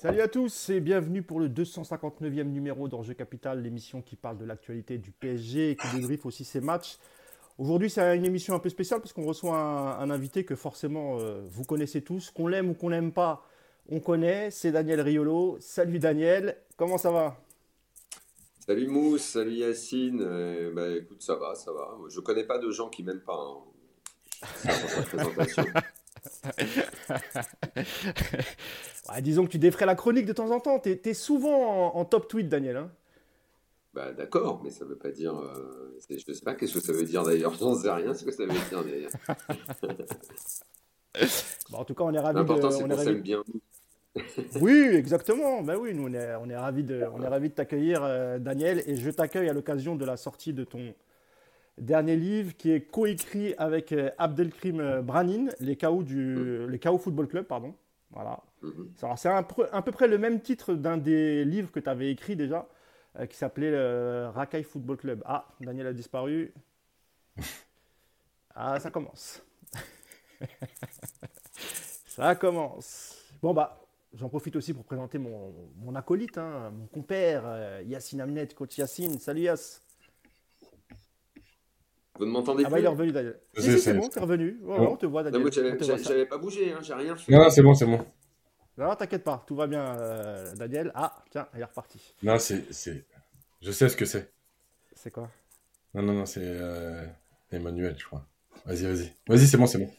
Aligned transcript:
Salut 0.00 0.22
à 0.22 0.28
tous 0.28 0.70
et 0.70 0.80
bienvenue 0.80 1.20
pour 1.20 1.40
le 1.40 1.50
259e 1.50 2.44
numéro 2.44 2.88
d'Enjeu 2.88 3.12
Capital, 3.12 3.62
l'émission 3.62 4.00
qui 4.00 4.16
parle 4.16 4.38
de 4.38 4.46
l'actualité 4.46 4.96
du 4.96 5.10
PSG 5.10 5.72
et 5.72 5.76
qui 5.76 5.86
débriefe 5.94 6.24
aussi 6.24 6.42
ses 6.42 6.62
matchs. 6.62 6.96
Aujourd'hui, 7.58 7.90
c'est 7.90 8.16
une 8.16 8.24
émission 8.24 8.54
un 8.54 8.60
peu 8.60 8.70
spéciale 8.70 9.00
parce 9.00 9.12
qu'on 9.12 9.26
reçoit 9.26 9.58
un, 9.58 10.08
invité 10.08 10.46
que 10.46 10.56
forcément 10.56 11.18
euh, 11.18 11.42
vous 11.50 11.64
connaissez 11.64 12.00
tous, 12.00 12.30
qu'on 12.30 12.46
l'aime 12.46 12.70
ou 12.70 12.74
qu'on 12.74 12.88
l'aime 12.88 13.12
pas, 13.12 13.46
on 13.90 14.00
connaît, 14.00 14.50
c'est 14.50 14.72
Daniel 14.72 15.02
Riolo. 15.02 15.58
Salut 15.60 15.98
Daniel, 15.98 16.56
comment 16.78 16.96
ça 16.96 17.10
va? 17.10 17.36
Salut 18.66 18.86
Mousse, 18.86 19.20
salut 19.20 19.52
Yacine. 19.52 20.22
Euh, 20.22 20.72
bah, 20.72 20.88
écoute, 20.96 21.20
ça 21.20 21.34
va, 21.34 21.54
ça 21.54 21.72
va. 21.72 21.98
Je 22.08 22.20
connais 22.20 22.44
pas 22.44 22.56
de 22.56 22.70
gens 22.70 22.88
qui 22.88 23.02
m'aiment 23.02 23.20
pas. 23.20 23.36
Hein. 23.36 23.58
disons 29.20 29.44
que 29.44 29.50
tu 29.50 29.58
défrais 29.58 29.86
la 29.86 29.94
chronique 29.94 30.26
de 30.26 30.32
temps 30.32 30.50
en 30.50 30.60
temps. 30.60 30.78
Tu 30.78 31.00
es, 31.02 31.14
souvent 31.14 31.96
en, 31.96 32.04
top 32.04 32.28
tweet, 32.28 32.48
Daniel. 32.48 32.76
Hein. 32.76 32.90
bah, 33.94 34.12
D'accord, 34.12 34.60
mais 34.62 34.70
ça 34.70 34.84
veut 34.84 34.96
pas 34.96 35.10
dire. 35.10 35.38
Euh, 35.38 35.98
je 36.08 36.32
sais 36.32 36.44
pas 36.44 36.54
qu'est-ce 36.54 36.74
que 36.74 36.80
ça 36.80 36.92
veut 36.92 37.04
dire 37.04 37.22
d'ailleurs? 37.22 37.54
J'en 37.54 37.74
sais 37.74 37.90
rien 37.90 38.14
ce 38.14 38.24
que 38.24 38.32
ça 38.32 38.44
veut 38.44 38.52
dire 38.52 38.84
d'ailleurs. 38.84 39.10
en 41.72 41.84
tout 41.84 41.94
cas, 41.94 42.04
on 42.04 42.12
est 42.12 42.18
ravis. 42.18 42.38
L'important, 42.38 42.70
c'est 42.70 42.88
qu'on 42.88 42.98
s'aime 42.98 43.20
bien. 43.20 43.42
oui, 44.60 44.88
exactement. 44.92 45.62
Ben 45.62 45.76
oui, 45.76 45.94
nous, 45.94 46.08
on 46.08 46.14
est, 46.14 46.34
on 46.36 46.48
est 46.48 46.56
ravis 46.56 46.84
de, 46.84 47.04
on 47.14 47.22
est 47.22 47.28
ravis 47.28 47.50
de 47.50 47.54
t'accueillir, 47.54 48.02
euh, 48.02 48.38
Daniel. 48.38 48.82
Et 48.86 48.96
je 48.96 49.10
t'accueille 49.10 49.48
à 49.48 49.52
l'occasion 49.52 49.96
de 49.96 50.04
la 50.04 50.16
sortie 50.16 50.52
de 50.52 50.64
ton 50.64 50.94
dernier 51.80 52.16
livre 52.16 52.56
qui 52.56 52.70
est 52.70 52.80
coécrit 52.80 53.54
avec 53.58 53.92
euh, 53.92 54.10
Abdelkrim 54.18 54.80
euh, 54.80 55.02
Branin, 55.02 55.46
Les 55.60 55.76
chaos, 55.76 56.02
du, 56.02 56.66
les 56.68 56.78
chaos 56.78 56.98
Football 56.98 57.28
Club. 57.28 57.46
Pardon. 57.46 57.74
Voilà. 58.10 58.40
Mhm. 58.62 58.92
C'est 59.16 59.28
à 59.28 59.82
peu 59.82 59.92
près 59.92 60.08
le 60.08 60.18
même 60.18 60.40
titre 60.40 60.74
d'un 60.74 60.96
des 60.96 61.44
livres 61.44 61.70
que 61.70 61.80
tu 61.80 61.88
avais 61.88 62.10
écrit 62.10 62.36
déjà, 62.36 62.68
qui 63.28 63.36
s'appelait 63.36 64.26
Rakai 64.28 64.62
Football 64.62 64.96
Club. 64.96 65.22
Ah, 65.24 65.46
Daniel 65.60 65.86
a 65.86 65.92
disparu. 65.92 66.52
Ah, 68.52 68.80
ça 68.80 68.90
commence. 68.90 69.40
ça 72.06 72.34
commence. 72.34 73.16
Bon, 73.40 73.54
bah, 73.54 73.80
J'en 74.12 74.28
profite 74.28 74.56
aussi 74.56 74.74
pour 74.74 74.84
présenter 74.84 75.18
mon, 75.18 75.54
mon 75.76 75.94
acolyte, 75.94 76.36
hein, 76.36 76.72
mon 76.72 76.86
compère, 76.86 77.42
euh, 77.46 77.80
Yacine 77.86 78.20
Amnet, 78.20 78.48
coach 78.48 78.76
Yacine. 78.76 79.20
Salut 79.20 79.42
Yass. 79.42 79.82
Vous 82.20 82.26
ne 82.26 82.32
m'entendez 82.32 82.64
ah 82.66 82.68
bah, 82.68 82.78
il 82.78 82.84
est 82.84 82.88
revenu 82.88 83.12
d'ailleurs. 83.12 83.36
c'est 83.56 83.94
bon, 83.94 84.06
es 84.14 84.20
revenu. 84.20 84.60
on 84.66 84.94
te 84.94 85.06
voit 85.06 85.22
Daniel. 85.22 85.50
J'avais 85.50 86.26
pas 86.26 86.36
bougé, 86.36 86.70
hein, 86.70 86.80
j'ai 86.82 86.92
rien 86.92 87.16
fait. 87.16 87.32
Non, 87.32 87.48
c'est 87.48 87.62
bon, 87.62 87.72
c'est 87.72 87.86
bon. 87.86 88.04
Non, 88.76 88.94
t'inquiète 88.94 89.24
pas, 89.24 89.42
tout 89.46 89.56
va 89.56 89.66
bien, 89.66 89.96
euh, 89.98 90.54
Daniel. 90.54 90.92
Ah, 90.94 91.16
tiens, 91.30 91.48
il 91.54 91.60
est 91.60 91.64
reparti. 91.64 92.14
Non, 92.22 92.38
c'est. 92.38 92.66
Je 93.62 93.70
sais 93.70 93.88
ce 93.88 93.96
que 93.96 94.04
c'est. 94.04 94.30
C'est 94.94 95.10
quoi? 95.10 95.30
Non, 95.94 96.02
non, 96.02 96.12
non, 96.12 96.26
c'est 96.26 96.42
euh, 96.44 97.06
Emmanuel, 97.52 97.94
je 97.98 98.04
crois. 98.04 98.26
Vas-y, 98.66 98.84
vas-y. 98.84 99.12
Vas-y, 99.26 99.46
c'est 99.46 99.56
bon, 99.56 99.66
c'est 99.66 99.78
bon. 99.78 99.90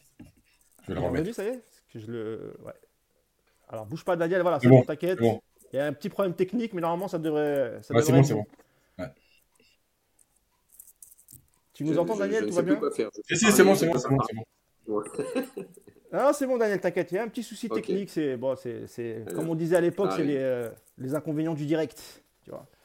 Je 0.82 0.88
vais 0.88 0.94
le 0.94 1.00
remettre. 1.00 1.18
Revenu, 1.18 1.32
ça 1.32 1.44
y 1.44 1.48
est? 1.48 1.62
Que 1.92 1.98
je 1.98 2.06
le... 2.06 2.54
Ouais. 2.64 2.72
Alors, 3.68 3.86
bouge 3.86 4.04
pas, 4.04 4.14
Daniel, 4.14 4.42
voilà, 4.42 4.60
c'est 4.60 4.68
bon, 4.68 4.82
t'inquiète. 4.82 5.18
Il 5.20 5.76
y 5.76 5.78
a 5.80 5.86
un 5.86 5.92
petit 5.92 6.08
problème 6.08 6.34
technique, 6.34 6.72
mais 6.72 6.82
normalement, 6.82 7.08
ça 7.08 7.18
devrait. 7.18 7.78
Ça 7.82 8.00
c'est 8.00 8.12
bon, 8.12 8.22
c'est 8.22 8.34
bon. 8.34 8.46
Tu 11.72 11.84
nous 11.84 11.98
entends, 11.98 12.16
Daniel 12.16 12.46
Tout 12.46 12.54
va 12.54 12.62
bien 12.62 12.80
Si, 13.28 13.36
si, 13.36 13.52
c'est 13.52 13.64
bon, 13.64 13.74
c'est 13.74 13.86
bon, 13.86 13.98
c'est 13.98 14.08
bon. 14.08 15.02
Ah, 16.14 16.32
c'est 16.34 16.46
bon, 16.46 16.58
Daniel, 16.58 16.80
t'inquiète. 16.80 17.10
Il 17.12 17.14
y 17.14 17.18
a 17.18 17.22
un 17.22 17.28
petit 17.28 17.42
souci 17.42 17.68
technique. 17.68 18.10
C'est 18.10 18.36
bon, 18.36 18.54
c'est 18.56 19.24
comme 19.34 19.48
on 19.48 19.54
disait 19.54 19.76
à 19.76 19.80
l'époque, 19.80 20.10
c'est 20.14 20.24
les, 20.24 20.36
euh, 20.36 20.68
les, 20.98 21.14
inconvénients 21.14 21.54
du 21.54 21.64
direct. 21.64 22.22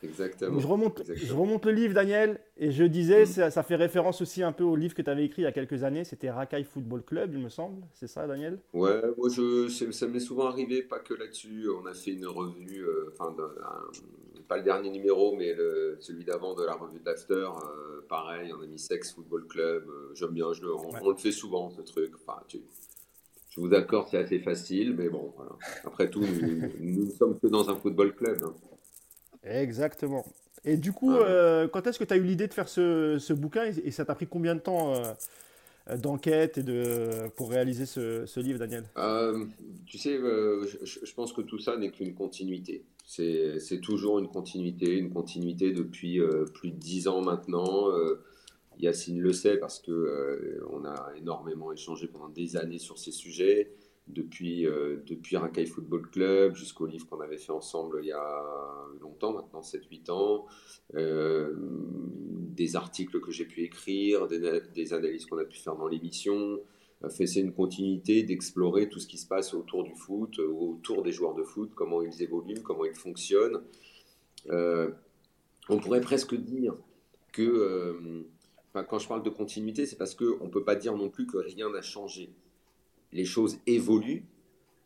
Exactement. 0.03 0.59
Je 0.59 0.67
remonte, 0.67 1.01
je 1.13 1.33
remonte 1.33 1.65
le 1.65 1.71
livre, 1.71 1.93
Daniel, 1.93 2.39
et 2.57 2.71
je 2.71 2.83
disais, 2.83 3.23
mm. 3.23 3.49
ça, 3.49 3.63
fait 3.63 3.75
référence 3.75 4.21
aussi 4.21 4.43
un 4.43 4.51
peu 4.51 4.63
au 4.63 4.75
livre 4.75 4.93
que 4.93 5.01
tu 5.01 5.09
avais 5.09 5.25
écrit 5.25 5.41
il 5.41 5.45
y 5.45 5.47
a 5.47 5.51
quelques 5.51 5.83
années. 5.83 6.03
C'était 6.03 6.29
Rakai 6.29 6.63
Football 6.63 7.03
Club, 7.03 7.31
il 7.33 7.39
me 7.39 7.49
semble. 7.49 7.81
C'est 7.93 8.07
ça, 8.07 8.27
Daniel? 8.27 8.59
Ouais, 8.73 9.01
moi, 9.17 9.29
je, 9.29 9.67
ça 9.67 10.07
m'est 10.07 10.19
souvent 10.19 10.45
arrivé, 10.45 10.83
pas 10.83 10.99
que 10.99 11.13
là-dessus. 11.13 11.67
On 11.81 11.85
a 11.87 11.93
fait 11.93 12.11
une 12.11 12.27
revue, 12.27 12.83
euh, 12.83 13.13
enfin, 13.13 13.35
pas 14.47 14.57
le 14.57 14.63
dernier 14.63 14.89
numéro, 14.89 15.35
mais 15.35 15.53
le, 15.53 15.97
celui 15.99 16.23
d'avant 16.23 16.55
de 16.55 16.63
la 16.63 16.73
revue 16.73 16.99
d'After. 16.99 17.33
Euh, 17.33 18.01
pareil, 18.07 18.51
on 18.57 18.61
a 18.61 18.65
mis 18.65 18.79
Sex 18.79 19.13
Football 19.13 19.47
Club. 19.47 19.83
Euh, 19.87 20.13
j'aime 20.15 20.31
bien, 20.31 20.53
je 20.53 20.61
le, 20.61 20.73
on, 20.75 21.09
le 21.09 21.17
fait 21.17 21.31
souvent, 21.31 21.69
ce 21.69 21.81
truc. 21.81 22.13
Enfin, 22.15 22.41
je 22.51 23.61
vous 23.61 23.73
accorde, 23.73 24.07
c'est 24.09 24.17
assez 24.17 24.39
facile, 24.39 24.95
mais 24.95 25.09
bon, 25.09 25.33
voilà. 25.35 25.51
Après 25.83 26.09
tout, 26.09 26.23
nous 26.79 27.05
ne 27.05 27.11
sommes 27.11 27.39
que 27.39 27.47
dans 27.47 27.69
un 27.69 27.75
football 27.75 28.15
club. 28.15 28.37
Hein. 28.43 28.53
Exactement. 29.43 30.25
Et 30.65 30.77
du 30.77 30.91
coup, 30.91 31.11
ah 31.11 31.23
euh, 31.23 31.67
quand 31.67 31.87
est-ce 31.87 31.99
que 31.99 32.03
tu 32.03 32.13
as 32.13 32.17
eu 32.17 32.23
l'idée 32.23 32.47
de 32.47 32.53
faire 32.53 32.67
ce, 32.67 33.33
bouquin 33.33 33.65
et, 33.65 33.91
ça 33.91 34.05
t'a 34.05 34.15
pris 34.15 34.27
combien 34.27 34.55
de 34.55 34.59
temps 34.59 34.93
euh, 34.93 35.13
d'enquête 35.95 36.57
et 36.57 36.63
de, 36.63 37.29
pour 37.35 37.49
réaliser 37.49 37.85
ce, 37.85 38.39
livre, 38.39 38.59
Daniel? 38.59 38.83
Euh, 38.97 39.45
Tu 39.85 39.97
sais, 39.97 40.17
je, 40.17 41.13
pense 41.13 41.33
que 41.33 41.41
tout 41.41 41.59
ça 41.59 41.77
n'est 41.77 41.91
qu'une 41.91 42.13
continuité. 42.13 42.83
C'est 43.05 43.79
toujours 43.81 44.19
une 44.19 44.27
continuité, 44.27 44.97
une 44.97 45.11
continuité 45.11 45.71
depuis 45.71 46.19
plus 46.53 46.71
de 46.71 46.77
dix 46.77 47.07
ans 47.07 47.21
maintenant. 47.21 47.87
Yacine 48.79 49.19
le 49.19 49.33
sait 49.33 49.57
parce 49.57 49.79
que 49.79 50.61
on 50.71 50.85
a 50.85 51.11
énormément 51.17 51.71
échangé 51.71 52.07
pendant 52.07 52.29
des 52.29 52.57
années 52.57 52.79
sur 52.79 52.99
ces 52.99 53.11
sujets 53.11 53.71
depuis, 54.09 54.65
euh, 54.65 54.97
depuis 55.05 55.37
Rakai 55.37 55.65
Football 55.65 56.09
Club 56.09 56.55
jusqu'au 56.55 56.85
livre 56.85 57.07
qu'on 57.07 57.19
avait 57.19 57.37
fait 57.37 57.51
ensemble 57.51 57.99
il 58.01 58.07
y 58.07 58.11
a 58.11 58.43
longtemps, 59.01 59.33
maintenant 59.33 59.61
7-8 59.61 60.11
ans, 60.11 60.45
euh, 60.95 61.53
des 61.55 62.75
articles 62.75 63.19
que 63.19 63.31
j'ai 63.31 63.45
pu 63.45 63.63
écrire, 63.63 64.27
des, 64.27 64.93
analyses 64.93 65.25
qu'on 65.25 65.37
a 65.37 65.45
pu 65.45 65.57
faire 65.57 65.75
dans 65.75 65.87
l'émission. 65.87 66.59
fait 67.09 67.27
c'est 67.27 67.41
une 67.41 67.53
continuité 67.53 68.23
d'explorer 68.23 68.89
tout 68.89 68.99
ce 68.99 69.07
qui 69.07 69.17
se 69.17 69.27
passe 69.27 69.53
autour 69.53 69.83
du 69.83 69.93
foot, 69.95 70.39
autour 70.39 71.03
des 71.03 71.11
joueurs 71.11 71.35
de 71.35 71.43
foot, 71.43 71.71
comment 71.75 72.01
ils 72.01 72.21
évoluent, 72.21 72.61
comment 72.63 72.85
ils 72.85 72.95
fonctionnent. 72.95 73.61
Euh, 74.49 74.89
on 75.69 75.77
pourrait 75.79 76.01
presque 76.01 76.33
dire 76.33 76.75
que, 77.33 78.23
quand 78.73 78.99
je 78.99 79.07
parle 79.07 79.23
de 79.23 79.29
continuité, 79.29 79.85
c'est 79.85 79.97
parce 79.97 80.15
qu'on 80.15 80.45
ne 80.45 80.49
peut 80.49 80.63
pas 80.63 80.75
dire 80.75 80.95
non 80.95 81.09
plus 81.09 81.27
que 81.27 81.37
rien 81.37 81.69
n'a 81.69 81.81
changé 81.81 82.31
les 83.11 83.25
choses 83.25 83.59
évoluent, 83.65 84.25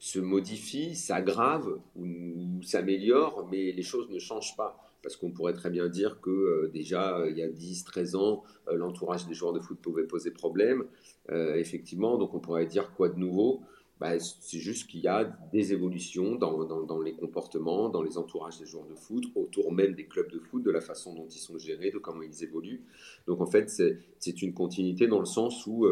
se 0.02 0.20
modifient, 0.20 0.96
s'aggravent 0.96 1.80
ou, 1.96 2.64
s'améliorent, 2.64 3.48
mais 3.52 3.72
les 3.72 3.84
choses 3.84 4.10
ne 4.10 4.18
changent 4.18 4.56
pas. 4.58 4.78
Parce 5.04 5.16
qu'on 5.16 5.32
pourrait 5.32 5.54
très 5.54 5.70
bien 5.70 5.90
dire 5.90 6.20
que 6.22 6.30
euh, 6.30 6.72
déjà, 6.74 7.20
euh, 7.20 7.30
il 7.30 7.38
y 7.38 7.44
a 7.44 7.48
10, 7.48 7.86
13 7.86 8.16
ans, 8.16 8.44
euh, 8.68 8.76
l'entourage 8.76 9.28
des 9.28 9.34
joueurs 9.34 9.54
de 9.54 9.60
foot 9.60 9.80
pouvait 9.80 10.04
poser 10.04 10.32
problème. 10.32 10.86
effectivement, 11.30 12.18
donc 12.18 12.34
on 12.34 12.40
pourrait 12.40 12.66
dire 12.66 12.94
quoi 12.94 13.10
de 13.10 13.18
nouveau? 13.18 13.62
Bah, 14.00 14.20
C'est 14.20 14.58
juste 14.58 14.90
qu'il 14.90 15.02
y 15.02 15.08
a 15.08 15.24
des 15.54 15.72
évolutions 15.72 16.36
dans, 16.36 16.66
dans, 16.66 17.00
les 17.00 17.14
comportements, 17.14 17.88
dans 17.88 18.02
les 18.02 18.18
entourages 18.18 18.58
des 18.58 18.66
joueurs 18.66 18.88
de 18.88 18.96
foot, 18.96 19.26
autour 19.36 19.72
même 19.72 19.94
des 19.94 20.08
clubs 20.08 20.32
de 20.32 20.40
foot, 20.40 20.64
de 20.64 20.72
la 20.72 20.82
façon 20.82 21.14
dont 21.14 21.28
ils 21.28 21.40
sont 21.40 21.60
gérés, 21.60 21.92
de 21.92 22.00
comment 22.00 22.24
ils 22.24 22.44
évoluent. 22.44 22.84
Donc 23.28 23.40
en 23.40 23.46
fait, 23.46 23.70
c'est 23.70 24.42
une 24.42 24.54
continuité 24.54 25.08
dans 25.08 25.20
le 25.20 25.28
sens 25.28 25.68
où 25.68 25.88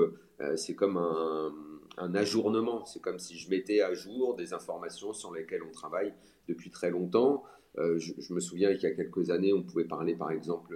c'est 0.56 0.74
comme 0.74 0.98
un 0.98 1.54
un 2.00 2.16
ajournement. 2.16 2.86
C'est 2.86 3.02
comme 3.02 3.20
si 3.20 3.38
je 3.38 3.50
mettais 3.50 3.82
à 3.82 3.94
jour 3.94 4.36
des 4.36 4.54
informations 4.54 5.14
sur 5.14 5.34
lesquelles 5.34 5.64
on 5.64 5.72
travaille 5.72 6.14
depuis 6.48 6.72
très 6.72 6.90
longtemps. 6.90 7.44
Euh, 7.78 8.00
je, 8.00 8.34
me 8.34 8.40
souviens 8.40 8.74
qu'il 8.74 8.90
y 8.90 8.92
a 8.92 8.96
quelques 8.96 9.30
années, 9.30 9.54
on 9.54 9.62
pouvait 9.62 9.86
parler 9.86 10.16
par 10.16 10.32
exemple 10.32 10.76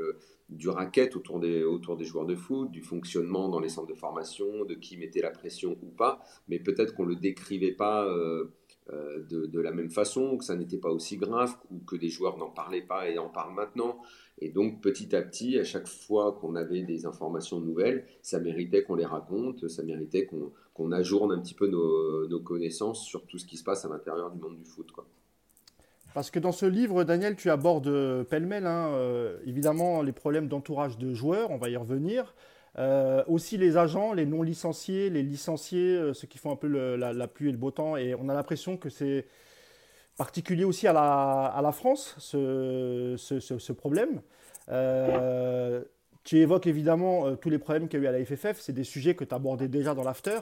du 0.50 0.70
racket 0.70 1.16
autour 1.16 1.40
des, 1.40 1.64
autour 1.64 1.98
des 1.98 2.06
joueurs 2.06 2.26
de 2.26 2.36
foot, 2.36 2.70
du 2.72 2.82
fonctionnement 2.82 3.50
dans 3.50 3.60
les 3.60 3.70
centres 3.70 3.88
de 3.88 3.98
formation, 3.98 4.66
de 4.66 4.76
qui 4.76 4.98
mettait 4.98 5.22
la 5.22 5.32
pression 5.32 5.78
ou 5.82 5.88
pas, 5.88 6.22
mais 6.48 6.60
peut-être 6.60 6.94
qu'on 6.94 7.04
ne 7.04 7.10
le 7.10 7.16
décrivait 7.16 7.72
pas 7.72 8.06
euh, 8.06 8.54
de, 8.90 9.46
de, 9.46 9.60
la 9.60 9.72
même 9.72 9.90
façon, 9.90 10.38
que 10.38 10.44
ça 10.44 10.56
n'était 10.56 10.78
pas 10.78 10.90
aussi 10.90 11.18
grave, 11.18 11.56
ou 11.72 11.80
que 11.80 11.96
des 11.96 12.10
joueurs 12.10 12.38
n'en 12.38 12.50
parlaient 12.50 12.82
pas 12.82 13.10
et 13.10 13.18
en 13.18 13.30
parlent 13.30 13.54
maintenant. 13.54 14.00
Et 14.40 14.50
donc 14.50 14.82
petit 14.82 15.16
à 15.16 15.22
petit, 15.22 15.58
à 15.60 15.64
chaque 15.64 15.88
fois 15.88 16.34
qu'on 16.34 16.56
avait 16.56 16.82
des 16.82 17.06
informations 17.06 17.60
nouvelles, 17.60 18.06
ça 18.22 18.40
méritait 18.40 18.84
qu'on 18.84 18.96
les 18.96 19.06
raconte, 19.06 19.68
ça 19.68 19.84
méritait 19.84 20.28
qu'on 20.74 20.92
ajourne 20.92 21.32
un 21.32 21.40
petit 21.40 21.54
peu 21.54 21.68
nos, 21.68 22.40
connaissances 22.40 23.06
sur 23.06 23.26
tout 23.26 23.38
ce 23.38 23.46
qui 23.46 23.58
se 23.58 23.64
passe 23.64 23.86
à 23.86 23.90
l'intérieur 23.90 24.32
du 24.32 24.40
monde 24.40 24.58
du 24.58 24.66
foot. 24.66 24.92
Quoi. 24.92 25.06
Parce 26.14 26.30
que 26.30 26.40
dans 26.40 26.52
ce 26.52 26.66
livre, 26.66 27.04
Daniel, 27.04 27.36
tu 27.36 27.50
abordes 27.50 27.88
euh, 27.88 28.24
pêle-mêle, 28.24 28.68
hein, 28.68 28.90
euh, 28.94 29.38
évidemment, 29.46 30.02
les 30.02 30.12
problèmes 30.12 30.48
d'entourage 30.48 30.98
de 30.98 31.14
joueurs, 31.14 31.50
on 31.52 31.58
va 31.58 31.70
y 31.70 31.78
revenir. 31.78 32.36
Euh, 32.80 33.24
aussi 33.28 33.58
les 33.58 33.78
agents, 33.78 34.14
les 34.14 34.26
non 34.26 34.42
licenciés, 34.42 35.10
les 35.10 35.24
licenciés, 35.24 36.14
ceux 36.14 36.28
qui 36.28 36.38
font 36.38 36.52
un 36.52 36.56
peu 36.56 36.68
la, 36.68 37.28
pluie 37.28 37.50
et 37.50 37.52
le 37.52 37.58
beau 37.58 37.72
temps. 37.72 37.98
Et 37.98 38.16
on 38.16 38.30
a 38.30 38.34
l'impression 38.34 38.78
que 38.78 38.90
c'est 38.90 39.26
particulier 40.18 40.64
aussi 40.64 40.88
à 40.88 40.94
la, 40.94 41.46
à 41.46 41.62
la 41.62 41.72
France, 41.72 42.16
ce, 42.20 43.16
ce, 43.18 43.74
problème. 43.74 44.22
Euh, 44.70 45.84
tu 46.24 46.38
évoques 46.38 46.68
évidemment 46.68 47.28
euh, 47.28 47.36
tous 47.36 47.50
les 47.50 47.58
problèmes 47.58 47.88
qu'il 47.88 48.00
y 48.02 48.04
a 48.04 48.06
eu 48.06 48.16
à 48.16 48.18
la 48.18 48.26
FFF, 48.26 48.60
c'est 48.60 48.74
des 48.74 48.84
sujets 48.84 49.16
que 49.16 49.24
tu 49.24 49.36
abordais 49.36 49.68
déjà 49.68 49.94
dans 49.94 50.04
l'after. 50.04 50.40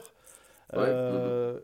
Euh, 0.74 1.58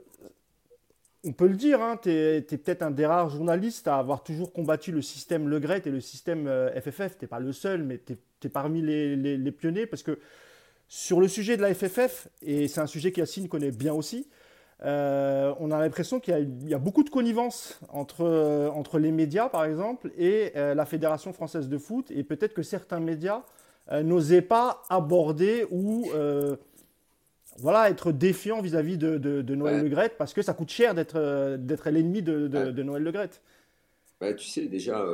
on 1.25 1.32
peut 1.32 1.47
le 1.47 1.56
dire, 1.56 1.81
hein, 1.81 1.99
tu 2.00 2.11
es, 2.11 2.43
peut-être 2.43 2.82
un 2.82 2.91
des 2.91 3.06
rares 3.06 3.31
journalistes 3.31 3.88
à 3.88 3.99
avoir 3.99 4.23
toujours 4.23 4.53
combattu 4.53 4.93
le 4.93 5.03
système 5.03 5.49
Le 5.49 5.61
Gret 5.61 5.82
et 5.87 5.91
le 5.91 6.00
système 6.00 6.49
FFF. 6.76 7.19
Tu 7.19 7.25
n'es 7.25 7.29
pas 7.29 7.41
le 7.41 7.53
seul, 7.53 7.82
mais 7.82 8.00
tu 8.05 8.17
es, 8.44 8.49
parmi 8.49 8.82
les, 8.82 9.17
les, 9.17 9.53
pionniers 9.53 9.87
parce 9.87 10.03
que 10.03 10.19
sur 10.88 11.20
le 11.20 11.29
sujet 11.29 11.56
de 11.56 11.62
la 11.62 11.75
FFF, 11.75 12.29
et 12.43 12.67
c'est 12.67 12.81
un 12.81 12.87
sujet 12.87 13.12
qu'Yacine 13.12 13.49
connaît 13.49 13.70
bien 13.70 13.93
aussi, 13.93 14.26
euh, 14.85 15.52
on 15.58 15.70
a 15.70 15.79
l'impression 15.79 16.20
qu'il 16.20 16.50
y, 16.67 16.75
a 16.75 16.79
beaucoup 16.79 17.02
de 17.02 17.11
connivence 17.11 17.81
entre, 17.88 18.25
euh, 18.25 18.69
entre 18.70 18.99
les 18.99 19.11
médias, 19.11 19.49
par 19.49 19.64
exemple, 19.64 20.12
et 20.17 20.52
euh, 20.56 20.75
la 20.75 20.87
Fédération 20.87 21.32
française 21.32 21.69
de 21.69 21.79
foot. 21.79 22.11
Et 22.12 22.23
peut-être 22.23 22.55
que 22.55 22.62
certains 22.62 23.00
médias 23.00 23.43
n'osaient 24.02 24.43
pas 24.43 24.82
aborder 24.90 25.67
ou 25.70 26.06
voilà, 27.56 27.88
être 27.88 28.12
défiants 28.12 28.61
vis-à-vis 28.61 28.99
de, 28.99 29.55
Noël 29.55 29.82
Le 29.82 29.88
Gret, 29.88 30.12
parce 30.17 30.35
que 30.35 30.43
ça 30.43 30.52
coûte 30.52 30.70
cher 30.70 30.94
d'être 30.94 31.90
l'ennemi 31.90 32.23
de, 32.23 32.82
Noël 32.82 33.02
Le 33.02 33.11
Gret. 33.11 33.31
tu 34.37 34.46
sais, 34.46 34.67
déjà, 34.67 35.05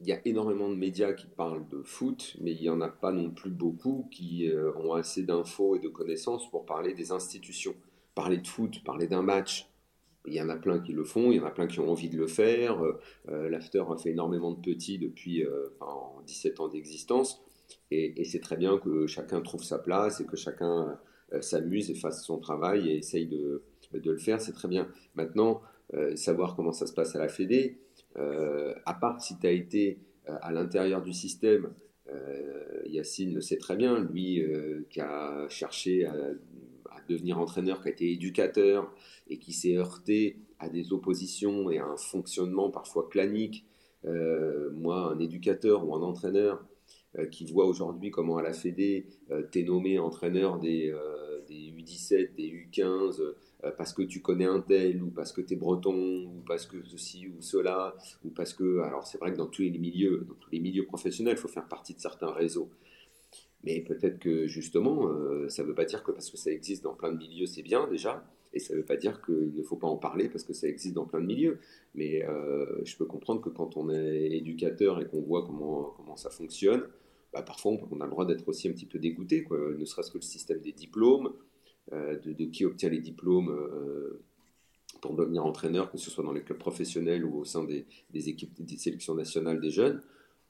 il 0.00 0.06
y 0.06 0.12
a 0.12 0.20
énormément 0.24 0.68
de 0.68 0.76
médias 0.76 1.12
qui 1.12 1.26
parlent 1.26 1.66
de 1.68 1.82
foot, 1.82 2.36
mais 2.40 2.52
il 2.52 2.60
n'y 2.60 2.70
en 2.70 2.80
a 2.80 2.88
pas 2.88 3.12
non 3.12 3.30
plus 3.30 3.50
beaucoup 3.50 4.08
qui 4.12 4.48
ont 4.76 4.92
assez 4.92 5.24
d'infos 5.24 5.74
et 5.76 5.80
de 5.80 5.88
connaissances 5.88 6.48
pour 6.50 6.66
parler 6.66 6.94
des 6.94 7.10
institutions 7.10 7.74
parler 8.18 8.38
de 8.38 8.48
foot, 8.48 8.82
parler 8.82 9.06
d'un 9.06 9.22
match, 9.22 9.70
il 10.26 10.34
y 10.34 10.42
en 10.42 10.48
a 10.48 10.56
plein 10.56 10.80
qui 10.80 10.92
le 10.92 11.04
font, 11.04 11.30
il 11.30 11.36
y 11.36 11.40
en 11.40 11.44
a 11.44 11.52
plein 11.52 11.68
qui 11.68 11.78
ont 11.78 11.88
envie 11.88 12.08
de 12.08 12.16
le 12.16 12.26
faire. 12.26 12.84
Euh, 12.84 12.98
euh, 13.28 13.48
L'After 13.48 13.84
a 13.88 13.96
fait 13.96 14.10
énormément 14.10 14.50
de 14.50 14.60
petits 14.60 14.98
depuis 14.98 15.44
euh, 15.44 15.68
17 16.26 16.58
ans 16.58 16.66
d'existence. 16.66 17.40
Et, 17.92 18.24
c'est 18.24 18.40
très 18.40 18.56
bien 18.56 18.76
que 18.78 19.06
chacun 19.06 19.40
trouve 19.40 19.62
sa 19.62 19.78
place 19.78 20.20
et 20.20 20.26
que 20.26 20.36
chacun 20.36 20.98
euh, 21.32 21.40
s'amuse 21.40 21.92
et 21.92 21.94
fasse 21.94 22.24
son 22.24 22.40
travail 22.40 22.90
et 22.90 22.96
essaye 22.96 23.28
de, 23.28 23.62
de 23.92 24.10
le 24.10 24.18
faire. 24.18 24.40
C'est 24.40 24.52
très 24.52 24.68
bien. 24.68 24.88
Maintenant, 25.14 25.62
savoir 26.16 26.54
comment 26.54 26.72
ça 26.72 26.86
se 26.86 26.92
passe 26.92 27.16
à 27.16 27.18
la 27.18 27.28
Fédé, 27.28 27.78
à 28.16 28.94
part 28.94 29.20
si 29.20 29.38
tu 29.38 29.46
as 29.46 29.52
été 29.52 29.98
à 30.26 30.52
l'intérieur 30.52 31.02
du 31.02 31.12
système, 31.12 31.72
Yacine 32.86 33.34
le 33.34 33.40
sait 33.40 33.58
très 33.58 33.76
bien, 33.76 34.00
lui 34.00 34.42
qui 34.90 35.00
a 35.00 35.46
cherché 35.48 36.04
à 36.04 36.14
devenir 37.08 37.38
entraîneur, 37.38 37.80
qui 37.82 37.88
a 37.88 37.90
été 37.90 38.12
éducateur 38.12 38.92
et 39.28 39.38
qui 39.38 39.52
s'est 39.52 39.76
heurté 39.76 40.38
à 40.58 40.68
des 40.68 40.92
oppositions 40.92 41.70
et 41.70 41.78
à 41.78 41.86
un 41.86 41.96
fonctionnement 41.96 42.70
parfois 42.70 43.08
clanique. 43.08 43.64
Euh, 44.04 44.70
moi, 44.72 45.12
un 45.12 45.18
éducateur 45.18 45.86
ou 45.86 45.94
un 45.94 46.02
entraîneur 46.02 46.64
euh, 47.18 47.26
qui 47.26 47.44
voit 47.46 47.66
aujourd'hui 47.66 48.10
comment 48.10 48.36
à 48.36 48.42
la 48.42 48.52
Fédé, 48.52 49.06
euh, 49.30 49.42
t'es 49.50 49.62
nommé 49.62 49.98
entraîneur 49.98 50.58
des, 50.58 50.92
U17, 51.50 52.34
des 52.36 52.48
U15, 52.48 53.20
parce 53.76 53.92
que 53.92 54.02
tu 54.02 54.20
connais 54.20 54.44
un 54.44 54.60
tel, 54.60 55.02
ou 55.02 55.10
parce 55.10 55.32
que 55.32 55.40
tu 55.40 55.54
es 55.54 55.56
breton, 55.56 56.26
ou 56.26 56.42
parce 56.46 56.66
que 56.66 56.76
ceci 56.84 57.26
ou 57.28 57.40
cela, 57.40 57.96
ou 58.24 58.30
parce 58.30 58.54
que... 58.54 58.80
Alors 58.80 59.06
c'est 59.06 59.18
vrai 59.18 59.32
que 59.32 59.36
dans 59.36 59.46
tous 59.48 59.62
les 59.62 59.78
milieux, 59.78 60.24
dans 60.28 60.34
tous 60.34 60.50
les 60.50 60.60
milieux 60.60 60.84
professionnels, 60.84 61.34
il 61.36 61.40
faut 61.40 61.48
faire 61.48 61.66
partie 61.66 61.94
de 61.94 62.00
certains 62.00 62.30
réseaux. 62.30 62.70
Mais 63.64 63.80
peut-être 63.80 64.18
que 64.18 64.46
justement, 64.46 65.08
euh, 65.08 65.48
ça 65.48 65.62
ne 65.62 65.68
veut 65.68 65.74
pas 65.74 65.84
dire 65.84 66.02
que 66.02 66.12
parce 66.12 66.30
que 66.30 66.36
ça 66.36 66.50
existe 66.50 66.84
dans 66.84 66.94
plein 66.94 67.12
de 67.12 67.18
milieux, 67.18 67.46
c'est 67.46 67.62
bien 67.62 67.88
déjà. 67.88 68.24
Et 68.54 68.60
ça 68.60 68.72
ne 68.72 68.78
veut 68.78 68.84
pas 68.84 68.96
dire 68.96 69.20
qu'il 69.20 69.54
ne 69.54 69.62
faut 69.62 69.76
pas 69.76 69.88
en 69.88 69.96
parler 69.96 70.28
parce 70.28 70.44
que 70.44 70.52
ça 70.52 70.68
existe 70.68 70.94
dans 70.94 71.04
plein 71.04 71.20
de 71.20 71.26
milieux. 71.26 71.58
Mais 71.94 72.24
euh, 72.24 72.84
je 72.84 72.96
peux 72.96 73.04
comprendre 73.04 73.40
que 73.40 73.50
quand 73.50 73.76
on 73.76 73.90
est 73.90 74.30
éducateur 74.32 75.00
et 75.00 75.06
qu'on 75.06 75.20
voit 75.20 75.44
comment, 75.44 75.92
comment 75.96 76.16
ça 76.16 76.30
fonctionne, 76.30 76.84
bah, 77.32 77.42
parfois 77.42 77.72
on 77.90 78.00
a 78.00 78.04
le 78.04 78.10
droit 78.10 78.24
d'être 78.24 78.48
aussi 78.48 78.68
un 78.68 78.72
petit 78.72 78.86
peu 78.86 78.98
dégoûté, 78.98 79.42
quoi. 79.42 79.58
ne 79.76 79.84
serait-ce 79.84 80.10
que 80.10 80.18
le 80.18 80.22
système 80.22 80.60
des 80.60 80.72
diplômes, 80.72 81.32
euh, 81.92 82.18
de, 82.18 82.44
qui 82.44 82.64
obtient 82.64 82.90
les 82.90 83.00
diplômes 83.00 83.54
pour 85.00 85.14
devenir 85.14 85.44
entraîneur, 85.44 85.90
que 85.90 85.98
ce 85.98 86.10
soit 86.10 86.24
dans 86.24 86.32
les 86.32 86.42
clubs 86.42 86.58
professionnels 86.58 87.24
ou 87.24 87.38
au 87.38 87.44
sein 87.44 87.64
des, 87.64 87.86
équipes 88.28 88.60
des 88.60 88.76
sélections 88.76 89.14
nationales 89.14 89.60
des 89.60 89.70
jeunes. 89.70 90.02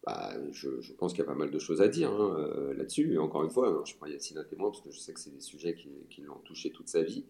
Bah, 0.07 0.33
je, 0.53 0.93
pense 0.95 1.13
qu'il 1.13 1.21
y 1.21 1.27
a 1.27 1.27
pas 1.27 1.35
mal 1.35 1.51
de 1.51 1.59
choses 1.59 1.83
à 1.83 1.89
dire 1.89 2.11
hein, 2.11 2.37
euh, 2.39 2.75
là-dessus. 2.75 3.19
Encore 3.19 3.45
une 3.45 3.51
fois, 3.51 3.69
hein, 3.69 3.83
je 3.85 3.95
prends 3.95 4.07
Yacine 4.07 4.39
à 4.39 4.45
témoin 4.45 4.71
parce 4.71 4.81
que 4.81 4.91
je 4.91 4.99
sais 4.99 5.13
que 5.13 5.21
c'est 5.21 5.35
des 5.35 5.41
sujets 5.41 5.75
qui, 5.75 6.23
l'ont 6.23 6.39
touché 6.45 6.71
toute 6.71 6.89
sa 6.89 7.03
vie. 7.03 7.25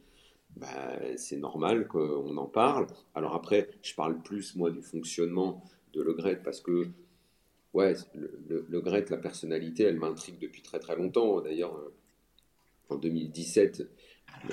Bah, 0.56 0.68
c'est 1.16 1.38
normal 1.38 1.88
qu'on 1.88 2.36
en 2.36 2.46
parle. 2.46 2.86
Alors 3.14 3.34
après, 3.34 3.70
je 3.82 3.94
parle 3.94 4.22
plus, 4.22 4.54
moi, 4.54 4.70
du 4.70 4.82
fonctionnement 4.82 5.62
de 5.92 6.02
Le 6.02 6.12
Gret 6.12 6.40
parce 6.42 6.60
que, 6.60 6.88
ouais, 7.74 7.94
le, 8.14 8.66
le, 8.68 8.80
Gret, 8.80 9.06
la 9.10 9.18
personnalité, 9.18 9.84
elle 9.84 9.98
m'intrigue 9.98 10.38
depuis 10.38 10.62
très 10.62 10.78
très 10.78 10.96
longtemps. 10.96 11.40
D'ailleurs, 11.40 11.76
euh, 11.76 11.92
en 12.90 12.96
2017, 12.96 13.88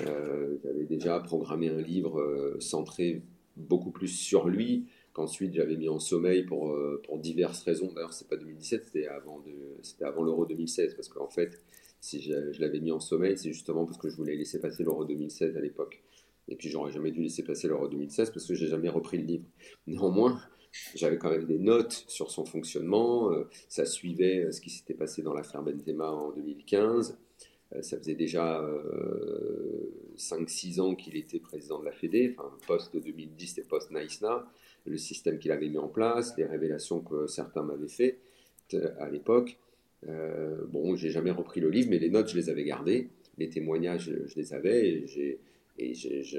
euh, 0.00 0.56
j'avais 0.64 0.84
déjà 0.84 1.20
programmé 1.20 1.68
un 1.68 1.80
livre 1.80 2.56
centré 2.60 3.22
beaucoup 3.56 3.90
plus 3.90 4.08
sur 4.08 4.48
lui 4.48 4.86
qu'ensuite 5.16 5.54
j'avais 5.54 5.76
mis 5.76 5.88
en 5.88 5.98
sommeil 5.98 6.44
pour, 6.44 6.72
euh, 6.72 7.02
diverses 7.16 7.62
raisons. 7.62 7.90
D'ailleurs, 7.94 8.12
c'est 8.12 8.28
pas 8.28 8.36
2017, 8.36 8.84
c'était 8.84 9.06
avant, 9.06 9.42
l'Euro 10.22 10.44
2016, 10.44 10.94
parce 10.94 11.08
qu'en 11.08 11.30
fait, 11.30 11.62
si 12.02 12.20
je, 12.20 12.52
je 12.52 12.60
l'avais 12.60 12.80
mis 12.80 12.92
en 12.92 13.00
sommeil, 13.00 13.38
c'est 13.38 13.50
justement 13.50 13.86
parce 13.86 13.96
que 13.96 14.10
je 14.10 14.16
voulais 14.16 14.36
laisser 14.36 14.60
passer 14.60 14.84
l'Euro 14.84 15.06
2016 15.06 15.56
à 15.56 15.60
l'époque. 15.60 16.02
Et 16.48 16.54
puis, 16.54 16.68
j'aurais 16.68 16.92
jamais 16.92 17.12
dû 17.12 17.22
laisser 17.22 17.42
passer 17.42 17.66
l'Euro 17.66 17.88
2016 17.88 18.30
parce 18.30 18.46
que 18.46 18.54
j'ai 18.54 18.66
jamais 18.66 18.90
repris 18.90 19.16
le 19.16 19.24
livre. 19.24 19.44
Néanmoins, 19.86 20.38
j'avais 20.94 21.16
quand 21.16 21.30
même 21.30 21.46
des 21.46 21.58
notes 21.58 22.04
sur 22.08 22.30
son 22.30 22.44
fonctionnement. 22.44 23.32
Euh, 23.32 23.48
ça 23.68 23.86
suivait 23.86 24.44
euh, 24.44 24.52
ce 24.52 24.60
qui 24.60 24.68
s'était 24.68 24.94
passé 24.94 25.22
dans 25.22 25.32
l'affaire 25.32 25.62
Benzema 25.62 26.10
en 26.10 26.30
2015. 26.32 27.18
Ça 27.80 27.98
faisait 27.98 28.14
déjà 28.14 28.64
5-6 30.16 30.80
ans 30.80 30.94
qu'il 30.94 31.16
était 31.16 31.40
président 31.40 31.80
de 31.80 31.84
la 31.84 31.92
Fédé, 31.92 32.34
enfin 32.38 32.50
post 32.66 32.96
2010 32.96 33.58
et 33.58 33.62
post 33.62 33.90
Naïsna 33.90 34.46
le 34.86 34.98
système 34.98 35.38
qu'il 35.38 35.52
avait 35.52 35.68
mis 35.68 35.78
en 35.78 35.88
place, 35.88 36.36
les 36.36 36.44
révélations 36.44 37.00
que 37.00 37.26
certains 37.26 37.62
m'avaient 37.62 37.88
fait 37.88 38.18
euh, 38.74 38.90
à 38.98 39.08
l'époque. 39.08 39.58
Euh, 40.08 40.64
bon, 40.68 40.96
j'ai 40.96 41.10
jamais 41.10 41.30
repris 41.30 41.60
le 41.60 41.70
livre, 41.70 41.88
mais 41.90 41.98
les 41.98 42.10
notes, 42.10 42.28
je 42.28 42.36
les 42.36 42.50
avais 42.50 42.64
gardées. 42.64 43.08
Les 43.38 43.48
témoignages, 43.48 44.10
je 44.26 44.34
les 44.36 44.54
avais 44.54 45.04
et 45.78 45.94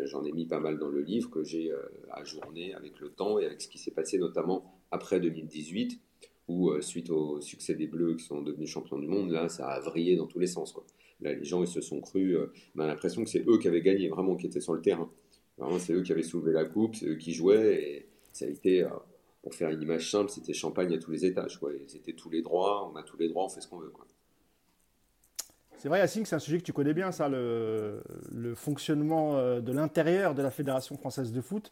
j'en 0.06 0.26
ai, 0.26 0.32
mis 0.32 0.48
pas 0.48 0.60
mal 0.60 0.80
dans 0.80 0.90
le 0.90 1.02
livre 1.02 1.30
que 1.30 1.44
j'ai 1.44 1.72
euh, 1.72 1.78
ajourné 2.12 2.74
avec 2.74 3.00
le 3.00 3.10
temps 3.10 3.38
et 3.38 3.46
avec 3.46 3.62
ce 3.62 3.68
qui 3.68 3.78
s'est 3.78 3.92
passé 3.92 4.18
notamment 4.18 4.74
après 4.90 5.20
2018, 5.20 6.00
où 6.48 6.72
suite 6.82 7.10
au 7.10 7.42
succès 7.42 7.76
des 7.76 7.88
Bleus 7.88 8.16
qui 8.16 8.24
sont 8.24 8.42
devenus 8.42 8.70
champions 8.70 8.98
du 8.98 9.08
monde, 9.08 9.32
là, 9.32 9.50
ça 9.50 9.68
a 9.68 9.80
vrillé 9.82 10.16
dans 10.16 10.28
tous 10.28 10.40
les 10.40 10.48
sens. 10.48 10.72
Quoi. 10.72 10.86
Là, 11.22 11.34
les 11.34 11.44
gens, 11.44 11.64
ils 11.64 11.68
se 11.68 11.82
sont 11.82 12.00
crus, 12.00 12.38
on 12.76 12.80
a 12.80 12.88
l'impression 12.88 13.24
que 13.24 13.30
c'est 13.30 13.44
eux 13.48 13.58
qui 13.58 13.68
avaient 13.68 13.82
gagné, 13.82 14.08
vraiment, 14.10 14.36
qui 14.36 14.46
étaient 14.46 14.62
sur 14.62 14.74
le 14.74 14.82
terrain. 14.82 15.10
Vraiment, 15.58 15.80
c'est 15.80 15.94
eux 15.94 16.04
qui 16.04 16.12
avaient 16.12 16.24
soulevé 16.24 16.52
la 16.52 16.66
coupe, 16.66 16.96
c'est 16.96 17.08
eux 17.08 17.16
qui 17.16 17.34
jouaient. 17.34 17.82
Et, 17.82 18.10
ça 18.32 18.46
a 18.46 18.50
été, 18.50 18.84
euh, 18.84 18.90
pour 19.42 19.56
faire 19.56 19.70
une 19.70 19.82
image 19.82 20.12
simple, 20.12 20.30
c'était 20.30 20.54
champagne 20.54 20.94
à 20.94 21.00
tous 21.00 21.12
les 21.12 21.26
étages. 21.26 21.60
C'était 21.88 22.14
tous 22.14 22.30
les 22.30 22.44
droits, 22.44 22.92
on 22.92 22.96
a 22.96 23.04
tous 23.04 23.18
les 23.18 23.28
droits, 23.28 23.46
on 23.46 23.50
fait 23.50 23.62
ce 23.62 23.68
qu'on 23.68 23.80
veut. 23.80 23.92
C'est 25.78 25.90
vrai, 25.90 26.00
Yacine, 26.00 26.26
c'est 26.26 26.36
un 26.36 26.40
sujet 26.40 26.60
que 26.60 26.64
tu 26.64 26.74
connais 26.74 26.94
bien, 26.94 27.12
ça, 27.12 27.30
le, 27.30 28.02
fonctionnement 28.56 29.38
euh, 29.38 29.60
de 29.60 29.72
l'intérieur 29.72 30.36
de 30.36 30.42
la 30.42 30.52
Fédération 30.52 30.98
française 30.98 31.32
de 31.32 31.42
foot. 31.42 31.72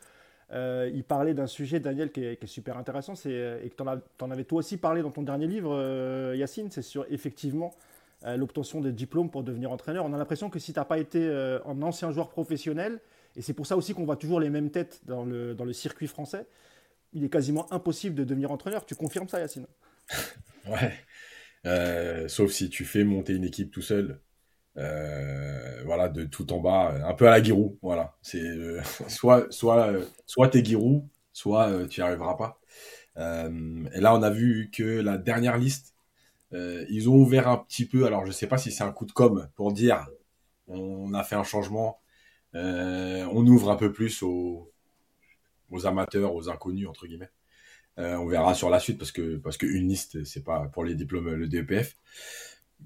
Euh, 0.52 0.90
il 0.94 1.04
parlait 1.04 1.34
d'un 1.34 1.48
sujet, 1.48 1.80
Daniel, 1.80 2.12
qui 2.12 2.24
est, 2.24 2.46
super 2.46 2.78
intéressant, 2.78 3.14
et 3.14 3.70
que 3.70 3.76
tu 3.76 3.84
en, 4.24 4.32
avais 4.32 4.44
toi 4.44 4.60
aussi 4.60 4.78
parlé 4.78 5.04
dans 5.04 5.12
ton 5.12 5.24
dernier 5.24 5.48
livre, 5.48 6.34
Yacine, 6.36 6.72
c'est 6.72 6.84
sur 6.84 7.06
effectivement 7.12 7.76
l'obtention 8.24 8.82
des 8.82 8.92
diplômes 8.92 9.30
pour 9.30 9.44
devenir 9.44 9.72
entraîneur. 9.72 10.06
On 10.06 10.14
a 10.14 10.18
l'impression 10.18 10.50
que 10.50 10.58
si 10.58 10.74
tu 10.74 10.80
n'as 10.80 10.86
pas 10.86 10.98
été 10.98 11.28
un 11.66 11.82
ancien 11.82 12.12
joueur 12.12 12.30
professionnel, 12.30 13.00
et 13.36 13.42
c'est 13.42 13.54
pour 13.54 13.68
ça 13.68 13.76
aussi 13.76 13.94
qu'on 13.94 14.06
voit 14.06 14.16
toujours 14.16 14.40
les 14.40 14.50
mêmes 14.50 14.72
têtes 14.72 15.02
dans 15.06 15.26
le, 15.26 15.54
dans 15.54 15.66
le 15.66 15.74
circuit 15.74 16.08
français. 16.08 16.48
Il 17.14 17.24
est 17.24 17.30
quasiment 17.30 17.72
impossible 17.72 18.16
de 18.16 18.24
devenir 18.24 18.52
entraîneur. 18.52 18.86
Tu 18.86 18.96
confirmes 18.96 19.28
ça, 19.28 19.40
Yacine? 19.40 19.68
Ouais. 20.68 20.94
Euh, 21.68 22.28
sauf 22.28 22.52
si 22.52 22.70
tu 22.72 22.86
fais 22.86 23.04
monter 23.04 23.34
une 23.34 23.44
équipe 23.44 23.72
tout 23.72 23.84
seul. 23.84 24.20
Euh, 24.78 25.84
voilà, 25.86 26.10
de 26.10 26.26
tout 26.26 26.52
en 26.52 26.60
bas, 26.60 26.96
un 27.06 27.14
peu 27.14 27.28
à 27.28 27.32
la 27.32 27.44
Giroud. 27.44 27.78
Voilà. 27.82 28.18
Euh, 28.36 28.82
soit, 29.08 29.48
soit, 29.52 29.94
soit 30.26 30.50
t'es 30.50 30.64
soit 31.34 31.88
tu 31.88 32.00
n'y 32.00 32.06
arriveras 32.06 32.36
pas. 32.36 32.60
et 33.18 34.02
là, 34.02 34.16
on 34.16 34.24
a 34.24 34.30
vu 34.30 34.70
que 34.72 34.84
la 34.84 35.18
dernière 35.18 35.58
liste, 35.58 35.95
ils 36.90 37.10
ont 37.10 37.16
ouvert 37.16 37.48
un 37.48 37.58
petit 37.58 37.86
peu. 37.86 38.06
Alors, 38.06 38.26
je 38.26 38.32
sais 38.32 38.48
pas 38.48 38.58
si 38.58 38.72
c'est 38.72 38.84
un 38.84 38.92
coup 38.92 39.06
de 39.06 39.12
com 39.12 39.48
pour 39.56 39.74
dire 39.74 40.08
on 40.68 41.14
a 41.14 41.24
fait 41.24 41.36
un 41.36 41.44
changement 41.44 42.00
euh, 42.56 43.28
on 43.32 43.46
ouvre 43.46 43.70
un 43.70 43.76
peu 43.76 43.92
plus 43.92 44.24
aux, 44.24 44.72
amateurs, 45.84 46.34
aux 46.34 46.50
inconnus 46.50 46.88
entre 46.88 47.06
guillemets. 47.08 47.32
Euh, 47.98 48.16
on 48.18 48.28
verra 48.28 48.54
sur 48.54 48.70
la 48.70 48.80
suite 48.80 48.98
parce 48.98 49.12
que 49.12 49.38
parce 49.38 49.58
que 49.58 49.66
une 49.66 49.88
liste 49.88 50.24
c'est 50.26 50.44
pas 50.44 50.68
pour 50.68 50.84
les 50.84 50.96
diplômes 50.96 51.34
le 51.34 51.48
DEPF. 51.48 51.98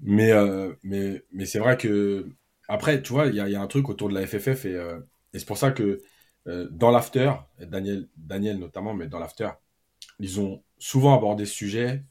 Mais 0.02 0.32
euh, 0.32 0.72
mais 0.82 1.24
mais 1.32 1.46
c'est 1.46 1.58
vrai 1.58 1.76
que 1.76 2.28
après 2.68 3.02
tu 3.02 3.12
vois 3.12 3.26
il 3.26 3.34
y 3.34 3.40
a, 3.40 3.60
un 3.60 3.66
truc 3.66 3.88
autour 3.88 4.08
de 4.08 4.14
la 4.14 4.26
FFF 4.26 4.66
et, 4.66 4.80
c'est 5.34 5.46
pour 5.46 5.58
ça 5.58 5.70
que 5.70 6.00
dans 6.46 6.90
l'after 6.90 7.32
Daniel 7.60 8.08
Daniel 8.16 8.58
notamment 8.58 8.94
mais 8.94 9.06
dans 9.06 9.18
l'after 9.20 9.50
ils 10.18 10.40
ont 10.40 10.62
souvent 10.78 11.16
abordé 11.16 11.46
ce 11.46 11.54
sujet. 11.54 12.04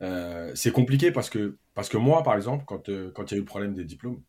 C'est 0.00 0.72
compliqué 0.72 1.10
parce 1.10 1.30
que 1.30 1.58
parce 1.74 1.88
que 1.88 1.96
moi 1.96 2.22
par 2.22 2.34
exemple 2.34 2.64
quand 2.66 2.90
quand 3.14 3.30
il 3.30 3.34
y 3.34 3.34
a 3.34 3.38
eu 3.38 3.40
le 3.40 3.46
problème 3.46 3.74
des 3.74 3.84
diplômes 3.84 4.22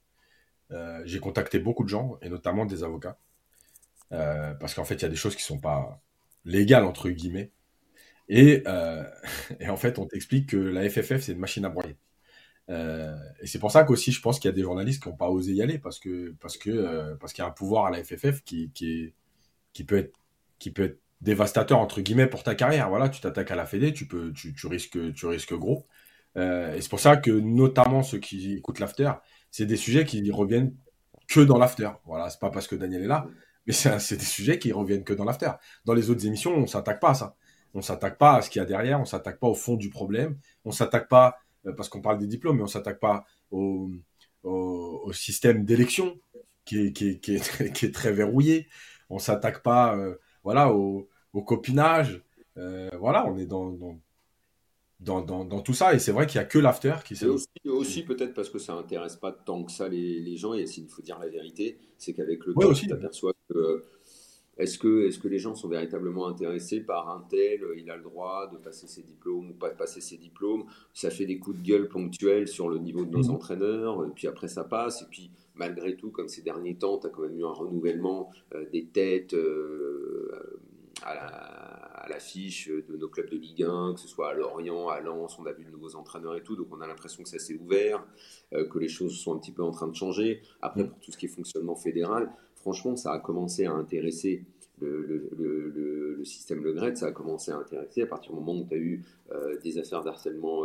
euh, 0.72 1.02
j'ai 1.06 1.20
contacté 1.20 1.60
beaucoup 1.60 1.84
de 1.84 1.90
gens, 1.90 2.18
et 2.22 2.30
notamment 2.30 2.66
des 2.66 2.84
avocats. 2.84 3.18
parce 4.10 4.74
qu'en 4.74 4.86
fait, 4.86 4.96
il 4.96 5.02
y 5.04 5.06
a 5.06 5.10
des 5.10 5.16
choses 5.16 5.36
qui 5.36 5.44
sont 5.44 5.60
pas 5.60 6.02
légales, 6.46 6.86
entre 6.86 7.10
guillemets. 7.10 7.52
Et, 8.30 8.64
et 9.60 9.70
en 9.70 9.78
fait, 9.78 10.00
on 10.00 10.08
t'explique 10.08 10.50
que 10.50 10.58
la 10.58 10.90
FFF, 10.90 11.22
c'est 11.22 11.34
une 11.34 11.40
machine 11.40 11.66
à 11.66 11.70
broyer. 11.70 11.98
et 12.70 13.48
c'est 13.48 13.60
pour 13.60 13.72
ça 13.72 13.84
qu'aussi, 13.84 14.12
je 14.12 14.22
pense 14.22 14.40
qu'il 14.40 14.50
y 14.50 14.54
a 14.54 14.56
des 14.56 14.64
journalistes 14.64 15.04
qui 15.04 15.10
n'ont 15.10 15.16
pas 15.16 15.30
osé 15.30 15.54
y 15.54 15.62
aller 15.62 15.80
parce 15.80 16.00
que 16.00 16.36
parce 16.42 16.58
que 16.58 17.16
parce 17.16 17.34
qu'il 17.34 17.44
y 17.44 17.46
a 17.46 17.50
un 17.50 17.54
pouvoir 17.54 17.86
à 17.88 17.92
la 17.92 18.04
FFF 18.04 18.44
qui, 18.44 18.72
qui 18.74 19.84
peut 19.86 19.98
être 19.98 20.14
qui 20.60 20.72
peut 20.72 20.84
être 20.86 21.00
dévastateur 21.22 21.80
entre 21.80 22.02
guillemets 22.02 22.28
pour 22.28 22.44
ta 22.44 22.56
carrière. 22.56 22.90
Voilà, 22.90 23.10
tu 23.10 23.22
t'attaques 23.22 23.52
à 23.52 23.56
la 23.56 23.66
Fédé, 23.66 23.94
tu 23.94 24.08
peux, 24.08 24.32
tu, 24.34 24.54
tu 24.54 24.68
risques, 24.68 25.14
tu 25.14 25.26
risques 25.26 25.54
gros. 25.54 25.88
Euh, 26.38 26.76
et 26.76 26.82
c'est 26.82 26.90
pour 26.90 27.00
ça 27.00 27.18
que 27.18 27.32
notamment 27.32 28.04
ceux 28.04 28.20
qui 28.20 28.54
écoutent 28.54 28.80
l'after, 28.80 29.12
c'est 29.52 29.66
des 29.66 29.78
sujets 29.78 30.06
qui 30.06 30.30
reviennent 30.32 30.76
que 31.28 31.40
dans 31.40 31.58
l'after. 31.58 31.90
Voilà, 32.06 32.30
c'est 32.30 32.40
pas 32.40 32.52
parce 32.52 32.68
que 32.68 32.76
Daniel 32.76 33.04
est 33.04 33.08
là, 33.08 33.28
mais 33.66 33.74
c'est 33.74 34.18
des 34.18 34.26
sujets 34.26 34.60
qui 34.60 34.72
reviennent 34.72 35.04
que 35.04 35.14
dans 35.14 35.26
l'after. 35.26 35.52
Dans 35.86 35.94
les 35.94 36.10
autres 36.10 36.26
émissions, 36.26 36.56
on 36.56 36.68
s'attaque 36.68 37.00
pas 37.00 37.12
à 37.12 37.14
ça. 37.16 37.36
On 37.74 37.82
s'attaque 37.82 38.18
pas 38.18 38.36
à 38.36 38.42
ce 38.42 38.50
qu'il 38.50 38.60
y 38.60 38.64
a 38.64 38.66
derrière, 38.66 39.00
on 39.00 39.06
s'attaque 39.06 39.40
pas 39.40 39.48
au 39.48 39.54
fond 39.54 39.76
du 39.76 39.90
problème, 39.90 40.38
on 40.66 40.72
s'attaque 40.72 41.10
pas 41.10 41.38
euh, 41.66 41.74
parce 41.74 41.90
qu'on 41.90 42.02
parle 42.02 42.18
des 42.18 42.28
diplômes, 42.28 42.58
mais 42.58 42.64
on 42.64 42.68
s'attaque 42.68 43.00
pas 43.00 43.26
au, 43.52 43.92
au, 44.44 45.12
système 45.14 45.66
d'élection 45.66 46.20
qui 46.66 46.88
est, 46.88 46.94
qui, 46.94 47.10
est, 47.10 47.20
qui, 47.20 47.36
est, 47.36 47.92
très 47.94 48.12
verrouillé. 48.12 48.68
On 49.10 49.20
s'attaque 49.20 49.64
pas, 49.64 49.96
euh, 49.96 50.16
voilà, 50.48 50.72
au, 50.72 51.10
au 51.34 51.42
copinage. 51.42 52.24
Euh, 52.56 52.90
voilà, 52.98 53.28
on 53.28 53.38
est 53.38 53.46
dans, 53.46 53.70
dans, 53.70 55.22
dans, 55.22 55.44
dans, 55.44 55.60
tout 55.60 55.74
ça. 55.74 55.94
Et 55.94 56.00
c'est 56.00 56.14
vrai 56.14 56.26
qu'il 56.26 56.40
n'y 56.40 56.46
a 56.46 56.48
que 56.48 56.58
l'after 56.58 56.96
qui 57.04 57.18
s'est. 57.18 57.26
Aussi, 57.26 57.50
aussi 57.66 58.04
peut-être 58.04 58.34
parce 58.34 58.50
que 58.50 58.58
ça 58.58 58.74
n'intéresse 58.74 59.18
pas 59.18 59.34
tant 59.34 59.66
que 59.66 59.74
ça 59.74 59.90
les, 59.90 60.22
les 60.22 60.38
gens. 60.38 60.54
Et 60.54 60.66
s'il 60.66 60.88
faut 60.88 61.02
dire 61.02 61.20
la 61.20 61.28
vérité, 61.28 61.78
c'est 61.98 62.14
qu'avec 62.14 62.46
le 62.46 62.54
temps, 62.54 62.72
tu 62.72 62.88
t'aperçois 62.88 63.34
que. 63.50 63.84
Est-ce 64.58 64.80
que, 64.80 65.08
est 65.08 65.22
que 65.22 65.28
les 65.28 65.38
gens 65.38 65.54
sont 65.54 65.68
véritablement 65.68 66.28
intéressés 66.28 66.80
par 66.80 67.10
un 67.10 67.24
tel 67.30 67.60
Il 67.78 67.92
a 67.92 67.98
le 67.98 68.02
droit 68.02 68.50
de 68.52 68.58
passer 68.58 68.88
ses 68.88 69.04
diplômes 69.04 69.52
ou 69.52 69.54
pas 69.54 69.70
de 69.70 69.76
passer 69.76 70.00
ses 70.00 70.18
diplômes 70.18 70.64
Ça 70.94 71.10
fait 71.12 71.26
des 71.26 71.38
coups 71.38 71.58
de 71.58 71.62
gueule 71.62 71.90
ponctuels 71.90 72.48
sur 72.48 72.70
le 72.70 72.80
niveau 72.80 73.06
de 73.06 73.12
nos 73.12 73.28
mmh. 73.28 73.36
entraîneurs, 73.36 74.06
et 74.06 74.10
puis 74.16 74.28
après 74.28 74.48
ça 74.48 74.64
passe. 74.64 75.02
Et 75.02 75.06
puis 75.12 75.30
malgré 75.58 75.96
tout, 75.96 76.12
comme 76.12 76.28
ces 76.28 76.42
derniers 76.42 76.76
temps, 76.76 76.98
tu 76.98 77.08
as 77.08 77.10
quand 77.10 77.22
même 77.22 77.38
eu 77.38 77.46
un 77.46 77.52
renouvellement 77.52 78.32
euh, 78.56 78.66
des 78.72 78.86
têtes. 78.86 79.34
Euh, 79.34 80.60
à 81.04 82.08
l'affiche 82.10 82.70
de 82.70 82.98
nos 82.98 83.08
clubs 83.08 83.30
de 83.30 83.38
Ligue 83.38 83.64
1, 83.64 83.94
que 83.94 84.00
ce 84.00 84.08
soit 84.08 84.30
à 84.30 84.34
Lorient, 84.34 84.90
à 84.90 85.00
Lens, 85.00 85.38
on 85.40 85.46
a 85.46 85.54
vu 85.54 85.64
de 85.64 85.70
nouveaux 85.70 85.96
entraîneurs 85.96 86.36
et 86.36 86.42
tout, 86.42 86.56
donc 86.56 86.68
on 86.72 86.82
a 86.82 86.88
l'impression 86.88 87.22
que 87.22 87.30
ça 87.30 87.38
s'est 87.38 87.56
ouvert, 87.56 88.06
euh, 88.54 88.68
que 88.68 88.80
les 88.80 88.88
choses 88.88 89.16
sont 89.16 89.36
un 89.36 89.38
petit 89.38 89.52
peu 89.52 89.62
en 89.62 89.72
train 89.72 89.88
de 89.88 89.96
changer. 89.96 90.42
Après, 90.62 90.88
pour 90.88 91.00
tout 91.00 91.12
ce 91.12 91.18
qui 91.18 91.28
est 91.28 91.30
fonctionnement 91.30 91.76
fédéral, 91.76 92.32
franchement, 92.56 92.96
ça 92.96 93.12
a 93.12 93.20
commencé 93.20 93.66
à 93.66 93.74
intéresser 93.74 94.44
le, 94.80 96.20
système 96.24 96.64
Le 96.64 96.74
Gret, 96.74 96.96
ça 96.96 97.08
a 97.08 97.12
commencé 97.12 97.52
à 97.52 97.58
intéresser 97.58 98.02
à 98.02 98.08
partir 98.08 98.32
du 98.32 98.40
moment 98.40 98.60
où 98.60 98.66
tu 98.68 98.76
as 98.76 98.78
eu 98.78 99.04
des 99.64 99.78
affaires 99.78 100.04
d'harcèlement 100.04 100.64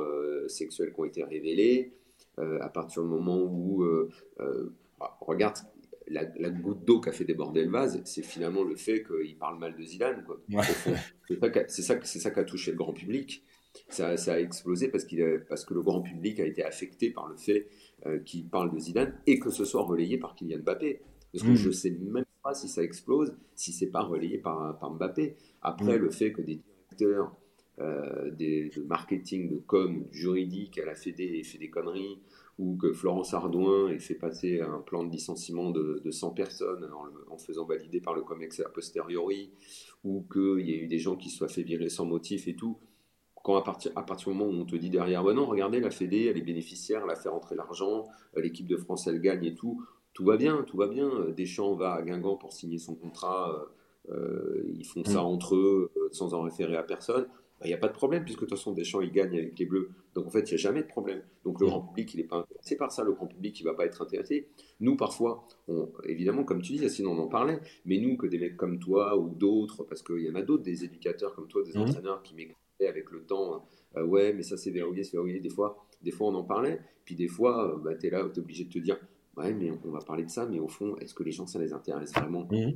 sexuel 0.48 0.92
qui 0.92 1.00
ont 1.00 1.04
été 1.04 1.22
révélées, 1.22 1.92
à 2.38 2.68
partir 2.68 3.02
du 3.02 3.08
moment 3.08 3.42
où, 3.42 3.84
regarde 5.20 5.56
la, 6.08 6.50
goutte 6.50 6.84
d'eau 6.84 7.00
qui 7.00 7.08
a 7.08 7.12
fait 7.12 7.24
déborder 7.24 7.64
le 7.64 7.70
vase, 7.70 8.00
c'est 8.04 8.22
finalement 8.22 8.64
le 8.64 8.76
fait 8.76 9.02
qu'il 9.02 9.36
parle 9.36 9.58
mal 9.58 9.74
de 9.76 9.82
Zidane. 9.82 10.24
C'est 11.68 11.82
ça, 11.82 11.94
c'est 12.02 12.18
ça 12.18 12.30
qui 12.30 12.40
a 12.40 12.44
touché 12.44 12.72
le 12.72 12.76
grand 12.76 12.92
public. 12.92 13.44
Ça, 13.88 14.08
a 14.08 14.38
explosé 14.38 14.88
parce, 14.88 15.06
parce 15.48 15.64
que 15.64 15.74
le 15.74 15.82
grand 15.82 16.02
public 16.02 16.40
a 16.40 16.44
été 16.44 16.62
affecté 16.62 17.10
par 17.10 17.28
le 17.28 17.36
fait 17.36 17.68
euh, 18.06 18.18
qu'il 18.18 18.48
parle 18.48 18.72
de 18.72 18.78
Zidane 18.78 19.18
et 19.26 19.38
que 19.38 19.50
ce 19.50 19.64
soit 19.64 19.82
relayé 19.82 20.18
par 20.18 20.34
Kylian 20.34 20.58
Mbappé. 20.58 21.00
Parce 21.32 21.44
que 21.44 21.50
mm. 21.50 21.56
je 21.56 21.68
ne 21.68 21.72
sais 21.72 21.90
même 21.90 22.24
pas 22.42 22.52
si 22.52 22.68
ça 22.68 22.82
explose, 22.82 23.34
si 23.54 23.72
c'est 23.72 23.86
pas 23.86 24.02
relayé 24.02 24.38
par, 24.38 24.78
par 24.78 24.90
Mbappé. 24.90 25.36
Après, 25.62 25.98
mm. 25.98 26.02
le 26.02 26.10
fait 26.10 26.32
que 26.32 26.42
des 26.42 26.60
directeurs 26.90 27.34
euh, 27.82 28.30
des, 28.30 28.70
de 28.70 28.82
marketing, 28.82 29.48
de 29.48 29.58
com, 29.58 30.04
juridique 30.12 30.78
à 30.78 30.84
la 30.84 30.94
Fédé 30.94 31.38
aient 31.38 31.42
fait 31.42 31.58
des 31.58 31.70
conneries, 31.70 32.20
ou 32.58 32.76
que 32.76 32.92
Florence 32.92 33.34
Ardouin 33.34 33.88
ait 33.88 33.98
fait 33.98 34.14
passer 34.14 34.60
un 34.60 34.78
plan 34.78 35.04
de 35.04 35.10
licenciement 35.10 35.70
de, 35.70 36.00
de 36.04 36.10
100 36.10 36.30
personnes 36.30 36.88
en, 37.30 37.38
faisant 37.38 37.64
valider 37.64 38.00
par 38.00 38.14
le 38.14 38.22
COMEX 38.22 38.60
a 38.60 38.68
posteriori, 38.68 39.50
ou 40.04 40.24
qu'il 40.32 40.66
y 40.66 40.72
ait 40.72 40.78
eu 40.78 40.86
des 40.86 40.98
gens 40.98 41.16
qui 41.16 41.28
se 41.28 41.38
soient 41.38 41.48
fait 41.48 41.62
virer 41.62 41.88
sans 41.88 42.04
motif 42.04 42.46
et 42.46 42.54
tout. 42.54 42.78
Quand 43.42 43.56
à 43.56 43.62
partir, 43.62 43.90
à 43.96 44.04
partir 44.04 44.30
du 44.30 44.38
moment 44.38 44.50
où 44.50 44.60
on 44.60 44.64
te 44.64 44.76
dit 44.76 44.90
derrière, 44.90 45.24
ouais 45.24 45.34
non, 45.34 45.46
regardez, 45.46 45.80
la 45.80 45.90
Fédé, 45.90 46.26
elle 46.26 46.38
est 46.38 46.42
bénéficiaire, 46.42 47.02
elle 47.04 47.10
a 47.10 47.16
fait 47.16 47.28
rentrer 47.28 47.56
l'argent, 47.56 48.04
euh, 48.36 48.42
l'équipe 48.42 48.68
de 48.68 48.76
France, 48.76 49.08
elle 49.08 49.20
gagne 49.20 49.44
et 49.44 49.54
tout, 49.54 49.84
tout 50.12 50.24
va 50.24 50.36
bien, 50.36 50.62
tout 50.62 50.76
va 50.76 50.86
bien. 50.86 51.10
Deschamps 51.36 51.74
va 51.74 51.94
à 51.94 52.02
Guingamp 52.02 52.36
pour 52.36 52.52
signer 52.52 52.78
son 52.78 52.94
contrat, 52.94 53.68
euh, 54.08 54.14
euh, 54.14 54.62
ils 54.74 54.84
font 54.84 55.04
ça 55.04 55.22
mm. 55.22 55.26
entre 55.26 55.56
eux 55.56 55.90
sans 56.12 56.34
en 56.34 56.42
référer 56.42 56.76
à 56.76 56.82
personne 56.82 57.26
il 57.62 57.66
bah, 57.66 57.68
n'y 57.68 57.74
a 57.74 57.78
pas 57.78 57.88
de 57.88 57.92
problème, 57.92 58.24
puisque 58.24 58.40
de 58.40 58.46
toute 58.46 58.58
façon, 58.58 58.72
Deschamps, 58.72 59.00
il 59.00 59.12
gagne 59.12 59.36
avec 59.36 59.58
les 59.58 59.66
Bleus. 59.66 59.90
Donc 60.14 60.26
en 60.26 60.30
fait, 60.30 60.50
il 60.50 60.54
n'y 60.54 60.54
a 60.54 60.56
jamais 60.56 60.82
de 60.82 60.88
problème. 60.88 61.22
Donc 61.44 61.60
le 61.60 61.66
grand 61.66 61.80
public, 61.80 62.12
il 62.14 62.18
n'est 62.18 62.26
pas 62.26 62.38
intéressé 62.38 62.76
par 62.76 62.90
ça. 62.90 63.04
Le 63.04 63.12
grand 63.12 63.26
public, 63.26 63.58
il 63.60 63.64
ne 63.64 63.70
va 63.70 63.76
pas 63.76 63.86
être 63.86 64.02
intéressé. 64.02 64.48
Nous, 64.80 64.96
parfois, 64.96 65.46
on, 65.68 65.90
évidemment, 66.04 66.44
comme 66.44 66.60
tu 66.60 66.72
dis, 66.72 66.90
sinon 66.90 67.12
on 67.12 67.18
en 67.18 67.28
parlait, 67.28 67.60
mais 67.84 67.98
nous, 67.98 68.16
que 68.16 68.26
des 68.26 68.38
mecs 68.38 68.56
comme 68.56 68.78
toi 68.78 69.16
ou 69.16 69.28
d'autres, 69.28 69.84
parce 69.84 70.02
qu'il 70.02 70.20
y 70.20 70.30
en 70.30 70.34
a 70.34 70.42
d'autres, 70.42 70.62
des 70.62 70.84
éducateurs 70.84 71.34
comme 71.34 71.48
toi, 71.48 71.62
des 71.62 71.78
mmh. 71.78 71.82
entraîneurs 71.82 72.22
qui 72.22 72.34
m'écrivaient 72.34 72.88
avec 72.88 73.10
le 73.10 73.22
temps, 73.22 73.64
euh, 73.96 74.04
ouais, 74.04 74.32
mais 74.32 74.42
ça 74.42 74.56
c'est 74.56 74.70
verrouillé, 74.70 75.04
c'est 75.04 75.16
verrouillé. 75.16 75.40
Des 75.40 75.50
fois, 75.50 75.86
des 76.02 76.10
fois, 76.10 76.28
on 76.28 76.34
en 76.34 76.44
parlait. 76.44 76.80
Puis 77.04 77.14
des 77.14 77.28
fois, 77.28 77.74
euh, 77.74 77.78
bah, 77.78 77.94
tu 77.94 78.06
es 78.06 78.10
là, 78.10 78.28
tu 78.32 78.40
es 78.40 78.42
obligé 78.42 78.64
de 78.64 78.70
te 78.70 78.78
dire, 78.78 78.98
ouais, 79.36 79.52
mais 79.52 79.70
on 79.84 79.90
va 79.90 80.00
parler 80.00 80.24
de 80.24 80.30
ça, 80.30 80.46
mais 80.46 80.58
au 80.58 80.68
fond, 80.68 80.96
est-ce 80.96 81.14
que 81.14 81.22
les 81.22 81.32
gens, 81.32 81.46
ça 81.46 81.58
les 81.58 81.72
intéresse 81.72 82.12
vraiment 82.12 82.48
mmh. 82.50 82.72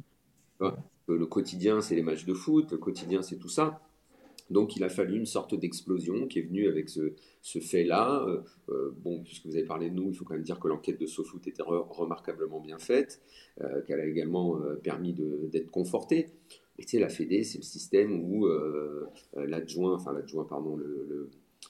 Le 1.08 1.26
quotidien, 1.26 1.80
c'est 1.80 1.94
les 1.94 2.02
matchs 2.02 2.24
de 2.24 2.34
foot, 2.34 2.72
le 2.72 2.78
quotidien, 2.78 3.22
c'est 3.22 3.36
tout 3.36 3.48
ça. 3.48 3.80
Donc 4.50 4.76
il 4.76 4.84
a 4.84 4.88
fallu 4.88 5.16
une 5.16 5.26
sorte 5.26 5.54
d'explosion 5.54 6.26
qui 6.26 6.38
est 6.38 6.42
venue 6.42 6.68
avec 6.68 6.88
ce, 6.88 7.12
fait-là. 7.42 8.24
Euh, 8.26 8.40
euh, 8.68 8.94
bon, 9.02 9.22
puisque 9.22 9.46
vous 9.46 9.56
avez 9.56 9.64
parlé 9.64 9.90
de 9.90 9.94
nous, 9.94 10.10
il 10.10 10.14
faut 10.14 10.24
quand 10.24 10.34
même 10.34 10.42
dire 10.42 10.60
que 10.60 10.68
l'enquête 10.68 11.00
de 11.00 11.06
SoFoot 11.06 11.46
était 11.46 11.62
remarquablement 11.62 12.60
bien 12.60 12.78
faite, 12.78 13.20
euh, 13.60 13.82
qu'elle 13.82 14.00
a 14.00 14.06
également 14.06 14.60
permis 14.82 15.12
d'être 15.12 15.70
confortée. 15.70 16.28
Et 16.78 16.84
tu 16.84 16.90
sais, 16.90 16.98
la 16.98 17.08
Fédé, 17.08 17.42
c'est 17.42 17.58
le 17.58 17.64
système 17.64 18.22
où 18.22 18.46
l'adjoint, 19.34 19.94
enfin 19.94 20.12
l'adjoint, 20.12 20.44
pardon, 20.44 20.78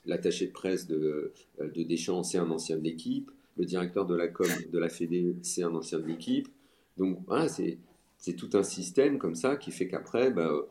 l'attaché 0.04 0.48
de 0.48 0.52
presse 0.52 0.86
de, 0.86 1.32
de 1.60 1.82
Deschamps, 1.82 2.24
c'est 2.24 2.38
un 2.38 2.50
ancien 2.50 2.76
de 2.76 2.82
l'équipe. 2.82 3.30
Le 3.56 3.64
directeur 3.64 4.04
de 4.04 4.14
la 4.14 4.28
com 4.28 4.48
de 4.70 4.78
la 4.78 4.88
Fédé, 4.88 5.36
c'est 5.42 5.62
un 5.62 5.74
ancien 5.74 5.98
de 6.00 6.06
l'équipe. 6.06 6.48
Donc 6.98 7.20
voilà, 7.26 7.48
c'est 7.48 8.32
tout 8.36 8.50
un 8.54 8.62
système 8.64 9.18
comme 9.18 9.36
ça 9.36 9.56
qui 9.56 9.70
fait 9.70 9.86
qu'après, 9.86 10.30
bah, 10.30 10.66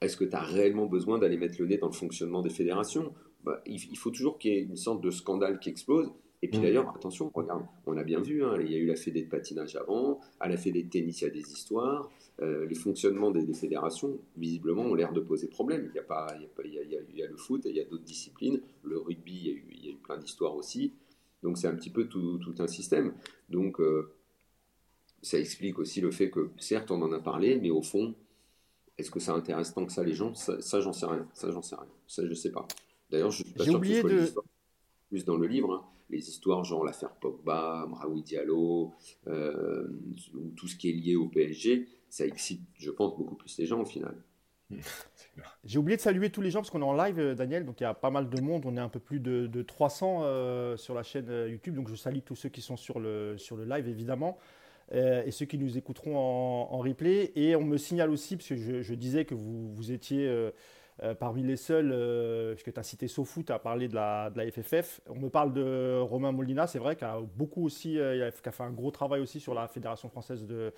est-ce 0.00 0.16
que 0.16 0.24
tu 0.24 0.34
as 0.34 0.40
réellement 0.40 0.86
besoin 0.86 1.18
d'aller 1.18 1.36
mettre 1.36 1.56
le 1.60 1.66
nez 1.66 1.78
dans 1.78 1.88
le 1.88 1.92
fonctionnement 1.92 2.42
des 2.42 2.50
fédérations? 2.50 3.12
Bah, 3.44 3.62
il, 3.66 3.96
faut 3.96 4.10
toujours 4.10 4.38
qu'il 4.38 4.52
y 4.52 4.56
ait 4.56 4.62
une 4.62 4.76
sorte 4.76 5.02
de 5.02 5.10
scandale 5.10 5.58
qui 5.58 5.68
explose. 5.70 6.10
Et 6.42 6.48
puis 6.48 6.58
mm. 6.58 6.62
d'ailleurs, 6.62 6.94
attention, 6.94 7.30
regarde, 7.34 7.64
on 7.86 7.96
a 7.96 8.04
bien 8.04 8.20
vu, 8.20 8.44
hein, 8.44 8.54
il 8.60 8.70
y 8.70 8.74
a 8.74 8.78
eu 8.78 8.86
la 8.86 8.94
fédé 8.94 9.22
de 9.22 9.28
patinage 9.28 9.74
avant, 9.74 10.20
à 10.38 10.48
la 10.48 10.56
fédé 10.56 10.84
de 10.84 10.88
tennis, 10.88 11.20
il 11.20 11.24
y 11.24 11.26
a 11.26 11.30
des 11.30 11.52
histoires. 11.52 12.10
Euh, 12.40 12.66
les 12.66 12.76
fonctionnements 12.76 13.32
des, 13.32 13.52
fédérations, 13.54 14.20
visiblement, 14.36 14.82
ont 14.82 14.94
l'air 14.94 15.12
de 15.12 15.20
poser 15.20 15.48
problème. 15.48 15.90
Il 15.92 15.96
y 15.96 15.98
a, 15.98 16.04
pas, 16.04 16.28
il 16.64 16.72
y 16.72 16.78
a, 16.78 16.82
il 16.84 17.16
y 17.16 17.22
a, 17.22 17.26
le 17.26 17.36
foot, 17.36 17.62
il 17.64 17.74
y 17.74 17.80
a 17.80 17.84
d'autres 17.84 18.04
disciplines. 18.04 18.60
Le 18.84 18.98
rugby, 18.98 19.32
il 19.32 19.46
y 19.46 19.50
a 19.50 19.52
eu, 19.52 19.66
il 19.72 19.84
y 19.86 19.88
a 19.88 19.92
eu 19.92 19.96
plein 19.96 20.18
d'histoires 20.18 20.54
aussi. 20.54 20.92
Donc 21.42 21.58
c'est 21.58 21.66
un 21.66 21.74
petit 21.74 21.90
peu 21.90 22.06
tout, 22.06 22.38
tout 22.38 22.54
un 22.60 22.68
système. 22.68 23.14
Donc 23.48 23.80
euh, 23.80 24.12
ça 25.22 25.38
explique 25.38 25.78
aussi 25.78 26.00
le 26.00 26.10
fait 26.12 26.30
que, 26.30 26.50
certes, 26.58 26.90
on 26.90 27.02
en 27.02 27.12
a 27.12 27.18
parlé, 27.18 27.58
mais 27.60 27.70
au 27.70 27.82
fond, 27.82 28.14
est-ce 28.98 29.10
que 29.10 29.20
ça 29.20 29.32
intéresse 29.32 29.72
tant 29.72 29.86
que 29.86 29.92
ça 29.92 30.02
les 30.02 30.14
gens 30.14 30.34
Ça, 30.34 30.80
j'en 30.80 30.92
sais 30.92 31.06
rien. 31.06 31.26
Ça, 31.32 31.50
j'en 31.50 31.62
sais 31.62 31.76
rien. 31.76 31.88
Ça, 32.06 32.26
je 32.26 32.34
sais 32.34 32.50
pas. 32.50 32.66
D'ailleurs, 33.10 33.30
je 33.30 33.44
suis 33.44 33.52
pas 33.52 33.64
sûr 33.64 33.76
oublié 33.76 34.02
que 34.02 34.26
ce 34.26 34.32
soit 34.32 34.42
de... 34.42 34.48
plus 35.08 35.24
dans 35.24 35.36
le 35.36 35.46
livre. 35.46 35.72
Hein. 35.72 35.84
Les 36.10 36.28
histoires, 36.28 36.64
genre 36.64 36.84
l'affaire 36.84 37.14
Pogba, 37.14 37.86
Mraoui 37.88 38.22
Diallo, 38.22 38.94
euh, 39.28 39.86
tout 40.56 40.66
ce 40.66 40.74
qui 40.74 40.90
est 40.90 40.92
lié 40.92 41.16
au 41.16 41.28
PSG, 41.28 41.86
ça 42.08 42.26
excite, 42.26 42.62
je 42.78 42.90
pense, 42.90 43.16
beaucoup 43.16 43.36
plus 43.36 43.56
les 43.58 43.66
gens 43.66 43.80
au 43.80 43.84
final. 43.84 44.16
J'ai 45.64 45.78
oublié 45.78 45.96
de 45.96 46.02
saluer 46.02 46.30
tous 46.30 46.40
les 46.40 46.50
gens 46.50 46.60
parce 46.60 46.70
qu'on 46.70 46.80
est 46.80 46.84
en 46.84 46.94
live, 46.94 47.18
euh, 47.18 47.34
Daniel. 47.34 47.64
Donc 47.64 47.80
il 47.80 47.84
y 47.84 47.86
a 47.86 47.94
pas 47.94 48.10
mal 48.10 48.28
de 48.28 48.40
monde. 48.40 48.64
On 48.66 48.76
est 48.76 48.80
un 48.80 48.88
peu 48.88 49.00
plus 49.00 49.20
de, 49.20 49.62
300 49.62 50.22
euh, 50.22 50.76
sur 50.76 50.94
la 50.94 51.02
chaîne 51.02 51.30
YouTube. 51.48 51.74
Donc 51.74 51.88
je 51.88 51.94
salue 51.94 52.20
tous 52.24 52.34
ceux 52.36 52.48
qui 52.48 52.62
sont 52.62 52.76
sur 52.76 52.98
le, 52.98 53.38
sur 53.38 53.56
le 53.56 53.64
live, 53.64 53.86
évidemment. 53.86 54.38
Euh, 54.94 55.22
et 55.26 55.30
ceux 55.30 55.44
qui 55.44 55.58
nous 55.58 55.76
écouteront 55.76 56.16
en, 56.16 56.78
replay. 56.78 57.32
Et 57.36 57.56
on 57.56 57.64
me 57.64 57.76
signale 57.76 58.10
aussi, 58.10 58.36
parce 58.36 58.48
que 58.48 58.82
je, 58.82 58.94
disais 58.94 59.24
que 59.24 59.34
vous, 59.34 59.72
vous 59.74 59.92
étiez 59.92 60.26
euh, 60.26 60.50
euh, 61.02 61.14
parmi 61.14 61.42
les 61.42 61.56
seuls, 61.56 61.94
puisque 62.54 62.72
tu 62.72 62.80
as 62.80 62.82
cité 62.82 63.08
SoFoot, 63.08 63.50
à 63.50 63.58
parler 63.58 63.88
de 63.88 63.94
la, 63.94 64.30
de 64.30 64.38
la, 64.38 64.50
FFF. 64.50 65.00
On 65.08 65.16
me 65.16 65.28
parle 65.28 65.52
de 65.52 65.98
Romain 66.00 66.32
Molina, 66.32 66.66
c'est 66.66 66.78
vrai, 66.78 66.96
qui 66.96 67.04
a 67.04 67.20
beaucoup 67.36 67.64
aussi, 67.64 67.96
fait 67.96 68.60
un 68.60 68.70
gros 68.70 68.90
travail 68.90 69.20
aussi 69.20 69.40
sur 69.40 69.54
la 69.54 69.68
Fédération 69.68 70.08
française 70.08 70.46
de, 70.46 70.72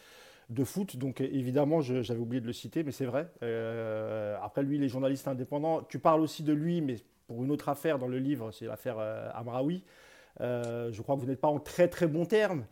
foot. 0.65 0.97
Donc 0.97 1.21
évidemment, 1.21 1.81
j'avais 1.81 2.21
oublié 2.21 2.41
de 2.41 2.47
le 2.47 2.53
citer, 2.53 2.83
mais 2.83 2.93
c'est 2.93 3.07
vrai. 3.07 3.29
après 4.43 4.63
lui, 4.63 4.79
les 4.79 4.89
journalistes 4.89 5.29
indépendants, 5.29 5.83
tu 5.83 6.01
parles 6.01 6.21
aussi 6.21 6.43
de 6.43 6.53
lui, 6.53 6.81
mais 6.81 6.97
pour 7.29 7.45
une 7.45 7.53
autre 7.53 7.69
affaire 7.69 8.01
dans 8.01 8.09
le 8.09 8.19
livre, 8.19 8.51
c'est 8.51 8.67
l'affaire 8.67 8.99
Amraoui. 9.35 9.85
je 10.41 11.01
crois 11.01 11.15
que 11.15 11.21
vous 11.21 11.29
n'êtes 11.29 11.41
pas 11.41 11.49
en 11.49 11.61
très 11.61 11.87
très 11.87 12.09
bon 12.09 12.27
terme. 12.27 12.65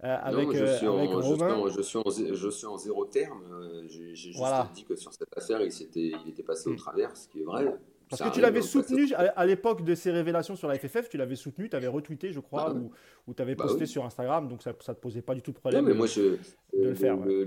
Avec, 0.00 0.52
je, 0.52 0.76
suis 0.76 0.86
en, 0.86 1.68
je, 1.68 2.50
suis 2.50 2.66
en, 2.66 2.76
zéro 2.76 3.04
terme. 3.04 3.42
J'ai 3.88 4.14
juste 4.14 4.42
dit 4.74 4.84
que 4.84 4.96
sur 4.96 5.12
cette 5.12 5.36
affaire, 5.36 5.60
il, 5.62 5.72
il 5.94 6.28
était 6.28 6.42
passé 6.42 6.68
au 6.68 6.72
hmm. 6.72 6.76
travers, 6.76 7.16
ce 7.16 7.28
qui 7.28 7.40
est 7.40 7.44
vrai. 7.44 7.74
Parce 8.08 8.22
que 8.22 8.34
tu 8.34 8.40
l'avais 8.40 8.62
soutenu 8.62 9.12
à, 9.14 9.46
l'époque 9.46 9.84
de 9.84 9.94
ces 9.94 10.10
révélations 10.10 10.56
sur 10.56 10.68
la 10.68 10.78
FFF, 10.78 11.08
tu 11.08 11.16
l'avais 11.16 11.36
soutenu, 11.36 11.68
tu 11.68 11.76
avais 11.76 11.86
retweeté, 11.86 12.32
je 12.32 12.40
crois, 12.40 12.72
bah 12.72 12.80
ou, 13.26 13.34
tu 13.34 13.42
avais 13.42 13.54
bah 13.54 13.64
posté 13.64 13.86
sur 13.86 14.04
Instagram, 14.04 14.48
donc 14.48 14.62
ça 14.62 14.70
ne 14.70 14.94
te 14.94 15.00
posait 15.00 15.22
pas 15.22 15.34
du 15.34 15.42
tout 15.42 15.52
de 15.52 15.58
problème. 15.58 15.82
Non, 15.82 15.90
mais 15.90 15.96
moi, 15.96 16.06
je, 16.06 16.22
de 16.22 16.36
le, 16.74 16.94
faire. 16.94 17.16
Le, 17.16 17.44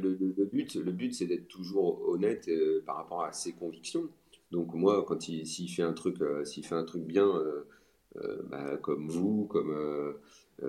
but, 0.52 0.76
le 0.76 0.92
but 0.92 1.14
c'est 1.14 1.26
d'être 1.26 1.48
toujours 1.48 2.08
honnête 2.08 2.48
euh, 2.48 2.84
par 2.86 2.98
rapport 2.98 3.24
à 3.24 3.34
ses 3.34 3.54
convictions. 3.54 4.08
Donc 4.52 4.74
moi, 4.74 5.04
quand 5.08 5.28
il, 5.30 5.48
s'il 5.48 5.70
fait 5.70 5.84
un 5.84 5.94
truc, 5.94 6.22
euh, 6.22 6.46
s'il 6.46 6.66
fait 6.66 6.76
un 6.76 6.84
truc 6.84 7.04
bien, 7.04 7.28
euh, 7.28 8.42
bah, 8.50 8.78
comme 8.78 9.08
vous, 9.08 9.46
comme, 9.46 9.74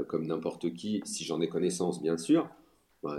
comme 0.09 0.27
n'importe 0.27 0.73
qui, 0.75 1.03
si 1.05 1.25
j'en 1.25 1.41
ai 1.41 1.49
connaissance, 1.49 2.01
bien 2.01 2.17
sûr, 2.17 2.49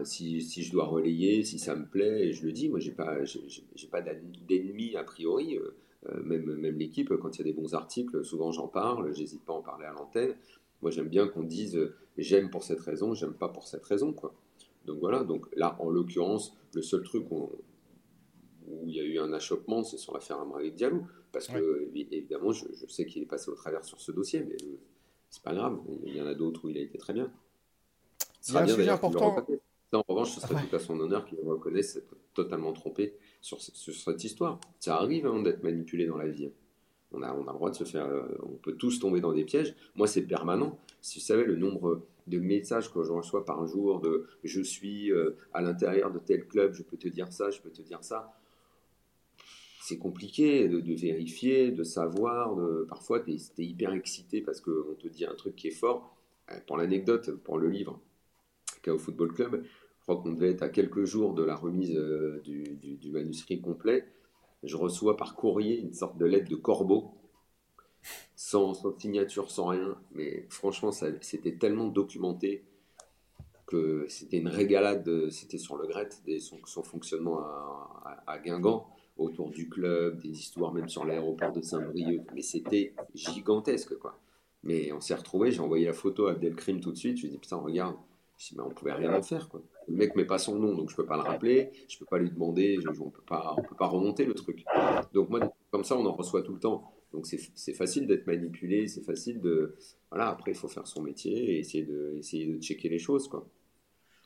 si, 0.03 0.41
si, 0.41 0.63
je 0.63 0.71
dois 0.71 0.85
relayer, 0.85 1.43
si 1.43 1.59
ça 1.59 1.75
me 1.75 1.85
plaît, 1.85 2.31
je 2.31 2.45
le 2.45 2.51
dis. 2.51 2.69
Moi, 2.69 2.79
j'ai 2.79 2.91
pas, 2.91 3.23
j'ai, 3.23 3.87
pas 3.91 4.01
d'ennemis 4.01 4.95
a 4.95 5.03
priori. 5.03 5.59
Euh, 6.09 6.21
même, 6.23 6.55
même 6.55 6.77
l'équipe, 6.77 7.15
quand 7.17 7.35
il 7.35 7.39
y 7.39 7.41
a 7.41 7.45
des 7.45 7.53
bons 7.53 7.73
articles, 7.73 8.23
souvent 8.25 8.51
j'en 8.51 8.67
parle, 8.67 9.13
j'hésite 9.13 9.43
pas 9.45 9.53
à 9.53 9.57
en 9.57 9.61
parler 9.61 9.85
à 9.85 9.93
l'antenne. 9.93 10.35
Moi 10.81 10.91
j'aime 10.91 11.07
bien 11.07 11.27
qu'on 11.27 11.43
dise 11.43 11.77
euh, 11.77 11.95
j'aime 12.17 12.49
pour 12.49 12.63
cette 12.63 12.81
raison, 12.81 13.13
j'aime 13.13 13.33
pas 13.33 13.47
pour 13.47 13.67
cette 13.67 13.85
raison. 13.85 14.11
Quoi. 14.11 14.33
Donc 14.85 14.99
voilà, 14.99 15.23
donc 15.23 15.45
là 15.55 15.77
en 15.79 15.89
l'occurrence, 15.89 16.57
le 16.73 16.81
seul 16.81 17.03
truc 17.03 17.25
où, 17.31 17.49
il 18.85 18.95
y 18.95 18.99
a 18.99 19.03
eu 19.03 19.19
un 19.19 19.31
achoppement, 19.33 19.83
c'est 19.83 19.97
sur 19.97 20.13
l'affaire 20.13 20.39
Amraïd 20.39 20.75
Diallo. 20.75 21.03
Parce 21.31 21.47
que 21.47 21.89
évidemment, 21.95 22.51
je, 22.51 22.65
sais 22.87 23.05
qu'il 23.05 23.23
est 23.23 23.27
passé 23.27 23.49
au 23.49 23.55
travers 23.55 23.83
sur 23.83 23.99
ce 23.99 24.11
dossier, 24.11 24.41
mais 24.41 24.55
euh, 24.63 24.77
c'est 25.33 25.41
pas 25.41 25.55
grave, 25.55 25.79
il 26.05 26.15
y 26.15 26.21
en 26.21 26.27
a 26.27 26.35
d'autres 26.35 26.63
où 26.65 26.69
il 26.69 26.77
a 26.77 26.81
été 26.81 26.99
très 26.99 27.11
bien. 27.11 27.31
C'est 28.39 28.55
un 28.55 28.67
sujet 28.67 28.89
important. 28.89 29.43
en 29.91 30.03
revanche, 30.07 30.29
ce 30.29 30.39
serait 30.39 30.63
tout 30.63 30.75
à 30.75 30.77
son 30.77 30.99
honneur 30.99 31.25
qu'il 31.25 31.39
reconnaisse 31.39 31.93
s'être 31.93 32.15
totalement 32.35 32.71
trompé 32.71 33.15
sur, 33.41 33.59
cette 33.59 34.23
histoire. 34.23 34.59
Ça 34.79 34.97
arrive 34.97 35.25
hein, 35.25 35.41
d'être 35.41 35.63
manipulé 35.63 36.05
dans 36.05 36.17
la 36.17 36.27
vie. 36.27 36.45
Hein. 36.45 36.51
On 37.13 37.23
a, 37.23 37.33
on 37.33 37.47
a 37.47 37.51
le 37.51 37.57
droit 37.57 37.71
de 37.71 37.75
se 37.75 37.83
faire. 37.83 38.05
Euh, 38.05 38.27
on 38.43 38.57
peut 38.57 38.75
tous 38.75 38.99
tomber 38.99 39.21
dans 39.21 39.33
des 39.33 39.43
pièges. 39.43 39.75
Moi, 39.95 40.05
c'est 40.05 40.21
permanent. 40.21 40.77
Si 41.01 41.17
vous 41.17 41.25
savez 41.25 41.45
le 41.45 41.55
nombre 41.55 42.03
de 42.27 42.37
messages 42.37 42.93
que 42.93 43.01
je 43.01 43.11
reçois 43.11 43.43
par 43.43 43.65
jour 43.65 44.01
de 44.01 44.27
je 44.43 44.61
suis 44.61 45.11
euh, 45.11 45.35
à 45.51 45.61
l'intérieur 45.61 46.11
de 46.11 46.19
tel 46.19 46.45
club, 46.47 46.73
je 46.73 46.83
peux 46.83 46.97
te 46.97 47.07
dire 47.07 47.33
ça, 47.33 47.49
je 47.49 47.59
peux 47.59 47.71
te 47.71 47.81
dire 47.81 48.03
ça. 48.03 48.35
C'est 49.85 49.97
compliqué 49.97 50.69
de, 50.69 50.93
vérifier, 50.93 51.69
de 51.71 51.83
savoir. 51.83 52.55
De, 52.55 52.85
parfois, 52.87 53.19
tu 53.19 53.33
es, 53.33 53.65
hyper 53.65 53.91
excité 53.91 54.39
parce 54.39 54.61
qu'on 54.61 54.95
te 54.97 55.09
dit 55.09 55.25
un 55.25 55.35
truc 55.35 55.57
qui 55.57 55.67
est 55.67 55.71
fort. 55.71 56.15
Euh, 56.51 56.55
pour 56.65 56.77
l'anecdote, 56.77 57.31
pour 57.31 57.57
le 57.57 57.67
livre, 57.67 57.99
au 58.87 58.97
Football 58.97 59.33
Club, 59.33 59.65
je 59.65 60.03
crois 60.03 60.21
qu'on 60.21 60.31
devait 60.31 60.51
être 60.51 60.63
à 60.63 60.69
quelques 60.69 61.03
jours 61.03 61.33
de 61.33 61.43
la 61.43 61.57
remise 61.57 61.97
euh, 61.97 62.41
du, 62.45 63.11
manuscrit 63.11 63.59
complet. 63.59 64.07
Je 64.63 64.77
reçois 64.77 65.17
par 65.17 65.35
courrier 65.35 65.81
une 65.81 65.93
sorte 65.93 66.17
de 66.17 66.25
lettre 66.25 66.49
de 66.49 66.55
corbeau, 66.55 67.15
sans, 68.37 68.73
signature, 68.97 69.51
sans 69.51 69.65
rien. 69.65 69.97
Mais 70.13 70.45
franchement, 70.47 70.91
c'était 70.93 71.57
tellement 71.57 71.87
documenté 71.87 72.63
que 73.67 74.05
c'était 74.07 74.37
une 74.37 74.47
régalade. 74.47 75.29
C'était 75.29 75.57
sur 75.57 75.75
le 75.75 75.87
Gret, 75.87 76.07
son, 76.39 76.83
fonctionnement 76.83 77.41
à, 77.41 78.39
Guingamp, 78.39 78.92
autour 79.17 79.49
du 79.51 79.69
club, 79.69 80.19
des 80.21 80.29
histoires 80.29 80.73
même 80.73 80.89
sur 80.89 81.05
l'aéroport 81.05 81.51
de 81.51 81.61
Saint-Brieuc. 81.61 82.23
Mais 82.33 82.41
c'était 82.41 82.93
gigantesque, 83.13 83.97
quoi. 83.97 84.19
Mais 84.63 84.91
on 84.93 85.01
s'est 85.01 85.15
retrouvés, 85.15 85.51
j'ai 85.51 85.59
envoyé 85.59 85.85
la 85.85 85.93
photo 85.93 86.27
à 86.27 86.31
Abdelkrim 86.31 86.79
tout 86.79 86.91
de 86.91 86.97
suite. 86.97 87.17
Je 87.17 87.23
lui 87.23 87.29
ai 87.29 87.31
dit, 87.31 87.37
putain, 87.37 87.57
regarde, 87.57 87.95
on 88.57 88.69
ne 88.69 88.73
pouvait 88.73 88.93
rien 88.93 89.13
en 89.13 89.21
faire. 89.21 89.49
Quoi. 89.49 89.61
Le 89.87 89.95
mec 89.95 90.15
met 90.15 90.25
pas 90.25 90.37
son 90.37 90.57
nom, 90.57 90.73
donc 90.73 90.89
je 90.89 90.95
peux 90.95 91.05
pas 91.05 91.17
le 91.17 91.23
rappeler, 91.23 91.71
je 91.87 91.97
peux 91.97 92.05
pas 92.05 92.17
lui 92.17 92.29
demander, 92.29 92.79
on 92.99 93.09
peut 93.09 93.21
pas, 93.25 93.55
on 93.57 93.61
peut 93.61 93.75
pas 93.75 93.87
remonter 93.87 94.25
le 94.25 94.33
truc. 94.33 94.63
Donc 95.13 95.29
moi, 95.29 95.53
comme 95.71 95.83
ça, 95.83 95.97
on 95.97 96.05
en 96.05 96.13
reçoit 96.13 96.41
tout 96.41 96.53
le 96.53 96.59
temps. 96.59 96.93
Donc 97.11 97.27
c'est 97.27 97.73
facile 97.73 98.07
d'être 98.07 98.25
manipulé, 98.25 98.87
c'est 98.87 99.03
facile 99.03 99.39
de, 99.39 99.75
voilà. 100.09 100.29
Après, 100.29 100.51
il 100.51 100.57
faut 100.57 100.67
faire 100.67 100.87
son 100.87 101.01
métier 101.01 101.55
et 101.55 101.59
essayer 101.59 101.83
de, 101.83 102.19
checker 102.59 102.89
les 102.89 102.99
choses, 102.99 103.27
quoi. 103.27 103.47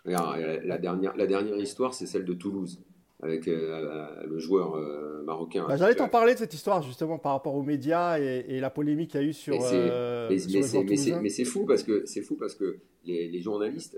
la 0.06 0.78
dernière, 0.78 1.16
la 1.18 1.28
dernière 1.28 1.58
histoire, 1.58 1.94
c'est 1.94 2.06
celle 2.06 2.26
de 2.26 2.34
Toulouse 2.34 2.82
avec 3.22 3.48
euh, 3.48 4.26
le 4.28 4.38
joueur 4.38 4.76
euh, 4.76 5.24
marocain. 5.24 5.66
Bah, 5.68 5.76
j'allais 5.76 5.96
t'en 5.96 6.08
parler 6.08 6.34
de 6.34 6.40
cette 6.40 6.54
histoire 6.54 6.84
justement 6.84 7.18
par 7.18 7.32
rapport 7.32 7.56
aux 7.56 7.64
médias 7.64 8.20
et, 8.20 8.60
la 8.60 8.70
polémique 8.70 9.12
qu'il 9.12 9.22
y 9.22 9.24
a 9.24 9.28
eu 9.28 9.34
sur. 9.34 9.60
Mais 9.60 11.30
c'est 11.30 11.46
fou 11.46 11.66
parce 11.66 11.84
que 11.84 12.06
c'est 12.06 12.22
fou 12.22 12.36
parce 12.36 12.54
que 12.54 12.78
les, 13.06 13.40
journalistes 13.40 13.98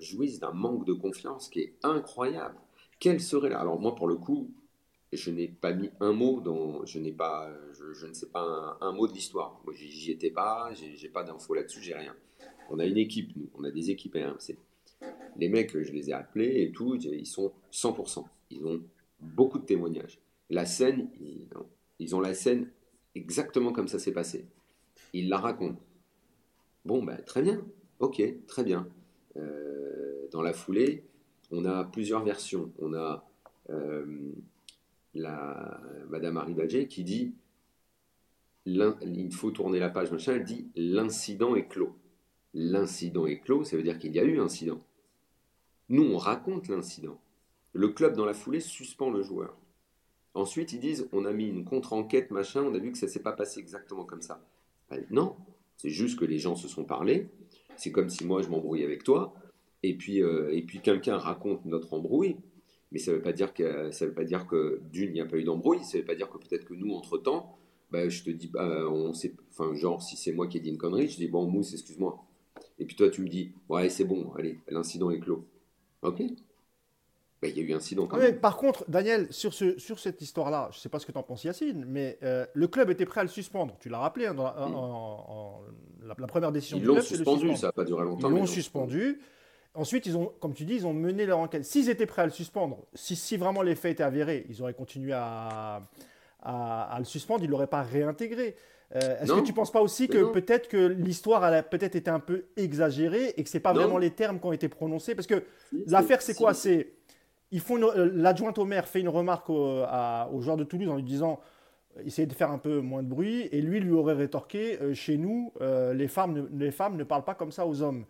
jouissent 0.00 0.40
d'un 0.40 0.52
manque 0.52 0.86
de 0.86 0.92
confiance 0.92 1.48
qui 1.48 1.60
est 1.60 1.74
incroyable. 1.82 2.56
Quel 3.00 3.20
serait 3.20 3.50
là 3.50 3.60
Alors 3.60 3.78
moi 3.78 3.94
pour 3.94 4.08
le 4.08 4.16
coup, 4.16 4.50
je 5.12 5.30
n'ai 5.30 5.48
pas 5.48 5.72
mis 5.72 5.90
un 6.00 6.12
mot 6.12 6.40
dans, 6.40 6.86
je 6.86 6.98
n'ai 6.98 7.12
pas, 7.12 7.50
je, 7.72 8.06
ne 8.06 8.14
sais 8.14 8.28
pas 8.28 8.78
un, 8.80 8.92
mot 8.92 9.06
de 9.06 9.12
l'histoire. 9.12 9.60
Moi 9.64 9.74
j'y 9.76 10.10
étais 10.10 10.30
pas, 10.30 10.70
j'ai 10.72 11.08
pas 11.08 11.22
d'infos 11.22 11.54
là-dessus, 11.54 11.82
j'ai 11.82 11.94
rien. 11.94 12.14
On 12.70 12.78
a 12.78 12.86
une 12.86 12.96
équipe, 12.96 13.36
nous, 13.36 13.48
on 13.54 13.64
a 13.64 13.70
des 13.70 13.90
équipes 13.90 14.14
RMC. 14.14 14.56
Les 15.36 15.48
mecs, 15.48 15.78
je 15.78 15.92
les 15.92 16.08
ai 16.08 16.14
appelés 16.14 16.62
et 16.62 16.72
tout, 16.72 16.94
ils 16.96 17.26
sont 17.26 17.52
100%. 17.70 18.24
Ils 18.54 18.66
ont 18.66 18.82
beaucoup 19.20 19.58
de 19.58 19.64
témoignages. 19.64 20.20
La 20.50 20.66
scène, 20.66 21.08
ils, 21.98 22.14
ont 22.14 22.20
la 22.20 22.34
scène 22.34 22.70
exactement 23.14 23.72
comme 23.72 23.88
ça 23.88 23.98
s'est 23.98 24.12
passé. 24.12 24.46
Ils 25.12 25.28
la 25.28 25.38
racontent. 25.38 25.80
Bon, 26.84 27.02
ben, 27.02 27.16
très 27.24 27.42
bien. 27.42 27.64
Ok, 27.98 28.22
très 28.46 28.64
bien. 28.64 28.88
Euh, 29.36 30.28
dans 30.30 30.42
la 30.42 30.52
foulée, 30.52 31.04
on 31.50 31.64
a 31.64 31.84
plusieurs 31.84 32.24
versions. 32.24 32.72
On 32.78 32.94
a 32.94 33.28
euh, 33.70 34.32
la 35.14 35.80
Madame 36.08 36.42
qui 36.88 37.04
dit 37.04 37.34
il 38.66 39.32
faut 39.32 39.50
tourner 39.50 39.78
la 39.78 39.90
page, 39.90 40.10
machin. 40.10 40.34
Elle 40.34 40.44
dit 40.44 40.68
l'incident 40.74 41.54
est 41.54 41.66
clos. 41.66 41.96
L'incident 42.54 43.26
est 43.26 43.40
clos, 43.40 43.64
ça 43.64 43.76
veut 43.76 43.82
dire 43.82 43.98
qu'il 43.98 44.14
y 44.14 44.20
a 44.20 44.24
eu 44.24 44.40
incident. 44.40 44.80
Nous, 45.88 46.04
on 46.04 46.16
raconte 46.16 46.68
l'incident. 46.68 47.20
Le 47.74 47.88
club, 47.88 48.16
dans 48.16 48.24
la 48.24 48.34
foulée, 48.34 48.60
suspend 48.60 49.10
le 49.10 49.22
joueur. 49.22 49.56
Ensuite, 50.32 50.72
ils 50.72 50.80
disent 50.80 51.08
on 51.12 51.24
a 51.24 51.32
mis 51.32 51.48
une 51.48 51.64
contre-enquête, 51.64 52.30
machin, 52.30 52.62
on 52.62 52.74
a 52.74 52.78
vu 52.78 52.92
que 52.92 52.98
ça 52.98 53.06
ne 53.06 53.10
s'est 53.10 53.22
pas 53.22 53.32
passé 53.32 53.60
exactement 53.60 54.04
comme 54.04 54.22
ça. 54.22 54.40
non, 55.10 55.36
c'est 55.76 55.90
juste 55.90 56.18
que 56.18 56.24
les 56.24 56.38
gens 56.38 56.54
se 56.56 56.68
sont 56.68 56.84
parlé. 56.84 57.28
C'est 57.76 57.90
comme 57.90 58.08
si 58.08 58.24
moi, 58.24 58.42
je 58.42 58.48
m'embrouille 58.48 58.84
avec 58.84 59.02
toi, 59.02 59.34
et 59.82 59.94
puis, 59.94 60.22
euh, 60.22 60.54
et 60.54 60.62
puis 60.62 60.80
quelqu'un 60.80 61.18
raconte 61.18 61.64
notre 61.64 61.92
embrouille. 61.94 62.36
Mais 62.92 63.00
ça 63.00 63.10
ne 63.10 63.16
veut 63.16 63.22
pas 63.22 63.32
dire 63.32 63.52
que, 63.52 63.90
ça 63.90 64.06
veut 64.06 64.14
pas 64.14 64.24
dire 64.24 64.46
que 64.46 64.80
d'une, 64.92 65.10
il 65.10 65.14
n'y 65.14 65.20
a 65.20 65.26
pas 65.26 65.36
eu 65.36 65.42
d'embrouille. 65.42 65.82
Ça 65.82 65.98
ne 65.98 66.02
veut 66.02 66.06
pas 66.06 66.14
dire 66.14 66.30
que 66.30 66.38
peut-être 66.38 66.64
que 66.64 66.74
nous, 66.74 66.94
entre-temps, 66.94 67.58
bah, 67.90 68.08
je 68.08 68.22
te 68.22 68.30
dis, 68.30 68.46
bah, 68.46 68.88
on 68.88 69.12
sait, 69.12 69.34
enfin, 69.50 69.74
genre, 69.74 70.00
si 70.00 70.16
c'est 70.16 70.32
moi 70.32 70.46
qui 70.46 70.58
ai 70.58 70.60
dit 70.60 70.70
une 70.70 70.78
connerie, 70.78 71.08
je 71.08 71.16
dis, 71.16 71.26
bon, 71.26 71.46
Mousse, 71.48 71.72
excuse-moi. 71.72 72.24
Et 72.78 72.84
puis 72.84 72.94
toi, 72.94 73.10
tu 73.10 73.22
me 73.22 73.28
dis, 73.28 73.52
ouais, 73.68 73.88
c'est 73.88 74.04
bon, 74.04 74.32
allez, 74.34 74.60
l'incident 74.68 75.10
est 75.10 75.20
clos. 75.20 75.44
Ok, 76.02 76.22
bah, 77.44 77.50
il 77.54 77.62
y 77.62 77.66
a 77.66 77.68
eu 77.68 77.74
un 77.74 77.76
incident 77.76 78.06
quand 78.06 78.16
même. 78.16 78.38
par 78.38 78.56
contre, 78.56 78.84
Daniel, 78.88 79.26
sur, 79.30 79.52
ce, 79.52 79.78
sur 79.78 79.98
cette 79.98 80.22
histoire-là, 80.22 80.68
je 80.72 80.78
ne 80.78 80.80
sais 80.80 80.88
pas 80.88 80.98
ce 80.98 81.04
que 81.04 81.12
tu 81.12 81.18
en 81.18 81.22
penses, 81.22 81.44
Yacine, 81.44 81.84
mais 81.86 82.18
euh, 82.22 82.46
le 82.54 82.66
club 82.68 82.88
était 82.88 83.04
prêt 83.04 83.20
à 83.20 83.24
le 83.24 83.28
suspendre. 83.28 83.76
Tu 83.80 83.90
l'as 83.90 83.98
rappelé 83.98 84.26
hein, 84.26 84.34
dans 84.34 84.44
la, 84.44 84.54
en, 84.58 85.60
la, 86.06 86.14
première 86.26 86.52
décision 86.52 86.78
Ils 86.78 86.84
l'ont 86.84 87.02
suspendu, 87.02 87.54
ça 87.56 87.66
n'a 87.66 87.72
pas 87.72 87.84
duré 87.84 88.02
longtemps. 88.02 88.30
Ils 88.30 88.34
l'ont 88.34 88.46
suspendu. 88.46 89.20
Ensuite, 89.74 90.06
ils 90.06 90.16
ont, 90.16 90.32
comme 90.40 90.54
tu 90.54 90.64
dis, 90.64 90.76
ils 90.76 90.86
ont 90.86 90.94
mené 90.94 91.26
leur 91.26 91.38
enquête. 91.38 91.64
S'ils 91.64 91.90
étaient 91.90 92.06
prêts 92.06 92.22
à 92.22 92.26
le 92.26 92.30
suspendre, 92.30 92.86
si, 92.94 93.14
si, 93.14 93.36
vraiment 93.36 93.60
les 93.60 93.74
faits 93.74 93.92
étaient 93.92 94.04
avérés, 94.04 94.46
ils 94.48 94.62
auraient 94.62 94.72
continué 94.72 95.12
à, 95.12 95.82
à, 96.40 96.96
le 96.98 97.04
suspendre, 97.04 97.42
ils 97.42 97.46
ne 97.46 97.50
l'auraient 97.50 97.66
pas 97.66 97.82
réintégré. 97.82 98.56
Euh, 98.94 99.20
est-ce 99.20 99.32
que 99.32 99.40
tu 99.40 99.50
ne 99.50 99.56
penses 99.56 99.72
pas 99.72 99.82
aussi 99.82 100.08
que 100.08 100.32
peut-être 100.32 100.68
que 100.68 100.76
l'histoire 100.78 101.42
a 101.44 101.62
peut-être 101.62 101.96
été 101.96 102.10
un 102.10 102.20
peu 102.20 102.44
exagérée 102.56 103.34
et 103.36 103.42
que 103.42 103.50
ce 103.50 103.56
n'est 103.56 103.62
pas 103.62 103.72
vraiment 103.74 103.98
les 103.98 104.10
termes 104.10 104.40
qui 104.40 104.46
ont 104.46 104.52
été 104.52 104.68
prononcés? 104.68 105.14
Parce 105.14 105.26
que 105.26 105.42
l'affaire, 105.86 106.22
c'est 106.22 106.34
quoi? 106.34 106.54
C'est 106.54 106.88
l'adjointe 107.96 108.58
au 108.58 108.64
maire 108.64 108.86
fait 108.86 109.00
une 109.00 109.08
remarque 109.08 109.50
au, 109.50 109.82
à, 109.86 110.28
joueur 110.40 110.56
de 110.56 110.64
Toulouse 110.64 110.88
en 110.88 110.96
lui 110.96 111.02
disant 111.02 111.40
euh, 111.96 112.02
essayez 112.04 112.26
de 112.26 112.32
faire 112.32 112.50
un 112.50 112.58
peu 112.58 112.80
moins 112.80 113.02
de 113.02 113.08
bruit 113.08 113.48
et 113.52 113.60
lui 113.60 113.80
lui 113.80 113.92
aurait 113.92 114.14
rétorqué 114.14 114.78
euh, 114.80 114.94
chez 114.94 115.16
nous 115.16 115.52
les 115.60 116.08
femmes 116.08 116.32
ne, 116.32 116.64
les 116.64 116.70
femmes 116.70 116.96
ne 116.96 117.04
parlent 117.04 117.24
pas 117.24 117.34
comme 117.34 117.52
ça 117.52 117.66
aux 117.66 117.82
hommes 117.82 118.04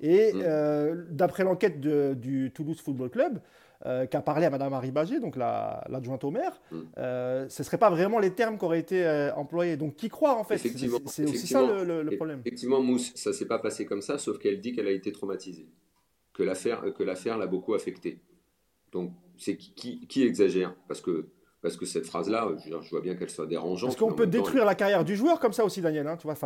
et 0.00 0.32
mm. 0.32 1.06
d'après 1.10 1.44
l'enquête 1.44 1.80
du 1.80 2.52
Toulouse 2.54 2.80
Football 2.80 3.10
Club 3.10 3.40
qu'a 4.10 4.20
parlé 4.20 4.46
à 4.46 4.50
Madame 4.50 4.72
Harry 4.72 4.90
donc 5.20 5.36
l'adjointe 5.36 6.24
au 6.24 6.30
maire, 6.30 6.60
mm. 6.70 6.76
ce 6.96 7.44
ne 7.44 7.64
serait 7.64 7.78
pas 7.78 7.90
vraiment 7.90 8.18
les 8.18 8.30
termes 8.30 8.58
qui 8.58 8.64
auraient 8.64 8.80
été 8.80 9.30
employés. 9.36 9.76
Donc 9.76 9.96
qui 9.96 10.08
croit 10.08 10.38
en 10.38 10.44
fait? 10.44 10.58
C'est 10.58 11.24
aussi 11.24 11.46
ça 11.46 11.62
le, 11.62 12.16
problème. 12.16 12.40
Effectivement, 12.40 12.82
Mousse, 12.82 13.12
ça 13.14 13.32
s'est 13.32 13.46
pas 13.46 13.58
passé 13.58 13.86
comme 13.86 14.02
ça, 14.02 14.18
sauf 14.18 14.38
qu'elle 14.38 14.60
dit 14.60 14.74
qu'elle 14.74 14.88
a 14.88 14.90
été 14.90 15.12
traumatisée, 15.12 15.68
que 16.34 16.42
l'affaire 16.42 17.38
l'a 17.38 17.46
beaucoup 17.46 17.72
affectée. 17.72 18.20
Donc, 18.96 19.12
c'est 19.36 19.58
qui, 19.58 20.06
qui, 20.06 20.22
exagère 20.22 20.74
Parce 20.88 21.02
que 21.02 21.28
parce 21.60 21.76
que 21.76 21.84
cette 21.84 22.06
phrase-là, 22.06 22.48
je, 22.64 22.90
vois 22.90 23.00
bien 23.00 23.14
qu'elle 23.16 23.28
soit 23.28 23.46
dérangeante. 23.46 23.90
Parce 23.90 24.00
qu'on 24.00 24.14
peut 24.14 24.26
détruire 24.26 24.64
la 24.64 24.74
carrière 24.74 25.04
du 25.04 25.16
joueur 25.16 25.40
comme 25.40 25.52
ça 25.52 25.64
aussi, 25.64 25.82
Daniel. 25.82 26.06
Hein, 26.06 26.16
tu 26.16 26.26
vois, 26.26 26.36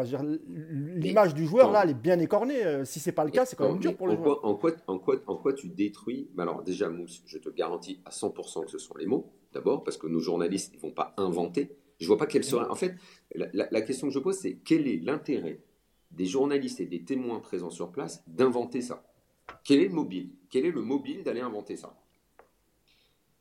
l'image 0.97 1.35
du 1.35 1.47
joueur 1.47 1.71
là, 1.71 1.83
elle 1.85 1.91
est 1.91 1.95
bien 1.95 2.19
écornée. 2.19 2.65
Euh, 2.65 2.85
si 2.85 2.99
c'est 3.01 3.13
pas 3.13 3.25
le 3.25 3.31
cas, 3.31 3.45
c'est 3.45 3.55
quand 3.55 3.69
même 3.69 3.79
dur 3.79 3.97
pour 3.97 4.09
le 4.09 4.17
joueur. 4.17 4.45
en, 4.45 4.55
quoi, 4.55 4.73
en, 4.87 4.99
quoi, 4.99 5.17
en 5.27 5.37
quoi 5.37 5.53
tu 5.53 5.69
détruis 5.69 6.31
Alors 6.39 6.63
déjà, 6.63 6.89
Mousse, 6.89 7.23
je 7.27 7.39
te 7.39 7.51
garantis 7.51 8.01
à 8.05 8.11
100% 8.11 8.65
que 8.65 8.71
ce 8.71 8.79
sont 8.79 8.95
les 8.97 9.07
mots. 9.07 9.31
D'abord, 9.53 9.85
parce 9.85 9.97
que 9.97 10.07
nos 10.07 10.21
journalistes, 10.21 10.73
ils 10.75 10.81
vont 10.81 10.93
pas 10.93 11.13
inventer. 11.17 11.77
Je 12.01 12.07
vois 12.07 12.17
pas 12.17 12.27
quelle 12.27 12.45
serait. 12.45 12.67
En 12.69 12.75
fait, 12.75 12.95
la, 13.35 13.83
question 13.83 14.09
que 14.09 14.15
je 14.15 14.19
pose, 14.19 14.37
c'est 14.37 14.57
quel 14.65 14.89
est 14.89 14.97
l'intérêt 14.97 15.61
des 16.11 16.27
journalistes 16.27 16.81
et 16.81 16.87
des 16.87 17.05
témoins 17.05 17.41
présents 17.41 17.71
sur 17.71 17.93
place 17.93 18.25
d'inventer 18.27 18.81
ça? 18.81 19.05
Quel 19.65 19.81
est 19.81 19.89
le 19.89 19.95
mobile? 19.95 20.31
Quel 20.49 20.65
est 20.65 20.71
le 20.71 20.83
mobile 20.83 21.23
d'aller 21.23 21.41
inventer 21.41 21.77
ça? 21.77 21.95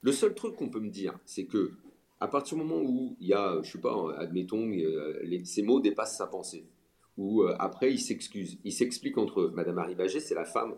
Le 0.01 0.11
seul 0.11 0.33
truc 0.33 0.55
qu'on 0.55 0.69
peut 0.69 0.79
me 0.79 0.89
dire, 0.89 1.17
c'est 1.25 1.45
que 1.45 1.73
à 2.19 2.27
partir 2.27 2.57
du 2.57 2.63
moment 2.63 2.81
où 2.81 3.15
il 3.19 3.27
y 3.27 3.33
a, 3.33 3.61
je 3.63 3.71
sais 3.71 3.79
pas, 3.79 4.13
admettons, 4.17 4.69
euh, 4.69 5.43
ces 5.45 5.61
mots 5.61 5.79
dépassent 5.79 6.17
sa 6.17 6.27
pensée, 6.27 6.65
ou 7.17 7.43
euh, 7.43 7.55
après 7.59 7.91
il 7.91 7.99
s'excuse, 7.99 8.57
il 8.63 8.73
s'explique 8.73 9.17
entre 9.17 9.41
eux. 9.41 9.51
Madame 9.55 9.77
Arribagé, 9.79 10.19
c'est 10.19 10.35
la 10.35 10.45
femme 10.45 10.75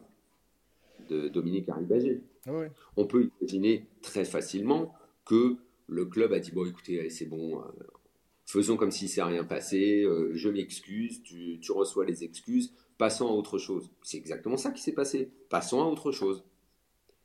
de 1.10 1.30
Dominique 1.30 1.68
Arribagé. 1.70 2.22
Ah 2.46 2.52
On 2.98 3.06
peut 3.06 3.30
imaginer 3.40 3.88
très 4.02 4.26
facilement 4.26 4.94
que 5.26 5.58
le 5.88 6.06
club 6.06 6.34
a 6.34 6.40
dit 6.40 6.52
bon, 6.52 6.66
écoutez, 6.66 7.10
c'est 7.10 7.26
bon, 7.26 7.60
euh, 7.60 7.64
faisons 8.46 8.78
comme 8.78 8.92
s'il 8.92 9.08
ne 9.08 9.12
s'est 9.12 9.24
rien 9.24 9.44
passé, 9.44 10.06
je 10.34 10.50
m'excuse, 10.50 11.24
tu, 11.24 11.60
tu 11.60 11.72
reçois 11.72 12.06
les 12.06 12.24
excuses, 12.24 12.74
passons 12.98 13.28
à 13.28 13.32
autre 13.32 13.58
chose. 13.58 13.90
C'est 14.04 14.18
exactement 14.18 14.58
ça 14.58 14.70
qui 14.72 14.82
s'est 14.82 14.94
passé. 14.94 15.32
Passons 15.50 15.82
à 15.82 15.86
autre 15.86 16.12
chose. 16.12 16.44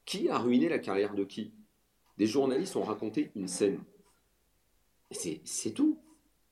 Qui 0.06 0.30
a 0.30 0.38
ruiné 0.38 0.70
la 0.70 0.78
carrière 0.78 1.14
de 1.14 1.24
qui? 1.24 1.52
Des 2.18 2.26
journalistes 2.26 2.76
ont 2.76 2.83
raconté 2.83 3.31
une 3.35 3.48
scène. 3.48 3.81
C'est 5.11 5.70
tout. 5.74 5.98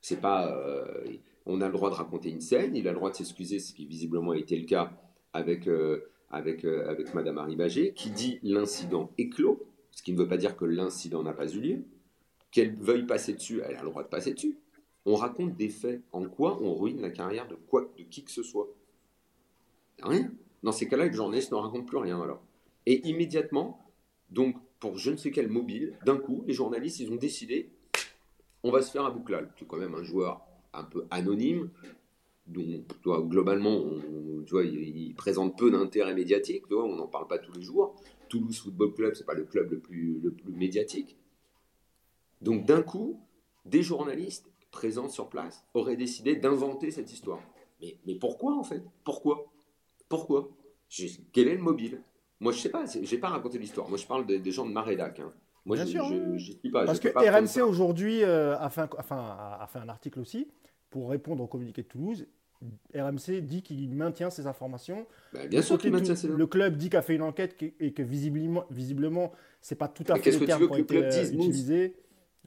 C'est 0.01 0.21
pas. 0.21 0.55
Euh, 0.55 1.17
on 1.45 1.61
a 1.61 1.67
le 1.67 1.73
droit 1.73 1.89
de 1.89 1.95
raconter 1.95 2.29
une 2.29 2.41
scène, 2.41 2.75
il 2.75 2.87
a 2.87 2.91
le 2.91 2.97
droit 2.97 3.11
de 3.11 3.15
s'excuser, 3.15 3.59
ce 3.59 3.73
qui 3.73 3.85
visiblement 3.85 4.31
a 4.31 4.37
été 4.37 4.57
le 4.57 4.65
cas 4.65 4.91
avec, 5.33 5.67
euh, 5.67 6.09
euh, 6.33 6.89
avec 6.89 7.13
Madame 7.13 7.55
qui 7.95 8.09
dit 8.11 8.39
l'incident 8.41 9.11
est 9.17 9.29
clos, 9.29 9.61
ce 9.91 10.01
qui 10.01 10.13
ne 10.13 10.17
veut 10.17 10.27
pas 10.27 10.37
dire 10.37 10.55
que 10.55 10.65
l'incident 10.65 11.23
n'a 11.23 11.33
pas 11.33 11.47
eu 11.47 11.59
lieu. 11.59 11.83
Qu'elle 12.51 12.75
veuille 12.75 13.05
passer 13.05 13.33
dessus, 13.33 13.61
elle 13.65 13.75
a 13.75 13.83
le 13.83 13.89
droit 13.89 14.03
de 14.03 14.07
passer 14.07 14.33
dessus. 14.33 14.57
On 15.05 15.15
raconte 15.15 15.55
des 15.55 15.69
faits. 15.69 16.01
En 16.13 16.25
quoi 16.25 16.61
on 16.61 16.73
ruine 16.73 17.01
la 17.01 17.09
carrière 17.09 17.47
de 17.47 17.55
quoi, 17.55 17.91
qui 18.09 18.23
que 18.23 18.31
ce 18.31 18.43
soit? 18.43 18.67
Rien. 20.01 20.31
Dans 20.63 20.71
ces 20.71 20.87
cas-là, 20.87 21.07
le 21.07 21.13
journaliste 21.13 21.51
ne 21.51 21.57
raconte 21.57 21.85
plus 21.85 21.97
rien 21.97 22.21
alors. 22.21 22.41
Et 22.85 23.07
immédiatement, 23.07 23.85
donc 24.29 24.55
je 24.93 25.11
ne 25.11 25.17
sais 25.17 25.31
quel 25.31 25.47
mobile, 25.47 25.97
d'un 26.05 26.17
coup, 26.17 26.43
les 26.47 26.53
journalistes, 26.53 26.99
ils 26.99 27.11
ont 27.11 27.15
décidé, 27.15 27.69
on 28.63 28.71
va 28.71 28.81
se 28.81 28.91
faire 28.91 29.05
un 29.05 29.11
bouclal. 29.11 29.51
C'est 29.57 29.67
quand 29.67 29.77
même 29.77 29.95
un 29.95 30.03
joueur 30.03 30.41
un 30.73 30.83
peu 30.83 31.05
anonyme, 31.09 31.69
dont 32.47 32.83
globalement, 33.21 33.83
tu 34.45 34.51
vois, 34.51 34.63
il, 34.63 35.13
présente 35.15 35.57
peu 35.57 35.71
d'intérêt 35.71 36.13
médiatique, 36.13 36.63
on 36.71 36.95
n'en 36.95 37.07
parle 37.07 37.27
pas 37.27 37.39
tous 37.39 37.53
les 37.53 37.61
jours. 37.61 37.95
Toulouse 38.29 38.59
Football 38.59 38.93
Club, 38.93 39.13
c'est 39.15 39.25
pas 39.25 39.33
le 39.33 39.45
club 39.45 39.71
le 39.71 39.79
plus, 39.79 40.19
le 40.19 40.31
plus 40.31 40.51
médiatique. 40.51 41.17
Donc 42.41 42.65
d'un 42.65 42.81
coup, 42.81 43.19
des 43.65 43.81
journalistes 43.81 44.51
présents 44.71 45.09
sur 45.09 45.29
place 45.29 45.63
auraient 45.73 45.95
décidé 45.95 46.35
d'inventer 46.35 46.91
cette 46.91 47.11
histoire. 47.11 47.41
Mais, 47.81 47.97
mais 48.05 48.15
pourquoi 48.15 48.55
en 48.55 48.63
fait? 48.63 48.83
Pourquoi? 49.03 49.51
Pourquoi? 50.09 50.49
Quel 51.33 51.47
est 51.47 51.55
le 51.55 51.61
mobile? 51.61 52.01
Moi, 52.39 52.51
je 52.51 52.59
sais 52.59 52.69
pas, 52.69 52.85
j'ai 52.85 53.17
pas 53.17 53.29
raconté 53.29 53.57
l'histoire. 53.57 53.87
Moi, 53.89 53.97
je 53.97 54.05
parle 54.05 54.25
des, 54.25 54.51
gens 54.51 54.65
de 54.65 54.71
Marédac. 54.71 55.19
Hein. 55.19 55.31
Moi, 55.65 55.77
je, 55.77 55.85
je, 55.85 56.69
pas. 56.69 56.85
Parce 56.85 56.99
que 56.99 57.09
RMC 57.09 57.61
aujourd'hui 57.61 58.23
euh, 58.23 58.57
a, 58.57 58.69
fait 58.69 58.81
un, 58.81 58.89
a 59.09 59.67
fait 59.71 59.79
un 59.79 59.89
article 59.89 60.19
aussi 60.19 60.47
pour 60.89 61.09
répondre 61.09 61.43
au 61.43 61.47
communiqué 61.47 61.81
de 61.83 61.87
Toulouse. 61.87 62.27
RMC 62.95 63.41
dit 63.41 63.61
qu'il 63.61 63.93
maintient 63.95 64.29
ses 64.29 64.47
informations. 64.47 65.05
Bah, 65.33 65.45
bien 65.47 65.61
sûr 65.61 65.77
qu'il 65.77 65.91
maintient 65.91 66.15
ses 66.15 66.27
Le 66.27 66.47
club 66.47 66.77
dit 66.77 66.89
qu'il 66.89 66.97
a 66.97 67.01
fait 67.01 67.15
une 67.15 67.21
enquête 67.21 67.55
et 67.79 67.93
que 67.93 68.01
visiblement, 68.01 68.65
visiblement 68.69 69.31
c'est 69.61 69.75
pas 69.75 69.87
tout 69.87 70.05
à 70.09 70.15
fait 70.15 70.31
les 70.31 70.45
termes 70.45 70.67
qui 70.67 70.73
ont 70.73 70.77
été 70.77 71.03
euh, 71.03 71.31
utilisés. 71.31 71.95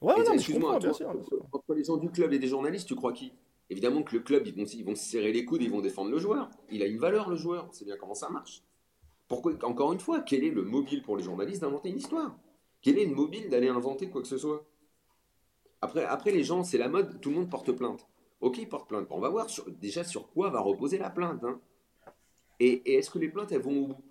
Ouais, 0.01 0.15
non, 0.17 0.33
mais 0.33 0.39
je 0.39 0.53
comprends, 0.53 0.79
bien 0.79 0.93
sûr, 0.93 1.09
Entre 1.53 1.75
les 1.75 1.85
gens 1.85 1.97
du 1.97 2.11
club 2.11 2.33
et 2.33 2.39
des 2.39 2.47
journalistes, 2.47 2.87
tu 2.87 2.95
crois 2.95 3.13
qui? 3.13 3.33
Évidemment 3.71 4.03
que 4.03 4.17
le 4.17 4.23
club, 4.23 4.47
ils 4.47 4.55
vont, 4.55 4.65
ils 4.65 4.85
vont 4.85 4.95
se 4.95 5.05
serrer 5.05 5.33
les 5.33 5.45
coudes, 5.45 5.63
ils 5.63 5.71
vont 5.71 5.81
défendre 5.81 6.11
le 6.11 6.19
joueur. 6.19 6.49
Il 6.71 6.83
a 6.83 6.87
une 6.87 6.99
valeur, 6.99 7.29
le 7.29 7.37
joueur. 7.37 7.69
Sait 7.73 7.85
bien 7.85 7.97
comment 7.99 8.15
ça 8.15 8.31
marche. 8.31 8.63
Pourquoi, 9.29 9.53
encore 9.65 9.93
une 9.93 10.01
fois, 10.01 10.21
quel 10.21 10.43
est 10.43 10.51
le 10.51 10.63
mobile 10.63 11.03
pour 11.03 11.17
les 11.17 11.23
journalistes 11.23 11.61
d'inventer 11.61 11.91
une 11.91 11.99
histoire? 11.99 12.37
Quel 12.81 12.99
est 12.99 13.05
le 13.05 13.15
mobile 13.15 13.51
d'aller 13.51 13.69
inventer 13.69 14.09
quoi 14.09 14.23
que 14.23 14.29
ce 14.29 14.39
soit? 14.39 14.65
Après, 15.81 16.33
les 16.33 16.43
gens, 16.43 16.65
c'est 16.65 16.79
la 16.79 16.89
mode, 16.89 17.21
tout 17.21 17.31
le 17.31 17.37
monde 17.37 17.51
porte 17.51 17.71
plainte. 17.73 18.07
Ok, 18.41 18.59
ils 18.59 18.69
portent 18.69 18.89
plainte. 18.89 19.07
On 19.11 19.21
va 19.21 19.29
voir 19.29 19.47
déjà 19.81 20.03
sur 20.03 20.29
quoi 20.31 20.51
va 20.51 20.61
reposer 20.61 20.99
la 20.99 21.11
plainte. 21.11 21.45
Hein. 21.45 21.61
Et, 22.59 22.97
est-ce 22.97 23.11
que 23.11 23.19
les 23.19 23.29
plaintes, 23.29 23.53
elles 23.53 23.61
vont 23.61 23.85
au 23.85 23.87
bout? 23.89 24.05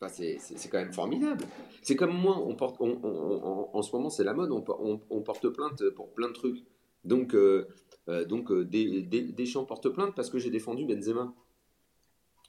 Enfin, 0.00 0.12
c'est 0.12 0.68
quand 0.70 0.78
même 0.78 0.92
formidable. 0.92 1.44
C'est 1.82 1.96
comme 1.96 2.12
moi, 2.12 2.38
on 2.38 2.54
porte, 2.54 2.80
en 2.80 3.82
ce 3.82 3.96
moment, 3.96 4.10
c'est 4.10 4.24
la 4.24 4.32
mode, 4.32 4.52
on, 4.52 5.20
porte 5.22 5.48
plainte 5.48 5.90
pour 5.90 6.12
plein 6.12 6.28
de 6.28 6.34
trucs. 6.34 6.64
Donc, 7.04 7.34
euh, 7.34 7.66
euh, 8.08 8.24
euh, 8.30 8.64
des, 8.64 9.02
Deschamps 9.32 9.64
porte 9.64 9.88
plainte 9.88 10.14
parce 10.14 10.30
que 10.30 10.38
j'ai 10.38 10.50
défendu 10.50 10.84
Benzema 10.86 11.34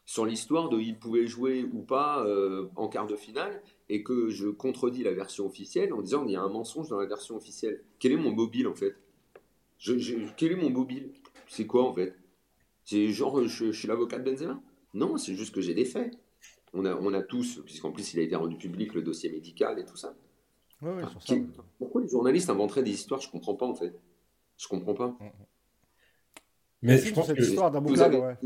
sur 0.10 0.26
l'histoire 0.26 0.69
de 0.69 0.80
il 0.80 0.98
pouvait 0.98 1.28
jouer 1.28 1.63
ou 1.72 1.84
pas 1.84 2.26
euh, 2.26 2.67
en 2.76 2.88
quart 2.88 3.06
de 3.06 3.15
finale 3.15 3.62
et 3.89 4.02
que 4.02 4.30
je 4.30 4.48
contredis 4.48 5.04
la 5.04 5.13
version 5.13 5.45
officielle 5.45 5.93
en 5.93 6.02
disant 6.02 6.24
qu'il 6.24 6.32
y 6.32 6.36
a 6.36 6.41
un 6.41 6.50
mensonge 6.50 6.89
dans 6.89 7.00
la 7.00 7.06
version 7.06 7.36
officielle. 7.36 7.84
Quel 8.00 8.13
est 8.13 8.17
mon 8.17 8.32
mobile 8.32 8.67
en 8.67 8.74
fait? 8.74 8.95
Quel 9.78 10.52
est 10.52 10.56
mon 10.56 10.72
mobile? 10.72 11.12
C'est 11.48 11.67
quoi 11.67 11.88
en 11.88 11.93
fait? 11.93 12.15
C'est 12.86 13.10
genre 13.10 13.48
je, 13.48 13.72
suis 13.72 13.88
l'avocat 13.88 14.17
de 14.17 14.28
Benzema? 14.28 14.60
Non, 14.95 15.15
c'est 15.17 15.36
juste 15.36 15.54
que 15.54 15.62
j'ai 15.62 15.76
des 15.76 15.86
faits. 15.86 16.12
On 16.74 16.86
a, 16.86 16.95
on 16.95 17.13
a 17.13 17.22
tous, 17.22 17.62
puisqu'en 17.63 17.91
plus 17.91 18.12
il 18.15 18.19
a 18.19 18.24
été 18.24 18.36
rendu 18.36 18.58
public 18.58 18.95
le 18.95 19.04
dossier 19.04 19.30
médical 19.30 19.78
et 19.78 19.86
tout 19.86 19.95
ça. 19.95 20.15
Pourquoi 21.78 22.02
les 22.02 22.10
journalistes 22.10 22.50
inventeraient 22.50 22.82
des 22.82 22.93
histoires? 22.93 23.22
Je 23.22 23.30
comprends 23.30 23.54
pas 23.54 23.67
en 23.67 23.76
fait. 23.76 23.93
Je 24.58 24.67
comprends 24.67 24.95
pas. 24.95 25.10
Mm, 25.10 25.26
mm. 25.26 25.48
Mais 26.81 26.97
je 26.97 27.13
pense 27.13 27.31
que 27.31 27.41
histoire 27.41 27.71
d'un 27.71 27.81
bouclage, 27.81 28.37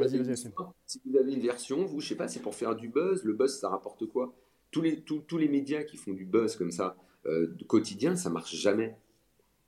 Si 0.86 1.02
vous 1.06 1.18
avez 1.18 1.34
une 1.34 1.42
version, 1.42 1.86
vous, 1.86 2.00
je 2.00 2.08
sais 2.10 2.16
pas, 2.16 2.28
c'est 2.28 2.42
pour 2.42 2.56
faire 2.56 2.76
du 2.76 2.90
buzz. 2.90 3.24
Le 3.24 3.34
buzz, 3.34 3.60
ça 3.60 3.70
rapporte 3.70 4.06
quoi? 4.08 4.34
Tous 4.72 4.82
les, 4.82 5.02
tous, 5.02 5.38
les 5.38 5.48
médias 5.48 5.84
qui 5.84 5.98
font 5.98 6.14
du 6.14 6.26
buzz 6.26 6.56
comme 6.56 6.72
ça, 6.72 6.96
euh, 7.28 7.56
quotidien, 7.68 8.16
ça 8.16 8.30
marche 8.30 8.56
jamais. 8.56 8.98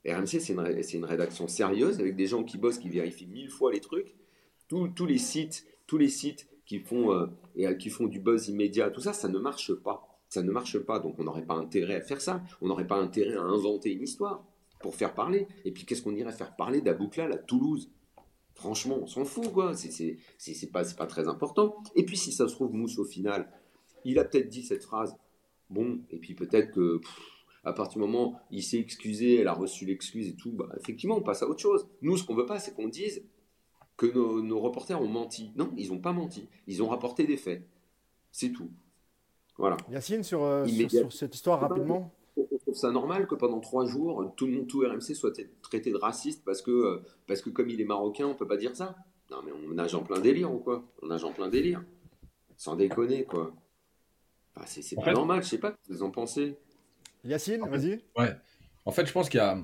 RMC, 0.08 0.40
c'est 0.40 0.54
une, 0.54 0.82
une, 0.94 1.06
rédaction 1.06 1.48
sérieuse 1.48 2.00
avec 2.00 2.16
des 2.16 2.28
gens 2.28 2.44
qui 2.44 2.58
bossent, 2.58 2.80
qui 2.80 2.90
vérifient 2.90 3.28
mille 3.28 3.50
fois 3.50 3.72
les 3.72 3.82
trucs. 3.82 4.16
tous 4.68 5.06
les 5.06 5.18
sites, 5.18 5.66
tous 5.86 5.98
les 5.98 6.10
sites 6.10 6.48
qui 6.66 6.80
font, 6.80 7.12
euh, 7.12 7.28
et, 7.56 7.68
euh, 7.68 7.74
qui 7.76 7.90
font 7.90 8.08
du 8.08 8.20
buzz 8.20 8.50
immédiat, 8.50 8.90
tout 8.90 9.02
ça, 9.02 9.14
ça 9.14 9.30
ne 9.30 9.38
marche 9.38 9.74
pas. 9.74 10.08
Ça 10.30 10.42
ne 10.42 10.52
marche 10.52 10.80
pas, 10.80 11.00
donc 11.00 11.20
on 11.20 11.24
n'aurait 11.24 11.46
pas 11.46 11.54
intérêt 11.54 11.96
à 11.96 12.02
faire 12.02 12.20
ça. 12.20 12.44
On 12.62 12.68
n'aurait 12.68 12.88
pas 12.88 12.98
intérêt 12.98 13.36
à 13.36 13.42
inventer 13.42 13.94
une 13.94 14.02
histoire 14.02 14.44
pour 14.82 14.96
faire 14.96 15.14
parler. 15.14 15.48
Et 15.66 15.72
puis 15.72 15.86
qu'est-ce 15.86 16.02
qu'on 16.02 16.16
irait 16.16 16.32
faire? 16.32 16.56
Parler 16.56 16.82
d'Abouklal 16.82 17.32
à 17.32 17.38
Toulouse 17.38 17.92
Franchement, 18.56 18.98
on 19.02 19.08
s'en 19.08 19.26
fout, 19.26 19.52
quoi. 19.52 19.74
C'est 19.76 20.72
pas, 20.72 20.84
pas 20.98 21.06
très 21.06 21.28
important. 21.28 21.76
Et 21.96 22.06
puis, 22.06 22.18
si 22.18 22.32
ça 22.32 22.48
se 22.48 22.54
trouve, 22.54 22.74
Mousse, 22.74 22.98
au 22.98 23.06
final, 23.06 23.52
il 24.06 24.18
a 24.18 24.24
peut-être 24.24 24.48
dit 24.48 24.64
cette 24.64 24.84
phrase. 24.84 25.16
Bon, 25.70 26.00
et 26.10 26.18
puis 26.18 26.36
peut-être 26.36 26.72
que, 26.72 27.02
à 27.64 27.74
partir 27.74 28.00
du 28.00 28.08
moment 28.08 28.40
il 28.52 28.62
s'est 28.64 28.78
excusé, 28.78 29.38
elle 29.42 29.48
a 29.48 29.54
reçu 29.54 29.86
l'excuse 29.86 30.28
et 30.28 30.36
tout, 30.36 30.52
bah, 30.52 30.70
effectivement, 30.80 31.18
on 31.18 31.22
passe 31.22 31.42
à 31.42 31.48
autre 31.48 31.60
chose. 31.60 31.88
Nous, 32.02 32.16
ce 32.16 32.24
qu'on 32.24 32.36
veut 32.36 32.46
pas, 32.46 32.60
c'est 32.60 32.74
qu'on 32.74 32.88
dise 32.88 33.24
que 33.98 34.06
nos, 34.06 34.60
reporters 34.60 35.02
ont 35.02 35.08
menti. 35.08 35.52
Non, 35.56 35.74
ils 35.76 35.90
n'ont 35.90 36.00
pas 36.00 36.14
menti. 36.14 36.48
Ils 36.68 36.84
ont 36.84 36.88
rapporté 36.88 37.26
des 37.26 37.38
faits. 37.38 37.68
C'est 38.32 38.52
tout. 38.52 38.70
Voilà. 39.58 39.78
Yacine, 39.90 40.24
sur, 40.24 40.44
euh, 40.44 40.66
sur 40.66 41.12
cette 41.12 41.34
histoire, 41.34 41.60
rapidement 41.60 42.14
ça 42.76 42.92
normal 42.92 43.28
que 43.28 43.36
pendant 43.36 43.60
trois 43.60 43.86
jours, 43.86 44.34
tout 44.36 44.46
le 44.48 44.54
monde, 44.54 44.68
tout 44.68 44.80
RMC 44.80 45.16
soit 45.16 45.32
traité 45.62 45.92
de 45.92 45.98
raciste 45.98 46.44
parce 46.46 46.62
que, 46.62 46.72
euh, 46.72 47.04
parce 47.28 47.42
que 47.42 47.50
comme 47.50 47.70
il 47.70 47.82
est 47.82 47.86
marocain, 47.86 48.26
on 48.26 48.36
peut 48.36 48.48
pas 48.48 48.58
dire 48.58 48.76
ça. 48.76 48.96
Non, 49.32 49.38
mais 49.44 49.52
on 49.52 49.74
nage 49.74 49.96
en 49.96 50.04
plein 50.04 50.20
délire 50.20 50.54
ou 50.54 50.60
quoi? 50.60 50.84
On 51.02 51.08
nage 51.08 51.24
en 51.24 51.32
plein 51.32 51.48
délire. 51.50 51.84
Sans 52.58 52.76
déconner, 52.76 53.26
quoi. 53.26 53.54
c'est 54.66 54.96
pas 54.96 55.14
normal, 55.14 55.44
je 55.44 55.50
sais 55.50 55.58
pas 55.58 55.72
ce 55.72 55.90
que 55.90 55.94
vous 55.94 56.04
en 56.04 56.12
pensez. 56.12 56.58
Yacine, 57.24 57.68
vas-y. 57.68 58.02
Ouais. 58.18 58.36
En 58.86 58.92
fait, 58.92 59.06
je 59.06 59.12
pense 59.12 59.30
qu'il 59.30 59.40
y 59.40 59.44
a. 59.44 59.58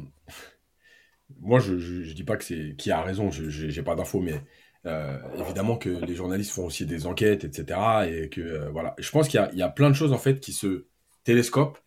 Moi, 1.39 1.59
je, 1.59 1.77
je, 1.77 2.13
dis 2.13 2.25
pas 2.25 2.35
que 2.35 2.43
c'est 2.43 2.75
qui 2.77 2.91
a 2.91 3.01
raison, 3.01 3.31
je 3.31 3.47
j'ai 3.47 3.83
pas 3.83 3.95
d'infos, 3.95 4.19
mais 4.19 4.43
euh, 4.85 5.17
évidemment 5.37 5.77
que 5.77 5.89
les 5.89 6.13
journalistes 6.13 6.51
font 6.51 6.65
aussi 6.65 6.85
des 6.85 7.05
enquêtes, 7.05 7.45
etc. 7.45 7.79
Et 8.09 8.29
que 8.29 8.41
euh, 8.41 8.69
voilà, 8.71 8.95
je 8.97 9.09
pense 9.11 9.29
qu'il 9.29 9.49
y, 9.53 9.57
y, 9.57 9.61
a 9.61 9.69
plein 9.69 9.89
de 9.89 9.95
choses 9.95 10.11
en 10.11 10.17
fait 10.17 10.41
qui 10.41 10.51
se 10.51 10.87
télescopent 11.23 11.81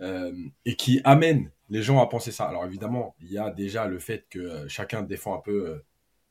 euh, 0.00 0.32
et 0.64 0.76
qui 0.76 1.00
amène 1.04 1.50
les 1.70 1.82
gens 1.82 2.00
à 2.00 2.06
penser 2.06 2.32
ça. 2.32 2.44
Alors 2.44 2.64
évidemment, 2.64 3.14
il 3.20 3.32
y 3.32 3.38
a 3.38 3.50
déjà 3.50 3.86
le 3.86 3.98
fait 3.98 4.26
que 4.30 4.38
euh, 4.38 4.68
chacun 4.68 5.02
défend 5.02 5.34
un 5.34 5.40
peu 5.40 5.82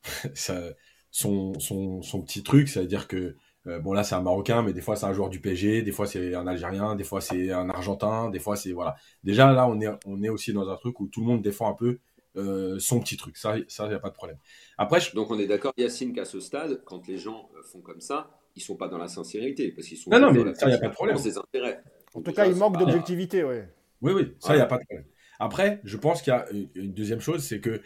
euh, 0.10 0.74
son, 1.12 1.54
son, 1.60 2.02
son, 2.02 2.22
petit 2.22 2.44
truc, 2.44 2.70
c'est-à-dire 2.70 3.08
que 3.08 3.36
euh, 3.68 3.80
bon 3.80 3.94
là 3.94 4.04
c'est 4.04 4.16
un 4.16 4.22
Marocain, 4.22 4.62
mais 4.62 4.74
des 4.74 4.82
fois 4.82 4.96
c'est 4.96 5.06
un 5.06 5.14
joueur 5.14 5.30
du 5.30 5.40
PSG, 5.40 5.82
des 5.82 5.92
fois 5.92 6.08
c'est 6.08 6.34
un 6.34 6.48
Algérien, 6.48 6.96
des 6.96 7.04
fois 7.04 7.22
c'est 7.22 7.52
un 7.52 7.70
Argentin, 7.70 8.30
des 8.30 8.40
fois 8.40 8.56
c'est 8.56 8.72
voilà. 8.72 8.96
Déjà 9.24 9.52
là 9.52 9.68
on 9.68 9.80
est 9.82 9.90
on 10.06 10.24
est 10.24 10.30
aussi 10.30 10.54
dans 10.54 10.70
un 10.70 10.76
truc 10.78 11.00
où 11.00 11.08
tout 11.08 11.22
le 11.22 11.28
monde 11.28 11.42
défend 11.42 11.70
un 11.70 11.74
peu 11.74 12.00
euh, 12.38 12.80
son 12.80 13.00
petit 13.00 13.18
truc. 13.18 13.38
Ça 13.38 13.56
ça 13.68 13.88
y 13.88 13.94
a 13.94 14.00
pas 14.00 14.10
de 14.10 14.16
problème. 14.16 14.38
Après 14.78 15.00
donc 15.14 15.32
on 15.32 15.40
est 15.40 15.48
d'accord 15.48 15.74
Yacine 15.78 16.14
qu'à 16.14 16.26
ce 16.26 16.40
stade 16.40 16.82
quand 16.86 17.08
les 17.08 17.18
gens 17.18 17.50
font 17.72 17.82
comme 17.82 18.02
ça, 18.02 18.30
ils 18.56 18.62
sont 18.62 18.78
pas 18.78 18.88
dans 18.88 18.98
la 18.98 19.10
sincérité 19.10 19.72
parce 19.72 19.88
qu'ils 19.88 19.98
sont 19.98 20.10
non 20.12 20.20
non 20.20 20.32
mais 20.32 20.56
ça 20.56 20.70
y 20.70 20.74
a 20.74 20.78
pas 20.78 20.88
de 20.88 20.94
problème. 20.94 21.18
intérêts. 21.18 21.82
En 22.14 22.22
tout 22.22 22.32
cas 22.32 22.46
il 22.46 22.56
manque 22.56 22.78
d'objectivité 22.78 23.44
ouais. 23.44 23.70
Oui 24.02 24.14
oui 24.14 24.36
ça 24.40 24.56
y 24.56 24.60
a 24.60 24.66
pas 24.66 24.78
de 24.78 24.84
problème. 24.86 25.06
Après 25.40 25.82
je 25.84 25.98
pense 25.98 26.22
qu'il 26.22 26.34
y 26.34 26.36
a 26.36 26.46
une 26.76 26.94
deuxième 26.94 27.22
chose 27.22 27.44
c'est 27.44 27.60
que 27.60 27.82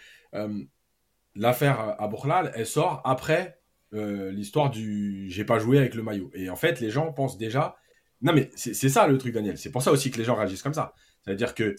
l'affaire 1.35 1.95
à 1.99 2.07
Bourlal 2.07 2.51
elle 2.55 2.65
sort 2.65 3.01
après 3.05 3.61
euh, 3.93 4.31
l'histoire 4.31 4.69
du 4.69 5.29
j'ai 5.29 5.43
pas 5.43 5.59
joué 5.59 5.77
avec 5.77 5.95
le 5.95 6.03
maillot. 6.03 6.31
Et 6.33 6.49
en 6.49 6.55
fait, 6.55 6.79
les 6.79 6.89
gens 6.89 7.11
pensent 7.11 7.37
déjà. 7.37 7.75
Non, 8.21 8.33
mais 8.33 8.51
c'est 8.55 8.73
ça 8.89 9.07
le 9.07 9.17
truc, 9.17 9.33
Daniel. 9.33 9.57
C'est 9.57 9.71
pour 9.71 9.81
ça 9.81 9.91
aussi 9.91 10.11
que 10.11 10.17
les 10.17 10.23
gens 10.23 10.35
réagissent 10.35 10.61
comme 10.61 10.73
ça. 10.73 10.93
C'est-à-dire 11.23 11.53
que, 11.55 11.75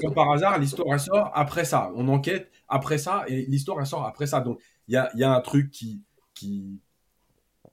comme 0.00 0.14
par 0.14 0.30
hasard, 0.30 0.58
l'histoire 0.58 0.88
elle 0.92 1.00
sort 1.00 1.30
après 1.34 1.64
ça. 1.64 1.90
On 1.96 2.08
enquête 2.08 2.50
après 2.68 2.98
ça 2.98 3.24
et 3.28 3.44
l'histoire 3.46 3.78
elle 3.80 3.86
sort 3.86 4.06
après 4.06 4.26
ça. 4.26 4.40
Donc, 4.40 4.60
il 4.88 4.94
y 4.94 4.96
a, 4.96 5.10
y 5.14 5.24
a, 5.24 5.32
un 5.32 5.40
truc 5.40 5.70
qui, 5.70 6.02
qui. 6.34 6.80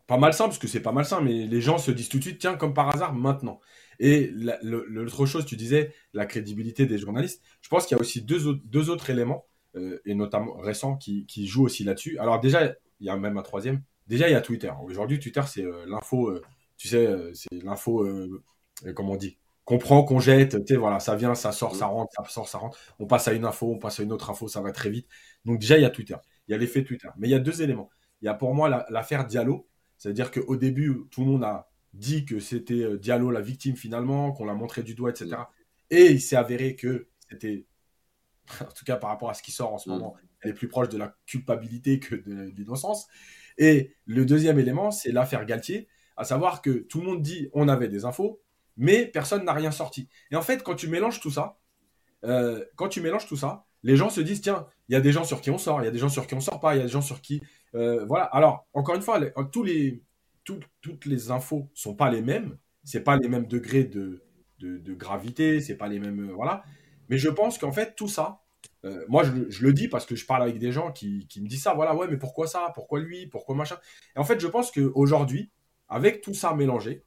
Pas 0.08 0.18
malsain, 0.18 0.46
parce 0.46 0.58
que 0.58 0.68
c'est 0.68 0.82
pas 0.82 0.92
malsain, 0.92 1.22
mais 1.22 1.46
les 1.46 1.62
gens 1.62 1.78
se 1.78 1.92
disent 1.92 2.10
tout 2.10 2.18
de 2.18 2.24
suite, 2.24 2.40
tiens, 2.40 2.56
comme 2.56 2.74
par 2.74 2.90
hasard, 2.94 3.14
maintenant. 3.14 3.60
Et 4.00 4.32
l'autre 4.62 5.26
chose, 5.26 5.46
tu 5.46 5.56
disais, 5.56 5.94
la 6.14 6.26
crédibilité 6.26 6.86
des 6.86 6.98
journalistes. 6.98 7.42
Je 7.62 7.70
pense 7.70 7.86
qu'il 7.86 7.96
y 7.96 8.00
a 8.00 8.02
aussi 8.02 8.22
deux, 8.22 8.48
autres, 8.48 8.62
deux 8.66 8.90
autres 8.90 9.10
éléments, 9.10 9.46
euh, 9.76 10.00
et 10.06 10.16
notamment 10.16 10.54
récents, 10.58 10.98
qui, 10.98 11.26
qui 11.26 11.48
jouent 11.48 11.66
aussi 11.66 11.84
là-dessus. 11.84 12.18
Alors, 12.20 12.40
déjà, 12.40 12.74
il 13.00 13.08
y 13.08 13.10
a 13.10 13.18
même 13.18 13.38
un 13.38 13.44
troisième. 13.44 13.82
Déjà, 14.08 14.30
il 14.30 14.32
y 14.32 14.36
a 14.36 14.42
Twitter. 14.42 14.72
Aujourd'hui, 14.84 15.20
Twitter, 15.20 15.42
c'est 15.48 15.66
euh, 15.66 15.86
l'info, 15.88 16.30
euh, 16.30 16.42
tu 16.78 16.88
sais, 16.88 17.08
c'est 17.34 17.64
l'info, 17.64 18.08
comment 18.96 19.14
on 19.14 19.18
dit 19.18 19.38
qu'on 19.68 19.80
prend, 19.80 20.02
qu'on 20.02 20.22
jette, 20.22 20.64
tu 20.64 20.76
sais, 20.76 20.78
voilà, 20.78 21.02
ça 21.02 21.18
vient, 21.18 21.36
ça 21.36 21.52
sort, 21.52 21.76
ça 21.76 21.88
rentre, 21.88 22.10
ça 22.16 22.24
sort, 22.32 22.48
ça 22.48 22.58
rentre. 22.58 22.80
On 23.00 23.06
passe 23.06 23.28
à 23.28 23.34
une 23.34 23.44
info, 23.44 23.70
on 23.70 23.78
passe 23.78 24.00
à 24.00 24.04
une 24.04 24.14
autre 24.14 24.30
info, 24.30 24.48
ça 24.48 24.62
va 24.62 24.72
très 24.72 24.90
vite. 24.90 25.10
Donc 25.44 25.60
déjà, 25.60 25.78
il 25.78 25.82
y 25.82 25.86
a 25.86 25.90
Twitter. 25.90 26.16
Il 26.48 26.54
y 26.54 26.56
a 26.56 26.58
l'effet 26.58 26.86
Twitter. 26.86 27.10
Mais 27.18 27.28
il 27.28 27.32
y 27.32 27.34
a 27.34 27.40
deux 27.40 27.62
éléments. 27.62 27.90
Il 28.22 28.26
y 28.28 28.30
a 28.30 28.34
pour 28.34 28.56
moi 28.56 28.86
l'affaire 28.90 29.28
Diallo. 29.28 29.68
C'est-à-dire 29.98 30.32
qu'au 30.32 30.56
début, 30.56 31.02
tout 31.12 31.20
le 31.20 31.28
monde 31.28 31.44
a 31.44 31.68
dit 31.98 32.26
que 32.26 32.40
c'était 32.40 32.98
Diallo 32.98 33.32
la 33.32 33.42
victime 33.42 33.76
finalement, 33.76 34.32
qu'on 34.32 34.46
l'a 34.46 34.54
montré 34.54 34.84
du 34.84 34.96
doigt, 34.96 35.10
etc. 35.10 35.36
Et 35.90 36.12
il 36.12 36.22
s'est 36.22 36.36
avéré 36.36 36.76
que 36.76 37.08
c'était, 37.30 37.66
en 38.62 38.66
tout 38.66 38.86
cas 38.86 38.96
par 38.96 39.10
rapport 39.10 39.30
à 39.30 39.34
ce 39.34 39.44
qui 39.44 39.52
sort 39.52 39.74
en 39.74 39.78
ce 39.78 39.90
moment, 39.90 40.16
elle 40.42 40.52
est 40.52 40.54
plus 40.54 40.68
proche 40.68 40.90
de 40.90 40.98
la 40.98 41.16
culpabilité 41.26 42.00
que 42.00 42.16
de 42.16 42.54
l'innocence. 42.56 43.08
Et 43.58 43.96
le 44.06 44.26
deuxième 44.26 44.60
élément, 44.60 44.92
c'est 44.92 45.12
l'affaire 45.12 45.46
Galtier, 45.46 45.88
à 46.16 46.24
savoir 46.24 46.62
que 46.62 46.72
tout 46.72 47.00
le 47.00 47.06
monde 47.06 47.22
dit 47.22 47.50
on 47.54 47.68
avait 47.68 47.88
des 47.88 48.06
infos, 48.06 48.42
mais 48.76 49.06
personne 49.06 49.44
n'a 49.44 49.54
rien 49.54 49.72
sorti. 49.72 50.10
Et 50.32 50.36
en 50.36 50.42
fait, 50.42 50.64
quand 50.64 50.76
tu 50.76 50.88
mélanges 50.88 51.20
tout 51.20 51.32
ça, 51.32 51.60
euh, 52.24 52.64
quand 52.76 52.90
tu 52.90 53.02
mélanges 53.02 53.28
tout 53.28 53.38
ça, 53.38 53.66
les 53.84 53.96
gens 53.96 54.10
se 54.10 54.22
disent 54.22 54.42
tiens, 54.42 54.68
il 54.90 54.94
y 54.94 54.96
a 54.96 55.02
des 55.02 55.12
gens 55.12 55.24
sur 55.24 55.42
qui 55.42 55.50
on 55.50 55.58
sort, 55.58 55.82
il 55.82 55.86
y 55.86 55.88
a 55.88 55.92
des 55.92 56.00
gens 56.00 56.10
sur 56.10 56.28
qui 56.28 56.36
on 56.36 56.40
sort 56.40 56.60
pas, 56.60 56.76
il 56.76 56.80
y 56.80 56.82
a 56.82 56.86
des 56.86 56.90
gens 56.90 57.02
sur 57.02 57.22
qui 57.22 57.42
euh, 57.76 58.06
voilà. 58.06 58.26
Alors 58.26 58.68
encore 58.74 58.96
une 58.96 59.02
fois, 59.02 59.20
tous 59.52 59.64
les 59.64 60.04
toutes 60.82 61.06
les 61.06 61.32
infos 61.32 61.70
sont 61.74 61.96
pas 61.96 62.10
les 62.10 62.22
mêmes, 62.22 62.58
c'est 62.84 63.04
pas 63.04 63.18
les 63.18 63.28
mêmes 63.28 63.48
degrés 63.48 63.84
de, 63.84 64.24
de, 64.60 64.78
de 64.78 64.94
gravité, 64.94 65.62
c'est 65.62 65.78
pas 65.78 65.88
les 65.88 66.00
mêmes 66.00 66.30
euh, 66.30 66.34
voilà. 66.34 66.64
Mais 67.10 67.18
je 67.18 67.30
pense 67.30 67.58
qu'en 67.58 67.72
fait 67.72 67.96
tout 67.96 68.08
ça, 68.08 68.42
euh, 68.86 69.06
moi, 69.08 69.24
je, 69.24 69.64
le 69.66 69.74
dis 69.74 69.88
parce 69.88 70.06
que 70.06 70.16
je 70.16 70.26
parle 70.26 70.44
avec 70.44 70.60
des 70.60 70.72
gens 70.72 70.92
qui, 70.92 71.28
me 71.38 71.48
disent 71.48 71.64
ça. 71.64 71.74
Voilà, 71.74 71.96
ouais, 71.96 72.08
mais 72.10 72.18
pourquoi 72.18 72.48
ça 72.48 72.72
Pourquoi 72.74 73.00
lui 73.00 73.28
Pourquoi 73.28 73.56
machin 73.56 73.78
Et 74.16 74.20
en 74.20 74.24
fait, 74.24 74.40
je 74.40 74.48
pense 74.48 74.72
qu'aujourd'hui, 74.72 75.52
avec 75.90 76.22
tout 76.22 76.34
ça 76.34 76.54
mélangé, 76.54 77.04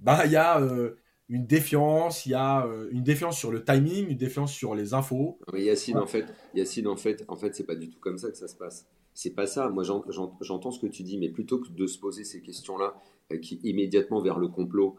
bah, 0.00 0.22
il 0.26 0.32
y 0.32 0.36
a 0.36 0.60
euh, 0.60 0.96
une 1.28 1.46
défiance, 1.46 2.26
il 2.26 2.30
y 2.30 2.34
a 2.34 2.66
euh, 2.66 2.88
une 2.92 3.02
défiance 3.02 3.36
sur 3.36 3.50
le 3.50 3.64
timing, 3.64 4.08
une 4.08 4.16
défiance 4.16 4.52
sur 4.52 4.74
les 4.74 4.94
infos. 4.94 5.38
Mais 5.52 5.64
Yacine, 5.64 5.98
en 5.98 6.06
fait, 6.06 6.26
Yacine, 6.54 6.86
en 6.86 6.96
fait, 6.96 7.24
en 7.28 7.36
fait, 7.36 7.54
c'est 7.54 7.66
pas 7.66 7.74
du 7.74 7.90
tout 7.90 7.98
comme 7.98 8.18
ça 8.18 8.30
que 8.30 8.36
ça 8.36 8.48
se 8.48 8.56
passe. 8.56 8.88
C'est 9.20 9.34
pas 9.34 9.48
ça. 9.48 9.68
Moi, 9.68 9.82
j'entends 9.82 10.70
ce 10.70 10.78
que 10.78 10.86
tu 10.86 11.02
dis, 11.02 11.18
mais 11.18 11.28
plutôt 11.28 11.58
que 11.58 11.70
de 11.70 11.88
se 11.88 11.98
poser 11.98 12.22
ces 12.22 12.40
questions-là, 12.40 13.02
qui 13.42 13.58
immédiatement 13.64 14.20
vers 14.20 14.38
le 14.38 14.46
complot, 14.46 14.94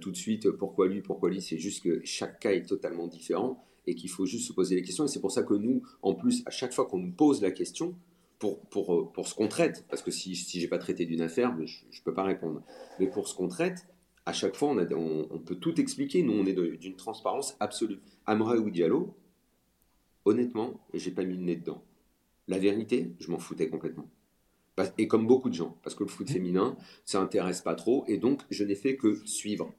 tout 0.00 0.10
de 0.10 0.16
suite, 0.16 0.50
pourquoi 0.52 0.88
lui, 0.88 1.02
pourquoi 1.02 1.28
lui, 1.28 1.42
c'est 1.42 1.58
juste 1.58 1.84
que 1.84 2.00
chaque 2.02 2.40
cas 2.40 2.52
est 2.52 2.66
totalement 2.66 3.06
différent 3.06 3.62
et 3.86 3.94
qu'il 3.94 4.08
faut 4.08 4.24
juste 4.24 4.48
se 4.48 4.54
poser 4.54 4.76
les 4.76 4.82
questions. 4.82 5.04
Et 5.04 5.08
c'est 5.08 5.20
pour 5.20 5.30
ça 5.30 5.42
que 5.42 5.52
nous, 5.52 5.82
en 6.00 6.14
plus, 6.14 6.42
à 6.46 6.50
chaque 6.50 6.72
fois 6.72 6.86
qu'on 6.86 7.00
nous 7.00 7.12
pose 7.12 7.42
la 7.42 7.50
question, 7.50 7.94
pour, 8.38 8.60
pour, 8.60 8.94
euh, 8.94 9.10
pour 9.12 9.28
ce 9.28 9.34
qu'on 9.34 9.48
traite, 9.48 9.84
parce 9.90 10.00
que 10.00 10.10
si, 10.10 10.34
si 10.34 10.58
je 10.58 10.64
n'ai 10.64 10.70
pas 10.70 10.78
traité 10.78 11.04
d'une 11.04 11.20
affaire, 11.20 11.54
je 11.62 11.84
ne 11.84 12.02
peux 12.02 12.14
pas 12.14 12.24
répondre. 12.24 12.62
Mais 12.98 13.08
pour 13.08 13.28
ce 13.28 13.34
qu'on 13.34 13.48
traite, 13.48 13.86
à 14.24 14.32
chaque 14.32 14.56
fois, 14.56 14.70
on, 14.70 14.78
a, 14.78 14.90
on, 14.94 15.38
peut 15.38 15.56
tout 15.56 15.78
expliquer. 15.78 16.22
Nous, 16.22 16.32
on 16.32 16.46
est 16.46 16.54
d'une 16.78 16.96
transparence 16.96 17.58
absolue. 17.60 18.00
Amra 18.24 18.56
ou 18.56 18.70
Diallo, 18.70 19.14
honnêtement, 20.24 20.80
j'ai 20.94 21.10
pas 21.10 21.24
mis 21.24 21.36
le 21.36 21.42
nez 21.42 21.56
dedans. 21.56 21.84
La 22.50 22.58
vérité, 22.58 23.12
je 23.20 23.30
m'en 23.30 23.38
foutais 23.38 23.68
complètement. 23.68 24.10
Et 24.98 25.06
comme 25.06 25.24
beaucoup 25.24 25.50
de 25.50 25.54
gens, 25.54 25.78
parce 25.84 25.94
que 25.94 26.02
le 26.02 26.08
foot 26.08 26.28
féminin, 26.28 26.76
ça 27.04 27.20
intéresse 27.20 27.60
pas 27.60 27.76
trop, 27.76 28.04
et 28.08 28.18
donc 28.18 28.42
je 28.50 28.64
n'ai 28.64 28.74
fait 28.74 28.96
que 28.96 29.14
suivre. 29.24 29.72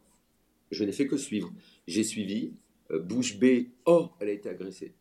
Je 0.72 0.86
n'ai 0.86 0.94
fait 0.94 1.06
que 1.06 1.18
suivre. 1.18 1.52
J'ai 1.86 2.06
suivi, 2.06 2.54
euh, 2.92 3.00
bouche 3.00 3.38
B, 3.38 3.68
oh, 3.86 4.12
elle 4.22 4.30
a 4.30 4.32
été 4.32 4.48
agressée. 4.48 4.94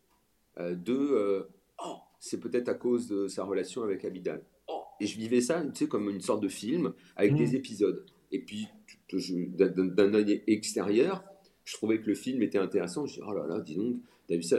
Euh, 0.59 0.75
deux, 0.75 1.13
euh, 1.13 1.45
oh, 1.85 1.99
c'est 2.19 2.41
peut-être 2.41 2.69
à 2.69 2.75
cause 2.75 3.07
de 3.07 3.29
sa 3.29 3.45
relation 3.45 3.85
avec 3.85 4.05
Abidal. 4.05 4.43
Oh, 4.67 4.83
et 4.99 5.07
je 5.07 5.17
vivais 5.17 5.41
ça, 5.41 5.63
tu 5.63 5.85
sais, 5.85 5.87
comme 5.87 6.11
une 6.11 6.21
sorte 6.21 6.43
de 6.43 6.49
film 6.49 6.93
avec 7.15 7.37
des 7.37 7.53
mmh. 7.53 7.55
épisodes. 7.55 8.05
Et 8.33 8.41
puis, 8.41 8.67
d'un 9.13 10.15
œil 10.15 10.43
extérieur, 10.49 11.23
je 11.65 11.75
trouvais 11.75 12.01
que 12.01 12.07
le 12.07 12.15
film 12.15 12.43
était 12.43 12.59
intéressant. 12.59 13.07
Je 13.07 13.15
dis, 13.15 13.21
oh 13.25 13.33
là 13.33 13.47
là, 13.47 13.61
dis 13.61 13.77
donc, 13.77 13.99
t'as 14.27 14.35
vu 14.35 14.43
ça 14.43 14.59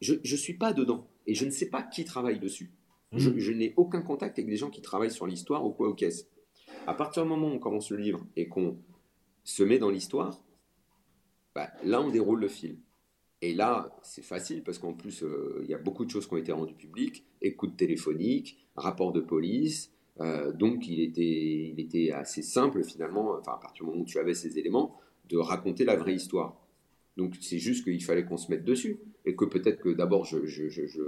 Je 0.00 0.14
ne 0.14 0.36
suis 0.36 0.54
pas 0.54 0.72
dedans. 0.72 1.06
Et 1.30 1.34
je 1.34 1.44
ne 1.44 1.50
sais 1.52 1.70
pas 1.70 1.84
qui 1.84 2.04
travaille 2.04 2.40
dessus. 2.40 2.72
Mmh. 3.12 3.18
Je, 3.36 3.52
n'ai 3.52 3.72
aucun 3.76 4.02
contact 4.02 4.36
avec 4.40 4.50
des 4.50 4.56
gens 4.56 4.68
qui 4.68 4.82
travaillent 4.82 5.12
sur 5.12 5.28
l'histoire 5.28 5.64
ou 5.64 5.70
quoi 5.70 5.88
au 5.88 5.94
caisse. 5.94 6.26
À 6.88 6.94
partir 6.94 7.22
du 7.22 7.28
moment 7.28 7.46
où 7.46 7.52
on 7.52 7.60
commence 7.60 7.92
le 7.92 7.98
livre 7.98 8.26
et 8.34 8.48
qu'on 8.48 8.78
se 9.44 9.62
met 9.62 9.78
dans 9.78 9.90
l'histoire, 9.90 10.42
bah, 11.54 11.70
là, 11.84 12.00
on 12.00 12.10
déroule 12.10 12.40
le 12.40 12.48
film. 12.48 12.78
Et 13.42 13.54
là, 13.54 13.96
c'est 14.02 14.24
facile 14.24 14.64
parce 14.64 14.80
qu'en 14.80 14.92
plus, 14.92 15.22
euh, 15.22 15.60
il 15.62 15.70
y 15.70 15.74
a 15.74 15.78
beaucoup 15.78 16.04
de 16.04 16.10
choses 16.10 16.26
qui 16.26 16.34
ont 16.34 16.38
été 16.38 16.50
rendues 16.50 16.74
publiques, 16.74 17.24
écoute 17.40 17.76
téléphonique, 17.76 18.58
rapport 18.74 19.12
de 19.12 19.20
police. 19.20 19.92
Euh, 20.20 20.52
donc, 20.52 20.88
il 20.88 21.00
était, 21.00 21.70
il 21.70 21.78
était 21.78 22.10
assez 22.10 22.42
simple 22.42 22.82
finalement, 22.82 23.36
enfin, 23.38 23.52
à 23.52 23.58
partir 23.58 23.84
du 23.84 23.90
moment 23.92 24.02
où 24.02 24.04
tu 24.04 24.18
avais 24.18 24.34
ces 24.34 24.58
éléments, 24.58 24.98
de 25.28 25.38
raconter 25.38 25.84
la 25.84 25.94
vraie 25.94 26.14
histoire. 26.14 26.60
Donc, 27.20 27.34
c'est 27.42 27.58
juste 27.58 27.84
qu'il 27.84 28.02
fallait 28.02 28.24
qu'on 28.24 28.38
se 28.38 28.50
mette 28.50 28.64
dessus. 28.64 28.98
Et 29.26 29.36
que 29.36 29.44
peut-être 29.44 29.78
que 29.78 29.90
d'abord, 29.90 30.24
je, 30.24 30.38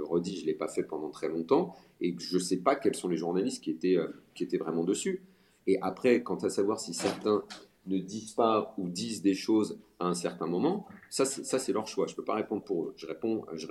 redis, 0.03 0.35
je 0.35 0.41
ne 0.41 0.45
l'ai 0.45 0.53
pas 0.53 0.67
fait 0.67 0.83
pendant 0.83 1.09
très 1.09 1.27
longtemps, 1.27 1.75
et 2.01 2.13
que 2.13 2.21
je 2.21 2.35
ne 2.35 2.39
sais 2.39 2.57
pas 2.57 2.75
quels 2.75 2.93
sont 2.93 3.09
les 3.09 3.17
journalistes 3.17 3.63
qui 3.63 3.71
étaient, 3.71 3.97
euh, 3.97 4.09
qui 4.35 4.43
étaient 4.43 4.59
vraiment 4.59 4.83
dessus. 4.83 5.23
Et 5.65 5.79
après, 5.81 6.21
quant 6.21 6.35
à 6.35 6.49
savoir 6.49 6.79
si 6.79 6.93
certains 6.93 7.43
ne 7.87 7.97
disent 7.97 8.33
pas 8.33 8.75
ou 8.77 8.89
disent 8.89 9.23
des 9.23 9.33
choses 9.33 9.79
à 9.99 10.05
un 10.05 10.13
certain 10.13 10.45
moment, 10.45 10.85
ça 11.09 11.25
c'est 11.25 11.73
leur 11.73 11.87
choix. 11.87 12.05
Je 12.05 12.11
ne 12.11 12.17
peux 12.17 12.23
pas 12.23 12.35
répondre 12.35 12.63
pour 12.63 12.83
eux. 12.83 12.93
Je 12.95 13.07
réponds, 13.07 13.45
je, 13.55 13.65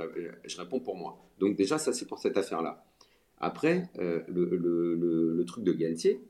je 0.45 0.57
réponds 0.57 0.81
pour 0.81 0.97
moi. 0.97 1.25
Donc 1.39 1.55
déjà, 1.57 1.79
ça 1.79 1.93
c'est 1.93 2.07
pour 2.07 2.19
cette 2.19 2.37
affaire-là. 2.37 2.85
Après, 3.39 3.89
euh, 4.01 4.21
le, 4.27 5.45
truc 5.47 5.63
de 5.63 5.73
Galtier, 5.73 6.21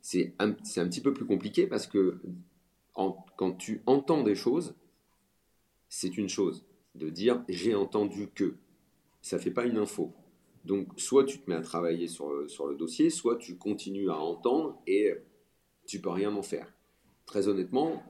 c'est 0.00 0.32
un, 0.38 0.50
un, 0.50 0.88
petit 0.88 1.00
peu 1.00 1.12
plus 1.12 1.26
compliqué 1.26 1.66
parce 1.66 1.88
que 1.88 2.20
quand 3.36 3.52
tu 3.52 3.82
entends 3.86 4.22
des 4.22 4.34
choses, 4.34 4.74
c'est 5.88 6.16
une 6.16 6.28
chose. 6.28 6.64
De 6.94 7.10
dire 7.10 7.44
j'ai 7.48 7.74
entendu 7.74 8.28
que, 8.34 8.56
ça 9.22 9.38
fait 9.38 9.50
pas 9.50 9.66
une 9.66 9.78
info. 9.78 10.12
Donc 10.64 10.88
soit 10.96 11.24
tu 11.24 11.38
te 11.38 11.48
mets 11.48 11.56
à 11.56 11.62
travailler 11.62 12.08
sur, 12.08 12.48
sur 12.50 12.66
le 12.66 12.74
dossier, 12.74 13.10
soit 13.10 13.36
tu 13.36 13.56
continues 13.56 14.10
à 14.10 14.16
entendre 14.16 14.80
et 14.86 15.14
tu 15.86 16.00
peux 16.00 16.10
rien 16.10 16.34
en 16.34 16.42
faire. 16.42 16.72
Très 17.26 17.46
honnêtement, 17.48 18.02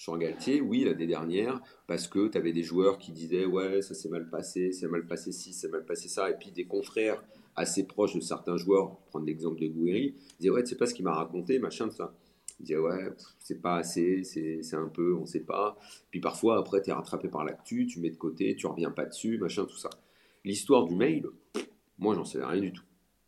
sur 0.00 0.16
Galtier, 0.16 0.62
oui, 0.62 0.84
l'année 0.84 1.06
dernière, 1.06 1.60
parce 1.86 2.08
que 2.08 2.28
tu 2.28 2.38
avais 2.38 2.54
des 2.54 2.62
joueurs 2.62 2.96
qui 2.96 3.12
disaient 3.12 3.44
ouais, 3.44 3.82
ça 3.82 3.94
s'est 3.94 4.08
mal 4.08 4.30
passé, 4.30 4.72
c'est 4.72 4.88
mal 4.88 5.06
passé 5.06 5.30
ci, 5.30 5.52
c'est 5.52 5.68
mal 5.68 5.84
passé 5.84 6.08
ça, 6.08 6.30
et 6.30 6.38
puis 6.38 6.52
des 6.52 6.64
confrères 6.64 7.22
assez 7.54 7.86
proches 7.86 8.14
de 8.14 8.20
certains 8.20 8.56
joueurs, 8.56 8.96
prendre 9.10 9.26
l'exemple 9.26 9.60
de 9.60 9.66
Gouiri, 9.66 10.14
disaient 10.38 10.50
ouais, 10.50 10.62
tu 10.62 10.70
sais 10.70 10.76
pas 10.76 10.86
ce 10.86 10.94
qu'il 10.94 11.04
m'a 11.04 11.12
raconté, 11.12 11.58
machin 11.58 11.86
de 11.86 11.92
ça. 11.92 12.14
Ils 12.60 12.64
disaient 12.64 12.78
ouais, 12.78 13.08
c'est 13.38 13.60
pas 13.60 13.76
assez, 13.76 14.22
c'est 14.22 14.76
un 14.76 14.88
peu, 14.88 15.14
on 15.14 15.24
sait 15.24 15.40
pas. 15.40 15.78
Puis 16.10 16.20
parfois, 16.20 16.58
après, 16.58 16.82
tu 16.82 16.90
es 16.90 16.92
rattrapé 16.92 17.28
par 17.28 17.44
l'actu, 17.44 17.86
tu 17.86 18.00
mets 18.00 18.10
de 18.10 18.16
côté, 18.16 18.54
tu 18.54 18.66
reviens 18.66 18.90
pas 18.90 19.06
dessus, 19.06 19.38
machin, 19.38 19.64
tout 19.64 19.78
ça. 19.78 19.88
L'histoire 20.44 20.84
du 20.84 20.94
mail, 20.94 21.26
moi, 21.98 22.14
j'en 22.14 22.24
savais 22.24 22.44
rien 22.44 22.60
du 22.60 22.72
tout. 22.72 22.84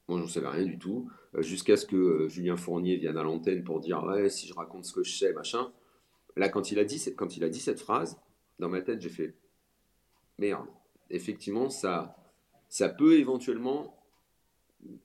Moi, 0.09 0.21
j'en 0.21 0.29
savais 0.29 0.49
rien 0.49 0.67
du 0.67 0.79
tout. 0.79 1.11
Euh, 1.35 1.43
jusqu'à 1.43 1.79
ce 1.79 1.87
que 1.87 1.97
euh, 1.97 2.29
Julien 2.29 2.57
Fournier 2.57 2.97
vienne 2.97 3.17
à 3.17 3.23
l'antenne 3.23 3.65
pour 3.65 3.81
dire 3.81 4.05
ouais, 4.05 4.29
si 4.29 4.47
je 4.47 4.53
raconte 4.53 4.85
ce 4.85 4.93
que 4.93 5.03
je 5.03 5.17
sais, 5.17 5.33
machin. 5.33 5.73
Là, 6.37 6.51
quand 6.51 6.71
il 6.71 6.79
a 6.79 6.85
dit, 6.85 7.03
quand 7.17 7.37
il 7.37 7.45
a 7.45 7.49
dit 7.49 7.61
cette 7.61 7.81
phrase, 7.81 8.21
dans 8.59 8.69
ma 8.69 8.83
tête, 8.83 9.01
j'ai 9.01 9.09
fait 9.09 9.35
merde. 10.39 10.67
Effectivement, 11.09 11.71
ça, 11.71 12.17
ça 12.69 12.91
peut 12.91 13.19
éventuellement 13.19 13.97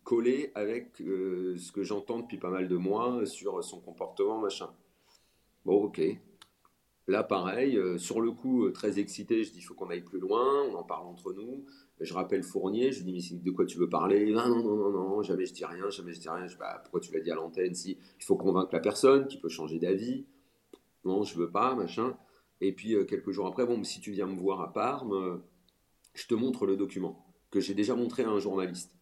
coller 0.04 0.52
avec 0.56 0.98
ce 0.98 1.72
que 1.72 1.84
j'entends 1.84 2.20
depuis 2.20 2.38
pas 2.38 2.50
mal 2.50 2.68
de 2.68 2.78
mois 2.78 3.26
sur 3.26 3.64
son 3.64 3.80
comportement, 3.80 4.40
machin. 4.40 4.70
Bon, 5.66 5.84
ok. 5.84 6.02
Là, 7.08 7.24
pareil, 7.24 7.80
sur 7.98 8.20
le 8.20 8.32
coup, 8.32 8.70
très 8.72 9.00
excité, 9.00 9.44
je 9.44 9.52
dis 9.52 9.60
il 9.60 9.62
faut 9.62 9.74
qu'on 9.74 9.90
aille 9.90 10.04
plus 10.04 10.20
loin, 10.20 10.64
on 10.64 10.76
en 10.76 10.84
parle 10.84 11.08
entre 11.08 11.32
nous. 11.32 11.64
Je 12.00 12.14
rappelle 12.14 12.44
Fournier, 12.44 12.92
je 12.92 13.04
lui 13.04 13.14
dis 13.14 13.34
mais 13.34 13.40
de 13.40 13.52
quoi 13.52 13.66
tu 13.66 13.78
veux 13.78 13.88
parler? 13.90 14.32
Non, 14.32 14.50
non, 14.50 14.62
non, 14.62 14.76
non, 14.76 14.92
non, 14.92 15.22
jamais 15.24 15.46
je 15.46 15.54
dis 15.54 15.66
rien, 15.66 15.90
jamais 15.90 16.14
je 16.14 16.20
dis 16.20 16.30
rien. 16.30 16.48
Je 16.48 16.58
bah, 16.58 16.80
pourquoi 16.84 17.00
tu 17.00 17.14
l'as 17.14 17.22
dit 17.22 17.32
à 17.32 17.36
l'antenne? 17.36 17.74
Si 17.74 17.98
il 18.20 18.24
faut 18.26 18.36
convaincre 18.36 18.70
la 18.74 18.82
personne 18.82 19.28
qui 19.28 19.38
peut 19.38 19.50
changer 19.50 19.80
d'avis. 19.80 20.26
Non, 21.06 21.24
je 21.24 21.38
veux 21.38 21.50
pas, 21.50 21.76
machin. 21.76 22.18
Et 22.60 22.74
puis 22.74 22.96
quelques 23.08 23.32
jours 23.32 23.48
après, 23.48 23.66
bon, 23.66 23.84
si 23.84 24.02
tu 24.02 24.12
viens 24.12 24.28
me 24.28 24.36
voir 24.36 24.62
à 24.62 24.74
Parme, 24.74 25.42
je 26.14 26.28
te 26.28 26.36
montre 26.36 26.66
le 26.66 26.76
document 26.76 27.26
que 27.52 27.62
j'ai 27.62 27.74
déjà 27.74 27.96
montré 27.96 28.24
à 28.24 28.30
un 28.30 28.40
journaliste. 28.40 28.97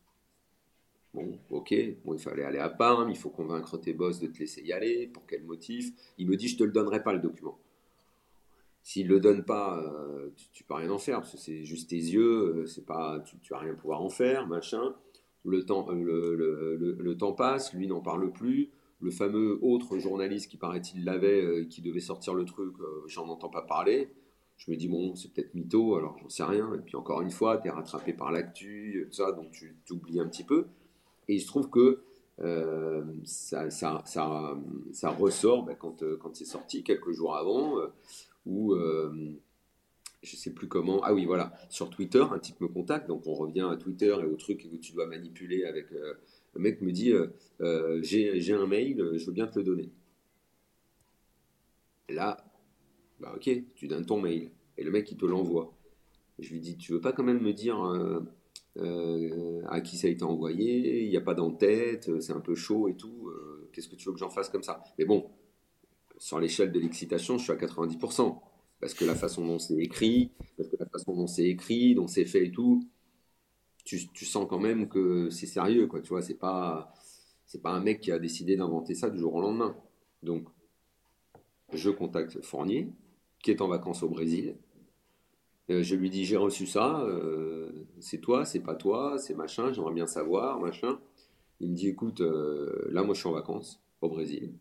Bon, 1.16 1.40
ok, 1.50 1.74
bon, 2.04 2.14
il 2.14 2.20
fallait 2.20 2.44
aller 2.44 2.60
à 2.60 2.68
Parme, 2.68 3.10
il 3.10 3.16
faut 3.16 3.30
convaincre 3.30 3.78
tes 3.78 3.94
boss 3.94 4.20
de 4.20 4.28
te 4.28 4.38
laisser 4.38 4.62
y 4.64 4.74
aller, 4.74 5.08
pour 5.08 5.26
quel 5.26 5.46
motif? 5.46 5.94
Il 6.18 6.28
me 6.28 6.36
dit, 6.36 6.50
je 6.50 6.58
te 6.58 6.64
le 6.66 6.74
donnerai 6.74 7.04
pas 7.04 7.14
le 7.14 7.20
document. 7.20 7.58
S'il 8.84 9.08
le 9.08 9.22
donne 9.22 9.46
pas, 9.46 9.80
euh, 9.80 10.30
tu, 10.52 10.64
ne 10.64 10.68
peux 10.68 10.74
rien 10.74 10.90
en 10.92 10.98
faire, 10.98 11.20
parce 11.20 11.32
que 11.32 11.38
c'est 11.38 11.64
juste 11.64 11.92
tes 11.92 11.96
yeux, 11.96 12.58
euh, 12.58 12.66
c'est 12.66 12.86
pas, 12.86 13.22
tu, 13.22 13.40
tu 13.40 13.54
vas 13.54 13.60
rien 13.60 13.76
pouvoir 13.76 14.02
en 14.02 14.10
faire, 14.10 14.46
machin. 14.46 14.94
Le 15.46 15.64
temps, 15.64 15.88
euh, 15.90 16.76
le, 17.00 17.18
temps 17.18 17.32
passe, 17.32 17.74
lui 17.74 17.88
n'en 17.88 18.02
parle 18.02 18.34
plus. 18.34 18.72
Le 19.00 19.10
fameux 19.10 19.58
autre 19.62 19.98
journaliste 20.00 20.52
qui 20.52 20.58
paraît-il 20.58 21.06
l'avait, 21.06 21.66
qui 21.70 21.82
devait 21.82 22.02
sortir 22.02 22.34
le 22.34 22.44
truc, 22.44 22.76
j'en 23.08 23.30
entends 23.30 23.50
pas 23.50 23.62
parler. 23.62 24.10
Je 24.58 24.70
me 24.70 24.76
dis, 24.76 24.90
bon, 24.90 25.16
c'est 25.16 25.34
peut-être 25.34 25.54
mytho, 25.54 25.96
alors 25.96 26.18
j'en 26.18 26.30
sais 26.30 26.44
rien. 26.44 26.74
Et 26.74 26.80
puis 26.80 26.98
encore 26.98 27.22
une 27.22 27.32
fois, 27.32 27.58
tu 27.58 27.70
es 27.70 27.72
rattrapé 27.72 28.12
par 28.12 28.34
l'actu, 28.34 29.08
ça, 29.12 29.32
donc 29.32 29.52
tu 29.52 29.78
t'oublies 29.86 30.20
un 30.20 30.28
petit 30.28 30.44
peu. 30.44 30.68
Et 31.28 31.36
il 31.36 31.42
se 31.42 31.48
trouve 31.48 31.70
que 31.70 32.04
euh, 32.42 33.04
ça, 33.24 33.70
ça, 33.70 34.04
ça, 34.06 35.10
ressort 35.10 35.64
ben, 35.64 35.76
quand, 35.76 36.04
euh, 36.04 36.18
quand 36.18 36.36
c'est 36.36 36.46
sorti, 36.46 36.84
quelques 36.84 37.12
jours 37.12 37.38
avant, 37.38 37.80
euh, 37.80 37.88
où 38.46 38.76
je 40.22 40.36
sais 40.36 40.52
plus 40.52 40.68
comment. 40.68 41.02
Ah 41.04 41.14
oui, 41.14 41.26
voilà, 41.26 41.54
sur 41.70 41.90
Twitter, 41.90 42.24
un 42.32 42.40
type 42.40 42.60
me 42.62 42.68
contacte, 42.68 43.08
donc 43.08 43.28
on 43.28 43.36
revient 43.36 43.68
à 43.72 43.78
Twitter 43.78 44.16
et 44.20 44.26
au 44.26 44.36
truc 44.36 44.68
que 44.72 44.78
tu 44.78 44.94
dois 44.94 45.08
manipuler 45.08 45.66
avec. 45.66 45.92
le 45.92 46.60
mec 46.60 46.82
me 46.82 46.92
dit 46.92 47.14
J'ai 48.02 48.54
un 48.54 48.68
mail, 48.68 49.12
je 49.16 49.26
veux 49.26 49.32
bien 49.32 49.48
te 49.48 49.60
le 49.60 49.66
donner. 49.66 49.90
là, 52.10 52.38
bah 53.20 53.34
ok, 53.36 53.50
tu 53.76 53.88
donnes 53.88 54.06
ton 54.06 54.20
mail. 54.20 54.52
Et 54.78 54.84
le 54.84 54.92
mec, 54.92 55.10
il 55.12 55.18
te 55.18 55.26
l'envoie. 55.26 55.74
Je 56.40 56.50
lui 56.50 56.60
dis, 56.60 56.76
tu 56.76 56.92
veux 56.92 57.00
pas 57.00 57.14
quand 57.14 57.24
même 57.24 57.42
me 57.42 57.54
dire 57.54 57.78
euh, 58.78 59.62
euh, 59.62 59.62
à 59.70 59.80
qui 59.80 59.98
ça 59.98 60.08
a 60.08 60.10
été 60.10 60.24
envoyé 60.24 61.04
Il 61.04 61.10
n'y 61.10 61.18
a 61.18 61.22
pas 61.22 61.34
d'en-tête, 61.34 62.20
c'est 62.20 62.34
un 62.34 62.42
peu 62.42 62.56
chaud 62.56 62.88
et 62.88 62.96
tout. 62.96 63.30
Euh, 63.30 63.70
qu'est-ce 63.72 63.88
que 63.88 63.96
tu 63.96 64.08
veux 64.08 64.14
que 64.14 64.20
j'en 64.20 64.30
fasse 64.30 64.50
comme 64.50 64.64
ça? 64.64 64.84
Mais 64.98 65.06
bon, 65.06 65.30
sur 66.18 66.40
l'échelle 66.40 66.72
de 66.72 66.80
l'excitation, 66.80 67.38
je 67.38 67.44
suis 67.44 67.52
à 67.52 67.56
90%. 67.56 68.42
Parce 68.82 68.94
que 68.94 69.06
la 69.06 69.16
façon 69.16 69.46
dont 69.46 69.60
c'est 69.60 69.78
écrit, 69.78 70.32
parce 70.58 70.70
que 70.70 70.76
la 70.78 70.86
façon 70.88 71.16
dont 71.16 71.28
c'est 71.28 71.46
écrit, 71.46 71.96
dont 71.96 72.08
c'est 72.08 72.26
fait 72.26 72.48
et 72.48 72.52
tout, 72.52 72.86
tu, 73.86 74.08
tu, 74.12 74.26
sens 74.26 74.48
quand 74.50 74.60
même 74.60 74.90
que 74.90 75.30
c'est 75.30 75.46
sérieux, 75.46 75.88
quoi. 75.88 76.02
Tu 76.02 76.10
vois, 76.10 76.22
c'est 76.22 76.36
pas, 76.36 76.94
c'est 77.46 77.62
pas 77.62 77.72
un 77.72 77.80
mec 77.80 78.02
qui 78.02 78.12
a 78.12 78.20
décidé 78.20 78.58
d'inventer 78.58 78.94
ça 78.94 79.10
du 79.10 79.18
jour 79.18 79.36
au 79.36 79.42
lendemain. 79.42 79.76
Donc, 80.24 80.48
je 81.74 81.90
contacte 81.90 82.42
Fournier, 82.42 82.92
qui 83.42 83.52
est 83.52 83.62
en 83.62 83.68
vacances 83.68 84.04
au 84.04 84.10
Brésil. 84.10 84.58
Euh, 85.70 85.82
je 85.82 85.96
lui 85.96 86.10
dis 86.10 86.26
j'ai 86.26 86.38
reçu 86.38 86.68
ça, 86.68 87.02
euh, 87.02 87.72
c'est 88.00 88.20
toi, 88.20 88.46
c'est 88.46 88.60
pas 88.60 88.76
toi, 88.76 89.18
c'est 89.18 89.34
machin, 89.34 89.74
j'aimerais 89.74 89.94
bien 89.94 90.08
savoir, 90.08 90.60
machin. 90.60 91.00
Il 91.60 91.72
me 91.72 91.76
dit 91.76 91.88
écoute, 91.88 92.22
euh, 92.22 92.88
là 92.92 93.04
moi 93.04 93.16
je 93.16 93.20
suis 93.20 93.30
en 93.30 93.34
vacances 93.34 93.82
au 94.02 94.10
Brésil. 94.10 94.54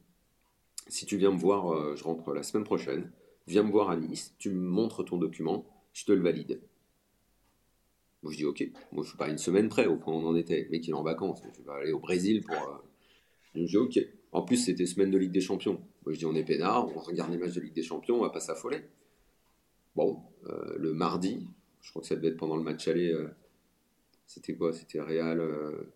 Si 0.88 1.06
tu 1.06 1.16
viens 1.16 1.30
me 1.30 1.38
voir, 1.38 1.96
je 1.96 2.04
rentre 2.04 2.32
la 2.32 2.42
semaine 2.42 2.64
prochaine, 2.64 3.10
viens 3.46 3.62
me 3.62 3.70
voir 3.70 3.90
à 3.90 3.96
Nice, 3.96 4.34
tu 4.38 4.50
me 4.50 4.60
montres 4.60 5.04
ton 5.04 5.16
document, 5.18 5.66
je 5.92 6.04
te 6.04 6.12
le 6.12 6.22
valide. 6.22 6.60
Moi 8.22 8.32
je 8.32 8.38
dis 8.38 8.44
ok, 8.44 8.64
moi 8.92 9.02
je 9.02 9.08
suis 9.08 9.18
pas 9.18 9.28
une 9.28 9.38
semaine 9.38 9.68
près 9.68 9.86
au 9.86 9.96
point 9.96 10.14
où 10.14 10.16
on 10.18 10.26
en 10.26 10.36
était, 10.36 10.64
le 10.64 10.70
mec 10.70 10.86
il 10.86 10.90
est 10.90 10.94
en 10.94 11.02
vacances, 11.02 11.42
je 11.58 11.62
vais 11.62 11.72
aller 11.72 11.92
au 11.92 12.00
Brésil 12.00 12.42
pour... 12.42 12.82
Je 13.54 13.62
dis 13.62 13.76
ok. 13.76 13.98
En 14.32 14.42
plus 14.42 14.56
c'était 14.56 14.86
semaine 14.86 15.10
de 15.10 15.18
Ligue 15.18 15.30
des 15.30 15.40
Champions. 15.40 15.80
Moi, 16.04 16.12
je 16.12 16.18
dis, 16.18 16.26
on 16.26 16.34
est 16.34 16.44
peinard, 16.44 16.86
on 16.94 16.98
regarde 16.98 17.30
les 17.30 17.38
matchs 17.38 17.54
de 17.54 17.60
Ligue 17.60 17.74
des 17.74 17.82
Champions, 17.82 18.16
on 18.16 18.22
va 18.22 18.30
pas 18.30 18.40
s'affoler. 18.40 18.82
Bon, 19.96 20.22
euh, 20.46 20.76
le 20.78 20.92
mardi, 20.92 21.46
je 21.80 21.90
crois 21.90 22.02
que 22.02 22.08
ça 22.08 22.16
devait 22.16 22.28
être 22.28 22.36
pendant 22.36 22.56
le 22.56 22.62
match 22.62 22.88
aller, 22.88 23.12
euh, 23.12 23.28
c'était 24.26 24.54
quoi? 24.54 24.72
C'était 24.72 25.00
Real, 25.00 25.40
euh, 25.40 25.92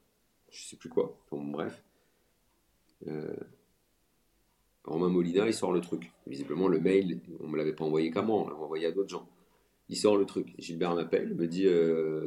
je 0.51 0.63
sais 0.63 0.77
plus 0.77 0.89
quoi. 0.89 1.19
Bon, 1.31 1.45
bref. 1.45 1.83
Romain 4.85 5.09
Molina, 5.09 5.47
il 5.47 5.55
sort 5.55 5.73
le 5.73 5.81
truc. 5.81 6.13
Visiblement, 6.27 6.69
le 6.69 6.81
mail, 6.81 7.21
on 7.41 7.49
me 7.49 7.57
l'avait 7.57 7.75
pas 7.75 7.85
envoyé 7.85 8.11
qu'à 8.11 8.23
moi, 8.23 8.43
on 8.43 8.49
l'a 8.49 8.57
envoyé 8.57 8.87
à 8.87 8.93
d'autres 8.93 9.11
gens. 9.11 9.29
Il 9.89 9.97
sort 9.97 10.17
le 10.17 10.25
truc. 10.25 10.55
Gilbert 10.59 10.95
m'appelle, 10.95 11.35
me 11.35 11.47
dit 11.47 11.67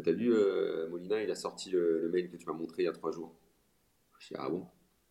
T'as 0.04 0.12
vu, 0.12 0.34
Molina, 0.90 1.24
il 1.24 1.32
a 1.32 1.36
sorti 1.36 1.72
le, 1.72 2.10
mail 2.12 2.30
que 2.30 2.38
tu 2.38 2.46
m'as 2.46 2.54
montré 2.54 2.84
il 2.84 2.86
y 2.86 2.90
a 2.90 2.94
trois 2.94 3.12
jours. 3.12 3.34
Je 4.20 4.30
dis 4.30 4.36
Ah 4.38 4.50
bon? 4.50 4.66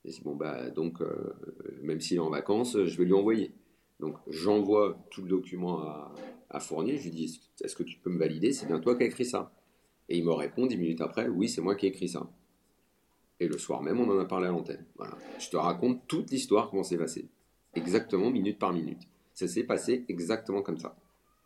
Et 0.05 0.13
bon, 0.25 0.35
bah, 0.35 0.71
donc, 0.71 1.03
euh, 1.03 1.35
même 1.83 2.01
s'il 2.01 2.17
est 2.17 2.21
en 2.21 2.31
vacances, 2.31 2.83
je 2.85 2.99
vais 2.99 3.05
lui 3.05 3.13
envoyer. 3.13 3.53
Donc, 4.01 4.17
j'envoie 4.29 4.99
tout 5.11 5.23
le 5.23 5.29
document 5.29 5.81
à, 5.83 6.15
à, 6.51 6.61
Fournier. 6.61 6.97
Je 6.99 7.05
lui 7.05 7.11
dis 7.11 7.41
Est-ce 7.63 7.77
que 7.77 7.83
tu 7.83 7.99
peux 7.99 8.11
me 8.11 8.19
valider? 8.19 8.53
C'est 8.53 8.67
bien 8.67 8.81
toi 8.81 8.97
qui 8.97 9.05
as 9.05 9.07
écrit 9.07 9.25
ça. 9.25 9.53
Et 10.09 10.19
il 10.19 10.25
me 10.25 10.33
répond 10.33 10.67
dix 10.67 10.77
minutes 10.77 11.01
après 11.01 11.29
Oui, 11.29 11.49
c'est 11.49 11.61
moi 11.61 11.77
qui 11.77 11.87
ai 11.87 11.91
écrit 11.91 12.09
ça. 12.09 12.31
Et 13.39 13.49
le 13.49 13.57
soir 13.57 13.83
même, 13.83 14.01
on 14.01 14.11
en 14.11 14.19
a 14.19 14.25
parlé 14.25 14.49
à 14.49 14.51
l'antenne. 14.51 14.85
Voilà. 14.97 15.17
Je 15.39 15.49
te 15.49 15.57
raconte 15.57 16.07
toute 16.07 16.31
l'histoire, 16.31 16.71
comment 16.71 16.83
c'est 16.83 16.99
passé. 16.99 17.29
Exactement, 17.75 18.31
minute 18.31 18.59
par 18.59 18.73
minute. 18.73 19.03
Ça 19.33 19.49
s'est 19.49 19.65
passé 19.65 20.05
exactement 20.09 20.63
comme 20.63 20.79
ça. 20.79 20.97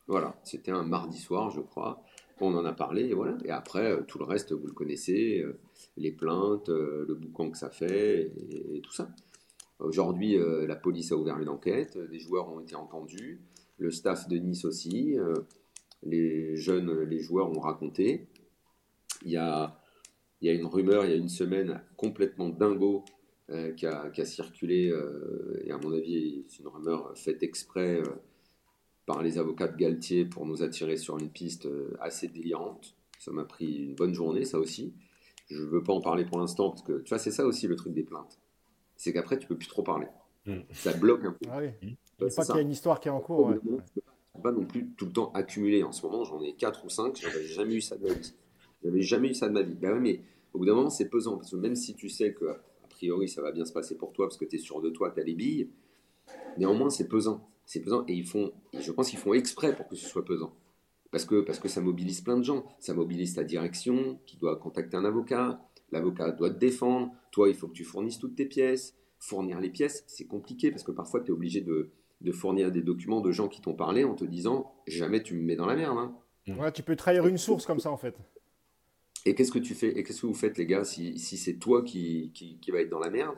Voilà. 0.08 0.34
C'était 0.42 0.72
un 0.72 0.82
mardi 0.82 1.18
soir, 1.18 1.50
je 1.50 1.60
crois. 1.60 2.02
On 2.40 2.54
en 2.54 2.64
a 2.64 2.72
parlé, 2.72 3.04
et 3.04 3.14
voilà. 3.14 3.38
Et 3.44 3.50
après, 3.50 3.92
euh, 3.92 4.02
tout 4.02 4.18
le 4.18 4.24
reste, 4.24 4.52
vous 4.52 4.66
le 4.66 4.72
connaissez, 4.72 5.40
euh, 5.40 5.58
les 5.96 6.10
plaintes, 6.10 6.68
euh, 6.68 7.04
le 7.06 7.14
boucan 7.14 7.50
que 7.50 7.56
ça 7.56 7.70
fait, 7.70 8.32
et, 8.50 8.80
tout 8.80 8.92
ça. 8.92 9.08
Aujourd'hui, 9.78 10.38
la 10.38 10.76
police 10.76 11.10
a 11.10 11.16
ouvert 11.16 11.38
une 11.38 11.48
enquête, 11.48 11.98
des 11.98 12.18
joueurs 12.20 12.48
ont 12.48 12.60
été 12.60 12.76
entendus, 12.76 13.40
le 13.78 13.90
staff 13.90 14.28
de 14.28 14.36
Nice 14.36 14.64
aussi, 14.64 15.16
les 16.02 16.56
jeunes, 16.56 17.02
les 17.02 17.18
joueurs 17.18 17.50
ont 17.50 17.60
raconté. 17.60 18.28
Il 19.24 19.30
y 19.30 19.36
a, 19.36 19.78
il 20.40 20.48
y 20.48 20.50
a 20.50 20.54
une 20.54 20.66
rumeur, 20.66 21.04
il 21.04 21.10
y 21.10 21.14
a 21.14 21.16
une 21.16 21.28
semaine, 21.28 21.82
complètement 21.96 22.48
dingo, 22.48 23.04
qui, 23.76 23.86
a, 23.86 24.10
qui, 24.10 24.20
a, 24.20 24.24
circulé, 24.24 24.92
et 25.64 25.70
à 25.70 25.78
mon 25.78 25.92
avis, 25.92 26.44
c'est 26.48 26.60
une 26.60 26.68
rumeur 26.68 27.16
faite 27.16 27.42
exprès 27.42 28.02
par 29.06 29.22
les 29.22 29.38
avocats 29.38 29.68
de 29.68 29.76
Galtier 29.76 30.24
pour 30.24 30.46
nous 30.46 30.62
attirer 30.62 30.96
sur 30.96 31.18
une 31.18 31.30
piste 31.30 31.66
euh, 31.66 31.96
assez 32.00 32.28
délirante. 32.28 32.96
Ça 33.18 33.30
m'a 33.32 33.44
pris 33.44 33.84
une 33.84 33.94
bonne 33.94 34.14
journée, 34.14 34.44
ça 34.44 34.58
aussi. 34.58 34.94
Je 35.48 35.62
ne 35.62 35.68
veux 35.68 35.82
pas 35.82 35.92
en 35.92 36.00
parler 36.00 36.24
pour 36.24 36.38
l'instant 36.38 36.70
parce 36.70 36.82
que 36.82 37.00
tu 37.00 37.10
vois, 37.10 37.18
c'est 37.18 37.30
ça 37.30 37.46
aussi 37.46 37.66
le 37.66 37.76
truc 37.76 37.92
des 37.92 38.02
plaintes. 38.02 38.38
C'est 38.96 39.12
qu'après, 39.12 39.38
tu 39.38 39.46
peux 39.46 39.56
plus 39.56 39.68
trop 39.68 39.82
parler. 39.82 40.06
Hmm. 40.46 40.60
Ça 40.72 40.92
bloque 40.94 41.24
un 41.24 41.32
peu. 41.32 41.48
Ah 41.50 41.58
oui. 41.60 41.96
A 42.20 42.26
pas 42.26 42.44
qu'il 42.44 42.54
y 42.54 42.58
a 42.58 42.62
une 42.62 42.70
histoire 42.70 43.00
qui 43.00 43.08
est 43.08 43.10
en 43.10 43.20
cours. 43.20 43.48
Ouais. 43.48 43.58
Tu 43.94 44.00
peux 44.34 44.42
pas 44.42 44.52
non 44.52 44.64
plus 44.64 44.88
tout 44.96 45.06
le 45.06 45.12
temps 45.12 45.30
accumuler. 45.32 45.82
En 45.82 45.92
ce 45.92 46.04
moment, 46.06 46.24
j'en 46.24 46.40
ai 46.42 46.54
4 46.54 46.84
ou 46.84 46.88
5. 46.88 47.16
J'avais 47.16 47.44
jamais 47.44 47.74
eu 47.74 47.80
ça 47.80 47.96
de 47.96 48.06
ma 48.06 48.12
vie. 48.12 48.34
J'avais 48.82 49.02
jamais 49.02 49.30
eu 49.30 49.34
ça 49.34 49.48
de 49.48 49.52
ma 49.52 49.62
vie. 49.62 49.74
Ben 49.74 49.98
mais 50.00 50.20
au 50.52 50.58
bout 50.58 50.66
d'un 50.66 50.74
moment, 50.74 50.90
c'est 50.90 51.08
pesant. 51.08 51.36
Parce 51.36 51.50
que 51.50 51.56
même 51.56 51.76
si 51.76 51.94
tu 51.94 52.08
sais 52.08 52.32
que, 52.32 52.46
a 52.46 52.88
priori, 52.88 53.28
ça 53.28 53.42
va 53.42 53.52
bien 53.52 53.64
se 53.64 53.72
passer 53.72 53.96
pour 53.96 54.12
toi 54.12 54.26
parce 54.26 54.36
que 54.36 54.44
tu 54.44 54.56
es 54.56 54.58
sûr 54.58 54.80
de 54.80 54.90
toi, 54.90 55.10
tu 55.10 55.20
as 55.20 55.24
les 55.24 55.34
billes, 55.34 55.68
néanmoins, 56.56 56.90
c'est 56.90 57.08
pesant 57.08 57.46
c'est 57.66 57.80
pesant 57.80 58.04
et 58.08 58.14
ils 58.14 58.26
font, 58.26 58.52
je 58.78 58.92
pense 58.92 59.10
qu'ils 59.10 59.18
font 59.18 59.34
exprès 59.34 59.74
pour 59.74 59.88
que 59.88 59.96
ce 59.96 60.06
soit 60.06 60.24
pesant. 60.24 60.54
Parce 61.10 61.24
que, 61.24 61.40
parce 61.40 61.60
que 61.60 61.68
ça 61.68 61.80
mobilise 61.80 62.20
plein 62.20 62.36
de 62.36 62.42
gens. 62.42 62.64
Ça 62.80 62.92
mobilise 62.92 63.34
ta 63.34 63.44
direction 63.44 64.18
qui 64.26 64.36
doit 64.36 64.56
contacter 64.56 64.96
un 64.96 65.04
avocat. 65.04 65.60
L'avocat 65.92 66.32
doit 66.32 66.50
te 66.50 66.58
défendre. 66.58 67.12
Toi, 67.30 67.48
il 67.48 67.54
faut 67.54 67.68
que 67.68 67.72
tu 67.72 67.84
fournisses 67.84 68.18
toutes 68.18 68.34
tes 68.34 68.46
pièces. 68.46 68.96
Fournir 69.20 69.60
les 69.60 69.70
pièces, 69.70 70.04
c'est 70.06 70.26
compliqué 70.26 70.70
parce 70.70 70.82
que 70.82 70.90
parfois, 70.90 71.20
tu 71.20 71.28
es 71.28 71.30
obligé 71.30 71.60
de, 71.60 71.90
de, 72.20 72.32
fournir 72.32 72.70
des 72.72 72.82
documents 72.82 73.20
de 73.20 73.30
gens 73.30 73.48
qui 73.48 73.60
t'ont 73.60 73.74
parlé 73.74 74.04
en 74.04 74.14
te 74.14 74.24
disant 74.24 74.74
jamais 74.86 75.22
tu 75.22 75.34
me 75.34 75.42
mets 75.42 75.56
dans 75.56 75.66
la 75.66 75.76
merde. 75.76 75.98
Hein. 75.98 76.14
Ouais, 76.58 76.72
tu 76.72 76.82
peux 76.82 76.96
trahir 76.96 77.26
une 77.26 77.38
source 77.38 77.66
comme 77.66 77.80
ça 77.80 77.90
en 77.90 77.96
fait. 77.96 78.14
Et 79.26 79.34
qu'est-ce 79.34 79.52
que 79.52 79.58
tu 79.58 79.74
fais 79.74 79.98
Et 79.98 80.02
qu'est-ce 80.02 80.22
que 80.22 80.26
vous 80.26 80.34
faites, 80.34 80.58
les 80.58 80.66
gars, 80.66 80.84
si, 80.84 81.18
si 81.18 81.38
c'est 81.38 81.54
toi 81.54 81.82
qui, 81.82 82.30
qui, 82.34 82.58
qui, 82.58 82.70
va 82.70 82.80
être 82.80 82.90
dans 82.90 82.98
la 82.98 83.08
merde, 83.08 83.36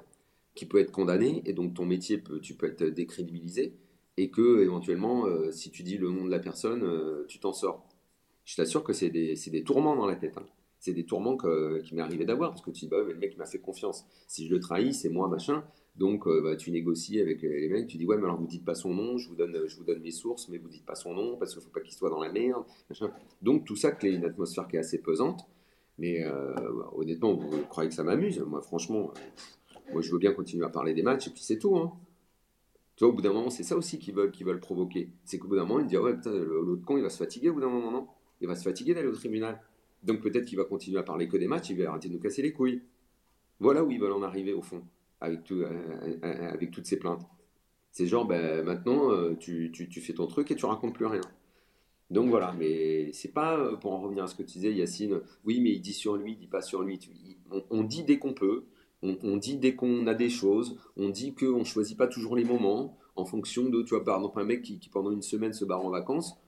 qui 0.54 0.66
peut 0.66 0.80
être 0.80 0.90
condamné, 0.90 1.42
et 1.46 1.52
donc 1.52 1.74
ton 1.74 1.84
métier, 1.84 2.18
peut, 2.18 2.40
tu 2.40 2.54
peux 2.54 2.66
être 2.66 2.82
décrédibilisé 2.82 3.76
et 4.16 4.30
que 4.30 4.62
éventuellement, 4.62 5.26
euh, 5.26 5.52
si 5.52 5.70
tu 5.70 5.82
dis 5.82 5.98
le 5.98 6.10
nom 6.10 6.24
de 6.24 6.30
la 6.30 6.38
personne, 6.38 6.82
euh, 6.82 7.24
tu 7.28 7.38
t'en 7.38 7.52
sors. 7.52 7.86
Je 8.44 8.56
t'assure 8.56 8.82
que 8.82 8.92
c'est 8.92 9.10
des, 9.10 9.34
des, 9.34 9.62
tourments 9.62 9.96
dans 9.96 10.06
la 10.06 10.16
tête. 10.16 10.38
Hein. 10.38 10.46
C'est 10.78 10.92
des 10.92 11.04
tourments 11.04 11.36
que, 11.36 11.80
qui 11.82 11.94
m'est 11.94 12.02
arrivé 12.02 12.24
d'avoir, 12.24 12.50
parce 12.50 12.62
que 12.62 12.70
tu 12.70 12.80
dis, 12.80 12.88
bah, 12.88 13.02
le 13.02 13.14
mec 13.14 13.36
m'a 13.36 13.46
fait 13.46 13.58
confiance. 13.58 14.06
Si 14.26 14.46
je 14.46 14.54
le 14.54 14.60
trahis, 14.60 14.94
c'est 14.94 15.08
moi, 15.08 15.28
machin. 15.28 15.64
Donc, 15.97 16.26
euh, 16.26 16.42
bah, 16.42 16.57
tu 16.57 16.70
négocies 16.70 17.20
avec 17.20 17.42
les 17.42 17.68
mecs, 17.68 17.86
tu 17.86 17.97
dis, 17.97 18.05
ouais, 18.05 18.16
mais 18.16 18.24
alors 18.24 18.38
vous 18.38 18.47
dites 18.47 18.64
pas 18.64 18.74
son 18.74 18.92
nom, 18.92 19.16
je 19.16 19.28
vous 19.28 19.34
donne, 19.34 19.66
je 19.66 19.76
vous 19.76 19.84
donne 19.84 20.01
mes 20.01 20.11
sources, 20.11 20.49
mais 20.49 20.59
vous 20.59 20.68
dites 20.68 20.84
pas 20.84 20.94
son 20.94 21.14
nom, 21.14 21.36
parce 21.36 21.55
qu'il 21.55 21.62
faut 21.62 21.70
pas 21.70 21.80
qu'il 21.80 21.94
soit 21.94 22.11
dans 22.11 22.20
la 22.20 22.30
merde. 22.30 22.64
Donc, 23.42 23.64
tout 23.64 23.76
ça 23.76 23.92
crée 23.92 24.12
une 24.12 24.24
atmosphère 24.24 24.68
qui 24.68 24.76
est 24.76 24.80
assez 24.80 24.99
pesante. 24.99 25.47
Mais 25.99 26.26
honnêtement, 26.92 27.34
vous 27.34 27.62
croyez 27.70 27.88
que 27.88 27.94
ça 27.94 28.05
m'amuse 28.05 28.40
Moi, 28.40 28.61
franchement, 28.61 29.14
moi, 29.92 30.03
je 30.03 30.12
veux 30.12 30.18
bien 30.18 30.32
continuer 30.32 30.64
à 30.64 30.68
parler 30.68 30.92
des 30.92 31.03
matchs 31.03 31.28
et 31.28 31.30
puis 31.30 31.42
c'est 31.42 31.59
tout. 31.59 31.76
Hein. 31.76 31.92
Tu 32.97 33.05
vois, 33.05 33.12
au 33.12 33.16
bout 33.16 33.22
d'un 33.22 33.32
moment, 33.32 33.51
c'est 33.51 33.62
ça 33.62 33.76
aussi 33.76 33.99
qu'ils 33.99 34.14
veulent, 34.14 34.30
qu'ils 34.30 34.47
veulent 34.47 34.61
provoquer. 34.61 35.11
C'est 35.24 35.38
qu'au 35.38 35.49
bout 35.49 35.57
d'un 35.57 35.64
moment, 35.64 35.80
ils 35.80 35.86
disent 35.86 35.99
Ouais, 35.99 36.14
putain, 36.14 36.32
l'autre 36.32 36.84
con, 36.84 36.97
il 36.97 37.03
va 37.03 37.11
se 37.11 37.18
fatiguer 37.18 37.51
au 37.51 37.55
bout 37.55 37.61
d'un 37.61 37.68
moment, 37.68 37.90
non? 37.90 38.09
Il 38.40 38.49
va 38.49 38.55
se 38.55 38.62
fatiguer 38.62 38.94
d'aller 38.94 39.09
au 39.09 39.14
tribunal. 39.14 39.61
Donc 40.03 40.20
peut-être 40.20 40.44
qu'il 40.44 40.59
va 40.59 40.64
continuer 40.64 40.99
à 40.99 41.03
parler 41.03 41.28
que 41.28 41.36
des 41.36 41.49
matchs, 41.49 41.70
il 41.70 41.82
va 41.82 41.90
arrêter 41.90 42.09
de 42.09 42.14
nous 42.14 42.20
casser 42.20 42.42
les 42.42 42.53
couilles. 42.53 42.82
Voilà 43.61 43.84
où 43.84 43.90
ils 43.90 44.01
veulent 44.01 44.12
en 44.12 44.22
arriver, 44.22 44.53
au 44.53 44.62
fond, 44.62 44.82
euh, 45.22 45.36
euh, 45.50 46.16
euh, 46.24 46.52
avec 46.52 46.70
toutes 46.70 46.86
ces 46.86 46.98
plaintes. 46.98 47.26
C'est 47.90 48.06
genre, 48.06 48.26
ben, 48.26 48.62
maintenant, 48.62 49.34
tu, 49.36 49.72
fais 50.02 50.12
ton 50.12 50.26
truc 50.26 50.50
et 50.50 50.56
tu 50.56 50.66
racontes 50.66 50.94
plus 50.94 51.06
rien. 51.06 51.22
Donc 52.10 52.28
voilà, 52.28 52.54
mais 52.58 53.10
c'est 53.12 53.32
pas, 53.32 53.74
pour 53.76 53.92
en 53.92 54.00
revenir 54.00 54.24
à 54.24 54.26
ce 54.26 54.34
que 54.34 54.42
tu 54.42 54.58
disais, 54.58 54.72
Yacine, 54.72 55.20
oui, 55.44 55.60
mais 55.60 55.70
il 55.70 55.80
dit 55.80 55.94
sur 55.94 56.16
lui, 56.16 56.32
il 56.32 56.38
dit 56.38 56.46
pas 56.46 56.60
sur 56.60 56.82
lui. 56.82 57.00
on 57.70 57.82
dit 57.82 58.04
dès 58.04 58.18
qu'on 58.18 58.34
peut, 58.34 58.66
on, 59.02 59.36
dit 59.38 59.56
dès 59.56 59.74
qu'on 59.74 60.06
a 60.06 60.14
des 60.14 60.28
choses, 60.28 60.78
on 60.96 61.08
dit 61.08 61.34
qu'on 61.34 61.60
ne 61.60 61.64
choisit 61.64 61.96
pas 61.96 62.06
toujours 62.06 62.36
les 62.36 62.44
moments 62.44 62.98
en 63.16 63.24
fonction 63.24 63.68
de, 63.68 63.82
tu 63.82 63.90
vois, 63.94 64.04
par 64.04 64.16
exemple, 64.16 64.40
un 64.40 64.44
mec 64.44 64.62
qui, 64.62 64.78
pendant 64.92 65.10
une 65.10 65.22
semaine 65.22 65.54
se 65.54 65.64
barre 65.64 65.84
en 65.84 65.90
vacances, 65.90 66.38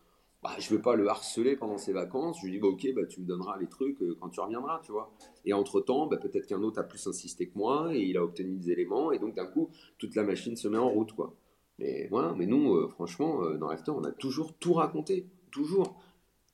bah, 0.42 0.50
je 0.58 0.72
ne 0.72 0.76
vais 0.76 0.82
pas 0.82 0.94
le 0.94 1.08
harceler 1.08 1.56
pendant 1.56 1.78
ses 1.78 1.92
vacances, 1.92 2.38
je 2.40 2.46
lui 2.46 2.52
dis, 2.52 2.58
bah, 2.58 2.68
ok, 2.68 2.86
bah, 2.94 3.06
tu 3.06 3.20
me 3.20 3.26
donneras 3.26 3.58
les 3.58 3.68
trucs 3.68 4.00
euh, 4.02 4.16
quand 4.20 4.28
tu 4.28 4.40
reviendras, 4.40 4.80
tu 4.84 4.92
vois. 4.92 5.12
Et 5.44 5.52
entre-temps, 5.52 6.06
bah, 6.06 6.16
peut-être 6.16 6.46
qu'un 6.46 6.62
autre 6.62 6.78
a 6.80 6.84
plus 6.84 7.06
insisté 7.06 7.48
que 7.48 7.58
moi 7.58 7.94
et 7.94 8.02
il 8.02 8.16
a 8.16 8.24
obtenu 8.24 8.56
des 8.56 8.70
éléments, 8.70 9.12
et 9.12 9.18
donc 9.18 9.34
d'un 9.34 9.46
coup, 9.46 9.70
toute 9.98 10.14
la 10.14 10.22
machine 10.22 10.56
se 10.56 10.68
met 10.68 10.78
en 10.78 10.88
route, 10.88 11.12
quoi. 11.12 11.34
Mais 11.78 12.08
voilà, 12.10 12.34
mais 12.36 12.46
nous, 12.46 12.74
euh, 12.74 12.88
franchement, 12.88 13.44
euh, 13.44 13.56
dans 13.56 13.68
l'after, 13.68 13.92
on 13.92 14.04
a 14.04 14.12
toujours 14.12 14.54
tout 14.54 14.74
raconté, 14.74 15.28
toujours, 15.50 16.00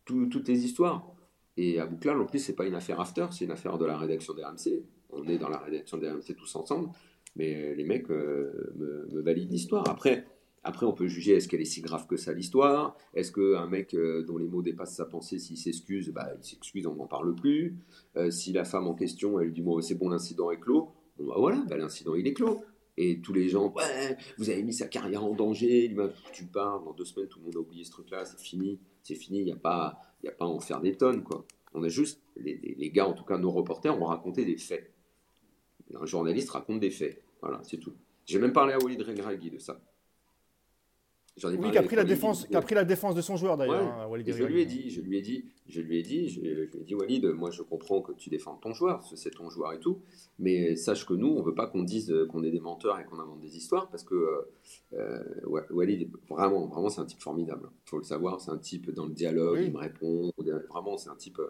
toutes 0.05 0.49
les 0.49 0.64
histoires. 0.64 1.11
Et 1.57 1.78
à 1.78 1.87
Bouclal, 1.87 2.20
en 2.20 2.26
plus, 2.26 2.41
c'est 2.41 2.57
pas 2.57 2.66
une 2.66 2.74
affaire 2.74 3.01
after, 3.01 3.26
c'est 3.30 3.45
une 3.45 3.53
affaire 3.53 3.78
de 3.78 3.87
la 3.87 3.97
rédaction 3.97 4.35
des 4.35 4.45
RMC 4.45 4.85
on 5.16 5.26
est 5.28 5.39
dans 5.39 5.49
la 5.49 5.59
rédaction 5.59 5.99
des 5.99 6.09
RMC 6.09 6.35
tous 6.37 6.57
ensemble, 6.57 6.91
mais 7.37 7.74
les 7.74 7.85
mecs 7.85 8.11
euh, 8.11 8.72
me, 8.76 9.20
valident 9.20 9.51
l'histoire. 9.51 9.89
Après, 9.89 10.26
après, 10.64 10.86
on 10.86 10.94
peut 10.94 11.06
juger 11.06 11.34
est-ce 11.34 11.46
qu'elle 11.46 11.60
est 11.60 11.66
si 11.66 11.82
grave 11.82 12.06
que 12.06 12.16
ça 12.16 12.32
l'histoire? 12.32 12.96
Est-ce 13.12 13.32
qu'un 13.32 13.66
mec 13.66 13.94
euh, 13.94 14.24
dont 14.24 14.38
les 14.38 14.46
mots 14.46 14.62
dépassent 14.62 14.96
sa 14.96 15.04
pensée, 15.04 15.38
s'il 15.38 15.58
s'excuse, 15.58 16.08
bah, 16.10 16.32
il 16.38 16.42
s'excuse, 16.42 16.86
on 16.86 16.94
n'en 16.94 17.06
parle 17.06 17.34
plus. 17.34 17.76
Euh, 18.16 18.30
si 18.30 18.52
la 18.52 18.64
femme 18.64 18.86
en 18.86 18.94
question, 18.94 19.38
elle 19.38 19.52
dit 19.52 19.60
bon, 19.60 19.80
c'est 19.82 19.94
bon, 19.94 20.08
l'incident 20.08 20.50
est 20.50 20.58
clos, 20.58 20.90
bon, 21.18 21.26
bah, 21.26 21.34
voilà, 21.36 21.62
bah, 21.68 21.76
l'incident 21.76 22.14
il 22.14 22.26
est 22.26 22.32
clos. 22.32 22.64
Et 22.96 23.20
tous 23.20 23.32
les 23.32 23.48
gens, 23.48 23.72
ouais, 23.72 24.16
vous 24.38 24.50
avez 24.50 24.62
mis 24.62 24.72
sa 24.72 24.86
carrière 24.86 25.24
en 25.24 25.34
danger, 25.34 25.94
tu 26.32 26.46
parles, 26.46 26.84
dans 26.84 26.92
deux 26.92 27.04
semaines, 27.04 27.28
tout 27.28 27.40
le 27.40 27.46
monde 27.46 27.56
a 27.56 27.58
oublié 27.58 27.84
ce 27.84 27.90
truc-là, 27.90 28.24
c'est 28.24 28.38
fini, 28.38 28.78
c'est 29.02 29.16
fini, 29.16 29.40
il 29.40 29.44
n'y 29.44 29.52
a, 29.52 29.56
pas, 29.56 29.98
a 30.26 30.30
pas 30.30 30.44
à 30.44 30.48
en 30.48 30.60
faire 30.60 30.80
des 30.80 30.96
tonnes, 30.96 31.24
quoi. 31.24 31.44
On 31.74 31.82
a 31.82 31.88
juste, 31.88 32.22
les, 32.36 32.56
les, 32.56 32.90
gars, 32.90 33.08
en 33.08 33.12
tout 33.12 33.24
cas 33.24 33.36
nos 33.36 33.50
reporters, 33.50 34.00
ont 34.00 34.06
raconté 34.06 34.44
des 34.44 34.56
faits. 34.56 34.94
Un 35.92 36.06
journaliste 36.06 36.50
raconte 36.50 36.78
des 36.80 36.90
faits. 36.90 37.20
Voilà, 37.42 37.60
c'est 37.64 37.78
tout. 37.78 37.94
J'ai 38.26 38.38
même 38.38 38.52
parlé 38.52 38.72
à 38.72 38.78
Walid 38.78 39.02
Regragui 39.02 39.50
de 39.50 39.58
ça. 39.58 39.82
Oui, 41.43 41.70
qui 41.72 41.78
a 41.78 41.82
pris 41.82 41.97
la 41.97 42.05
défense, 42.05 42.47
qui 42.47 42.55
a 42.55 42.61
pris 42.61 42.74
la 42.74 42.85
défense 42.85 43.14
de 43.14 43.20
son 43.20 43.37
joueur 43.37 43.57
d'ailleurs. 43.57 43.82
Hein, 43.82 44.09
je 44.26 44.45
lui 44.45 44.61
ai 44.61 44.66
dit, 44.66 44.91
je 44.91 45.01
lui 45.01 45.18
ai 45.18 45.22
dit, 45.22 45.45
je 45.66 45.80
lui 45.80 45.99
ai 45.99 46.03
dit, 46.03 46.28
je, 46.28 46.41
lui 46.41 46.51
ai 46.51 46.85
dit, 46.85 46.95
Walid, 46.95 47.26
moi 47.26 47.51
je 47.51 47.62
comprends 47.62 48.03
que 48.03 48.12
tu 48.12 48.30
défends 48.30 48.55
ton 48.55 48.72
joueur, 48.72 49.03
c'est 49.16 49.30
ton 49.30 49.51
joueur 49.51 49.72
et 49.72 49.80
tout, 49.80 50.01
mais 50.39 50.76
sache 50.76 51.05
que 51.05 51.14
nous, 51.14 51.28
on 51.28 51.43
veut 51.43 51.55
pas 51.55 51.66
qu'on 51.66 51.82
dise 51.82 52.14
qu'on 52.30 52.45
est 52.45 52.53
des 52.53 52.61
menteurs 52.61 53.01
et 53.01 53.05
qu'on 53.05 53.18
invente 53.18 53.41
des 53.41 53.57
histoires 53.57 53.89
parce 53.91 54.05
que 54.05 54.14
euh, 54.14 54.43
euh 54.93 55.61
Walid, 55.70 56.09
vraiment, 56.28 56.66
vraiment, 56.66 56.89
c'est 56.89 57.01
un 57.01 57.07
type 57.07 57.20
formidable. 57.20 57.68
Il 57.87 57.91
faut 57.91 57.99
le 57.99 58.05
savoir, 58.05 58.41
c'est 58.41 58.53
un 58.53 58.59
type 58.59 58.91
dans 58.93 59.07
le 59.07 59.14
dialogue, 59.14 59.61
il 59.62 59.72
me 59.72 59.78
répond, 59.78 60.30
vraiment, 60.70 60.97
c'est 60.97 61.11
un 61.11 61.16
type. 61.16 61.41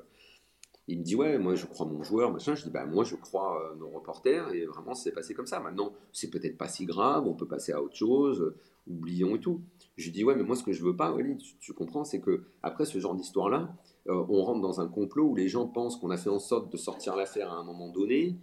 Il 0.86 0.98
me 0.98 1.02
dit 1.02 1.16
ouais, 1.16 1.38
moi 1.38 1.54
je 1.54 1.64
crois 1.64 1.86
mon 1.86 2.02
joueur, 2.02 2.30
machin. 2.30 2.54
Je 2.54 2.64
dis 2.64 2.70
bah 2.70 2.84
moi 2.84 3.04
je 3.04 3.16
crois 3.16 3.62
euh, 3.62 3.74
nos 3.76 3.88
reporters 3.88 4.52
et 4.52 4.66
vraiment 4.66 4.94
c'est 4.94 5.12
passé 5.12 5.32
comme 5.34 5.46
ça. 5.46 5.60
Maintenant 5.60 5.92
c'est 6.12 6.30
peut-être 6.30 6.58
pas 6.58 6.68
si 6.68 6.84
grave, 6.84 7.26
on 7.26 7.34
peut 7.34 7.48
passer 7.48 7.72
à 7.72 7.82
autre 7.82 7.96
chose, 7.96 8.40
euh, 8.40 8.56
oublions 8.86 9.34
et 9.36 9.40
tout. 9.40 9.62
Je 9.96 10.04
lui 10.04 10.12
dis 10.12 10.24
ouais 10.24 10.34
mais 10.34 10.42
moi 10.42 10.56
ce 10.56 10.62
que 10.62 10.72
je 10.72 10.84
veux 10.84 10.94
pas, 10.94 11.10
Walid, 11.10 11.38
tu, 11.58 11.72
comprends, 11.72 12.04
c'est 12.04 12.20
que 12.20 12.44
après 12.62 12.84
ce 12.84 12.98
genre 12.98 13.14
d'histoire 13.14 13.48
là, 13.48 13.74
euh, 14.08 14.26
on 14.28 14.42
rentre 14.44 14.60
dans 14.60 14.82
un 14.82 14.86
complot 14.86 15.30
où 15.30 15.34
les 15.34 15.48
gens 15.48 15.66
pensent 15.66 15.96
qu'on 15.96 16.10
a 16.10 16.18
fait 16.18 16.28
en 16.28 16.38
sorte 16.38 16.70
de 16.70 16.76
sortir 16.76 17.16
l'affaire 17.16 17.50
à 17.50 17.56
un 17.56 17.64
moment 17.64 17.88
donné 17.88 18.36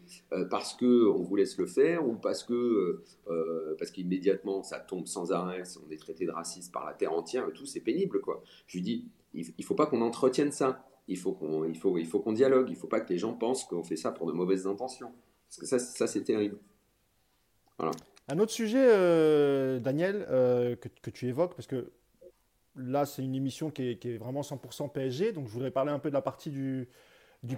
parce 0.49 0.73
que 0.73 1.07
on 1.09 1.21
vous 1.21 1.35
laisse 1.35 1.59
le 1.59 1.67
faire 1.67 2.07
ou 2.07 2.15
parce 2.15 2.43
que 2.43 3.03
parce 3.77 3.91
qu'immédiatement 3.91 4.63
ça 4.63 4.79
tombe 4.79 5.05
sans 5.05 5.31
arrêt, 5.31 5.61
on 5.85 5.91
est 5.91 5.97
traité 5.97 6.25
de 6.25 6.31
raciste 6.31 6.73
par 6.73 6.85
la 6.87 6.93
terre 6.93 7.13
entière 7.13 7.47
et 7.47 7.53
tout, 7.53 7.67
c'est 7.67 7.81
pénible 7.81 8.19
quoi. 8.19 8.41
Je 8.65 8.77
lui 8.77 8.83
dis 8.83 9.05
il, 9.35 9.45
il 9.59 9.63
faut 9.63 9.75
pas 9.75 9.85
qu'on 9.85 10.01
entretienne 10.01 10.51
ça 10.51 10.83
il 11.07 11.17
faut 11.17 11.33
qu'on 11.33 11.65
il 11.65 11.77
faut, 11.77 11.97
il 11.97 12.05
faut 12.05 12.19
qu'on 12.19 12.33
dialogue. 12.33 12.69
Il 12.69 12.73
ne 12.73 12.77
faut 12.77 12.87
pas 12.87 13.01
que 13.01 13.11
les 13.11 13.19
gens 13.19 13.33
pensent 13.33 13.65
qu'on 13.65 13.83
fait 13.83 13.97
ça 13.97 14.11
pour 14.11 14.27
de 14.27 14.31
mauvaises 14.31 14.67
intentions. 14.67 15.11
Parce 15.49 15.57
que 15.59 15.65
ça, 15.65 15.79
ça 15.79 16.07
c'est 16.07 16.23
terrible. 16.23 16.57
Voilà. 17.77 17.91
Un 18.27 18.39
autre 18.39 18.51
sujet, 18.51 18.85
euh, 18.87 19.79
Daniel, 19.79 20.25
euh, 20.29 20.75
que, 20.77 21.09
tu 21.09 21.27
évoques, 21.27 21.53
parce 21.55 21.67
que 21.67 21.91
là, 22.77 23.05
c'est 23.05 23.23
une 23.23 23.35
émission 23.35 23.71
qui 23.71 23.89
est, 23.89 24.17
vraiment 24.17 24.39
100% 24.41 24.89
PSG, 24.89 25.33
donc 25.33 25.47
je 25.47 25.51
voudrais 25.51 25.71
parler 25.71 25.91
un 25.91 25.99
peu 25.99 26.09
de 26.09 26.13
la 26.13 26.21
partie 26.21 26.49
du, 26.49 26.87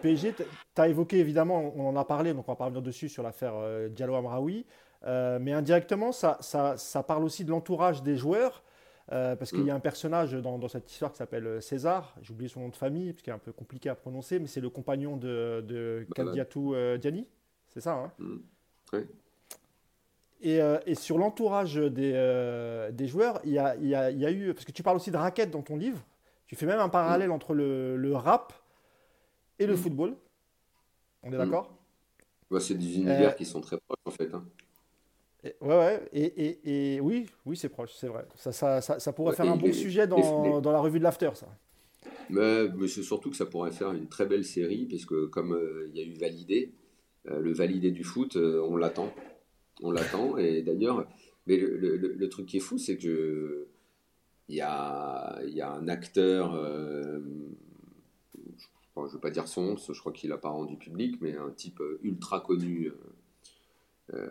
PSG. 0.01 0.33
Tu 0.33 0.81
as 0.81 0.87
évoqué, 0.87 1.19
évidemment, 1.19 1.73
on 1.75 1.89
en 1.89 1.95
a 1.95 2.05
parlé, 2.05 2.33
donc 2.33 2.45
on 2.47 2.53
va 2.53 2.55
parler 2.55 2.81
dessus 2.81 3.07
sur 3.07 3.21
l'affaire 3.21 3.53
euh, 3.55 3.89
Diallo 3.89 4.15
Amraoui, 4.15 4.65
mais 5.05 5.51
indirectement, 5.51 6.11
ça, 6.11 6.39
ça, 6.41 7.03
parle 7.03 7.23
aussi 7.23 7.43
de 7.43 7.51
l'entourage 7.51 8.01
des 8.01 8.15
joueurs. 8.15 8.63
Euh, 9.11 9.35
parce 9.35 9.51
qu'il 9.51 9.65
y 9.65 9.69
a 9.69 9.73
mm. 9.73 9.77
un 9.77 9.81
personnage 9.81 10.31
dans, 10.33 10.67
cette 10.69 10.89
histoire 10.89 11.11
qui 11.11 11.17
s'appelle 11.17 11.45
euh, 11.45 11.61
César, 11.61 12.15
j'ai 12.21 12.31
oublié 12.31 12.47
son 12.47 12.61
nom 12.61 12.69
de 12.69 12.75
famille, 12.75 13.11
parce 13.11 13.21
qu'il 13.21 13.31
est 13.31 13.35
un 13.35 13.39
peu 13.39 13.51
compliqué 13.51 13.89
à 13.89 13.95
prononcer, 13.95 14.39
mais 14.39 14.47
c'est 14.47 14.61
le 14.61 14.69
compagnon 14.69 15.17
de, 15.17 15.63
de 15.67 16.07
Kadiatou 16.15 16.73
euh, 16.73 16.97
Diani, 16.97 17.27
c'est 17.67 17.81
ça 17.81 17.95
hein 17.95 18.11
mm. 18.19 18.37
oui. 18.93 18.99
et, 20.41 20.59
et, 20.85 20.95
sur 20.95 21.17
l'entourage 21.17 21.75
des, 21.75 22.89
des, 22.93 23.07
joueurs, 23.07 23.41
il 23.43 23.51
y, 23.51 23.59
a, 23.59 23.75
il, 23.75 23.87
y 23.87 23.95
a, 23.95 24.09
il 24.09 24.19
y, 24.19 24.25
a, 24.25 24.31
eu, 24.31 24.53
parce 24.53 24.65
que 24.65 24.71
tu 24.71 24.83
parles 24.83 24.95
aussi 24.95 25.11
de 25.11 25.17
raquettes 25.17 25.51
dans 25.51 25.63
ton 25.63 25.75
livre, 25.75 26.01
tu 26.47 26.55
fais 26.55 26.65
même 26.65 26.79
un 26.79 26.89
parallèle 26.89 27.29
mm. 27.29 27.33
entre 27.33 27.53
le, 27.53 27.97
le, 27.97 28.15
rap 28.15 28.53
et 29.59 29.65
le 29.65 29.75
football. 29.75 30.15
On 31.23 31.33
est 31.33 31.37
d'accord? 31.37 31.75
Bah, 32.49 32.61
C'est 32.61 32.75
des 32.75 32.95
univers 32.95 33.35
qui 33.35 33.45
sont 33.45 33.59
très 33.59 33.77
proches 33.77 33.99
en 34.05 34.11
fait. 34.11 34.33
Hein. 34.33 34.45
Et, 35.43 35.55
ouais, 35.59 35.75
ouais, 35.75 36.09
et, 36.13 36.95
et, 36.95 37.01
oui, 37.01 37.25
oui, 37.45 37.57
c'est 37.57 37.67
proche, 37.67 37.91
c'est 37.95 38.07
vrai. 38.07 38.25
Ça, 38.35 38.53
ça, 38.53 38.81
ça, 38.81 39.13
pourrait 39.13 39.35
faire 39.35 39.51
un 39.51 39.57
bon 39.57 39.73
sujet 39.73 40.07
dans, 40.07 40.61
dans, 40.61 40.71
la 40.71 40.79
revue 40.79 40.99
de 40.99 41.03
l'After, 41.03 41.31
ça. 41.33 41.47
Mais, 42.29 42.69
mais 42.69 42.87
c'est 42.87 43.03
surtout 43.03 43.29
que 43.29 43.35
ça 43.35 43.45
pourrait 43.45 43.71
faire 43.71 43.91
une 43.91 44.07
très 44.07 44.25
belle 44.25 44.45
série, 44.45 44.85
puisque 44.85 45.29
comme 45.29 45.53
euh, 45.53 45.89
il 45.89 45.97
y 45.97 46.01
a 46.01 46.05
eu 46.05 46.13
Validé, 46.13 46.71
euh, 47.27 47.41
le 47.41 47.53
Validé 47.53 47.91
du 47.91 48.05
foot, 48.05 48.37
euh, 48.37 48.65
on 48.69 48.77
l'attend. 48.77 49.13
On 49.81 49.91
l'attend, 49.91 50.37
et 50.37 50.61
d'ailleurs, 50.61 51.05
mais 51.45 51.57
le, 51.57 51.75
le, 51.75 51.97
le, 51.97 52.29
truc 52.29 52.45
qui 52.45 52.57
est 52.57 52.61
fou, 52.61 52.77
c'est 52.77 52.95
que 52.95 53.67
il 54.47 54.55
y 54.55 54.61
a, 54.61 55.41
y 55.45 55.61
a 55.61 55.71
un 55.71 55.87
acteur, 55.87 56.53
je 56.53 57.17
ne 59.01 59.07
veux 59.07 59.19
pas 59.19 59.31
dire 59.31 59.47
son 59.47 59.75
je 59.75 59.99
crois 59.99 60.13
qu'il 60.13 60.29
n'a 60.29 60.37
pas 60.37 60.49
rendu 60.49 60.77
public, 60.77 61.17
mais 61.21 61.35
un 61.35 61.49
type 61.49 61.81
ultra 62.03 62.39
connu 62.39 62.91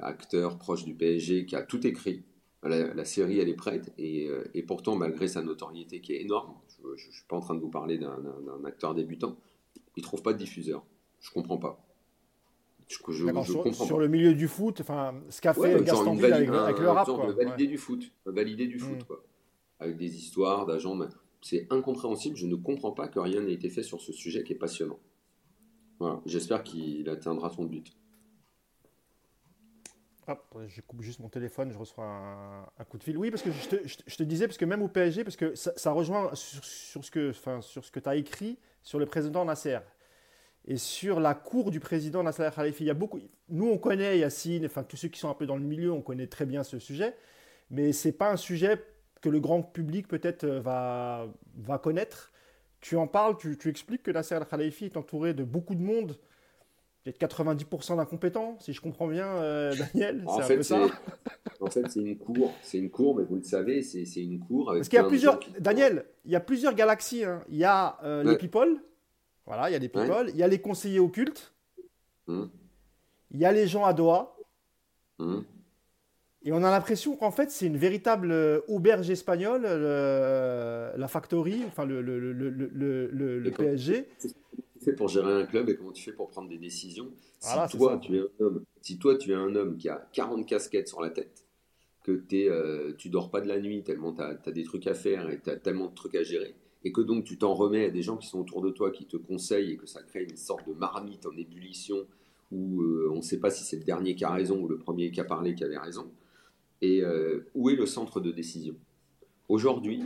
acteur 0.00 0.58
proche 0.58 0.84
du 0.84 0.94
PSG 0.94 1.46
qui 1.46 1.56
a 1.56 1.62
tout 1.62 1.86
écrit. 1.86 2.24
La, 2.64 3.04
série, 3.04 3.40
elle 3.40 3.48
est 3.48 3.54
prête, 3.54 3.92
euh, 3.98 4.44
et, 4.54 4.62
pourtant, 4.62 4.94
malgré 4.94 5.26
sa 5.26 5.42
notoriété 5.42 6.00
qui 6.00 6.12
est 6.12 6.20
énorme, 6.20 6.54
je 6.94 7.08
ne 7.08 7.12
suis 7.12 7.24
pas 7.28 7.34
en 7.34 7.40
train 7.40 7.56
de 7.56 7.60
vous 7.60 7.70
parler 7.70 7.98
d'un 7.98 8.64
acteur 8.64 8.94
débutant, 8.94 9.36
il 9.96 10.02
trouve 10.04 10.22
pas 10.22 10.32
de 10.32 10.38
diffuseur. 10.38 10.84
Je 11.20 11.30
comprends 11.32 11.58
pas. 11.58 11.84
Je, 12.88 13.72
sur, 13.72 13.98
le 13.98 14.06
milieu 14.06 14.34
du 14.34 14.46
foot, 14.46 14.80
enfin, 14.80 15.14
ce 15.30 15.40
qu'a 15.40 15.54
fait 15.54 15.82
Gaston 15.82 16.14
Ville 16.14 16.32
avec, 16.32 16.78
le 16.78 16.90
rap. 16.90 17.06
Quoi. 17.06 17.32
Valider 17.32 17.66
du 17.66 17.78
foot, 17.78 18.12
valider 18.26 18.66
du 18.66 18.78
foot, 18.78 19.00
mm. 19.00 19.04
quoi. 19.04 19.24
Avec 19.80 19.96
des 19.96 20.14
histoires 20.14 20.66
d'agents. 20.66 20.98
C'est 21.40 21.66
incompréhensible. 21.70 22.36
Je 22.36 22.46
ne 22.46 22.54
comprends 22.54 22.92
pas 22.92 23.08
que 23.08 23.18
rien 23.18 23.40
n'ait 23.40 23.54
été 23.54 23.70
fait 23.70 23.82
sur 23.82 24.00
ce 24.00 24.12
sujet 24.12 24.44
qui 24.44 24.52
est 24.52 24.56
passionnant. 24.56 25.00
Voilà. 25.98 26.20
J'espère 26.26 26.62
qu'il 26.62 27.08
atteindra 27.08 27.50
son 27.50 27.64
but. 27.64 27.92
Je 30.68 30.80
coupe 30.82 31.02
juste 31.02 31.20
mon 31.20 31.28
téléphone, 31.28 31.72
je 31.72 31.78
reçois 31.78 32.04
un, 32.04 32.84
coup 32.84 32.98
de 32.98 33.02
fil. 33.02 33.18
Oui, 33.18 33.30
parce 33.30 33.42
que 33.42 33.50
je 33.50 34.16
te, 34.16 34.22
disais, 34.22 34.46
parce 34.46 34.58
que 34.58 34.64
même 34.64 34.82
au 34.82 34.88
PSG, 34.88 35.24
parce 35.24 35.36
que 35.36 35.54
ça, 35.54 35.92
rejoint 35.92 36.30
sur, 36.34 37.04
ce 37.04 37.10
que, 37.10 37.30
enfin, 37.30 37.60
que 37.92 38.00
tu 38.00 38.08
as 38.08 38.16
écrit 38.16 38.58
sur 38.82 38.98
le 38.98 39.06
président 39.06 39.44
Nasser 39.44 39.78
et 40.64 40.76
sur 40.76 41.18
la 41.18 41.34
cour 41.34 41.70
du 41.70 41.80
président 41.80 42.22
Nasser 42.22 42.48
Khalifi. 42.54 42.84
Il 42.84 42.86
y 42.86 42.90
a 42.90 42.94
beaucoup, 42.94 43.20
nous, 43.48 43.68
on 43.68 43.78
connaît 43.78 44.18
Yacine, 44.18 44.66
enfin, 44.66 44.84
tous 44.84 44.96
ceux 44.96 45.08
qui 45.08 45.18
sont 45.18 45.28
un 45.28 45.34
peu 45.34 45.46
dans 45.46 45.56
le 45.56 45.64
milieu, 45.64 45.92
on 45.92 46.02
connaît 46.02 46.28
très 46.28 46.46
bien 46.46 46.62
ce 46.62 46.78
sujet, 46.78 47.16
mais 47.70 47.92
ce 47.92 48.08
n'est 48.08 48.12
pas 48.12 48.30
un 48.30 48.36
sujet 48.36 48.80
que 49.20 49.28
le 49.28 49.40
grand 49.40 49.62
public 49.62 50.06
peut-être 50.06 50.44
euh, 50.44 50.60
va, 50.60 51.26
va 51.56 51.78
connaître. 51.78 52.32
Tu 52.80 52.96
en 52.96 53.06
parles, 53.06 53.36
tu, 53.38 53.58
tu 53.58 53.68
expliques 53.68 54.02
que 54.04 54.10
Nasser 54.10 54.38
Khalifi 54.48 54.86
est 54.86 54.96
entouré 54.96 55.34
de 55.34 55.42
beaucoup 55.42 55.74
de 55.74 55.82
monde 55.82 56.16
peut-être 57.04 57.18
90% 57.18 57.96
d'incompétents, 57.96 58.56
si 58.60 58.72
je 58.72 58.80
comprends 58.80 59.08
bien, 59.08 59.26
euh, 59.26 59.74
Daniel. 59.94 60.24
En 60.26 60.40
fait, 60.40 60.62
c'est 60.62 60.74
en 61.60 61.70
fait, 61.70 61.88
c'est 61.88 62.00
une 62.00 62.18
cour, 62.18 62.52
c'est 62.62 62.78
une 62.78 62.90
cour, 62.90 63.16
mais 63.16 63.24
vous 63.24 63.36
le 63.36 63.42
savez, 63.42 63.82
c'est 63.82 64.04
une 64.16 64.40
cour. 64.40 64.66
Parce 64.66 64.88
qu'il 64.88 64.96
y 64.96 65.00
a 65.00 65.04
plusieurs, 65.04 65.38
Daniel, 65.60 66.06
il 66.24 66.32
y 66.32 66.36
a 66.36 66.40
plusieurs 66.40 66.74
galaxies. 66.74 67.24
Hein. 67.24 67.44
Il 67.48 67.56
y 67.56 67.64
a 67.64 67.98
euh, 68.02 68.24
les 68.24 68.36
people, 68.36 68.80
Voilà, 69.46 69.70
il 69.70 69.72
y 69.72 69.76
a 69.76 69.78
des 69.78 69.88
people. 69.88 70.28
Il 70.28 70.36
y 70.36 70.42
a 70.42 70.48
les 70.48 70.60
conseillers 70.60 71.00
occultes. 71.00 71.54
Hmm. 72.26 72.46
Il 73.30 73.40
y 73.40 73.44
a 73.44 73.52
les 73.52 73.66
gens 73.66 73.84
à 73.84 73.92
Doha. 73.92 74.36
Hmm. 75.18 75.40
Et 76.44 76.52
on 76.52 76.64
a 76.64 76.70
l'impression 76.70 77.16
qu'en 77.16 77.30
fait, 77.30 77.50
c'est 77.50 77.66
une 77.66 77.76
véritable 77.76 78.32
euh, 78.32 78.60
auberge 78.68 79.08
espagnole, 79.10 79.62
la 79.62 81.08
Factory, 81.08 81.62
enfin 81.66 81.84
le, 81.84 82.02
le, 82.02 82.18
le, 82.18 82.50
le, 82.50 83.38
le 83.38 83.50
PSG. 83.50 84.08
Tu 84.20 84.30
fais 84.84 84.92
pour 84.92 85.08
gérer 85.08 85.32
un 85.32 85.46
club 85.46 85.68
et 85.68 85.76
comment 85.76 85.92
tu 85.92 86.02
fais 86.02 86.12
pour 86.12 86.28
prendre 86.28 86.48
des 86.48 86.58
décisions 86.58 87.12
si, 87.42 87.76
toi, 87.76 87.98
tu 87.98 88.16
es 88.16 88.20
un 88.20 88.28
homme, 88.40 88.64
si 88.80 88.98
toi, 88.98 89.16
tu 89.16 89.32
es 89.32 89.34
un 89.34 89.54
homme 89.56 89.76
qui 89.76 89.88
a 89.88 90.08
40 90.12 90.46
casquettes 90.46 90.88
sur 90.88 91.00
la 91.00 91.10
tête, 91.10 91.46
que 92.04 92.22
es, 92.32 92.48
euh, 92.48 92.92
tu 92.96 93.08
dors 93.08 93.30
pas 93.30 93.40
de 93.40 93.48
la 93.48 93.60
nuit 93.60 93.82
tellement 93.82 94.12
tu 94.12 94.22
as, 94.22 94.52
des 94.52 94.62
trucs 94.62 94.86
à 94.86 94.94
faire 94.94 95.28
et 95.28 95.40
tu 95.40 95.50
as 95.50 95.56
tellement 95.56 95.86
de 95.86 95.94
trucs 95.94 96.14
à 96.14 96.22
gérer, 96.22 96.54
et 96.84 96.92
que 96.92 97.00
donc 97.00 97.24
tu 97.24 97.38
t'en 97.38 97.54
remets 97.54 97.86
à 97.86 97.90
des 97.90 98.02
gens 98.02 98.16
qui 98.16 98.28
sont 98.28 98.40
autour 98.40 98.62
de 98.62 98.70
toi, 98.70 98.90
qui 98.92 99.06
te 99.06 99.16
conseillent 99.16 99.72
et 99.72 99.76
que 99.76 99.86
ça 99.86 100.02
crée 100.02 100.24
une 100.24 100.36
sorte 100.36 100.68
de 100.68 100.74
marmite 100.74 101.26
en 101.26 101.36
ébullition 101.36 102.06
où 102.52 102.82
euh, 102.82 103.08
on 103.10 103.16
ne 103.16 103.22
sait 103.22 103.40
pas 103.40 103.50
si 103.50 103.64
c'est 103.64 103.78
le 103.78 103.84
dernier 103.84 104.14
qui 104.14 104.24
a 104.24 104.30
raison 104.30 104.60
ou 104.60 104.68
le 104.68 104.78
premier 104.78 105.10
qui 105.10 105.20
a 105.20 105.24
parlé 105.24 105.54
qui 105.54 105.64
avait 105.64 105.78
raison. 105.78 106.10
Et 106.82 107.00
euh, 107.02 107.48
où 107.54 107.70
est 107.70 107.76
le 107.76 107.86
centre 107.86 108.20
de 108.20 108.32
décision? 108.32 108.74
Aujourd'hui, 109.48 110.02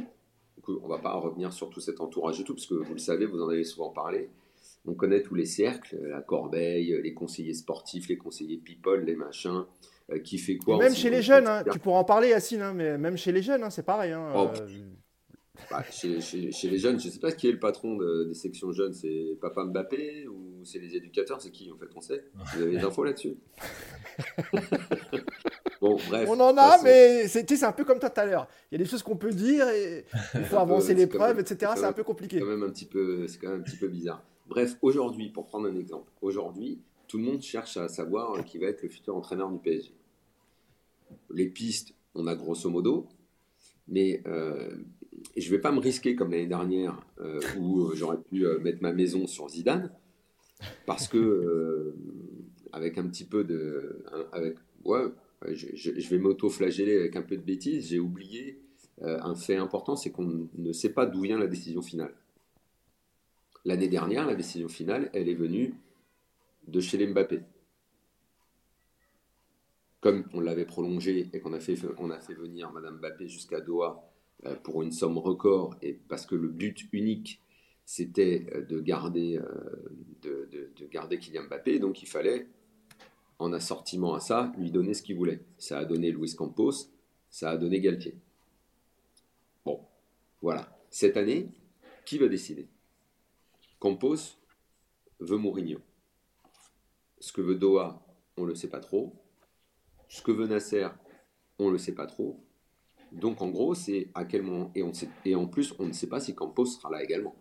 on 0.68 0.72
ne 0.72 0.88
va 0.88 0.98
pas 0.98 1.14
revenir 1.14 1.52
sur 1.52 1.70
tout 1.70 1.80
cet 1.80 2.00
entourage 2.00 2.38
et 2.40 2.44
tout, 2.44 2.54
parce 2.54 2.66
que 2.66 2.74
vous 2.74 2.92
le 2.92 2.98
savez, 2.98 3.24
vous 3.26 3.40
en 3.42 3.48
avez 3.48 3.64
souvent 3.64 3.90
parlé. 3.90 4.28
On 4.86 4.94
connaît 4.94 5.22
tous 5.22 5.34
les 5.34 5.46
cercles, 5.46 5.98
la 6.08 6.20
corbeille, 6.20 7.00
les 7.02 7.14
conseillers 7.14 7.54
sportifs, 7.54 8.08
les 8.08 8.18
conseillers 8.18 8.58
people, 8.58 9.04
les 9.04 9.16
machins. 9.16 9.64
Euh, 10.12 10.20
qui 10.20 10.38
fait 10.38 10.56
quoi 10.56 10.78
Même 10.78 10.94
chez 10.94 11.10
les 11.10 11.20
jeunes, 11.20 11.48
hein, 11.48 11.64
tu 11.72 11.80
pourras 11.80 11.98
en 11.98 12.04
parler, 12.04 12.28
Yacine, 12.28 12.62
hein, 12.62 12.72
mais 12.72 12.96
même 12.96 13.16
chez 13.16 13.32
les 13.32 13.42
jeunes, 13.42 13.64
hein, 13.64 13.70
c'est 13.70 13.82
pareil. 13.82 14.14
Oh, 14.14 14.46
euh, 14.54 14.68
bah, 15.68 15.82
chez, 15.90 16.10
les 16.10 16.78
jeunes, 16.78 17.00
je 17.00 17.06
ne 17.06 17.10
sais 17.10 17.18
pas 17.18 17.32
qui 17.32 17.48
est 17.48 17.52
le 17.52 17.58
patron 17.58 17.98
des 18.24 18.34
sections 18.34 18.70
jeunes, 18.70 18.92
c'est 18.92 19.36
Papa 19.40 19.64
Mbappé 19.64 20.28
ou 20.28 20.64
c'est 20.64 20.78
les 20.78 20.94
éducateurs, 20.94 21.40
c'est 21.40 21.50
qui 21.50 21.72
en 21.72 21.76
fait 21.76 21.86
On 21.96 22.00
sait? 22.00 22.24
Vous 22.54 22.62
avez 22.62 22.72
des 22.72 22.84
infos 22.84 23.02
là-dessus? 23.02 23.36
Bon, 25.80 25.98
bref. 26.08 26.28
On 26.30 26.40
en 26.40 26.56
a, 26.56 26.82
mais 26.82 27.28
c'est 27.28 27.62
un 27.62 27.72
peu 27.72 27.84
comme 27.84 27.98
toi 27.98 28.10
tout 28.10 28.20
à 28.20 28.26
l'heure. 28.26 28.48
Il 28.70 28.78
y 28.78 28.80
a 28.80 28.84
des 28.84 28.90
choses 28.90 29.02
qu'on 29.02 29.16
peut 29.16 29.32
dire 29.32 29.68
et 29.68 30.04
il 30.34 30.44
faut 30.44 30.56
avancer 30.58 30.94
les 30.94 31.06
preuves, 31.06 31.38
etc. 31.38 31.72
C'est 31.76 31.84
un 31.84 31.92
peu 31.92 32.04
compliqué. 32.04 32.38
C'est 32.38 32.42
quand 32.42 32.50
même 32.50 32.62
un 32.62 32.70
petit 32.70 32.86
peu, 32.86 33.26
quand 33.40 33.50
même 33.50 33.60
un 33.60 33.62
petit 33.62 33.76
peu 33.76 33.88
bizarre. 33.88 34.22
Bref, 34.48 34.76
aujourd'hui, 34.80 35.30
pour 35.30 35.46
prendre 35.46 35.68
un 35.68 35.76
exemple, 35.76 36.10
aujourd'hui, 36.22 36.80
tout 37.08 37.18
le 37.18 37.24
monde 37.24 37.42
cherche 37.42 37.76
à 37.76 37.88
savoir 37.88 38.44
qui 38.44 38.58
va 38.58 38.66
être 38.66 38.82
le 38.82 38.88
futur 38.88 39.16
entraîneur 39.16 39.50
du 39.50 39.58
PSG. 39.58 39.92
Les 41.30 41.48
pistes, 41.48 41.94
on 42.14 42.26
a 42.26 42.34
grosso 42.34 42.68
modo, 42.70 43.08
mais 43.88 44.22
euh, 44.26 44.70
je 45.36 45.46
ne 45.46 45.50
vais 45.50 45.60
pas 45.60 45.72
me 45.72 45.80
risquer 45.80 46.16
comme 46.16 46.30
l'année 46.30 46.46
dernière 46.46 47.00
euh, 47.20 47.40
où 47.58 47.82
euh, 47.82 47.94
j'aurais 47.94 48.20
pu 48.20 48.46
mettre 48.62 48.82
ma 48.82 48.92
maison 48.92 49.26
sur 49.26 49.48
Zidane, 49.48 49.92
parce 50.86 51.08
que 51.08 51.94
avec 52.72 52.98
un 52.98 53.06
petit 53.06 53.24
peu 53.24 53.44
de, 53.44 54.04
avec, 54.32 54.56
ouais, 54.84 55.06
je, 55.48 56.08
vais 56.08 56.18
m'auto-flageller 56.18 56.96
avec 56.96 57.16
un 57.16 57.22
peu 57.22 57.36
de 57.36 57.42
bêtises. 57.42 57.88
J'ai 57.88 57.98
oublié 57.98 58.60
un 59.02 59.34
fait 59.34 59.56
important, 59.56 59.96
c'est 59.96 60.10
qu'on 60.10 60.48
ne 60.54 60.72
sait 60.72 60.92
pas 60.92 61.06
d'où 61.06 61.22
vient 61.22 61.38
la 61.38 61.46
décision 61.46 61.82
finale. 61.82 62.14
L'année 63.66 63.88
dernière, 63.88 64.26
la 64.26 64.34
décision 64.34 64.68
finale, 64.68 65.10
elle 65.12 65.28
est 65.28 65.34
venue 65.34 65.74
de 66.68 66.80
chez 66.80 66.96
les 66.98 67.06
Mbappé. 67.06 67.42
Comme 70.00 70.24
on 70.32 70.40
l'avait 70.40 70.64
prolongé 70.64 71.28
et 71.32 71.40
qu'on 71.40 71.52
a 71.52 71.58
fait, 71.58 71.76
on 71.98 72.10
a 72.10 72.20
fait 72.20 72.34
venir 72.34 72.70
Madame 72.72 72.98
Mbappé 72.98 73.28
jusqu'à 73.28 73.60
Doha 73.60 74.08
euh, 74.46 74.54
pour 74.54 74.82
une 74.82 74.92
somme 74.92 75.18
record 75.18 75.76
et 75.82 75.94
parce 75.94 76.26
que 76.26 76.36
le 76.36 76.48
but 76.48 76.86
unique 76.92 77.40
c'était 77.84 78.46
euh, 78.54 78.62
de 78.62 78.80
garder, 78.80 79.38
euh, 79.38 79.44
de, 80.22 80.48
de, 80.76 80.86
garder 80.86 81.18
Kylian 81.18 81.44
Mbappé, 81.44 81.78
donc 81.78 82.02
il 82.02 82.06
fallait, 82.06 82.46
en 83.38 83.52
assortiment 83.52 84.14
à 84.14 84.20
ça, 84.20 84.52
lui 84.58 84.70
donner 84.70 84.94
ce 84.94 85.02
qu'il 85.02 85.16
voulait. 85.16 85.44
Ça 85.58 85.78
a 85.78 85.84
donné 85.84 86.10
Luis 86.10 86.34
Campos, 86.34 86.72
ça 87.30 87.50
a 87.50 87.56
donné 87.56 87.80
Galtier. 87.80 88.16
Bon, 89.64 89.80
voilà. 90.40 90.76
Cette 90.90 91.16
année, 91.16 91.48
qui 92.04 92.18
va 92.18 92.28
décider? 92.28 92.68
Campos 93.78 94.38
veut 95.20 95.36
Mourinho. 95.36 95.80
Ce 97.18 97.32
que 97.32 97.40
veut 97.40 97.56
Doha, 97.56 98.02
on 98.36 98.42
ne 98.42 98.48
le 98.48 98.54
sait 98.54 98.68
pas 98.68 98.80
trop. 98.80 99.14
Ce 100.08 100.22
que 100.22 100.30
veut 100.30 100.46
Nasser, 100.46 100.88
on 101.58 101.66
ne 101.66 101.72
le 101.72 101.78
sait 101.78 101.94
pas 101.94 102.06
trop. 102.06 102.40
Donc 103.12 103.42
en 103.42 103.48
gros, 103.48 103.74
c'est 103.74 104.10
à 104.14 104.24
quel 104.24 104.42
moment. 104.42 104.72
Et, 105.24 105.34
en 105.34 105.46
plus, 105.46 105.74
on 105.78 105.86
ne 105.86 105.92
sait 105.92 106.08
pas 106.08 106.20
si 106.20 106.34
Campos 106.34 106.66
sera 106.66 106.90
là 106.90 107.02
également. 107.02 107.34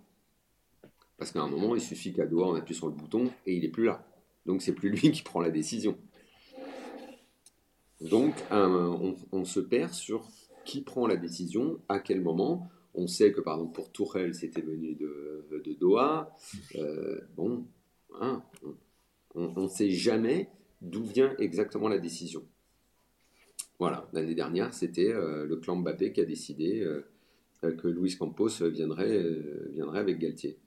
Parce 1.17 1.31
qu'à 1.31 1.41
un 1.41 1.47
moment, 1.47 1.75
il 1.75 1.81
suffit 1.81 2.13
qu'à 2.13 2.25
Doha, 2.25 2.47
on 2.47 2.55
appuie 2.55 2.75
sur 2.75 2.87
le 2.87 2.93
bouton 2.93 3.31
et 3.45 3.55
il 3.55 3.61
n'est 3.61 3.69
plus 3.69 3.85
là. 3.85 4.05
Donc 4.45 4.61
c'est 4.61 4.73
plus 4.73 4.89
lui 5.01 5.11
qui 5.11 5.23
prend 5.23 5.41
la 5.41 5.51
décision. 5.51 5.97
Donc 8.01 8.33
on, 8.51 9.45
se 9.45 9.59
perd 9.59 9.93
sur 9.93 10.27
qui 10.65 10.81
prend 10.81 11.07
la 11.07 11.15
décision, 11.15 11.79
à 11.87 11.99
quel 11.99 12.21
moment. 12.21 12.69
On 12.93 13.07
sait 13.07 13.31
que 13.31 13.41
par 13.41 13.55
exemple 13.55 13.75
pour 13.75 13.91
Tourelle, 13.91 14.33
c'était 14.33 14.61
venu 14.61 14.95
de, 14.95 15.73
Doha. 15.79 16.35
Euh, 16.75 17.21
bon, 17.35 17.65
hein, 18.19 18.43
on 19.33 19.63
ne 19.63 19.67
sait 19.67 19.89
jamais 19.89 20.49
d'où 20.81 21.03
vient 21.03 21.35
exactement 21.37 21.87
la 21.87 21.99
décision. 21.99 22.43
Voilà, 23.79 24.07
l'année 24.13 24.35
dernière, 24.35 24.73
c'était 24.73 25.11
euh, 25.11 25.45
le 25.45 25.57
clan 25.57 25.75
Mbappé 25.77 26.13
qui 26.13 26.21
a 26.21 26.25
décidé 26.25 26.81
euh, 26.81 27.01
que 27.61 27.87
Luis 27.87 28.15
Campos 28.17 28.63
viendrait 28.69 29.21
avec 29.93 30.19
Galtier. 30.19 30.57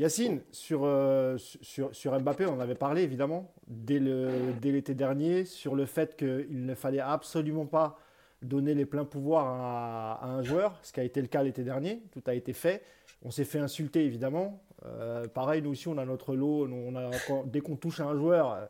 Yacine, 0.00 0.40
sur, 0.50 0.88
sur, 1.36 2.20
Mbappé, 2.20 2.46
on 2.46 2.58
avait 2.58 2.74
parlé 2.74 3.02
évidemment 3.02 3.52
dès 3.66 4.00
l'été 4.00 4.94
dernier 4.94 5.44
sur 5.44 5.74
le 5.74 5.84
fait 5.84 6.16
qu'il 6.16 6.64
ne 6.64 6.74
fallait 6.74 7.00
absolument 7.00 7.66
pas 7.66 7.98
donner 8.42 8.74
les 8.74 8.86
pleins 8.86 9.04
pouvoirs 9.04 9.46
à, 9.46 10.26
un 10.26 10.42
joueur, 10.42 10.78
ce 10.82 10.92
qui 10.92 11.00
a 11.00 11.02
été 11.02 11.20
le 11.20 11.26
cas 11.26 11.42
l'été 11.42 11.64
dernier. 11.64 12.02
Tout 12.12 12.22
a 12.26 12.34
été 12.34 12.52
fait. 12.52 12.82
On 13.22 13.30
s'est 13.30 13.44
fait 13.44 13.58
insulter 13.58 14.04
évidemment. 14.04 14.62
Euh, 14.86 15.26
pareil, 15.28 15.60
nous 15.60 15.70
aussi, 15.70 15.88
on 15.88 15.98
a 15.98 16.04
notre 16.04 16.34
lot. 16.34 16.66
On 16.66 16.96
a, 16.96 17.10
dès 17.44 17.60
qu'on 17.60 17.76
touche 17.76 18.00
à 18.00 18.06
un 18.06 18.16
joueur, 18.16 18.52
euh, 18.52 18.66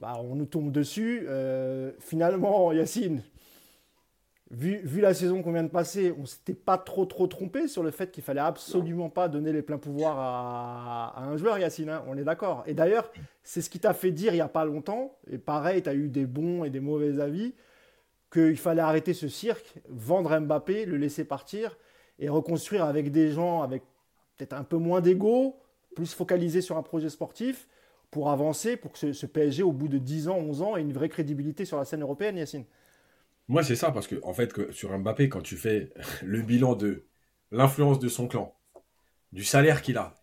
bah, 0.00 0.14
on 0.18 0.34
nous 0.34 0.46
tombe 0.46 0.72
dessus. 0.72 1.26
Euh, 1.28 1.92
finalement, 1.98 2.72
Yacine, 2.72 3.22
vu, 4.54 5.00
la 5.00 5.14
saison 5.14 5.42
qu'on 5.42 5.52
vient 5.52 5.62
de 5.62 5.68
passer, 5.68 6.14
on 6.18 6.26
s'était 6.26 6.54
pas 6.54 6.78
trop 6.78 7.04
trop 7.04 7.26
trompé 7.26 7.68
sur 7.68 7.82
le 7.82 7.90
fait 7.90 8.10
qu'il 8.10 8.22
fallait 8.22 8.40
absolument 8.40 9.10
pas 9.10 9.28
donner 9.28 9.52
les 9.52 9.62
pleins 9.62 9.78
pouvoirs 9.78 10.18
à, 10.18 11.24
un 11.24 11.36
joueur, 11.36 11.58
Yacine. 11.58 11.90
Hein. 11.90 12.04
on 12.06 12.16
est 12.16 12.24
d'accord. 12.24 12.62
Et 12.66 12.74
d'ailleurs, 12.74 13.10
c'est 13.42 13.60
ce 13.60 13.70
qui 13.70 13.80
t'a 13.80 13.94
fait 13.94 14.10
dire 14.10 14.34
il 14.34 14.38
y 14.38 14.42
a 14.42 14.48
pas 14.48 14.64
longtemps. 14.64 15.16
Et 15.30 15.38
pareil, 15.38 15.82
tu 15.82 15.88
as 15.88 15.94
eu 15.94 16.08
des 16.08 16.26
bons 16.26 16.64
et 16.64 16.70
des 16.70 16.80
mauvais 16.80 17.20
avis 17.20 17.54
qu'il 18.32 18.56
fallait 18.56 18.82
arrêter 18.82 19.14
ce 19.14 19.28
cirque, 19.28 19.74
vendre 19.88 20.38
Mbappé, 20.38 20.86
le 20.86 20.96
laisser 20.96 21.24
partir 21.24 21.76
et 22.18 22.28
reconstruire 22.28 22.84
avec 22.84 23.12
des 23.12 23.30
gens 23.30 23.62
avec 23.62 23.82
peut-être 24.36 24.54
un 24.54 24.64
peu 24.64 24.76
moins 24.76 25.00
d'ego, 25.00 25.56
plus 25.94 26.12
focalisé 26.14 26.60
sur 26.60 26.76
un 26.76 26.82
projet 26.82 27.08
sportif 27.08 27.68
pour 28.10 28.30
avancer, 28.30 28.76
pour 28.76 28.92
que 28.92 29.12
ce, 29.12 29.26
PSG, 29.26 29.62
au 29.62 29.72
bout 29.72 29.88
de 29.88 29.98
10 29.98 30.28
ans, 30.28 30.36
11 30.36 30.62
ans, 30.62 30.76
ait 30.76 30.80
une 30.80 30.92
vraie 30.92 31.08
crédibilité 31.08 31.64
sur 31.64 31.78
la 31.78 31.84
scène 31.84 32.02
européenne, 32.02 32.36
Yacine 32.36 32.64
Moi, 33.48 33.62
c'est 33.62 33.76
ça, 33.76 33.90
parce 33.90 34.06
que, 34.06 34.16
en 34.22 34.32
fait, 34.32 34.52
que 34.52 34.72
sur 34.72 34.96
Mbappé, 34.96 35.28
quand 35.28 35.42
tu 35.42 35.56
fais 35.56 35.92
le 36.22 36.42
bilan 36.42 36.74
de 36.74 37.06
l'influence 37.50 37.98
de 37.98 38.08
son 38.08 38.28
clan, 38.28 38.56
du 39.32 39.44
salaire 39.44 39.82
qu'il 39.82 39.98
a, 39.98 40.14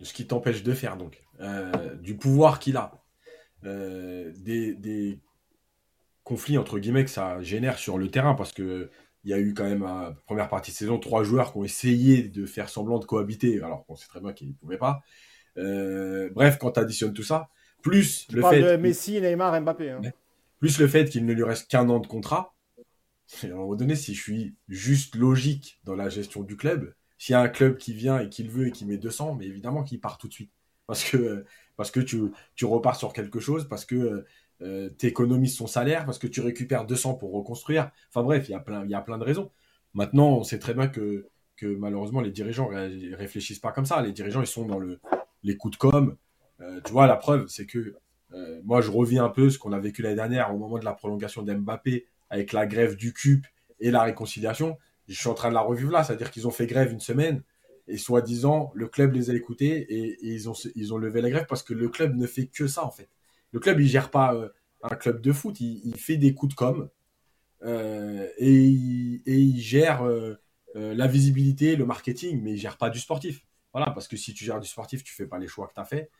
de 0.00 0.04
ce 0.04 0.12
qui 0.12 0.26
t'empêche 0.26 0.62
de 0.62 0.72
faire, 0.72 0.96
donc, 0.96 1.22
euh, 1.40 1.94
du 1.96 2.16
pouvoir 2.16 2.58
qu'il 2.58 2.76
a, 2.76 3.04
euh, 3.64 4.32
des, 4.36 4.74
des 4.74 5.18
conflit 6.24 6.58
entre 6.58 6.78
guillemets 6.78 7.04
que 7.04 7.10
ça 7.10 7.40
génère 7.42 7.78
sur 7.78 7.98
le 7.98 8.10
terrain 8.10 8.34
parce 8.34 8.52
que 8.52 8.90
il 9.24 9.30
y 9.30 9.34
a 9.34 9.38
eu 9.38 9.54
quand 9.54 9.64
même 9.64 9.84
à 9.84 10.14
première 10.26 10.48
partie 10.48 10.70
de 10.70 10.76
saison 10.76 10.98
trois 10.98 11.22
joueurs 11.22 11.52
qui 11.52 11.58
ont 11.58 11.64
essayé 11.64 12.22
de 12.22 12.44
faire 12.44 12.68
semblant 12.68 12.98
de 12.98 13.06
cohabiter 13.06 13.62
alors 13.62 13.86
qu'on 13.86 13.96
sait 13.96 14.08
très 14.08 14.20
bien 14.20 14.32
qu'ils 14.32 14.48
ne 14.48 14.52
pouvaient 14.54 14.78
pas. 14.78 15.00
Euh, 15.56 16.28
bref, 16.34 16.58
quand 16.58 16.72
tu 16.72 16.80
additionnes 16.80 17.14
tout 17.14 17.22
ça, 17.22 17.48
plus 17.82 18.26
le 18.32 18.42
fait 18.42 18.60
de 18.60 18.76
Messi, 18.76 19.20
Neymar, 19.20 19.58
Mbappé, 19.60 19.90
hein. 19.90 20.00
plus 20.58 20.78
le 20.78 20.88
fait 20.88 21.08
qu'il 21.08 21.24
ne 21.24 21.32
lui 21.32 21.44
reste 21.44 21.70
qu'un 21.70 21.88
an 21.88 22.00
de 22.00 22.06
contrat. 22.06 22.53
À 23.42 23.46
un 23.46 23.50
moment 23.50 23.74
donné, 23.74 23.96
si 23.96 24.14
je 24.14 24.22
suis 24.22 24.54
juste 24.68 25.16
logique 25.16 25.80
dans 25.84 25.94
la 25.94 26.08
gestion 26.08 26.42
du 26.42 26.56
club, 26.56 26.94
s'il 27.18 27.32
y 27.32 27.36
a 27.36 27.40
un 27.40 27.48
club 27.48 27.78
qui 27.78 27.94
vient 27.94 28.20
et 28.20 28.28
qui 28.28 28.42
le 28.42 28.50
veut 28.50 28.68
et 28.68 28.70
qui 28.70 28.84
met 28.84 28.98
200, 28.98 29.34
mais 29.34 29.46
évidemment 29.46 29.82
qu'il 29.82 30.00
part 30.00 30.18
tout 30.18 30.28
de 30.28 30.32
suite. 30.32 30.52
Parce 30.86 31.08
que, 31.08 31.44
parce 31.76 31.90
que 31.90 32.00
tu, 32.00 32.20
tu 32.54 32.66
repars 32.66 32.96
sur 32.96 33.12
quelque 33.12 33.40
chose, 33.40 33.66
parce 33.68 33.84
que 33.86 34.24
euh, 34.62 34.88
tu 34.98 35.06
économises 35.06 35.56
son 35.56 35.66
salaire 35.66 36.04
parce 36.04 36.18
que 36.18 36.26
tu 36.26 36.40
récupères 36.40 36.86
200 36.86 37.14
pour 37.14 37.32
reconstruire. 37.32 37.90
Enfin 38.10 38.22
bref, 38.22 38.48
il 38.48 38.52
y 38.52 38.54
a 38.54 38.60
plein, 38.60 39.18
de 39.18 39.24
raisons. 39.24 39.50
Maintenant, 39.94 40.28
on 40.38 40.42
sait 40.44 40.58
très 40.58 40.74
bien 40.74 40.88
que, 40.88 41.28
que 41.56 41.66
malheureusement, 41.66 42.20
les 42.20 42.30
dirigeants 42.30 42.70
ne 42.70 43.16
réfléchissent 43.16 43.58
pas 43.58 43.72
comme 43.72 43.86
ça. 43.86 44.02
Les 44.02 44.12
dirigeants, 44.12 44.40
ils 44.40 44.46
sont 44.46 44.66
dans 44.66 44.78
le, 44.78 45.00
les 45.42 45.56
coups 45.56 45.72
de 45.72 45.78
com. 45.78 46.16
Euh, 46.60 46.80
tu 46.84 46.92
vois, 46.92 47.06
la 47.06 47.16
preuve, 47.16 47.46
c'est 47.48 47.66
que 47.66 47.96
euh, 48.32 48.60
moi, 48.64 48.80
je 48.80 48.90
reviens 48.90 49.24
un 49.24 49.28
peu 49.28 49.50
ce 49.50 49.58
qu'on 49.58 49.72
a 49.72 49.78
vécu 49.78 50.02
l'année 50.02 50.16
dernière 50.16 50.54
au 50.54 50.58
moment 50.58 50.78
de 50.78 50.84
la 50.84 50.94
prolongation 50.94 51.42
d'Mbappé 51.42 52.06
avec 52.30 52.52
la 52.52 52.66
grève 52.66 52.96
du 52.96 53.12
CUP 53.12 53.46
et 53.80 53.90
la 53.90 54.02
réconciliation. 54.02 54.78
Je 55.08 55.14
suis 55.14 55.28
en 55.28 55.34
train 55.34 55.50
de 55.50 55.54
la 55.54 55.60
revivre 55.60 55.92
là, 55.92 56.04
c'est-à-dire 56.04 56.30
qu'ils 56.30 56.46
ont 56.48 56.50
fait 56.50 56.66
grève 56.66 56.92
une 56.92 57.00
semaine 57.00 57.42
et 57.86 57.98
soi-disant, 57.98 58.72
le 58.74 58.88
club 58.88 59.12
les 59.12 59.30
a 59.30 59.34
écoutés 59.34 59.76
et, 59.92 60.16
ils, 60.22 60.48
ont, 60.48 60.54
ils 60.74 60.94
ont 60.94 60.98
levé 60.98 61.20
la 61.20 61.30
grève 61.30 61.46
parce 61.46 61.62
que 61.62 61.74
le 61.74 61.88
club 61.88 62.16
ne 62.16 62.26
fait 62.26 62.46
que 62.46 62.66
ça, 62.66 62.84
en 62.84 62.90
fait. 62.90 63.08
Le 63.52 63.60
club, 63.60 63.80
il 63.80 63.86
gère 63.86 64.10
pas 64.10 64.34
euh, 64.34 64.48
un 64.82 64.94
club 64.96 65.20
de 65.20 65.32
foot, 65.32 65.60
il, 65.60 65.96
fait 65.96 66.16
des 66.16 66.34
coups 66.34 66.54
de 66.54 66.56
com 66.56 66.88
euh, 67.62 68.26
et, 68.38 68.50
il, 68.50 69.60
gère 69.60 70.02
euh, 70.04 70.36
la 70.74 71.06
visibilité, 71.06 71.76
le 71.76 71.84
marketing, 71.84 72.40
mais 72.42 72.52
il 72.52 72.58
gère 72.58 72.78
pas 72.78 72.90
du 72.90 72.98
sportif. 72.98 73.44
Voilà, 73.72 73.90
parce 73.90 74.08
que 74.08 74.16
si 74.16 74.32
tu 74.34 74.44
gères 74.44 74.60
du 74.60 74.68
sportif, 74.68 75.04
tu 75.04 75.12
fais 75.12 75.26
pas 75.26 75.38
les 75.38 75.48
choix 75.48 75.68
que 75.68 75.74
tu 75.74 75.80
as 75.80 75.84
fait. 75.84 76.10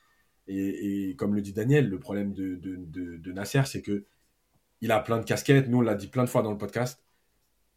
Et, 0.47 1.15
comme 1.17 1.35
le 1.35 1.41
dit 1.41 1.55
Daniel, 1.55 1.89
le 1.89 1.99
problème 1.99 2.35
de, 2.35 2.57
de, 2.57 2.77
de 3.17 3.33
Nasser, 3.33 3.63
c'est 3.65 3.81
que 3.81 4.05
il 4.81 4.93
a 4.93 5.01
plein 5.01 5.19
de 5.19 5.25
casquettes. 5.25 5.69
Nous, 5.69 5.79
on 5.79 5.83
l'a 5.83 5.95
dit 5.95 6.09
plein 6.09 6.25
de 6.25 6.29
fois 6.29 6.43
dans 6.43 6.53
le 6.53 6.59
podcast. 6.59 7.03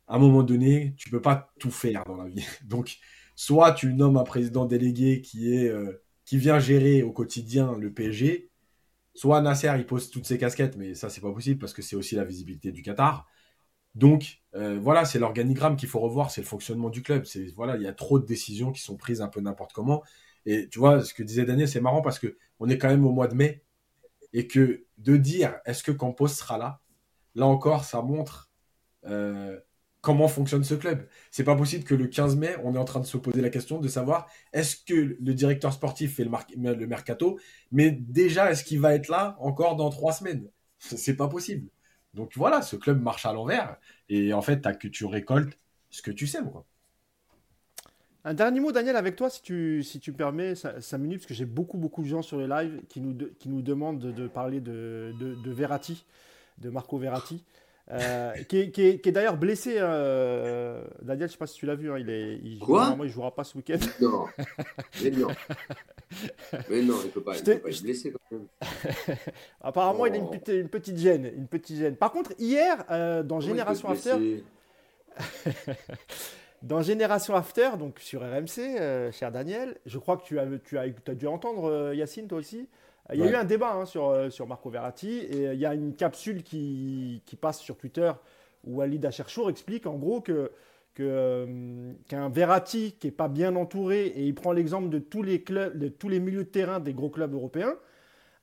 À 0.07 0.15
un 0.15 0.19
moment 0.19 0.43
donné, 0.43 0.93
tu 0.97 1.09
peux 1.09 1.21
pas 1.21 1.53
tout 1.59 1.71
faire 1.71 2.03
dans 2.05 2.17
la 2.17 2.27
vie. 2.27 2.45
Donc, 2.65 2.97
soit 3.35 3.73
tu 3.73 3.93
nommes 3.93 4.17
un 4.17 4.23
président 4.23 4.65
délégué 4.65 5.21
qui, 5.21 5.67
euh, 5.67 5.93
vient 6.31 6.59
gérer 6.59 7.03
au 7.03 7.11
quotidien 7.11 7.75
le 7.77 7.93
PSG, 7.93 8.49
soit 9.13 9.41
Nasser, 9.41 9.73
il 9.77 9.85
pose 9.85 10.09
toutes 10.11 10.25
ses 10.25 10.37
casquettes, 10.37 10.77
mais 10.77 10.93
ça, 10.95 11.09
c'est 11.09 11.21
pas 11.21 11.31
possible 11.31 11.59
parce 11.59 11.73
que 11.73 11.81
c'est 11.81 11.95
aussi 11.95 12.15
la 12.15 12.23
visibilité 12.23 12.71
du 12.71 12.81
Qatar. 12.81 13.27
Donc, 13.95 14.41
euh, 14.55 14.77
voilà, 14.79 15.05
c'est 15.05 15.19
l'organigramme 15.19 15.75
qu'il 15.75 15.89
faut 15.89 15.99
revoir, 15.99 16.29
c'est 16.31 16.41
le 16.41 16.47
fonctionnement 16.47 16.89
du 16.89 17.01
club. 17.01 17.25
Voilà, 17.55 17.77
il 17.77 17.81
y 17.81 17.87
a 17.87 17.93
trop 17.93 18.19
de 18.19 18.25
décisions 18.25 18.71
qui 18.71 18.81
sont 18.81 18.95
prises 18.95 19.21
un 19.21 19.27
peu 19.27 19.41
n'importe 19.41 19.73
comment. 19.73 20.03
Et 20.45 20.69
tu 20.69 20.79
vois, 20.79 21.03
ce 21.03 21.13
que 21.13 21.23
disait 21.23 21.45
Daniel, 21.45 21.67
c'est 21.67 21.81
marrant 21.81 22.01
parce 22.01 22.19
que 22.19 22.37
on 22.59 22.69
est 22.69 22.77
quand 22.77 22.89
même 22.89 23.05
au 23.05 23.11
mois 23.11 23.27
de 23.27 23.35
mai 23.35 23.63
et 24.33 24.47
que 24.47 24.85
de 24.97 25.17
dire 25.17 25.59
est-ce 25.65 25.83
que 25.83 25.91
Campos 25.91 26.27
sera 26.27 26.57
là, 26.57 26.81
là 27.37 27.45
encore, 27.45 27.85
ça 27.85 28.01
montre 28.01 28.49
euh, 29.05 29.57
comment 30.01 30.27
fonctionne 30.27 30.63
ce 30.63 30.73
club. 30.73 31.07
C'est 31.31 31.43
pas 31.43 31.55
possible 31.55 31.83
que 31.83 31.95
le 31.95 32.07
15 32.07 32.35
mai, 32.35 32.55
on 32.63 32.75
est 32.75 32.79
en 32.79 32.85
train 32.85 32.99
de 32.99 33.05
se 33.05 33.17
poser 33.17 33.41
la 33.41 33.49
question 33.49 33.79
de 33.79 33.87
savoir 33.87 34.27
est-ce 34.53 34.75
que 34.75 35.17
le 35.19 35.33
directeur 35.33 35.71
sportif 35.71 36.15
fait 36.15 36.25
le, 36.25 36.87
mercato, 36.87 37.39
mais 37.71 37.91
déjà, 37.91 38.51
est-ce 38.51 38.63
qu'il 38.63 38.79
va 38.79 38.95
être 38.95 39.07
là 39.07 39.37
encore 39.39 39.75
dans 39.75 39.89
trois 39.89 40.13
semaines? 40.13 40.47
C'est 40.79 41.15
pas 41.15 41.27
possible. 41.27 41.69
Donc 42.13 42.31
voilà, 42.35 42.61
ce 42.61 42.75
club 42.75 43.01
marche 43.01 43.25
à 43.25 43.33
l'envers 43.33 43.77
et 44.09 44.33
en 44.33 44.41
fait, 44.41 44.65
as 44.65 44.73
que 44.73 44.87
tu 44.87 45.05
récoltes 45.05 45.57
ce 45.91 46.01
que 46.01 46.11
tu 46.11 46.25
sais. 46.25 46.39
Quoi. 46.41 46.65
Un 48.23 48.33
dernier 48.33 48.59
mot, 48.59 48.71
Daniel, 48.71 48.95
avec 48.95 49.15
toi, 49.15 49.29
si 49.29 49.41
tu, 49.41 50.13
permets, 50.17 50.55
5 50.55 50.97
minutes, 50.97 51.19
parce 51.19 51.27
que 51.27 51.33
j'ai 51.35 51.45
beaucoup, 51.45 51.77
beaucoup 51.77 52.01
de 52.01 52.07
gens 52.07 52.23
sur 52.23 52.37
le 52.37 52.47
live 52.47 52.81
qui 52.89 52.99
nous, 52.99 53.15
qui 53.37 53.47
nous 53.47 53.61
demandent 53.61 53.99
de, 53.99 54.27
parler 54.27 54.59
de, 54.59 55.13
de, 55.19 55.35
de 55.35 55.51
Verratti, 55.51 56.03
de 56.57 56.69
Marco 56.69 56.97
Verratti. 56.97 57.43
Euh, 57.89 58.33
qui 58.49 58.57
est, 58.59 59.11
d'ailleurs 59.11 59.37
blessé. 59.37 59.75
Euh, 59.77 60.83
Daniel, 61.01 61.29
je 61.29 61.33
sais 61.33 61.37
pas 61.37 61.47
si 61.47 61.57
tu 61.57 61.65
l'as 61.65 61.75
vu. 61.75 61.91
Hein, 61.91 61.99
il 61.99 62.09
est, 62.09 62.39
il, 62.43 62.59
Quoi? 62.59 62.97
il 63.01 63.09
jouera 63.09 63.33
pas 63.33 63.43
ce 63.43 63.57
week-end. 63.57 63.77
Non, 64.01 64.25
mais 65.01 65.11
non. 65.11 65.27
mais 66.69 66.81
non, 66.81 66.95
il 67.03 67.11
peut 67.11 67.21
pas, 67.21 67.37
il 67.37 67.43
peut 67.43 67.59
pas 67.59 67.69
être 67.69 67.81
blessé 67.81 68.11
quand 68.11 68.37
même. 68.37 68.47
Apparemment, 69.61 70.05
il 70.05 70.13
a 70.13 70.17
une, 70.17 70.25
oh. 70.25 70.31
petite, 70.31 70.47
une 70.49 70.69
petite 70.69 70.97
gêne, 70.97 71.31
une 71.33 71.47
petite 71.47 71.77
gêne. 71.77 71.95
Par 71.95 72.11
contre, 72.11 72.33
hier, 72.39 72.83
euh, 72.91 73.23
dans 73.23 73.39
Génération 73.39 73.89
After, 73.89 74.17
dans 76.61 76.81
Génération 76.81 77.35
After, 77.35 77.71
donc 77.79 77.99
sur 77.99 78.21
RMC, 78.21 79.11
cher 79.13 79.31
Daniel, 79.31 79.77
je 79.85 79.97
crois 79.97 80.17
que 80.17 80.25
tu 80.25 80.39
as, 80.39 80.45
tu 80.65 80.77
as, 80.77 80.89
tu 80.89 81.11
as 81.11 81.15
dû 81.15 81.27
entendre 81.27 81.93
Yacine, 81.93 82.27
toi 82.27 82.39
aussi. 82.39 82.67
Il 83.13 83.19
y 83.19 83.23
a 83.23 83.31
eu 83.31 83.35
un 83.35 83.45
débat 83.45 83.73
hein, 83.73 83.85
sur, 83.85 84.09
euh, 84.09 84.29
sur 84.29 84.47
Marco 84.47 84.69
Verratti 84.69 85.19
et 85.19 85.47
euh, 85.47 85.53
il 85.53 85.59
y 85.59 85.65
a 85.65 85.73
une 85.73 85.95
capsule 85.95 86.43
qui, 86.43 87.21
qui 87.25 87.35
passe 87.35 87.59
sur 87.59 87.77
Twitter 87.77 88.11
où 88.65 88.81
Ali 88.81 88.99
Acherchour 89.05 89.49
explique 89.49 89.85
en 89.85 89.95
gros 89.95 90.19
que 90.19 90.51
euh, 90.99 91.93
qu'un 92.07 92.27
Verratti 92.29 92.93
qui 92.99 93.07
n'est 93.07 93.11
pas 93.11 93.27
bien 93.27 93.55
entouré, 93.55 94.07
et 94.07 94.23
il 94.23 94.33
prend 94.33 94.51
l'exemple 94.51 94.89
de 94.89 94.97
tous 94.97 95.21
les 95.21 95.43
clubs, 95.43 95.77
de 95.77 95.89
tous 95.89 96.09
les 96.09 96.19
milieux 96.19 96.43
de 96.43 96.49
terrain 96.49 96.79
des 96.79 96.93
gros 96.93 97.11
clubs 97.11 97.31
européens. 97.35 97.75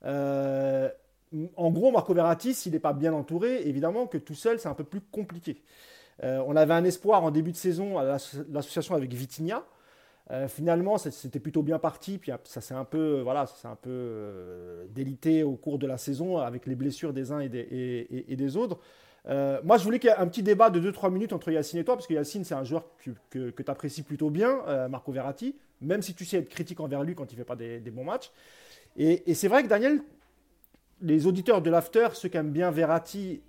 en 0.05 1.71
gros, 1.71 1.91
Marco 1.91 2.13
Verratti, 2.13 2.53
s'il 2.53 2.71
n'est 2.71 2.79
pas 2.79 2.93
bien 2.93 3.11
entouré, 3.11 3.67
évidemment 3.67 4.07
que 4.07 4.17
tout 4.17 4.35
seul, 4.35 4.57
c'est 4.57 4.69
un 4.69 4.73
peu 4.73 4.85
plus 4.85 5.01
compliqué. 5.01 5.61
on 6.23 6.55
avait 6.55 6.73
un 6.73 6.85
espoir 6.85 7.25
en 7.25 7.31
début 7.31 7.51
de 7.51 7.57
saison 7.57 7.97
à 7.97 8.05
l'association 8.05 8.95
avec 8.95 9.13
Vitinha. 9.13 9.65
Euh, 10.31 10.47
finalement, 10.47 10.97
c'était 10.97 11.39
plutôt 11.39 11.61
bien 11.61 11.77
parti, 11.77 12.17
puis 12.17 12.31
ça 12.45 12.61
s'est 12.61 12.73
un 12.73 12.83
peu, 12.83 13.21
voilà, 13.21 13.45
un 13.63 13.75
peu 13.75 13.89
euh, 13.91 14.85
délité 14.89 15.43
au 15.43 15.55
cours 15.55 15.77
de 15.77 15.85
la 15.85 15.97
saison 15.97 16.39
avec 16.39 16.65
les 16.65 16.75
blessures 16.75 17.13
des 17.13 17.31
uns 17.31 17.39
et 17.41 17.49
des, 17.49 18.57
autres. 18.57 18.79
Euh, 19.27 19.59
moi, 19.63 19.77
je 19.77 19.83
voulais 19.83 19.99
qu'il 19.99 20.09
y 20.09 20.13
ait 20.13 20.17
un 20.17 20.27
petit 20.27 20.41
débat 20.41 20.71
de 20.71 20.91
2-3 20.91 21.11
minutes 21.11 21.31
entre 21.33 21.51
Yacine 21.51 21.79
et 21.79 21.83
toi, 21.83 21.95
parce 21.95 22.07
que 22.07 22.13
Yacine, 22.13 22.43
c'est 22.43 22.55
un 22.55 22.63
joueur 22.63 22.85
que, 23.29 23.49
tu 23.49 23.63
apprécies 23.67 24.01
plutôt 24.01 24.31
bien, 24.31 24.87
Marco 24.89 25.11
Verratti, 25.11 25.55
même 25.81 26.01
si 26.01 26.15
tu 26.15 26.25
sais 26.25 26.37
être 26.37 26.49
critique 26.49 26.79
envers 26.79 27.03
lui 27.03 27.13
quand 27.13 27.31
il 27.31 27.35
ne 27.35 27.39
fait 27.39 27.45
pas 27.45 27.55
des, 27.55 27.79
bons 27.91 28.05
matchs. 28.05 28.31
Et, 28.97 29.33
c'est 29.35 29.47
vrai 29.47 29.61
que 29.61 29.67
Daniel, 29.67 30.01
les 31.01 31.27
auditeurs 31.27 31.61
de 31.61 31.69
l'After, 31.69 32.07
ceux 32.13 32.29
qui 32.29 32.37
aiment 32.37 32.51
bien 32.51 32.71
Verratti, 32.71 33.41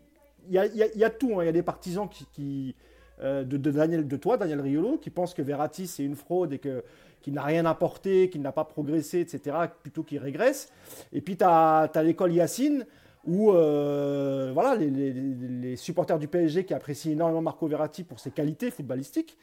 il 0.48 0.54
y 0.54 1.04
a, 1.04 1.10
tout, 1.10 1.40
hein. 1.40 1.42
il 1.42 1.46
y 1.46 1.48
a 1.48 1.52
des 1.52 1.62
partisans 1.62 2.08
qui 2.08 2.74
euh, 2.78 2.95
de, 3.22 3.56
Daniel, 3.56 4.06
de 4.06 4.16
toi, 4.16 4.36
Daniel 4.36 4.60
Riolo, 4.60 4.98
qui 4.98 5.10
pense 5.10 5.34
que 5.34 5.42
Verratti 5.42 5.86
c'est 5.86 6.04
une 6.04 6.16
fraude 6.16 6.52
et 6.52 6.58
que 6.58 6.84
qu'il 7.22 7.34
n'a 7.34 7.42
rien 7.42 7.66
apporté, 7.66 8.30
qu'il 8.30 8.40
n'a 8.40 8.52
pas 8.52 8.64
progressé, 8.64 9.18
etc., 9.18 9.56
plutôt 9.82 10.04
qu'il 10.04 10.18
régresse. 10.18 10.70
Et 11.12 11.20
puis 11.20 11.36
tu 11.36 11.44
as, 11.44 11.90
l'école 12.04 12.32
Yacine, 12.32 12.86
où 13.26 13.50
euh, 13.50 14.52
voilà, 14.54 14.76
les, 14.76 15.74
supporters 15.74 16.20
du 16.20 16.28
PSG 16.28 16.64
qui 16.64 16.72
apprécient 16.72 17.10
énormément 17.10 17.42
Marco 17.42 17.66
Verratti 17.66 18.04
pour 18.04 18.20
ses 18.20 18.30
qualités 18.30 18.70
footballistiques, 18.70 19.36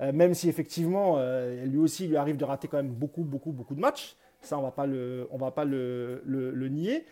euh, 0.00 0.12
même 0.12 0.34
si 0.34 0.48
effectivement, 0.48 1.18
lui 1.64 1.78
aussi, 1.78 2.04
il 2.04 2.10
lui 2.10 2.16
arrive 2.16 2.36
de 2.36 2.44
rater 2.44 2.68
quand 2.68 2.76
même 2.76 2.92
beaucoup, 2.92 3.24
beaucoup, 3.24 3.50
beaucoup 3.50 3.74
de 3.74 3.80
matchs. 3.80 4.16
Ça, 4.44 4.58
on 4.58 4.62
va 4.62 4.70
pas 4.70 4.86
le, 4.86 5.26
on 5.30 5.38
va 5.38 5.50
pas 5.50 5.64
le, 5.64 6.22
le, 6.24 6.68
nier. 6.68 7.04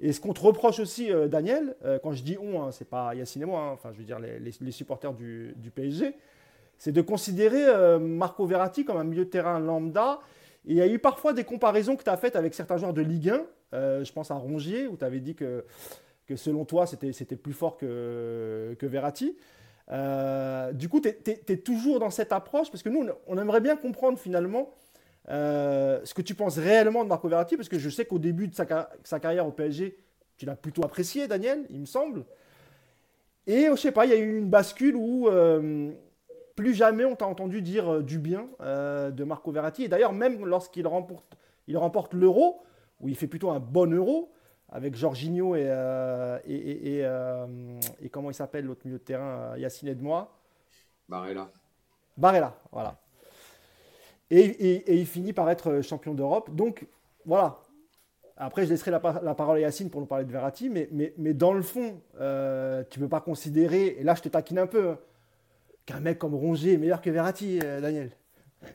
Et 0.00 0.12
ce 0.12 0.20
qu'on 0.20 0.32
te 0.32 0.40
reproche 0.40 0.80
aussi, 0.80 1.12
euh, 1.12 1.28
Daniel, 1.28 1.76
euh, 1.84 1.98
quand 2.02 2.12
je 2.12 2.22
dis 2.22 2.36
on, 2.38 2.62
hein, 2.62 2.72
c'est 2.72 2.88
pas 2.88 3.14
Yacine 3.14 3.42
et 3.42 3.44
moi, 3.46 3.60
hein, 3.60 3.70
enfin, 3.72 3.90
je 3.92 3.98
veux 3.98 4.04
dire 4.04 4.18
les, 4.18 4.70
supporters 4.72 5.12
du, 5.12 5.54
PSG, 5.74 6.14
c'est 6.78 6.92
de 6.92 7.00
considérer 7.00 7.66
euh, 7.66 7.98
Marco 7.98 8.46
Verratti 8.46 8.84
comme 8.84 8.96
un 8.96 9.04
milieu 9.04 9.24
de 9.24 9.30
terrain 9.30 9.60
lambda. 9.60 10.20
Il 10.64 10.76
y 10.76 10.82
a 10.82 10.86
eu 10.86 10.98
parfois 10.98 11.32
des 11.32 11.44
comparaisons 11.44 11.96
que 11.96 12.02
tu 12.02 12.10
as 12.10 12.16
faites 12.16 12.36
avec 12.36 12.54
certains 12.54 12.76
joueurs 12.76 12.92
de 12.92 13.02
Ligue 13.02 13.32
1. 13.72 14.04
je 14.04 14.12
pense 14.12 14.30
à 14.30 14.34
Rongier, 14.34 14.86
où 14.86 14.96
tu 14.96 15.04
avais 15.04 15.20
dit 15.20 15.34
que, 15.34 15.64
que 16.26 16.36
selon 16.36 16.64
toi, 16.64 16.86
c'était, 16.86 17.12
c'était 17.12 17.36
plus 17.36 17.54
fort 17.54 17.76
que, 17.78 18.76
que 18.78 18.86
Verratti. 18.86 19.36
du 20.74 20.88
coup, 20.88 21.00
tu 21.00 21.08
es, 21.08 21.56
toujours 21.56 21.98
dans 21.98 22.10
cette 22.10 22.32
approche, 22.32 22.70
parce 22.70 22.82
que 22.82 22.90
nous, 22.90 23.06
on 23.26 23.38
aimerait 23.38 23.62
bien 23.62 23.76
comprendre 23.76 24.18
finalement 24.18 24.74
euh, 25.30 26.00
ce 26.04 26.12
que 26.12 26.22
tu 26.22 26.34
penses 26.34 26.58
réellement 26.58 27.04
de 27.04 27.08
Marco 27.08 27.28
Verratti, 27.28 27.56
parce 27.56 27.68
que 27.68 27.78
je 27.78 27.88
sais 27.88 28.04
qu'au 28.04 28.18
début 28.18 28.48
de 28.48 28.54
sa, 28.54 29.20
carrière 29.20 29.46
au 29.46 29.52
PSG, 29.52 29.96
tu 30.36 30.46
l'as 30.46 30.56
plutôt 30.56 30.84
apprécié, 30.84 31.28
Daniel, 31.28 31.66
il 31.70 31.80
me 31.80 31.86
semble. 31.86 32.24
Et 33.46 33.66
je 33.70 33.76
sais 33.76 33.92
pas, 33.92 34.06
il 34.06 34.10
y 34.10 34.14
a 34.14 34.18
eu 34.18 34.38
une 34.38 34.50
bascule 34.50 34.96
où 34.96 35.28
euh, 35.28 35.92
plus 36.56 36.74
jamais 36.74 37.04
on 37.04 37.14
t'a 37.14 37.26
entendu 37.26 37.62
dire 37.62 37.88
euh, 37.88 38.02
du 38.02 38.18
bien 38.18 38.48
de 38.60 39.24
Marco 39.24 39.52
Verratti. 39.52 39.84
Et 39.84 39.88
d'ailleurs, 39.88 40.12
même 40.12 40.44
lorsqu'il 40.44 40.86
remporte, 40.86 41.36
il 41.68 41.78
remporte 41.78 42.12
l'euro, 42.14 42.62
où 43.00 43.08
il 43.08 43.16
fait 43.16 43.28
plutôt 43.28 43.50
un 43.50 43.60
bon 43.60 43.92
euro, 43.94 44.32
avec 44.72 44.94
Jorginho 44.94 45.56
et, 45.56 45.68
et, 46.46 47.00
et, 47.00 48.08
comment 48.08 48.30
il 48.30 48.34
s'appelle 48.34 48.66
l'autre 48.66 48.82
milieu 48.84 48.98
de 48.98 49.04
terrain, 49.04 49.56
Yacine 49.56 49.96
moi. 50.00 50.36
Barella. 51.08 51.50
Barella, 52.16 52.56
voilà. 52.70 52.96
Et, 54.30 55.00
il 55.00 55.06
finit 55.06 55.32
par 55.32 55.50
être 55.50 55.80
champion 55.82 56.14
d'Europe. 56.14 56.54
Donc 56.54 56.86
voilà. 57.24 57.60
Après, 58.36 58.64
je 58.64 58.70
laisserai 58.70 58.90
la, 58.90 59.00
parole 59.00 59.58
à 59.58 59.60
Yacine 59.60 59.90
pour 59.90 60.00
nous 60.00 60.06
parler 60.06 60.24
de 60.24 60.32
Verratti, 60.32 60.70
mais, 60.70 60.88
mais, 61.18 61.34
dans 61.34 61.52
le 61.52 61.60
fond, 61.60 62.00
euh, 62.20 62.82
tu 62.88 62.98
ne 62.98 63.04
peux 63.04 63.10
pas 63.10 63.20
considérer, 63.20 63.96
et 63.98 64.02
là 64.02 64.14
je 64.14 64.22
te 64.22 64.30
taquine 64.30 64.58
un 64.58 64.66
peu, 64.66 64.88
hein, 64.88 64.98
qu'un 65.84 66.00
mec 66.00 66.18
comme 66.18 66.34
Rongier 66.34 66.72
est 66.72 66.78
meilleur 66.78 67.02
que 67.02 67.10
Verratti, 67.10 67.60
euh, 67.62 67.80
Daniel. 67.80 68.12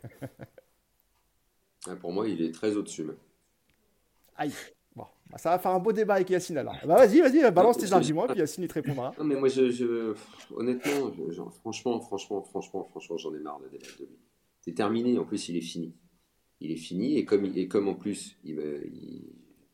Ah, 1.88 1.96
pour 1.96 2.12
moi, 2.12 2.28
il 2.28 2.42
est 2.42 2.52
très 2.52 2.76
au-dessus. 2.76 3.06
Aïe. 4.38 4.52
Bon, 4.96 5.06
bah, 5.30 5.38
ça 5.38 5.52
va 5.52 5.60
faire 5.60 5.70
un 5.70 5.78
beau 5.78 5.92
débat 5.92 6.16
avec 6.16 6.32
Yacine 6.32 6.58
alors. 6.58 6.76
Bah, 6.84 6.96
vas-y, 6.96 7.22
vas-y, 7.22 7.52
balance 7.52 7.78
tes 7.78 7.94
arguments, 7.94 8.26
puis 8.26 8.40
Yacine 8.40 8.64
il 8.64 8.68
te 8.68 8.74
répondra. 8.74 9.14
Non, 9.20 9.24
mais 9.24 9.36
moi, 9.36 9.50
je, 9.50 10.16
honnêtement, 10.56 11.12
franchement, 11.62 12.00
franchement, 12.00 12.42
franchement, 12.42 12.88
franchement, 12.90 13.18
j'en 13.18 13.36
ai 13.36 13.40
marre 13.40 13.60
de 13.60 13.70
débattre 13.70 14.00
de 14.00 14.06
lui. 14.06 14.18
C'est 14.66 14.74
terminé. 14.74 15.18
En 15.20 15.26
plus, 15.26 15.48
il 15.50 15.58
est 15.58 15.62
fini. 15.62 15.94
Il 16.60 16.72
est 16.72 16.78
fini. 16.78 17.18
Et 17.18 17.26
comme, 17.26 17.88
en 17.88 17.94
plus, 17.94 18.36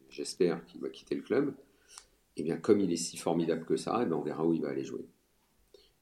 j'espère 0.09 0.65
qu'il 0.65 0.81
va 0.81 0.89
quitter 0.89 1.15
le 1.15 1.21
club, 1.21 1.55
et 2.37 2.41
eh 2.41 2.43
bien 2.43 2.57
comme 2.57 2.79
il 2.79 2.91
est 2.91 2.97
si 2.97 3.17
formidable 3.17 3.65
que 3.65 3.75
ça, 3.75 3.99
eh 4.01 4.05
bien, 4.05 4.15
on 4.15 4.21
verra 4.21 4.45
où 4.45 4.53
il 4.53 4.61
va 4.61 4.69
aller 4.69 4.85
jouer. 4.85 5.05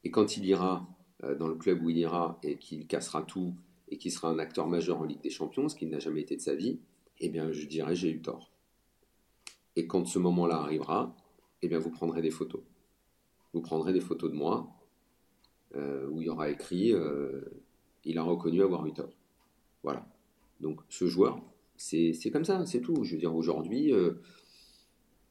Et 0.04 0.10
quand 0.10 0.36
il 0.36 0.44
ira 0.44 0.88
euh, 1.24 1.34
dans 1.34 1.48
le 1.48 1.56
club 1.56 1.82
où 1.82 1.90
il 1.90 1.98
ira 1.98 2.38
et 2.42 2.56
qu'il 2.56 2.86
cassera 2.86 3.22
tout 3.22 3.54
et 3.88 3.98
qu'il 3.98 4.12
sera 4.12 4.28
un 4.28 4.38
acteur 4.38 4.68
majeur 4.68 5.00
en 5.00 5.04
Ligue 5.04 5.20
des 5.20 5.30
Champions, 5.30 5.68
ce 5.68 5.74
qui 5.74 5.86
n'a 5.86 5.98
jamais 5.98 6.20
été 6.20 6.36
de 6.36 6.40
sa 6.40 6.54
vie, 6.54 6.78
eh 7.18 7.28
bien, 7.28 7.50
je 7.52 7.66
dirais 7.66 7.94
j'ai 7.94 8.10
eu 8.10 8.22
tort. 8.22 8.50
Et 9.76 9.86
quand 9.86 10.04
ce 10.04 10.18
moment-là 10.18 10.56
arrivera, 10.56 11.16
eh 11.62 11.68
bien, 11.68 11.78
vous 11.78 11.90
prendrez 11.90 12.22
des 12.22 12.30
photos. 12.30 12.62
Vous 13.52 13.60
prendrez 13.60 13.92
des 13.92 14.00
photos 14.00 14.30
de 14.30 14.36
moi 14.36 14.68
euh, 15.74 16.08
où 16.08 16.20
il 16.20 16.26
y 16.26 16.30
aura 16.30 16.48
écrit 16.50 16.92
euh, 16.92 17.42
il 18.04 18.18
a 18.18 18.22
reconnu 18.22 18.62
avoir 18.62 18.86
eu 18.86 18.92
tort. 18.92 19.12
Voilà. 19.82 20.06
Donc 20.60 20.80
ce 20.88 21.06
joueur, 21.06 21.40
c'est 21.76 22.30
comme 22.32 22.44
ça, 22.44 22.64
c'est 22.66 22.80
tout. 22.80 23.04
Je 23.04 23.14
veux 23.14 23.20
dire, 23.20 23.34
aujourd'hui, 23.34 23.92
euh, 23.92 24.20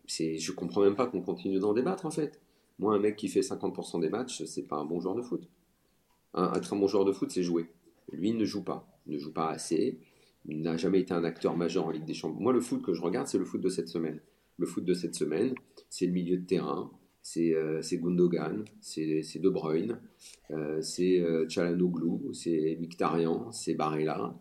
je 0.08 0.52
comprends 0.52 0.82
même 0.82 0.96
pas 0.96 1.08
qu'on 1.08 1.22
continue 1.22 1.60
d'en 1.60 1.74
débattre 1.74 2.06
en 2.06 2.12
fait. 2.12 2.42
Moi, 2.80 2.96
un 2.96 3.00
mec 3.00 3.18
qui 3.18 3.28
fait 3.28 3.42
50% 3.42 4.00
des 4.00 4.10
matchs, 4.10 4.44
c'est 4.46 4.64
pas 4.64 4.78
un 4.78 4.86
bon 4.86 5.00
joueur 5.00 5.16
de 5.16 5.22
foot. 5.22 5.50
Un, 6.34 6.54
un 6.54 6.76
bon 6.76 6.88
joueur 6.88 7.06
de 7.06 7.12
foot, 7.12 7.30
c'est 7.32 7.44
jouer. 7.44 7.70
Lui, 8.12 8.34
ne 8.34 8.46
joue 8.46 8.64
pas. 8.64 8.88
Ne 9.06 9.18
joue 9.18 9.34
pas 9.34 9.50
assez. 9.50 10.00
Il 10.46 10.62
n'a 10.62 10.78
jamais 10.78 11.02
été 11.02 11.14
un 11.14 11.24
acteur 11.24 11.58
majeur 11.58 11.86
en 11.86 11.92
Ligue 11.92 12.06
des 12.06 12.14
Champions. 12.14 12.40
Moi, 12.40 12.54
le 12.54 12.62
foot 12.62 12.82
que 12.82 12.94
je 12.94 13.02
regarde, 13.02 13.28
c'est 13.28 13.38
le 13.38 13.46
foot 13.46 13.62
de 13.62 13.70
cette 13.70 13.90
semaine. 13.90 14.22
Le 14.58 14.66
foot 14.66 14.86
de 14.86 14.94
cette 14.94 15.16
semaine, 15.16 15.54
c'est 15.90 16.06
le 16.06 16.14
milieu 16.14 16.38
de 16.38 16.46
terrain, 16.46 16.90
c'est 17.22 17.54
euh, 17.54 17.82
Gundogan, 17.92 18.66
c'est 18.82 19.40
De 19.40 19.50
Bruyne, 19.50 20.00
euh, 20.52 20.82
c'est 20.82 21.20
euh, 21.20 21.48
Chalanoglu, 21.48 22.34
c'est 22.34 22.78
Mkhitaryan, 22.80 23.52
c'est 23.52 23.76
Barella. 23.76 24.36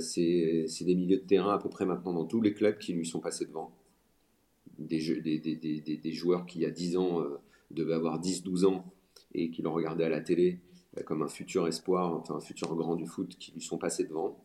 C'est 0.00 0.66
des 0.80 0.94
milieux 0.96 1.18
de 1.18 1.26
terrain 1.26 1.54
à 1.54 1.58
peu 1.58 1.68
près 1.68 1.86
maintenant 1.86 2.12
dans 2.12 2.24
tous 2.24 2.40
les 2.40 2.52
clubs 2.52 2.76
qui 2.78 2.92
lui 2.92 3.06
sont 3.06 3.20
passés 3.20 3.46
devant. 3.46 3.72
Des, 4.78 4.98
joueurs 4.98 6.46
qui, 6.46 6.58
il 6.58 6.62
y 6.62 6.66
a 6.66 6.70
10 6.70 6.96
ans, 6.96 7.22
devaient 7.70 7.94
avoir 7.94 8.20
10-12 8.20 8.66
ans 8.66 8.92
et 9.32 9.50
qui 9.50 9.62
l'ont 9.62 9.72
regardé 9.72 10.02
à 10.02 10.08
la 10.08 10.20
télé 10.20 10.58
comme 11.04 11.22
un 11.22 11.28
futur 11.28 11.68
espoir, 11.68 12.16
enfin 12.16 12.34
un 12.34 12.40
futur 12.40 12.74
grand 12.74 12.96
du 12.96 13.06
foot, 13.06 13.36
qui 13.38 13.52
lui 13.52 13.60
sont 13.60 13.78
passés 13.78 14.04
devant. 14.04 14.42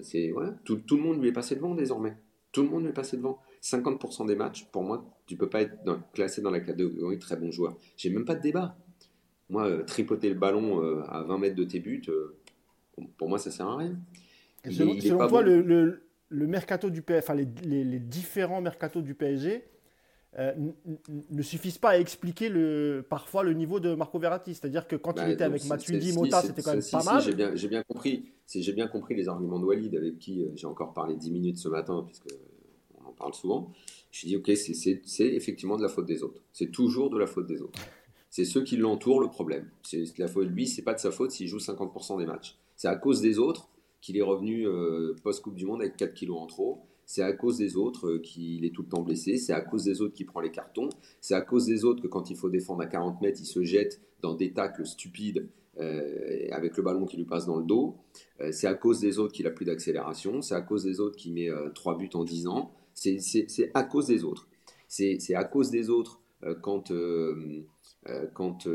c'est 0.00 0.30
voilà, 0.30 0.52
tout, 0.64 0.80
le 0.92 1.02
monde 1.02 1.20
lui 1.20 1.28
est 1.28 1.32
passé 1.32 1.54
devant 1.54 1.74
désormais. 1.74 2.16
Tout 2.50 2.62
le 2.62 2.70
monde 2.70 2.84
lui 2.84 2.90
est 2.90 2.94
passé 2.94 3.18
devant. 3.18 3.40
50% 3.68 4.26
des 4.26 4.34
matchs, 4.34 4.64
pour 4.72 4.82
moi, 4.82 5.04
tu 5.26 5.36
peux 5.36 5.48
pas 5.48 5.62
être 5.62 5.78
classé 6.12 6.40
dans 6.40 6.50
la 6.50 6.60
catégorie 6.60 7.18
très 7.18 7.36
bon 7.36 7.50
joueur. 7.50 7.76
J'ai 7.96 8.10
même 8.10 8.24
pas 8.24 8.34
de 8.34 8.40
débat. 8.40 8.76
Moi, 9.50 9.66
euh, 9.66 9.84
tripoter 9.84 10.28
le 10.28 10.34
ballon 10.34 10.82
euh, 10.82 11.02
à 11.08 11.22
20 11.22 11.38
mètres 11.38 11.56
de 11.56 11.64
tes 11.64 11.80
buts, 11.80 12.02
euh, 12.08 12.36
pour 13.16 13.28
moi, 13.28 13.38
ça 13.38 13.50
sert 13.50 13.66
à 13.66 13.76
rien. 13.76 13.98
selon, 14.70 15.28
toi, 15.28 15.42
le, 15.42 16.02
le, 16.28 16.46
mercato 16.46 16.90
du 16.90 17.02
PSG, 17.02 17.24
enfin 17.24 17.34
les, 17.34 17.84
les, 17.84 17.98
différents 17.98 18.60
mercatos 18.60 19.02
du 19.02 19.14
PSG 19.14 19.64
ne 20.36 21.42
suffisent 21.42 21.78
pas 21.78 21.90
à 21.90 21.98
expliquer 21.98 22.48
le, 22.48 23.04
parfois 23.08 23.42
le 23.42 23.54
niveau 23.54 23.80
de 23.80 23.94
Marco 23.94 24.18
Verratti. 24.18 24.54
C'est-à-dire 24.54 24.86
que 24.86 24.96
quand 24.96 25.12
il 25.12 25.24
bah, 25.24 25.30
était 25.30 25.44
avec 25.44 25.64
Matuidi, 25.64 26.12
Mota, 26.12 26.42
c'était 26.42 26.62
quand 26.62 26.74
même 26.74 26.82
pas 26.90 27.04
mal. 27.04 27.22
J'ai 27.22 27.34
bien, 27.34 27.52
bien, 27.52 27.82
compris. 27.82 28.32
J'ai 28.46 28.72
bien 28.72 28.88
compris 28.88 29.14
les 29.14 29.28
arguments 29.28 29.58
de 29.58 29.64
Walid, 29.64 29.94
avec 29.94 30.18
qui 30.18 30.46
j'ai 30.54 30.66
encore 30.66 30.92
parlé 30.92 31.16
10 31.16 31.30
minutes 31.30 31.58
ce 31.58 31.68
matin, 31.68 32.02
puisque 32.06 32.28
parle 33.12 33.34
souvent, 33.34 33.72
je 34.10 34.26
dis, 34.26 34.36
ok, 34.36 34.50
c'est 34.56 35.02
effectivement 35.26 35.76
de 35.76 35.82
la 35.82 35.88
faute 35.88 36.06
des 36.06 36.22
autres. 36.22 36.42
C'est 36.52 36.70
toujours 36.70 37.10
de 37.10 37.18
la 37.18 37.26
faute 37.26 37.46
des 37.46 37.60
autres. 37.62 37.78
C'est 38.30 38.44
ceux 38.44 38.62
qui 38.62 38.76
l'entourent 38.76 39.20
le 39.20 39.28
problème. 39.28 39.70
C'est 39.82 40.04
la 40.18 40.28
faute 40.28 40.46
de 40.46 40.52
lui, 40.52 40.66
c'est 40.66 40.82
pas 40.82 40.94
de 40.94 40.98
sa 41.00 41.10
faute 41.10 41.30
s'il 41.30 41.48
joue 41.48 41.58
50% 41.58 42.18
des 42.18 42.26
matchs. 42.26 42.56
C'est 42.76 42.88
à 42.88 42.96
cause 42.96 43.20
des 43.20 43.38
autres 43.38 43.68
qu'il 44.00 44.16
est 44.16 44.22
revenu 44.22 44.66
euh, 44.66 45.14
post-Coupe 45.22 45.56
du 45.56 45.66
Monde 45.66 45.80
avec 45.80 45.96
4 45.96 46.14
kilos 46.14 46.38
en 46.38 46.46
trop. 46.46 46.82
C'est 47.04 47.22
à 47.22 47.32
cause 47.32 47.56
des 47.58 47.76
autres 47.76 48.06
euh, 48.06 48.18
qu'il 48.18 48.64
est 48.64 48.74
tout 48.74 48.82
le 48.82 48.88
temps 48.88 49.02
blessé. 49.02 49.38
C'est 49.38 49.52
à 49.52 49.60
cause 49.60 49.84
des 49.84 50.00
autres 50.02 50.14
qu'il 50.14 50.26
prend 50.26 50.40
les 50.40 50.50
cartons. 50.50 50.88
C'est 51.20 51.34
à 51.34 51.40
cause 51.40 51.66
des 51.66 51.84
autres 51.84 52.02
que 52.02 52.06
quand 52.06 52.30
il 52.30 52.36
faut 52.36 52.50
défendre 52.50 52.82
à 52.82 52.86
40 52.86 53.20
mètres, 53.22 53.40
il 53.40 53.46
se 53.46 53.62
jette 53.62 54.00
dans 54.20 54.34
des 54.34 54.52
tacles 54.52 54.86
stupides 54.86 55.48
euh, 55.80 56.48
avec 56.50 56.76
le 56.76 56.82
ballon 56.82 57.06
qui 57.06 57.16
lui 57.16 57.24
passe 57.24 57.46
dans 57.46 57.56
le 57.56 57.64
dos. 57.64 57.96
c'est 58.50 58.66
à 58.66 58.74
cause 58.74 59.00
des 59.00 59.18
autres 59.18 59.32
qu'il 59.32 59.46
a 59.46 59.50
plus 59.50 59.64
d'accélération. 59.64 60.42
C'est 60.42 60.54
à 60.54 60.60
cause 60.60 60.84
des 60.84 61.00
autres 61.00 61.16
qu'il 61.16 61.32
met 61.34 61.48
3 61.74 61.96
buts 61.96 62.10
en 62.14 62.24
10 62.24 62.46
ans. 62.48 62.72
C'est 62.98 63.70
à 63.74 63.84
cause 63.84 64.06
des 64.06 64.24
autres. 64.24 64.48
C'est 64.88 65.34
à 65.34 65.44
cause 65.44 65.70
des 65.70 65.90
autres 65.90 66.20
euh, 66.44 66.54
quand, 66.54 66.90
euh, 66.90 67.64
euh, 68.08 68.26
quand 68.32 68.68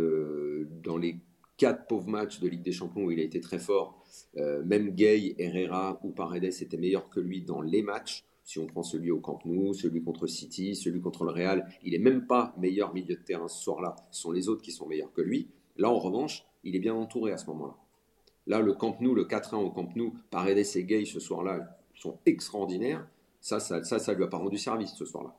dans 0.84 0.98
les 0.98 1.18
quatre 1.58 1.88
pauvres 1.88 2.10
matchs 2.10 2.40
de 2.40 2.48
Ligue 2.48 2.64
des 2.64 2.72
Champions 2.72 3.04
où 3.04 3.12
il 3.12 3.20
a 3.20 3.24
été 3.24 3.40
très 3.40 3.60
fort, 3.60 4.04
même 4.36 4.90
Gay, 4.92 5.36
Herrera 5.38 6.00
ou 6.04 6.10
Paredes 6.12 6.44
étaient 6.44 6.78
meilleurs 6.78 7.10
que 7.10 7.20
lui 7.20 7.42
dans 7.42 7.62
les 7.62 7.82
matchs. 7.84 8.24
Si 8.44 8.60
on 8.60 8.68
prend 8.68 8.84
celui 8.84 9.10
au 9.12 9.20
Camp 9.20 9.40
Nou, 9.46 9.74
celui 9.74 10.04
contre 10.04 10.28
City, 10.28 10.76
celui 10.76 11.00
contre 11.00 11.24
le 11.24 11.32
Real, 11.32 11.66
il 11.84 11.94
est 11.94 12.00
même 12.00 12.28
pas 12.28 12.54
meilleur 12.58 12.94
milieu 12.94 13.16
de 13.16 13.22
terrain 13.22 13.48
ce 13.48 13.64
soir-là. 13.64 13.96
Ce 14.12 14.22
sont 14.22 14.32
les 14.32 14.50
autres 14.50 14.62
qui 14.62 14.72
sont 14.72 14.88
meilleurs 14.88 15.14
que 15.14 15.22
lui. 15.22 15.48
Là, 15.78 15.90
en 15.90 16.00
revanche, 16.00 16.46
il 16.64 16.76
est 16.76 16.80
bien 16.80 16.94
entouré 16.94 17.32
à 17.32 17.38
ce 17.38 17.46
moment-là. 17.48 17.76
Là, 18.48 18.60
le 18.60 18.74
Camp 18.74 19.00
Nou, 19.00 19.16
le 19.16 19.24
4-1 19.24 19.56
au 19.58 19.70
Camp 19.70 19.96
Nou, 19.96 20.14
Paredes 20.30 20.66
et 20.76 20.84
Gay 20.84 21.06
ce 21.06 21.20
soir-là 21.20 21.80
sont 21.96 22.20
extraordinaires. 22.26 23.08
Ça, 23.44 23.60
ça, 23.60 23.84
ça, 23.84 24.00
ça 24.00 24.14
lui 24.14 24.24
a 24.24 24.28
pas 24.28 24.38
rendu 24.38 24.58
service 24.58 24.94
ce 24.94 25.04
soir-là. 25.04 25.38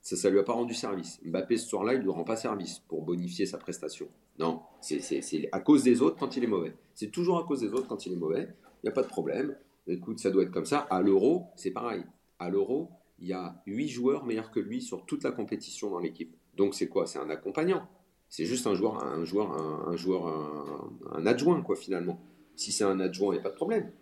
Ça, 0.00 0.16
ça 0.16 0.30
lui 0.30 0.38
a 0.38 0.42
pas 0.42 0.54
rendu 0.54 0.72
service. 0.72 1.20
Mbappé, 1.22 1.58
ce 1.58 1.68
soir-là, 1.68 1.92
il 1.92 2.00
lui 2.00 2.08
rend 2.08 2.24
pas 2.24 2.36
service 2.36 2.78
pour 2.88 3.02
bonifier 3.02 3.44
sa 3.44 3.58
prestation. 3.58 4.08
Non, 4.38 4.62
c'est 4.80 5.50
à 5.52 5.60
cause 5.60 5.82
des 5.82 6.00
autres 6.00 6.16
quand 6.16 6.34
il 6.38 6.44
est 6.44 6.46
mauvais. 6.46 6.74
C'est 6.94 7.10
toujours 7.10 7.36
à 7.38 7.44
cause 7.44 7.60
des 7.60 7.74
autres 7.74 7.88
quand 7.88 8.06
il 8.06 8.14
est 8.14 8.16
mauvais. 8.16 8.48
Il 8.82 8.86
n'y 8.86 8.88
a 8.88 8.92
pas 8.92 9.02
de 9.02 9.08
problème. 9.08 9.54
Écoute, 9.86 10.18
ça 10.18 10.30
doit 10.30 10.44
être 10.44 10.50
comme 10.50 10.64
ça. 10.64 10.78
À 10.78 11.02
l'Euro, 11.02 11.48
c'est 11.56 11.72
pareil. 11.72 12.04
À 12.38 12.48
l'Euro, 12.48 12.88
il 13.18 13.28
y 13.28 13.34
a 13.34 13.62
8 13.66 13.88
joueurs 13.88 14.24
meilleurs 14.24 14.50
que 14.50 14.60
lui 14.60 14.80
sur 14.80 15.04
toute 15.04 15.22
la 15.22 15.30
compétition 15.30 15.90
dans 15.90 15.98
l'équipe. 15.98 16.34
Donc 16.54 16.74
c'est 16.74 16.88
quoi? 16.88 17.06
C'est 17.06 17.18
un 17.18 17.28
accompagnant. 17.28 17.86
C'est 18.30 18.46
juste 18.46 18.66
un 18.66 18.74
joueur, 18.74 19.04
un 19.04 19.26
joueur, 19.26 19.52
un, 19.52 19.94
joueur, 19.94 20.26
un, 20.26 20.90
un, 21.12 21.26
adjoint 21.26 21.60
quoi 21.60 21.76
finalement. 21.76 22.18
Si 22.56 22.72
c'est 22.72 22.84
un 22.84 22.98
adjoint, 22.98 23.34
il 23.34 23.36
n'y 23.36 23.40
a 23.40 23.42
pas 23.42 23.50
de 23.50 23.56
problème 23.56 23.92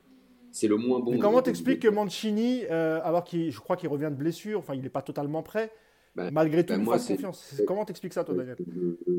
c'est 0.59 0.69
le 0.69 0.77
moins 0.77 0.99
bon. 1.01 1.13
Mais 1.13 1.19
comment 1.19 1.41
t'expliques 1.41 1.81
que 1.81 1.89
Mancini, 1.89 2.65
euh, 2.71 3.01
alors 3.05 3.25
qu'il, 3.25 3.51
je 3.51 3.61
crois 3.61 3.77
qu'il 3.77 3.89
revient 3.89 4.11
de 4.11 4.17
blessure, 4.17 4.59
enfin 4.59 4.75
il 4.75 4.83
n'est 4.83 4.89
pas 4.89 5.03
totalement 5.03 5.43
prêt, 5.43 5.73
ben, 6.17 6.31
malgré 6.33 6.67
tout, 6.67 6.75
ben 6.75 6.83
moi, 6.83 6.99
confiance. 6.99 7.63
Comment 7.67 7.85
t'expliques 7.85 8.13
ça, 8.13 8.25
toi, 8.25 8.35
Daniel 8.35 8.57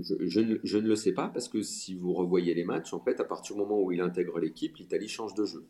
je, 0.02 0.40
ne, 0.42 0.88
le 0.88 0.96
sais 0.96 1.14
pas 1.14 1.30
parce 1.30 1.48
que 1.48 1.62
si 1.62 1.96
vous 1.96 2.14
revoyez 2.14 2.54
les 2.54 2.66
matchs, 2.66 2.94
en 2.94 3.00
fait, 3.00 3.22
à 3.22 3.24
partir 3.24 3.56
du 3.56 3.62
moment 3.62 3.82
où 3.82 3.92
il 3.92 4.02
intègre 4.02 4.40
l'équipe, 4.40 4.76
l'Italie 4.78 5.08
change 5.08 5.34
de 5.34 5.46
jeu 5.46 5.66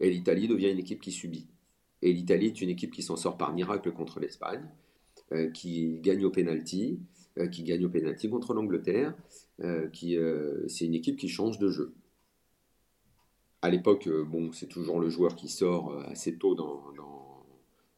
et 0.00 0.10
l'Italie 0.10 0.46
devient 0.46 0.70
une 0.70 0.78
équipe 0.78 1.00
qui 1.00 1.10
subit. 1.10 1.48
Et 2.02 2.12
l'Italie 2.12 2.48
est 2.48 2.60
une 2.60 2.68
équipe 2.68 2.92
qui 2.92 3.02
s'en 3.02 3.16
sort 3.16 3.38
par 3.38 3.54
miracle 3.54 3.90
contre 3.92 4.20
l'Espagne, 4.20 4.64
euh, 5.32 5.50
qui 5.50 6.00
gagne 6.00 6.24
au 6.24 6.30
penalty, 6.30 7.00
euh, 7.38 7.48
qui 7.48 7.62
gagne 7.62 7.86
au 7.86 7.88
penalty 7.88 8.28
contre 8.28 8.52
l'Angleterre, 8.52 9.14
qui 9.92 10.16
c'est 10.68 10.84
une 10.84 10.94
équipe 10.94 11.16
qui 11.16 11.28
change 11.28 11.58
de 11.58 11.68
jeu 11.68 11.94
à 13.62 13.70
l'époque, 13.70 14.06
euh, 14.06 14.24
bon, 14.24 14.52
c'est 14.52 14.68
toujours 14.68 15.00
le 15.00 15.10
joueur 15.10 15.34
qui 15.34 15.48
sort 15.48 15.90
euh, 15.90 16.02
assez 16.06 16.36
tôt 16.36 16.54
dans, 16.54 16.82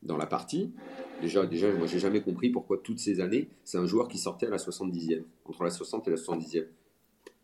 dans, 0.02 0.16
la 0.16 0.26
partie. 0.26 0.72
Déjà, 1.20 1.46
déjà 1.46 1.72
moi, 1.72 1.86
j'ai 1.86 1.98
jamais 1.98 2.22
compris 2.22 2.50
pourquoi 2.50 2.78
toutes 2.78 2.98
ces 2.98 3.20
années, 3.20 3.48
c'est 3.64 3.78
un 3.78 3.86
joueur 3.86 4.08
qui 4.08 4.18
sortait 4.18 4.46
à 4.46 4.50
la 4.50 4.56
70e, 4.56 5.22
entre 5.44 5.62
la 5.64 5.70
60 5.70 6.08
et 6.08 6.10
la 6.10 6.16
70e. 6.16 6.66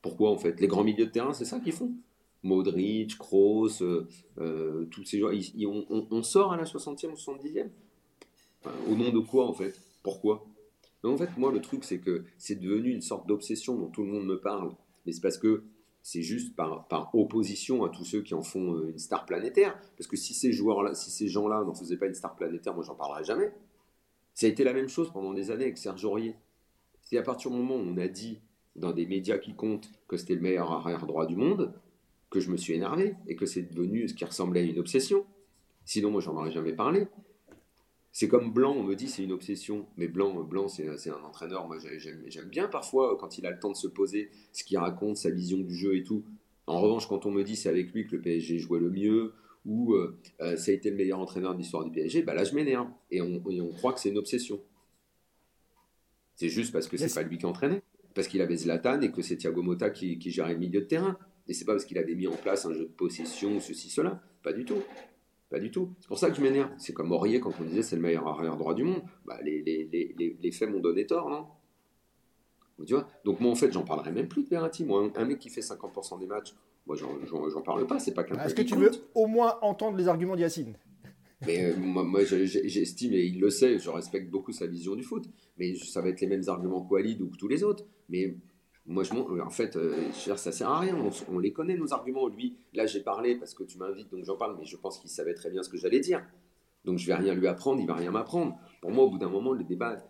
Pourquoi, 0.01 0.31
en 0.31 0.39
fait? 0.39 0.61
Les 0.61 0.67
grands 0.67 0.85
milieux 0.85 1.07
de 1.07 1.11
terrain, 1.11 1.33
c'est 1.33 1.45
ça 1.45 1.61
qu'ils 1.61 1.73
font 1.73 1.93
Modric, 2.43 3.19
Kroos, 3.19 3.83
euh, 3.83 4.85
tous 4.91 5.05
ces 5.05 5.19
joueurs, 5.19 5.33
on, 6.11 6.23
sort 6.23 6.53
à 6.53 6.57
la 6.57 6.65
60e 6.65 7.11
ou 7.11 7.15
70e 7.15 7.69
Au 8.89 8.95
nom 8.95 9.11
de 9.11 9.19
quoi, 9.21 9.47
en 9.47 9.53
fait? 9.53 9.81
Pourquoi? 10.03 10.47
En 11.03 11.17
fait, 11.17 11.37
moi, 11.37 11.53
le 11.53 11.61
truc, 11.61 11.85
c'est 11.85 11.99
que 11.99 12.25
c'est 12.39 12.57
devenu 12.57 12.91
une 12.91 13.01
sorte 13.01 13.27
d'obsession 13.29 13.77
dont 13.77 13.89
tout 13.89 14.03
le 14.03 14.09
monde 14.09 14.27
me 14.27 14.41
parle. 14.41 14.73
Mais 15.05 15.13
c'est 15.13 15.21
parce 15.21 15.39
que 15.39 15.63
c'est 16.07 16.23
juste 16.23 16.55
par, 16.55 17.11
opposition 17.15 17.83
à 17.85 17.89
tous 17.89 18.05
ceux 18.05 18.23
qui 18.23 18.35
en 18.35 18.43
font 18.43 18.77
euh, 18.77 18.91
une 18.91 18.99
star 18.99 19.27
planétaire. 19.27 19.77
Parce 19.99 20.07
que 20.07 20.17
si 20.17 20.35
ces 20.35 20.53
joueurs-là, 20.53 20.95
si 20.95 21.11
ces 21.11 21.27
gens-là 21.27 21.65
n'en 21.65 21.75
faisaient 21.75 21.97
pas 21.97 22.07
une 22.07 22.15
star 22.15 22.37
planétaire, 22.37 22.75
moi 22.75 22.85
j'en 22.85 22.95
parlerai 22.95 23.25
jamais. 23.25 23.53
Ça 24.33 24.47
a 24.47 24.49
été 24.49 24.63
la 24.63 24.73
même 24.73 24.89
chose 24.89 25.11
pendant 25.13 25.35
des 25.35 25.51
années 25.51 25.65
avec 25.65 25.79
Serge 25.79 26.05
Aurier. 26.05 26.37
C'est 27.03 27.19
à 27.19 27.23
partir 27.23 27.51
du 27.51 27.57
moment 27.57 27.75
où 27.75 27.81
on 27.81 27.97
a 27.97 28.07
dit 28.07 28.39
dans 28.77 28.93
des 28.93 29.05
médias 29.05 29.39
qui 29.39 29.57
comptent 29.57 29.91
que 30.07 30.17
c'était 30.17 30.37
le 30.37 30.43
meilleur 30.43 30.71
arrière 30.71 31.09
droit 31.09 31.27
du 31.27 31.35
monde, 31.35 31.75
que 32.31 32.39
je 32.39 32.53
me 32.53 32.57
suis 32.57 32.75
énervé 32.75 33.17
et 33.27 33.35
que 33.35 33.45
c'est 33.45 33.63
devenu 33.63 34.07
ce 34.07 34.15
qui 34.15 34.25
ressemblait 34.25 34.61
à 34.61 34.63
une 34.63 34.79
obsession. 34.79 35.27
Sinon, 35.85 36.13
moi, 36.13 36.21
j'en 36.21 36.37
aurais 36.37 36.53
jamais 36.53 36.73
parlé. 36.73 37.09
C'est 38.19 38.29
comme 38.29 38.51
Blanc, 38.51 38.75
on 38.75 38.83
me 38.83 38.95
dit 38.95 39.09
c'est 39.09 39.25
une 39.25 39.33
obsession, 39.33 39.87
mais 39.99 40.09
Blanc, 40.09 40.43
Blanc 40.43 40.69
c'est 40.69 41.11
un 41.11 41.23
entraîneur, 41.23 41.67
moi 41.69 41.77
j'aime 41.99 42.49
bien 42.49 42.67
parfois 42.67 43.19
quand 43.21 43.37
il 43.37 43.45
a 43.45 43.51
le 43.51 43.59
temps 43.59 43.71
de 43.71 43.77
se 43.77 43.89
poser, 43.89 44.31
ce 44.53 44.65
qu'il 44.65 44.79
raconte, 44.79 45.19
sa 45.19 45.29
vision 45.29 45.59
du 45.59 45.75
jeu 45.75 45.97
et 45.97 46.03
tout. 46.03 46.25
En 46.67 46.81
revanche, 46.81 47.07
quand 47.09 47.27
on 47.27 47.31
me 47.31 47.45
dit 47.45 47.57
c'est 47.57 47.69
avec 47.69 47.93
lui 47.93 48.07
que 48.07 48.17
le 48.17 48.23
PSG 48.23 48.59
jouait 48.59 48.81
le 48.81 48.89
mieux, 48.89 49.35
ou 49.67 49.93
euh, 49.93 50.19
euh, 50.41 50.57
ça 50.57 50.71
a 50.71 50.75
été 50.75 50.89
le 50.89 50.97
meilleur 50.97 51.19
entraîneur 51.19 51.53
de 51.53 51.59
l'histoire 51.59 51.85
du 51.85 51.91
PSG, 51.91 52.23
bah 52.23 52.33
là 52.33 52.45
je 52.45 52.55
m'énerve. 52.55 52.89
Et 53.11 53.21
on, 53.21 53.69
croit 53.77 53.93
que 53.93 54.01
c'est 54.01 54.09
une 54.09 54.17
obsession. 54.17 54.63
C'est 56.37 56.49
juste 56.49 56.73
parce 56.73 56.89
que 56.89 56.97
c'est 56.97 57.13
pas 57.13 57.23
lui 57.23 57.37
qui 57.37 57.45
entraînait. 57.45 57.83
Parce 58.15 58.29
qu'il 58.29 58.41
avait 58.41 58.57
Zlatan 58.57 59.03
et 59.03 59.13
que 59.13 59.21
c'est 59.21 59.37
Thiago 59.37 59.61
Motta 59.61 59.91
qui, 59.91 60.19
qui 60.19 60.31
gérait 60.31 60.55
le 60.55 60.59
milieu 60.59 60.81
de 60.81 60.87
terrain. 60.87 61.19
Et 61.49 61.53
c'est 61.53 61.67
pas 61.67 61.73
parce 61.73 61.85
qu'il 61.85 61.99
avait 61.99 62.15
mis 62.15 62.29
en 62.29 62.37
place 62.37 62.65
un 62.65 62.73
jeu 62.73 62.87
de 62.87 62.95
possession 62.97 63.57
ou 63.57 63.61
ceci, 63.61 63.91
cela. 63.91 64.23
Pas 64.43 64.55
du 64.55 64.65
tout. 64.65 64.83
Pas 65.51 65.61
du 65.61 65.71
tout. 65.71 65.95
C'est 66.01 66.09
pour 66.09 66.19
ça 66.19 66.29
que 66.31 66.37
je 66.37 66.43
m'énerve. 66.43 66.71
C'est 66.77 66.93
comme 66.93 67.13
Aurier 67.13 67.41
quand 67.41 67.53
on 67.61 67.65
disait 67.65 67.83
c'est 67.83 67.97
le 67.97 68.03
meilleur 68.03 68.27
arrière 68.27 68.57
droit 68.57 68.75
du 68.75 68.83
monde. 68.83 69.03
Bah, 69.25 69.39
les, 69.43 69.63
les, 69.63 69.85
les, 69.93 70.37
les 70.41 70.53
faits 70.53 70.69
m'ont 70.69 70.81
donné 70.81 71.07
tort, 71.07 71.31
non? 71.31 71.47
Tu 72.85 72.93
vois? 72.93 73.09
Donc 73.25 73.41
moi 73.41 73.51
en 73.51 73.55
fait 73.55 73.73
j'en 73.73 73.85
parlerai 73.85 74.13
même 74.13 74.29
plus 74.29 74.43
de 74.43 74.49
Verratti. 74.49 74.85
Moi 74.85 75.11
un, 75.15 75.25
mec 75.25 75.39
qui 75.39 75.49
fait 75.49 75.63
50% 75.63 76.19
des 76.19 76.27
matchs, 76.27 76.55
moi 76.87 76.97
j'en 76.97 77.63
parle 77.63 77.87
pas. 77.87 77.99
C'est 77.99 78.13
pas 78.13 78.25
qu'un. 78.25 78.39
Est-ce 78.45 78.55
que 78.55 78.63
tu 78.63 78.77
veux 78.77 78.91
au 79.15 79.27
moins 79.27 79.59
entendre 79.63 79.97
les 79.97 80.09
arguments 80.09 80.37
d'Yacine? 80.37 80.77
Mais 81.47 81.65
euh, 81.65 81.77
moi, 81.77 82.03
moi 82.03 82.25
j'estime, 82.25 83.13
et 83.13 83.25
il 83.25 83.41
le 83.41 83.51
sait, 83.51 83.79
je 83.79 83.91
respecte 83.91 84.31
beaucoup 84.31 84.53
sa 84.53 84.67
vision 84.67 84.95
du 84.95 85.03
foot, 85.03 85.27
mais 85.59 85.75
ça 85.75 86.01
va 86.01 86.09
être 86.09 86.21
les 86.21 86.27
mêmes 86.27 86.45
arguments 86.49 86.83
que 86.83 86.93
Walid 86.93 87.21
ou 87.21 87.29
que 87.29 87.37
tous 87.37 87.49
les 87.49 87.63
autres. 87.63 87.85
Mais 88.09 88.37
moi, 88.87 89.03
je, 89.03 89.13
en 89.13 89.51
fait, 89.51 89.77
euh, 89.77 90.11
ça 90.13 90.53
sert 90.53 90.69
à 90.69 90.81
rien. 90.81 90.97
On, 91.29 91.39
les 91.39 91.53
connaît, 91.53 91.77
nos 91.77 91.93
arguments. 91.93 92.29
Lui, 92.29 92.57
là, 92.73 92.87
j'ai 92.87 93.01
parlé 93.01 93.37
parce 93.37 93.53
que 93.53 93.65
tu 93.65 93.79
m'invites, 93.79 94.11
donc 94.11 94.25
j'en 94.25 94.37
parle, 94.37 94.57
mais 94.59 94.65
je 94.65 94.77
pense 94.77 94.99
qu'il 94.99 95.11
savait 95.11 95.35
très 95.35 95.51
bien 95.51 95.63
ce 95.63 95.69
que 95.69 95.77
j'allais 95.77 96.01
dire. 96.01 96.23
Donc, 96.85 96.99
je 96.99 97.07
vais 97.07 97.15
rien 97.15 97.35
lui 97.35 97.49
apprendre, 97.49 97.81
il 97.81 97.87
va 97.87 97.95
rien 97.95 98.13
m'apprendre. 98.13 98.57
Pour 98.81 98.93
moi, 98.93 99.05
au 99.05 99.11
bout 99.11 99.19
d'un 99.19 99.29
moment, 99.29 99.53
le 99.53 99.65
débat, 99.65 100.05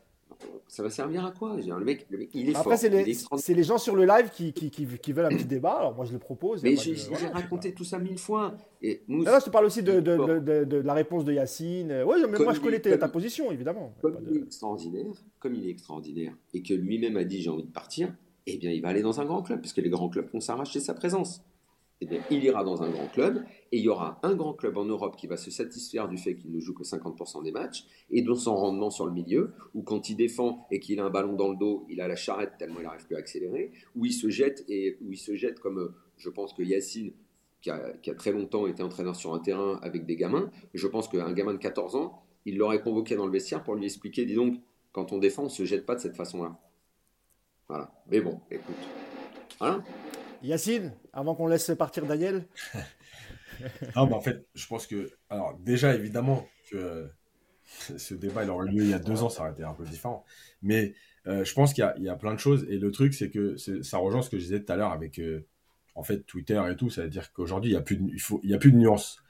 ça 0.68 0.83
va 0.83 0.91
servir 0.91 1.24
à 1.24 1.31
quoi? 1.31 1.57
Le 1.57 1.85
mec, 1.85 2.07
il 2.35 2.51
est 2.51 2.57
Après, 2.57 2.77
c'est 2.77 2.91
les, 2.91 3.62
gens 3.62 3.79
sur 3.79 3.97
le 3.97 4.05
live 4.05 4.29
qui, 4.31 4.53
qui, 4.53 4.70
qui, 4.70 5.12
veulent 5.12 5.24
un 5.24 5.37
petit 5.37 5.47
débat. 5.47 5.72
Alors, 5.72 5.95
moi, 5.95 6.05
je 6.05 6.12
le 6.12 6.18
propose. 6.18 6.62
Mais 6.62 6.77
j'ai 6.77 6.95
raconté 7.33 7.72
tout 7.72 7.85
ça 7.85 7.99
mille 7.99 8.18
fois. 8.18 8.55
Et 8.83 9.03
je 9.09 9.45
te 9.45 9.51
parle 9.51 9.64
aussi 9.64 9.83
de, 9.83 10.01
de, 10.01 10.64
de, 10.64 10.77
la 10.77 10.93
réponse 10.93 11.24
de 11.24 11.33
Yacine. 11.33 12.05
Oui, 12.07 12.16
mais 12.31 12.39
moi, 12.39 12.53
je 12.53 12.61
connais 12.61 12.81
ta 12.81 13.09
position, 13.09 13.51
évidemment. 13.51 13.95
Comme 14.03 14.18
il 14.29 14.37
est 14.37 14.43
extraordinaire, 14.43 15.12
comme 15.39 15.55
il 15.55 15.66
est 15.66 15.70
extraordinaire, 15.70 16.35
et 16.53 16.62
que 16.62 16.74
lui-même 16.74 17.16
a 17.16 17.24
dit 17.24 17.41
j'ai 17.41 17.49
envie 17.49 17.64
de 17.64 17.72
partir, 17.72 18.12
eh 18.47 18.59
bien, 18.59 18.70
il 18.70 18.80
va 18.80 18.88
aller 18.88 19.03
dans 19.03 19.20
un 19.20 19.24
grand 19.24 19.42
club, 19.42 19.61
puisque 19.61 19.78
les 19.78 19.90
grands 19.90 20.09
clubs 20.09 20.28
vont 20.32 20.40
s'arracher 20.40 20.80
sa 20.80 20.94
présence. 20.94 21.42
Eh 22.03 22.07
bien, 22.07 22.20
il 22.30 22.44
ira 22.44 22.62
dans 22.62 22.82
un 22.82 22.90
grand 22.90 23.09
club, 23.09 23.42
et 23.72 23.78
il 23.78 23.82
y 23.82 23.88
aura 23.88 24.20
un 24.22 24.34
grand 24.34 24.53
club 24.53 24.76
en 24.76 24.84
Europe 24.84 25.16
qui 25.16 25.26
va 25.26 25.38
se 25.38 25.51
satisfaire 25.51 26.09
du 26.09 26.18
fait 26.18 26.36
qu'il 26.36 26.53
ne 26.53 26.61
joue 26.61 26.74
que 26.74 26.84
50% 26.84 27.42
des 27.42 27.53
matchs, 27.53 27.86
et 28.11 28.20
de 28.20 28.34
son 28.34 28.55
rendement 28.55 28.90
sur 28.90 29.07
le 29.07 29.12
milieu, 29.12 29.55
où 29.74 29.82
quand 29.82 30.11
il 30.11 30.16
défend 30.16 30.66
et 30.70 30.78
qu'il 30.78 31.01
a 31.01 31.05
un 31.05 31.11
ballon 31.11 31.32
dans 31.32 31.49
le 31.49 31.57
dos, 31.57 31.86
il 31.88 32.01
a 32.03 32.09
la 32.09 32.16
charrette 32.16 32.53
tellement 32.59 32.80
il 32.80 32.84
n'arrive 32.84 33.07
plus 33.07 33.16
à 33.16 33.18
accélérer, 33.18 33.72
où 33.94 34.05
il 34.05 34.12
se 34.12 34.28
jette, 34.28 34.64
et 34.68 34.99
où 35.01 35.12
il 35.12 35.18
se 35.18 35.34
jette 35.36 35.59
comme 35.59 35.78
euh, 35.78 35.94
je 36.18 36.28
pense 36.28 36.53
que 36.53 36.62
Yacine, 36.62 37.12
qui 37.62 37.70
a, 37.70 37.94
qui 38.03 38.11
a 38.11 38.14
très 38.14 38.30
longtemps 38.30 38.66
été 38.66 38.82
entraîneur 38.82 39.16
sur 39.16 39.32
un 39.32 39.40
terrain 39.40 39.78
avec 39.82 40.05
des 40.05 40.16
gamins, 40.16 40.51
je 40.74 40.86
pense 40.86 41.09
qu'un 41.09 41.32
gamin 41.32 41.55
de 41.55 41.59
14 41.59 41.97
ans, 41.97 42.22
il 42.44 42.59
l'aurait 42.59 42.82
convoqué 42.82 43.16
dans 43.16 43.26
le 43.26 43.32
vestiaire 43.32 43.64
pour 43.64 43.74
lui 43.74 43.86
expliquer, 43.86 44.26
dis 44.26 44.34
donc, 44.34 44.61
quand 44.92 45.12
on 45.12 45.18
défend, 45.18 45.42
on 45.42 45.47
ne 45.47 45.51
se 45.51 45.64
jette 45.64 45.86
pas 45.86 45.94
de 45.94 46.01
cette 46.01 46.16
façon-là. 46.16 46.61
Voilà. 47.68 47.90
Mais 48.08 48.20
bon, 48.20 48.40
écoute. 48.50 48.76
Voilà. 49.58 49.82
Yacine, 50.42 50.92
avant 51.12 51.34
qu'on 51.34 51.46
laisse 51.46 51.70
partir 51.78 52.06
Daniel 52.06 52.46
Non, 53.96 54.06
mais 54.06 54.14
en 54.14 54.20
fait, 54.20 54.46
je 54.54 54.66
pense 54.66 54.86
que. 54.86 55.10
Alors, 55.30 55.56
déjà, 55.58 55.94
évidemment, 55.94 56.46
que 56.70 57.08
ce 57.64 58.14
débat, 58.14 58.44
il 58.44 58.50
aurait 58.50 58.70
lieu 58.70 58.82
il 58.82 58.90
y 58.90 58.94
a 58.94 58.98
deux 58.98 59.22
ans, 59.22 59.28
ça 59.28 59.42
aurait 59.42 59.52
été 59.52 59.64
un 59.64 59.74
peu 59.74 59.84
différent. 59.84 60.24
Mais 60.62 60.94
euh, 61.26 61.44
je 61.44 61.54
pense 61.54 61.72
qu'il 61.72 61.90
y, 61.98 62.02
y, 62.02 62.08
a 62.08 62.16
plein 62.16 62.34
de 62.34 62.38
choses. 62.38 62.66
Et 62.68 62.78
le 62.78 62.90
truc, 62.90 63.14
c'est 63.14 63.30
que 63.30 63.56
ça 63.56 63.98
rejoint 63.98 64.22
ce 64.22 64.30
que 64.30 64.38
je 64.38 64.44
disais 64.44 64.62
tout 64.62 64.72
à 64.72 64.76
l'heure 64.76 64.92
avec 64.92 65.18
euh, 65.18 65.46
en 65.94 66.02
fait 66.02 66.20
Twitter 66.26 66.60
et 66.70 66.76
tout. 66.76 66.90
C'est-à-dire 66.90 67.32
qu'aujourd'hui, 67.32 67.70
il 67.70 67.74
n'y 67.74 67.78
a, 67.78 67.82
plus 67.82 67.96
de, 67.96 68.08
il 68.12 68.20
faut, 68.20 68.40
il 68.44 68.50
y 68.50 68.54
a 68.54 68.58
plus 68.58 68.72
de 68.72 68.76
nuances. 68.76 69.22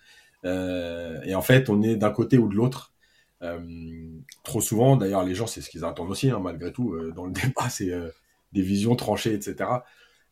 Euh, 0.44 1.20
et 1.22 1.34
en 1.34 1.42
fait, 1.42 1.70
on 1.70 1.82
est 1.82 1.96
d'un 1.96 2.10
côté 2.10 2.38
ou 2.38 2.48
de 2.48 2.54
l'autre. 2.54 2.92
trop 4.42 4.60
souvent, 4.60 4.96
d'ailleurs, 4.96 5.24
les 5.24 5.34
gens, 5.34 5.46
c'est 5.46 5.60
ce 5.60 5.70
qu'ils 5.70 5.84
attendent 5.84 6.10
aussi, 6.10 6.30
hein, 6.30 6.40
malgré 6.40 6.72
tout, 6.72 6.96
dans 7.12 7.26
le 7.26 7.32
débat, 7.44 7.68
c'est 7.68 7.92
des 8.56 8.62
visions 8.62 8.96
tranchées, 8.96 9.34
etc. 9.34 9.70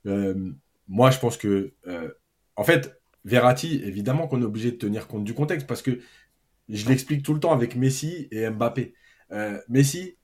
Euh, 0.06 0.34
moi, 0.88 1.10
je 1.10 1.18
pense 1.18 1.36
que, 1.36 1.72
euh, 1.86 2.08
en 2.56 2.64
fait, 2.64 2.98
Verratti, 3.24 3.82
évidemment 3.84 4.26
qu'on 4.26 4.40
est 4.40 4.46
obligé 4.46 4.72
de 4.72 4.76
tenir 4.76 5.06
compte 5.06 5.24
du 5.24 5.34
contexte 5.34 5.66
parce 5.66 5.82
que 5.82 6.00
je 6.68 6.88
l'explique 6.88 7.22
tout 7.22 7.34
le 7.34 7.40
temps 7.40 7.52
avec 7.52 7.76
Messi 7.76 8.28
et 8.30 8.48
Mbappé. 8.48 8.94
Euh, 9.30 9.58
Messi, 9.68 10.16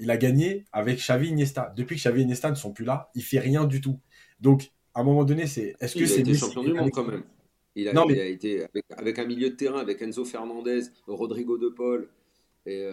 il 0.00 0.10
a 0.10 0.16
gagné 0.18 0.66
avec 0.72 0.98
Xavi 0.98 1.28
Iniesta. 1.28 1.72
Depuis 1.74 1.96
que 1.96 2.00
Xavi 2.00 2.22
Iniesta 2.22 2.50
ne 2.50 2.56
sont 2.56 2.72
plus 2.72 2.84
là, 2.84 3.10
il 3.14 3.22
fait 3.22 3.38
rien 3.38 3.64
du 3.64 3.80
tout. 3.80 3.98
Donc, 4.40 4.70
à 4.94 5.00
un 5.00 5.02
moment 5.02 5.24
donné, 5.24 5.46
c'est 5.46 5.76
est-ce 5.80 5.96
que 5.96 6.04
c'est 6.04 6.24
champion 6.34 6.62
du 6.62 6.74
monde 6.74 6.90
quand 6.90 7.04
même 7.04 7.22
il 7.76 7.88
a, 7.88 7.92
il 7.92 8.20
a 8.20 8.26
été 8.26 8.64
avec, 8.64 8.84
avec, 8.90 9.18
un 9.18 9.24
milieu 9.24 9.48
de 9.48 9.54
terrain, 9.54 9.78
avec 9.78 10.02
Enzo 10.02 10.24
Fernandez, 10.24 10.82
Rodrigo 11.06 11.56
De 11.56 11.68
Paul, 11.68 12.08
et, 12.66 12.86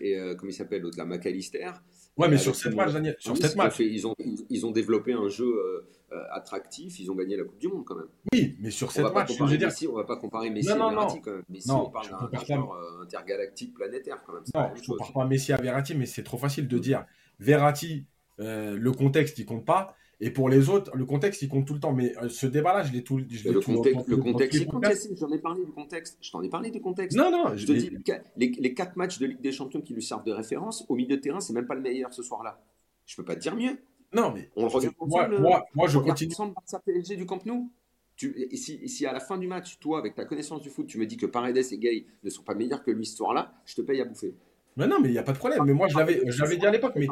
et 0.00 0.16
comment 0.38 0.50
il 0.50 0.54
s'appelle 0.54 0.82
l'autre 0.82 0.96
là, 0.96 1.04
McAllister. 1.04 1.72
Ouais, 2.18 2.28
mais 2.28 2.38
sur 2.38 2.54
cette 2.54 2.74
match, 2.74 2.92
Daniel, 2.92 3.16
sur 3.18 3.36
cette 3.36 3.56
match. 3.56 3.78
Ils 3.80 4.06
ont, 4.06 4.14
ils, 4.50 4.66
ont 4.66 4.70
développé 4.70 5.12
un 5.12 5.28
jeu 5.28 5.46
euh, 5.46 6.24
attractif, 6.32 6.98
ils 6.98 7.10
ont 7.10 7.14
gagné 7.14 7.36
la 7.36 7.44
Coupe 7.44 7.58
du 7.58 7.68
Monde 7.68 7.84
quand 7.84 7.96
même. 7.96 8.08
Oui, 8.32 8.56
mais 8.60 8.70
sur 8.70 8.90
cette 8.90 9.12
match, 9.12 9.36
je 9.36 9.44
veux 9.44 9.56
dire. 9.56 9.68
Messi, 9.68 9.86
on 9.86 9.94
va 9.94 10.04
pas 10.04 10.16
comparer 10.16 10.50
Messi 10.50 10.68
non, 10.68 10.76
non, 10.76 10.86
à 10.86 10.90
Verratti 10.90 11.20
quand 11.20 11.32
même. 11.32 11.44
Messi, 11.48 11.68
non, 11.68 11.86
on 11.86 11.90
parle 11.90 12.08
d'un 12.08 12.44
joueur 12.44 13.00
intergalactique 13.02 13.74
planétaire 13.74 14.22
quand 14.26 14.34
même. 14.34 14.42
Non, 14.54 14.70
je 14.74 14.80
ne 14.80 14.86
compare 14.86 15.12
pas 15.12 15.24
Messi 15.26 15.52
à 15.52 15.56
Verratti, 15.58 15.94
mais 15.94 16.06
c'est 16.06 16.24
trop 16.24 16.38
facile 16.38 16.66
de 16.66 16.78
dire 16.78 17.04
Verratti, 17.38 18.06
le 18.38 18.90
contexte, 18.90 19.38
il 19.38 19.46
compte 19.46 19.64
pas. 19.64 19.94
Et 20.20 20.30
pour 20.30 20.48
les 20.48 20.68
autres, 20.68 20.96
le 20.96 21.04
contexte, 21.04 21.42
il 21.42 21.48
compte 21.48 21.66
tout 21.66 21.74
le 21.74 21.80
temps. 21.80 21.92
Mais 21.92 22.16
euh, 22.18 22.28
ce 22.28 22.46
débat-là, 22.46 22.82
je 22.82 22.92
l'ai 22.92 23.04
tout, 23.04 23.20
je 23.30 23.48
le, 23.48 23.60
contexte, 23.60 24.08
le 24.08 24.16
contexte, 24.16 25.16
j'en 25.16 25.30
ai 25.30 25.38
parlé 25.38 25.64
du 25.64 25.70
contexte. 25.70 26.18
Je 26.20 26.30
t'en 26.32 26.42
ai 26.42 26.48
parlé 26.48 26.70
du 26.70 26.80
contexte. 26.80 27.16
Non, 27.16 27.30
non. 27.30 27.56
Je 27.56 27.66
te 27.66 27.72
dis, 27.72 27.90
les, 28.36 28.48
les, 28.50 28.74
quatre 28.74 28.96
matchs 28.96 29.18
de 29.18 29.26
Ligue 29.26 29.40
des 29.40 29.52
Champions 29.52 29.80
qui 29.80 29.94
lui 29.94 30.02
servent 30.02 30.24
de 30.24 30.32
référence, 30.32 30.84
au 30.88 30.96
milieu 30.96 31.16
de 31.16 31.20
terrain, 31.20 31.40
c'est 31.40 31.52
même 31.52 31.66
pas 31.66 31.76
le 31.76 31.82
meilleur 31.82 32.12
ce 32.12 32.22
soir-là. 32.22 32.60
Je 33.06 33.14
peux 33.16 33.24
pas 33.24 33.36
te 33.36 33.40
dire 33.40 33.54
mieux. 33.54 33.78
Non, 34.12 34.32
mais 34.32 34.50
on 34.56 34.62
le 34.62 34.68
regarde 34.68 34.94
moi, 35.00 35.28
moi, 35.28 35.66
moi, 35.74 35.86
je 35.86 35.98
continue. 35.98 36.32
ensemble 36.32 36.54
Barça 36.54 36.80
PSG 36.80 37.16
du 37.16 37.26
Camp 37.26 37.44
Nou. 37.46 37.70
Tu, 38.16 38.34
et 38.50 38.56
si, 38.56 38.88
si, 38.88 39.06
à 39.06 39.12
la 39.12 39.20
fin 39.20 39.38
du 39.38 39.46
match, 39.46 39.78
toi, 39.78 40.00
avec 40.00 40.16
ta 40.16 40.24
connaissance 40.24 40.60
du 40.60 40.70
foot, 40.70 40.88
tu 40.88 40.98
me 40.98 41.06
dis 41.06 41.16
que 41.16 41.26
Paredes 41.26 41.56
et 41.56 41.78
Gay 41.78 42.06
ne 42.24 42.30
sont 42.30 42.42
pas 42.42 42.54
meilleurs 42.54 42.82
que 42.82 42.90
lui 42.90 43.06
ce 43.06 43.16
soir-là, 43.16 43.52
je 43.64 43.76
te 43.76 43.82
paye 43.82 44.00
à 44.00 44.04
bouffer. 44.04 44.34
Mais 44.76 44.88
non, 44.88 44.98
mais 45.00 45.08
il 45.08 45.12
n'y 45.12 45.18
a 45.18 45.22
pas 45.22 45.32
de 45.32 45.38
problème. 45.38 45.62
Mais 45.64 45.72
moi, 45.72 45.86
je 45.86 45.96
l'avais 45.96 46.56
dit 46.56 46.66
à 46.66 46.70
l'époque. 46.72 46.94
Mais 46.96 47.06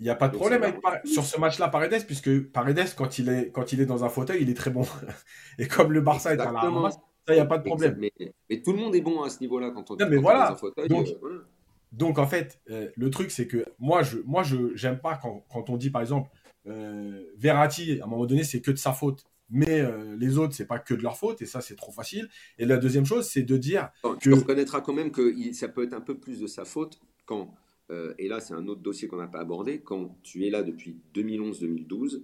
il 0.00 0.04
n'y 0.04 0.10
a 0.10 0.14
pas 0.14 0.28
de 0.28 0.36
problème 0.36 0.62
avec 0.62 0.80
sur 1.04 1.24
ce 1.24 1.40
match-là, 1.40 1.68
Paredes, 1.68 2.06
puisque 2.06 2.44
Paredes, 2.52 2.94
quand 2.96 3.18
il, 3.18 3.28
est, 3.28 3.50
quand 3.50 3.72
il 3.72 3.80
est 3.80 3.86
dans 3.86 4.04
un 4.04 4.08
fauteuil, 4.08 4.42
il 4.42 4.50
est 4.50 4.54
très 4.54 4.70
bon. 4.70 4.86
Et 5.58 5.66
comme 5.66 5.92
le 5.92 6.00
Barça 6.00 6.34
est 6.34 6.40
à 6.40 6.52
la 6.52 6.90
ça, 7.28 7.34
il 7.34 7.36
n'y 7.36 7.42
a 7.42 7.46
pas 7.46 7.58
de 7.58 7.64
problème. 7.64 7.98
Mais, 7.98 8.62
tout 8.62 8.72
le 8.72 8.78
monde 8.78 8.94
est 8.94 9.02
bon 9.02 9.22
à 9.22 9.28
ce 9.28 9.40
niveau-là 9.40 9.70
quand 9.70 9.90
on, 9.90 9.96
non, 9.96 10.06
mais 10.08 10.16
voilà. 10.16 10.44
est 10.44 10.48
dans 10.48 10.52
un 10.52 10.56
fauteuil. 10.56 10.88
Donc, 10.88 11.08
euh, 11.22 11.46
donc 11.92 12.18
en 12.18 12.26
fait, 12.26 12.58
euh, 12.70 12.88
le 12.96 13.10
truc, 13.10 13.30
c'est 13.30 13.46
que 13.46 13.66
moi, 13.78 14.02
je 14.02 14.18
moi, 14.24 14.42
je 14.42 14.74
j'aime 14.74 14.98
pas 14.98 15.16
quand, 15.16 15.44
quand, 15.52 15.68
on 15.68 15.76
dit, 15.76 15.90
par 15.90 16.00
exemple, 16.00 16.30
euh, 16.66 17.22
Verratti, 17.36 18.00
à 18.00 18.04
un 18.04 18.08
moment 18.08 18.24
donné, 18.24 18.44
c'est 18.44 18.62
que 18.62 18.70
de 18.70 18.76
sa 18.76 18.92
faute. 18.92 19.24
Mais 19.50 19.82
les 20.18 20.36
autres, 20.36 20.54
c'est 20.54 20.66
pas 20.66 20.78
que 20.78 20.92
de 20.92 21.02
leur 21.02 21.16
faute, 21.16 21.40
et 21.40 21.46
ça, 21.46 21.62
c'est 21.62 21.74
trop 21.74 21.90
facile. 21.90 22.28
Et 22.58 22.66
la 22.66 22.76
deuxième 22.76 23.06
chose, 23.06 23.26
c'est 23.26 23.42
de 23.42 23.56
dire. 23.56 23.88
que... 24.02 24.18
Tu 24.18 24.34
reconnaîtras 24.34 24.82
quand 24.82 24.92
même 24.92 25.10
que 25.10 25.34
ça 25.54 25.68
peut 25.68 25.84
être 25.84 25.94
un 25.94 26.02
peu 26.02 26.18
plus 26.18 26.38
de 26.40 26.46
sa 26.46 26.66
faute 26.66 27.00
quand 27.24 27.54
euh, 27.90 28.14
et 28.18 28.28
là 28.28 28.40
c'est 28.40 28.54
un 28.54 28.66
autre 28.68 28.82
dossier 28.82 29.08
qu'on 29.08 29.16
n'a 29.16 29.26
pas 29.26 29.40
abordé, 29.40 29.80
quand 29.80 30.16
tu 30.22 30.46
es 30.46 30.50
là 30.50 30.62
depuis 30.62 30.96
2011-2012, 31.14 32.22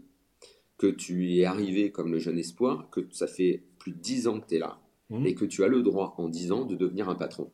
que 0.77 0.87
tu 0.87 1.37
es 1.37 1.45
arrivé 1.45 1.91
comme 1.91 2.13
le 2.13 2.19
jeune 2.19 2.39
espoir, 2.39 2.89
que 2.91 3.07
ça 3.11 3.27
fait 3.27 3.63
plus 3.79 3.93
de 3.93 3.99
10 3.99 4.29
ans 4.29 4.41
que 4.41 4.47
tu 4.49 4.57
es 4.57 4.59
là, 4.59 4.79
mmh. 5.11 5.27
et 5.27 5.35
que 5.35 5.45
tu 5.45 5.65
as 5.65 5.69
le 5.69 5.83
droit 5.83 6.15
en 6.19 6.29
10 6.29 6.53
ans 6.53 6.65
de 6.65 6.75
devenir 6.75 7.09
un 7.09 7.15
patron. 7.15 7.51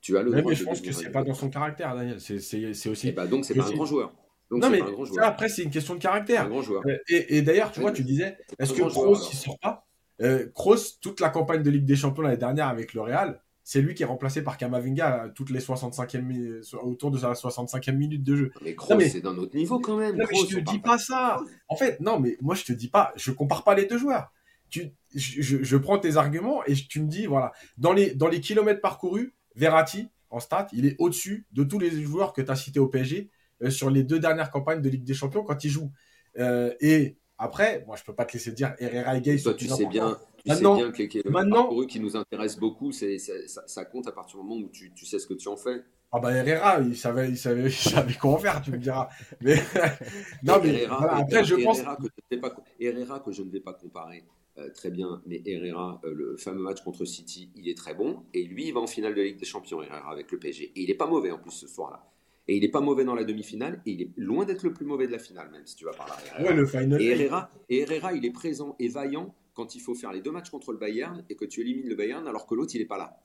Tu 0.00 0.16
as 0.16 0.22
le 0.22 0.30
droit 0.30 0.42
mais 0.50 0.54
je 0.54 0.64
pense 0.64 0.80
que 0.80 0.92
c'est 0.92 1.10
pas 1.10 1.24
dans 1.24 1.34
son 1.34 1.50
caractère, 1.50 1.94
Daniel. 1.94 2.20
C'est 2.20 2.88
aussi. 2.88 3.08
Et 3.08 3.10
eh 3.10 3.12
bah 3.12 3.24
ben, 3.24 3.30
donc 3.30 3.44
c'est 3.44 3.54
pas 3.54 3.66
un 3.66 3.72
grand 3.72 3.84
joueur. 3.84 4.14
Non 4.50 4.70
mais 4.70 4.80
après 5.20 5.48
c'est 5.48 5.62
une 5.62 5.70
question 5.70 5.94
de 5.94 6.00
caractère. 6.00 6.44
Un 6.44 6.48
grand 6.48 6.62
joueur. 6.62 6.82
Euh, 6.86 6.96
et, 7.08 7.42
d'ailleurs 7.42 7.72
tu 7.72 7.80
vois 7.80 7.92
tu 7.92 8.04
disais 8.04 8.36
est-ce 8.58 8.72
que 8.72 8.82
Kroos 8.82 9.28
il 9.30 9.36
sort 9.36 9.58
pas 9.58 9.86
euh, 10.20 10.46
Kroos 10.54 10.98
toute 11.00 11.20
la 11.20 11.30
campagne 11.30 11.62
de 11.62 11.70
Ligue 11.70 11.84
des 11.84 11.96
Champions 11.96 12.22
l'année 12.22 12.36
dernière 12.36 12.68
avec 12.68 12.94
le 12.94 13.02
Real 13.02 13.42
c'est 13.68 13.82
lui 13.82 13.92
qui 13.92 14.02
est 14.02 14.06
remplacé 14.06 14.40
par 14.40 14.56
Kamavinga 14.56 15.30
toutes 15.34 15.50
les 15.50 15.60
65e, 15.60 16.74
autour 16.82 17.10
de 17.10 17.18
sa 17.18 17.32
65e 17.32 17.92
minute 17.92 18.22
de 18.22 18.34
jeu. 18.34 18.50
Mais 18.62 18.74
Kroos, 18.74 18.98
c'est 18.98 19.20
d'un 19.20 19.36
autre 19.36 19.54
niveau 19.54 19.78
quand 19.78 19.98
même. 19.98 20.16
Non, 20.16 20.24
mais 20.26 20.38
je 20.48 20.56
te 20.56 20.60
dis 20.60 20.78
pas 20.78 20.96
ça. 20.96 21.38
En 21.68 21.76
fait, 21.76 22.00
non, 22.00 22.18
mais 22.18 22.38
moi 22.40 22.54
je 22.54 22.64
te 22.64 22.72
dis 22.72 22.88
pas, 22.88 23.12
je 23.16 23.30
compare 23.30 23.64
pas 23.64 23.74
les 23.74 23.84
deux 23.84 23.98
joueurs. 23.98 24.32
Tu, 24.70 24.94
je, 25.14 25.76
prends 25.76 25.98
tes 25.98 26.16
arguments 26.16 26.64
et 26.64 26.72
tu 26.72 27.02
me 27.02 27.08
dis, 27.08 27.26
voilà, 27.26 27.52
dans 27.76 27.92
les, 27.92 28.14
dans 28.14 28.28
les 28.28 28.40
kilomètres 28.40 28.80
parcourus, 28.80 29.34
Verratti, 29.54 30.08
en 30.30 30.40
stat, 30.40 30.68
il 30.72 30.86
est 30.86 30.96
au-dessus 30.98 31.46
de 31.52 31.62
tous 31.62 31.78
les 31.78 31.90
joueurs 31.90 32.32
que 32.32 32.40
tu 32.40 32.50
as 32.50 32.56
cités 32.56 32.80
au 32.80 32.88
PSG 32.88 33.28
euh, 33.62 33.68
sur 33.68 33.90
les 33.90 34.02
deux 34.02 34.18
dernières 34.18 34.50
campagnes 34.50 34.80
de 34.80 34.88
Ligue 34.88 35.04
des 35.04 35.12
Champions 35.12 35.44
quand 35.44 35.62
il 35.62 35.68
joue. 35.68 35.92
Euh, 36.38 36.72
et 36.80 37.18
après, 37.36 37.84
moi, 37.86 37.96
je 37.96 38.04
peux 38.04 38.14
pas 38.14 38.24
te 38.24 38.32
laisser 38.32 38.52
dire 38.52 38.74
Herrera 38.78 39.18
et 39.18 39.20
Gay. 39.20 39.36
Toi, 39.36 39.52
tu 39.52 39.68
sais 39.68 39.84
bien, 39.84 40.16
sais 40.54 40.60
bien 40.60 40.90
que 40.90 41.28
maintenant, 41.28 41.84
qui 41.86 42.00
nous 42.00 42.16
intéresse 42.16 42.58
beaucoup, 42.58 42.92
c'est, 42.92 43.18
ça, 43.18 43.62
ça, 43.66 43.84
compte 43.84 44.06
à 44.08 44.12
partir 44.12 44.38
du 44.38 44.46
moment 44.46 44.60
où 44.60 44.68
tu, 44.68 44.92
tu, 44.94 45.06
sais 45.06 45.18
ce 45.18 45.26
que 45.26 45.34
tu 45.34 45.48
en 45.48 45.56
fais. 45.56 45.82
Ah 46.10 46.20
bah 46.20 46.32
Herrera, 46.32 46.80
il 46.80 46.96
savait, 46.96 47.28
il 47.28 47.36
savait, 47.36 47.64
il 47.68 47.72
savait 47.72 48.14
quoi 48.14 48.32
en 48.32 48.38
faire, 48.38 48.62
tu 48.62 48.70
me 48.70 48.78
diras. 48.78 49.08
Mais 49.40 49.56
non, 50.42 50.54
mais 50.62 50.82
Herrera, 50.82 51.18
après, 51.18 51.44
je 51.44 51.56
pense 51.56 51.82
que, 51.82 52.06
je 52.30 52.38
pas, 52.38 52.56
Herrera 52.80 53.20
que 53.20 53.32
je 53.32 53.42
ne 53.42 53.50
vais 53.50 53.60
pas 53.60 53.74
comparer. 53.74 54.24
Euh, 54.58 54.70
très 54.70 54.90
bien, 54.90 55.22
mais 55.26 55.40
Herrera, 55.46 56.00
euh, 56.04 56.12
le 56.12 56.36
fameux 56.36 56.62
match 56.62 56.82
contre 56.82 57.04
City, 57.04 57.50
il 57.54 57.68
est 57.68 57.76
très 57.76 57.94
bon. 57.94 58.24
Et 58.34 58.42
lui, 58.44 58.66
il 58.68 58.74
va 58.74 58.80
en 58.80 58.86
finale 58.88 59.14
de 59.14 59.22
Ligue 59.22 59.38
des 59.38 59.44
Champions, 59.44 59.82
Herrera, 59.82 60.10
avec 60.10 60.32
le 60.32 60.38
PSG. 60.38 60.72
Et 60.74 60.80
il 60.80 60.88
n'est 60.88 60.94
pas 60.94 61.06
mauvais 61.06 61.30
en 61.30 61.38
plus 61.38 61.52
ce 61.52 61.68
soir-là. 61.68 62.10
Et 62.48 62.56
il 62.56 62.62
n'est 62.62 62.70
pas 62.70 62.80
mauvais 62.80 63.04
dans 63.04 63.14
la 63.14 63.24
demi-finale, 63.24 63.82
et 63.84 63.90
il 63.90 64.02
est 64.02 64.10
loin 64.16 64.46
d'être 64.46 64.62
le 64.62 64.72
plus 64.72 64.86
mauvais 64.86 65.06
de 65.06 65.12
la 65.12 65.18
finale, 65.18 65.50
même 65.52 65.66
si 65.66 65.76
tu 65.76 65.84
vas 65.84 65.92
par 65.92 66.08
là. 66.08 66.42
Ouais, 66.42 66.54
le 66.54 66.64
final. 66.64 67.00
Et 67.00 67.08
Herrera, 67.08 67.50
et 67.68 67.80
Herrera, 67.80 68.14
il 68.14 68.24
est 68.24 68.30
présent 68.30 68.74
et 68.78 68.88
vaillant 68.88 69.34
quand 69.58 69.74
il 69.74 69.80
faut 69.80 69.96
faire 69.96 70.12
les 70.12 70.20
deux 70.20 70.30
matchs 70.30 70.50
contre 70.50 70.70
le 70.70 70.78
Bayern 70.78 71.24
et 71.28 71.34
que 71.34 71.44
tu 71.44 71.62
élimines 71.62 71.88
le 71.88 71.96
Bayern 71.96 72.28
alors 72.28 72.46
que 72.46 72.54
l'autre, 72.54 72.76
il 72.76 72.78
n'est 72.78 72.86
pas 72.86 72.96
là. 72.96 73.18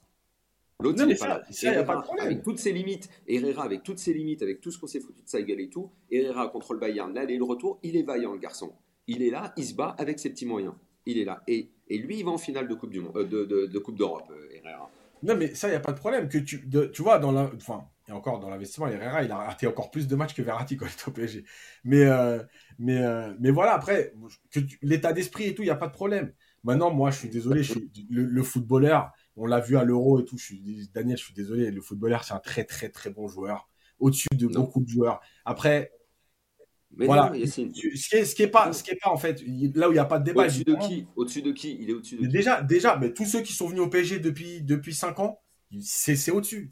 L'autre, 0.81 1.03
il 1.03 1.07
n'est 1.09 1.15
pas 1.15 1.27
là. 1.27 1.43
Herrera, 1.61 2.03
avec 2.19 2.41
toutes 2.41 2.57
ses 2.57 2.71
limites, 2.71 3.07
Herrera, 3.27 3.63
avec 3.63 3.83
toutes 3.83 3.99
ses 3.99 4.13
limites, 4.13 4.41
avec 4.41 4.59
tout 4.59 4.71
ce 4.71 4.79
qu'on 4.79 4.87
s'est 4.87 4.99
foutu 4.99 5.21
de 5.21 5.29
sa 5.29 5.43
gueule 5.43 5.61
et 5.61 5.69
tout, 5.69 5.91
Herrera 6.09 6.47
contre 6.47 6.73
le 6.73 6.79
Bayern, 6.79 7.13
l'aller 7.13 7.35
et 7.35 7.37
le 7.37 7.43
retour, 7.43 7.79
il 7.83 7.95
est 7.95 8.01
vaillant, 8.01 8.33
le 8.33 8.39
garçon. 8.39 8.73
Il 9.05 9.21
est 9.21 9.29
là, 9.29 9.53
il 9.57 9.63
se 9.63 9.75
bat 9.75 9.95
avec 9.99 10.17
ses 10.17 10.31
petits 10.31 10.47
moyens. 10.47 10.73
Il 11.05 11.19
est 11.19 11.25
là. 11.25 11.43
Et, 11.47 11.69
et 11.87 11.99
lui, 11.99 12.17
il 12.17 12.25
va 12.25 12.31
en 12.31 12.39
finale 12.39 12.67
de 12.67 12.73
Coupe 12.73 12.89
du 12.89 12.99
Monde, 12.99 13.15
euh, 13.15 13.25
de, 13.25 13.67
de, 13.67 13.79
Coupe 13.79 13.99
d'Europe, 13.99 14.31
euh, 14.31 14.55
Herrera. 14.55 14.89
Non, 15.21 15.35
mais 15.35 15.53
ça, 15.53 15.67
il 15.67 15.71
n'y 15.71 15.77
a 15.77 15.81
pas 15.81 15.91
de 15.91 15.99
problème. 15.99 16.29
Que 16.29 16.39
tu, 16.39 16.67
tu 16.91 17.01
vois, 17.03 17.19
dans 17.19 17.31
la. 17.31 17.51
Enfin, 17.55 17.83
Et 18.09 18.11
encore, 18.11 18.39
dans 18.39 18.49
l'investissement, 18.49 18.87
Herrera, 18.87 19.23
il 19.23 19.31
a 19.31 19.37
raté 19.37 19.65
encore 19.65 19.89
plus 19.89 20.07
de 20.07 20.15
matchs 20.15 20.33
que 20.33 20.41
Verratti 20.41 20.75
quand 20.75 20.85
il 20.85 20.89
est 20.89 21.07
au 21.07 21.11
PSG. 21.11 21.45
Mais, 21.85 22.03
euh, 22.03 22.43
mais, 22.77 22.97
euh, 22.97 23.33
mais 23.39 23.49
voilà, 23.49 23.73
après, 23.73 24.13
l'état 24.81 25.13
d'esprit 25.13 25.45
et 25.45 25.55
tout, 25.55 25.61
il 25.61 25.65
n'y 25.65 25.71
a 25.71 25.75
pas 25.75 25.87
de 25.87 25.93
problème. 25.93 26.33
Maintenant, 26.63 26.91
moi, 26.91 27.11
je 27.11 27.19
suis 27.19 27.29
désolé, 27.29 27.63
je 27.63 27.73
suis, 27.73 27.91
le, 28.09 28.43
footballeur, 28.43 29.11
on 29.35 29.45
l'a 29.45 29.59
vu 29.59 29.77
à 29.77 29.83
l'Euro 29.83 30.19
et 30.19 30.25
tout, 30.25 30.37
je 30.37 30.43
suis, 30.43 30.89
Daniel, 30.93 31.17
je 31.17 31.23
suis 31.23 31.33
désolé, 31.33 31.71
le 31.71 31.81
footballeur, 31.81 32.23
c'est 32.23 32.33
un 32.33 32.39
très, 32.39 32.65
très, 32.65 32.89
très 32.89 33.09
bon 33.09 33.27
joueur, 33.27 33.69
au-dessus 33.99 34.27
de 34.33 34.47
beaucoup 34.47 34.81
de 34.81 34.87
joueurs. 34.87 35.21
Après, 35.45 35.91
voilà. 36.95 37.31
ce, 37.33 37.61
qui 37.61 37.87
est, 38.15 38.25
ce, 38.25 38.35
qui 38.35 38.43
est 38.43 38.47
pas, 38.47 38.71
ce 38.71 38.83
qui 38.83 38.91
est 38.91 38.99
pas, 39.01 39.09
en 39.09 39.17
fait, 39.17 39.41
là 39.75 39.87
où 39.87 39.91
il 39.91 39.95
n'y 39.95 39.99
a 39.99 40.05
pas 40.05 40.19
de 40.19 40.25
débat. 40.25 40.43
Au-dessus 40.43 40.63
de 40.63 40.75
qui 40.75 41.07
Au-dessus 41.15 41.41
de 41.41 41.51
qui 41.51 41.77
Il 41.79 41.89
est 41.89 41.93
au-dessus 41.93 42.17
de 42.17 42.27
Déjà, 42.27 42.61
déjà, 42.61 42.97
mais 42.97 43.13
tous 43.13 43.25
ceux 43.25 43.41
qui 43.41 43.53
sont 43.53 43.67
venus 43.67 43.81
au 43.81 43.89
PSG 43.89 44.19
depuis, 44.19 44.61
depuis 44.61 44.93
5 44.93 45.19
ans, 45.19 45.39
c'est 45.81 46.31
au-dessus. 46.31 46.71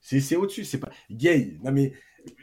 C'est 0.00 0.36
au-dessus. 0.36 0.64
C'est 0.64 0.78
pas. 0.78 0.90
Gay. 1.10 1.58
Non, 1.62 1.72
mais 1.72 1.92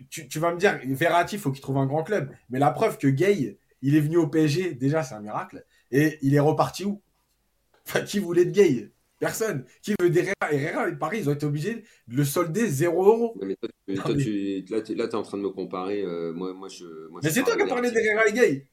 tu, 0.10 0.28
tu 0.28 0.40
vas 0.40 0.54
me 0.54 0.60
dire, 0.60 0.80
Verratti, 0.86 1.36
il 1.36 1.42
faut 1.42 1.52
qu'il 1.52 1.62
trouve 1.62 1.78
un 1.78 1.86
grand 1.86 2.04
club. 2.04 2.32
Mais 2.50 2.60
la 2.60 2.72
preuve 2.72 2.98
que 2.98 3.08
Gay, 3.08 3.58
il 3.82 3.96
est 3.96 4.00
venu 4.00 4.18
au 4.18 4.28
PSG, 4.28 4.74
déjà, 4.74 5.04
c'est 5.04 5.16
un 5.16 5.22
miracle. 5.22 5.66
Et 5.92 6.18
il 6.22 6.34
est 6.34 6.40
reparti 6.40 6.86
où? 6.86 7.02
Enfin, 7.88 8.02
qui 8.02 8.20
voulait 8.20 8.46
de 8.46 8.52
Gay? 8.52 8.92
Personne. 9.20 9.66
Qui 9.82 9.94
veut 10.00 10.10
d'Herrera 10.10 10.52
Herrera? 10.52 10.90
Et 10.90 10.96
Paris, 10.96 11.20
ils 11.22 11.30
ont 11.30 11.34
été 11.34 11.46
obligés 11.46 11.84
de 12.08 12.18
le 12.18 12.24
solder 12.26 12.68
0 12.68 13.06
euros. 13.06 13.38
Mais 13.42 13.56
toi, 13.56 14.16
tu, 14.16 14.66
là, 14.70 14.82
tu 14.82 14.94
es 14.94 15.16
en 15.16 15.24
train 15.24 15.38
de 15.38 15.44
me 15.44 15.50
comparer. 15.50 16.02
Euh, 16.04 16.34
moi, 16.34 16.54
moi, 16.54 16.68
je, 16.68 16.86
mais 17.24 17.30
c'est 17.30 17.44
toi 17.44 17.56
qui 17.56 17.62
as 17.62 17.68
parlé 17.68 17.92
d'Herrera 17.92 18.28
et 18.28 18.34
Gay. 18.34 18.68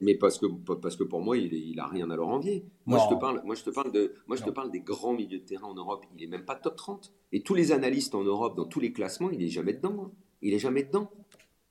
Mais 0.00 0.14
parce 0.14 0.38
que, 0.38 0.46
parce 0.46 0.96
que 0.96 1.02
pour 1.02 1.20
moi, 1.20 1.36
il, 1.36 1.74
n'a 1.74 1.86
rien 1.86 2.08
à 2.10 2.16
leur 2.16 2.28
envier. 2.28 2.64
Moi, 2.86 2.98
je 2.98 3.14
te 3.14 3.18
parle, 3.18 3.42
moi, 3.44 3.54
je 3.54 3.64
te 3.64 3.70
parle, 3.70 3.90
de, 3.90 4.14
moi 4.28 4.36
je 4.36 4.44
te 4.44 4.50
parle 4.50 4.70
des 4.70 4.80
grands 4.80 5.12
milieux 5.12 5.38
de 5.38 5.44
terrain 5.44 5.66
en 5.66 5.74
Europe. 5.74 6.04
Il 6.16 6.22
est 6.22 6.28
même 6.28 6.44
pas 6.44 6.54
top 6.54 6.76
30. 6.76 7.12
Et 7.32 7.42
tous 7.42 7.54
les 7.54 7.72
analystes 7.72 8.14
en 8.14 8.22
Europe, 8.22 8.56
dans 8.56 8.64
tous 8.64 8.80
les 8.80 8.92
classements, 8.92 9.30
il 9.30 9.42
est 9.42 9.48
jamais 9.48 9.72
dedans. 9.72 10.04
Hein. 10.06 10.12
Il 10.40 10.54
est 10.54 10.60
jamais 10.60 10.84
dedans 10.84 11.10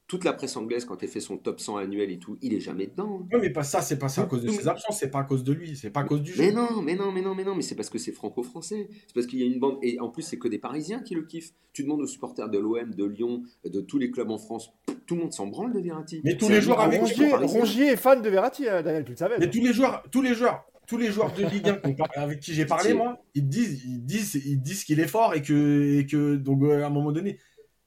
toute 0.08 0.24
la 0.24 0.34
presse 0.34 0.56
anglaise, 0.56 0.86
quand 0.86 1.04
elle 1.04 1.10
fait 1.10 1.20
son 1.20 1.38
top 1.38 1.60
100 1.60 1.78
annuel 1.78 2.10
et 2.12 2.18
tout, 2.18 2.38
il 2.42 2.54
est 2.54 2.62
jamais 2.62 2.88
dedans. 2.88 3.28
Oui, 3.32 3.40
mais 3.42 3.50
pas 3.50 3.64
ça, 3.64 3.82
c'est 3.82 4.00
pas 4.00 4.08
ça 4.08 4.22
à 4.22 4.26
cause 4.26 4.42
de 4.42 4.50
ses 4.50 4.68
absences, 4.68 4.98
c'est 5.00 5.12
pas 5.12 5.20
à 5.20 5.24
cause 5.24 5.44
de 5.44 5.52
lui, 5.52 5.76
c'est 5.76 5.90
pas 5.90 6.00
à 6.00 6.04
cause 6.06 6.22
du 6.22 6.32
jeu. 6.32 6.44
Mais 6.44 6.52
non, 6.52 6.82
mais 6.82 6.96
non, 6.96 7.12
mais 7.12 7.22
non, 7.22 7.36
mais 7.36 7.44
non, 7.44 7.56
mais 7.56 7.62
c'est 7.62 7.76
parce 7.76 7.90
que 7.90 7.98
c'est 7.98 8.14
franco-français. 8.14 8.88
C'est 8.90 9.14
parce 9.14 9.28
qu'il 9.28 9.40
y 9.40 9.44
a 9.44 9.46
une 9.46 9.60
bande. 9.60 9.78
Et 9.82 10.00
en 10.00 10.10
plus, 10.10 10.24
c'est 10.24 10.38
que 10.38 10.48
des 10.48 10.60
Parisiens 10.60 11.02
qui 11.02 11.14
le 11.14 11.24
kiffent. 11.24 11.54
Tu 11.74 11.84
demandes 11.84 12.02
aux 12.02 12.08
supporters 12.08 12.50
de 12.50 12.58
l'OM, 12.58 12.90
de 12.96 13.06
Lyon, 13.06 13.44
de 13.66 13.82
tous 13.82 14.00
les 14.00 14.10
clubs 14.10 14.32
en 14.32 14.38
France, 14.38 14.72
tout 15.06 15.16
le 15.16 15.22
monde 15.22 15.34
s'en 15.34 15.48
branle 15.48 15.74
de 15.74 15.80
Verratti. 15.80 16.22
Mais 16.24 16.38
tous 16.38 16.50
les 16.50 16.62
joueurs 16.62 16.80
avec 16.80 17.02
Rongier, 17.02 17.34
Rongier 17.34 17.88
est 17.88 17.98
fan 17.98 18.22
de 18.22 18.30
Verratti, 18.30 18.68
euh, 18.68 18.82
Daniel, 18.82 19.04
tu 19.04 19.12
le 19.12 19.18
savais. 19.18 19.36
Mais 19.40 19.50
tous 19.50 19.64
les 19.64 19.74
joueurs, 19.74 20.04
tous 20.10 20.22
les 20.22 20.34
joueurs, 20.34 20.66
tous 20.88 20.98
les 20.98 21.12
joueurs 21.12 21.34
de 21.34 21.44
Ligue 21.44 21.68
1 21.68 22.22
avec 22.22 22.40
qui 22.40 22.54
j'ai 22.54 22.66
parlé, 22.66 22.94
moi, 22.94 23.22
ils 23.36 23.48
disent, 23.48 23.84
ils 23.86 24.04
disent, 24.04 24.42
ils 24.46 24.62
disent 24.62 24.86
qu'il 24.86 25.00
est 25.00 25.08
fort 25.08 25.36
et 25.36 25.42
que, 25.42 26.00
et 26.00 26.06
que 26.06 26.36
donc 26.36 26.64
euh, 26.64 26.84
à 26.84 26.88
un 26.88 26.90
moment 26.90 27.12
donné, 27.12 27.38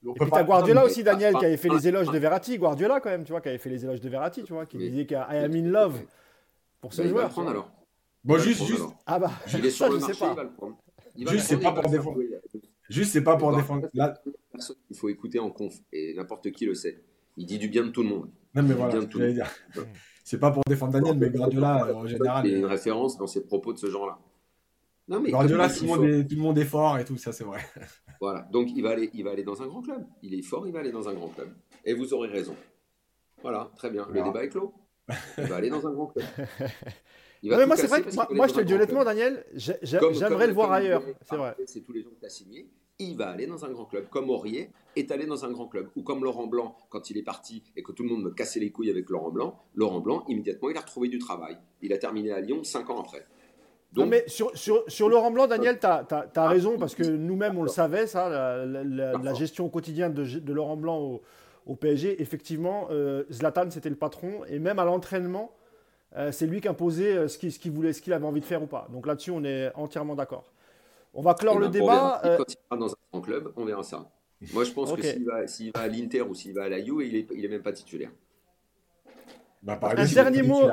et 0.03 0.18
puis 0.18 0.30
t'as 0.30 0.44
Guardiola 0.44 0.84
aussi, 0.84 1.03
Daniel, 1.03 1.34
qui 1.34 1.44
avait 1.44 1.57
fait 1.57 1.68
les 1.68 1.88
éloges 1.88 2.11
de 2.11 2.18
Verratti. 2.18 2.57
Guardiola, 2.59 3.01
quand 3.01 3.11
même, 3.11 3.24
tu 3.24 3.32
vois, 3.32 3.40
qui 3.40 3.48
avait 3.48 3.59
fait 3.59 3.70
les 3.70 3.84
éloges 3.84 4.01
de 4.01 4.09
Verratti, 4.09 4.42
tu 4.44 4.53
vois, 4.53 4.66
qui 4.66 4.78
disait 4.78 5.07
qu'il 5.07 5.16
I 5.16 5.36
am 5.36 5.55
in 5.55 5.68
love 5.68 6.01
pour 6.80 6.92
ce 6.92 7.07
joueur. 7.07 7.28
prendre 7.28 7.51
alors. 7.51 7.70
Bon, 8.24 8.38
juste, 8.38 8.64
juste. 8.64 8.84
Ah 9.07 9.18
bah, 9.18 9.30
il 9.55 9.64
est 9.64 9.70
sur 9.70 9.90
le 9.90 9.98
marché, 9.98 10.24
il 10.30 10.36
va 10.36 10.44
le 10.44 10.53
prendre. 10.53 10.78
Juste, 11.16 11.46
c'est 11.46 11.61
pas 11.61 11.72
pour 11.72 11.90
défendre. 11.90 12.20
Juste, 12.88 13.12
c'est 13.12 13.22
pas 13.22 13.36
pour 13.36 13.55
défendre. 13.55 13.88
Là... 13.94 14.14
Il 14.90 14.96
faut 14.96 15.09
écouter 15.09 15.38
en 15.38 15.51
conf, 15.51 15.74
et 15.92 16.14
n'importe 16.14 16.51
qui 16.51 16.66
le 16.66 16.74
sait. 16.74 17.03
Il 17.36 17.46
dit 17.46 17.59
du 17.59 17.68
bien 17.68 17.84
de 17.84 17.90
tout 17.90 18.03
le 18.03 18.09
monde. 18.09 18.30
Non, 18.55 18.62
mais 18.62 18.74
voilà, 18.74 18.98
dire. 18.98 19.51
C'est 20.24 20.38
pas 20.38 20.51
pour 20.51 20.62
défendre 20.66 20.92
Daniel, 20.92 21.16
mais 21.16 21.30
Guardiola, 21.30 21.94
en 21.94 22.07
général. 22.07 22.46
Il 22.46 22.53
y 22.53 22.55
a 22.55 22.59
une 22.59 22.66
référence 22.66 23.16
dans 23.16 23.26
ses 23.26 23.44
propos 23.44 23.72
de 23.72 23.78
ce 23.78 23.88
genre-là. 23.88 24.18
Non, 25.11 25.18
mais 25.20 25.32
Guardiola, 25.32 25.68
tout, 25.68 25.82
le 25.82 25.88
monde 25.88 26.04
est, 26.04 26.24
tout 26.24 26.36
le 26.36 26.40
monde 26.40 26.58
est 26.58 26.64
fort 26.64 26.96
et 26.96 27.04
tout, 27.04 27.16
ça, 27.16 27.32
c'est 27.32 27.42
vrai. 27.42 27.61
Voilà, 28.20 28.42
donc 28.52 28.68
il 28.76 28.82
va, 28.82 28.90
aller, 28.90 29.11
il 29.14 29.24
va 29.24 29.30
aller 29.30 29.42
dans 29.42 29.62
un 29.62 29.66
grand 29.66 29.80
club. 29.80 30.06
Il 30.22 30.34
est 30.34 30.42
fort, 30.42 30.66
il 30.66 30.72
va 30.72 30.80
aller 30.80 30.92
dans 30.92 31.08
un 31.08 31.14
grand 31.14 31.28
club. 31.28 31.48
Et 31.86 31.94
vous 31.94 32.12
aurez 32.12 32.28
raison. 32.28 32.54
Voilà, 33.42 33.70
très 33.76 33.90
bien. 33.90 34.06
Le 34.12 34.22
débat 34.22 34.44
est 34.44 34.50
clos. 34.50 34.74
Il 35.38 35.44
va 35.44 35.56
aller 35.56 35.70
dans 35.70 35.86
un 35.86 35.92
grand 35.92 36.08
club. 36.08 36.26
mais 37.42 37.66
moi, 37.66 37.76
c'est 37.76 37.86
vrai 37.86 38.02
que 38.02 38.34
moi, 38.34 38.46
je 38.46 38.52
te 38.52 38.58
le 38.58 38.66
dis 38.66 38.74
honnêtement, 38.74 39.02
Daniel, 39.02 39.44
j'aimerais 39.54 40.46
le 40.46 40.52
voir 40.52 40.70
ailleurs. 40.70 41.02
C'est 41.22 41.36
vrai. 41.36 41.56
C'est 41.64 41.80
tous 41.80 41.92
les 41.92 42.02
gens 42.02 42.11
que 42.11 42.20
tu 42.20 42.26
as 42.26 42.30
signés. 42.30 42.70
Il 42.98 43.16
va 43.16 43.30
aller 43.30 43.46
dans 43.46 43.64
un 43.64 43.70
grand 43.70 43.86
club, 43.86 44.08
comme 44.11 44.28
Aurier 44.28 44.70
est 44.94 45.11
allé 45.11 45.24
dans 45.24 45.46
un 45.46 45.50
grand 45.50 45.66
club, 45.66 45.88
ou 45.96 46.02
comme 46.02 46.22
Laurent 46.22 46.46
Blanc, 46.46 46.76
quand 46.90 47.08
il 47.08 47.16
est 47.16 47.22
parti 47.22 47.62
et 47.74 47.82
que 47.82 47.92
tout 47.92 48.02
le 48.02 48.11
monde 48.11 48.22
me 48.22 48.30
cassait 48.30 48.61
les 48.61 48.70
couilles 48.70 48.90
avec 48.90 49.08
Laurent 49.08 49.30
Blanc, 49.30 49.58
Laurent 49.74 50.00
Blanc, 50.00 50.24
immédiatement, 50.28 50.68
il 50.68 50.76
a 50.76 50.80
retrouvé 50.80 51.08
du 51.08 51.18
travail. 51.18 51.56
Il 51.80 51.94
a 51.94 51.98
terminé 51.98 52.30
à 52.30 52.40
Lyon 52.40 52.62
cinq 52.62 52.90
ans 52.90 53.00
après. 53.00 53.26
Non, 53.97 54.07
mais 54.07 54.24
sur, 54.28 54.57
sur, 54.57 54.84
sur, 54.86 55.09
Laurent 55.09 55.30
Blanc, 55.30 55.49
Daniel, 55.49 55.78
tu 55.78 55.86
as, 55.86 56.07
as, 56.34 56.49
raison, 56.49 56.78
parce 56.78 56.95
que 56.95 57.03
nous-mêmes, 57.03 57.59
on 57.59 57.62
le 57.62 57.68
savait, 57.68 58.07
ça, 58.07 58.28
la, 58.28 58.64
la, 58.64 59.34
gestion 59.34 59.68
quotidienne 59.68 60.14
de, 60.14 60.24
de, 60.24 60.53
Laurent 60.53 60.76
Blanc 60.76 60.99
au, 60.99 61.22
au 61.66 61.74
PSG. 61.74 62.22
Effectivement, 62.22 62.88
euh, 62.91 63.24
Zlatan, 63.32 63.70
c'était 63.70 63.91
le 63.91 63.97
patron, 63.97 64.45
et 64.49 64.59
même 64.59 64.78
à 64.78 64.84
l'entraînement, 64.84 65.53
euh, 66.16 66.30
c'est 66.32 66.47
lui 66.47 66.61
qui 66.61 66.68
imposait 66.68 67.16
euh, 67.16 67.28
ce 67.28 67.38
qu'il 67.38 67.53
ce 67.53 67.68
voulait, 67.68 67.93
ce 67.93 68.01
qu'il 68.01 68.12
avait 68.12 68.26
envie 68.26 68.41
de 68.41 68.45
faire 68.45 68.62
ou 68.62 68.66
pas. 68.66 68.88
Donc 68.93 69.07
là-dessus, 69.07 69.30
on 69.30 69.45
est 69.45 69.72
entièrement 69.74 70.14
d'accord. 70.14 70.45
On 71.12 71.22
va 71.22 71.34
clore 71.34 71.59
le 71.59 71.66
ben, 71.66 71.72
débat. 71.72 72.20
Quand 72.22 72.53
il 72.53 72.57
va 72.70 72.76
dans 72.76 72.93
un 72.93 72.97
grand 73.12 73.20
club, 73.20 73.53
on 73.57 73.64
verra 73.64 73.82
ça. 73.82 74.09
Moi, 74.53 74.64
je 74.64 74.70
pense 74.70 74.93
que 74.93 75.03
s'il 75.03 75.24
va, 75.24 75.43
va, 75.43 75.80
à 75.80 75.88
l'Inter 75.88 76.22
ou 76.22 76.34
s'il 76.34 76.55
va 76.55 76.64
à 76.64 76.68
la 76.68 76.82
Juve, 76.82 77.03
il 77.03 77.12
n'est 77.12 77.26
il 77.34 77.45
est 77.45 77.49
même 77.49 77.62
pas 77.62 77.72
titulaire. 77.72 78.11
Bah, 79.62 79.78
un 79.82 80.06
dernier 80.06 80.42
mot. 80.42 80.70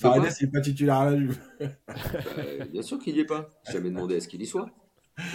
Paredes, 0.00 0.32
il 0.40 0.46
n'est 0.46 0.52
pas 0.52 0.60
titulaire 0.60 0.96
à 0.96 1.10
la 1.10 1.18
Juve. 1.18 1.38
Bah, 1.58 2.64
bien 2.70 2.82
sûr 2.82 2.98
qu'il 2.98 3.14
n'y 3.14 3.20
est 3.20 3.26
pas. 3.26 3.50
J'ai 3.66 3.74
jamais 3.74 3.90
demandé 3.90 4.16
à 4.16 4.20
ce 4.20 4.28
qu'il 4.28 4.40
y 4.40 4.46
soit. 4.46 4.70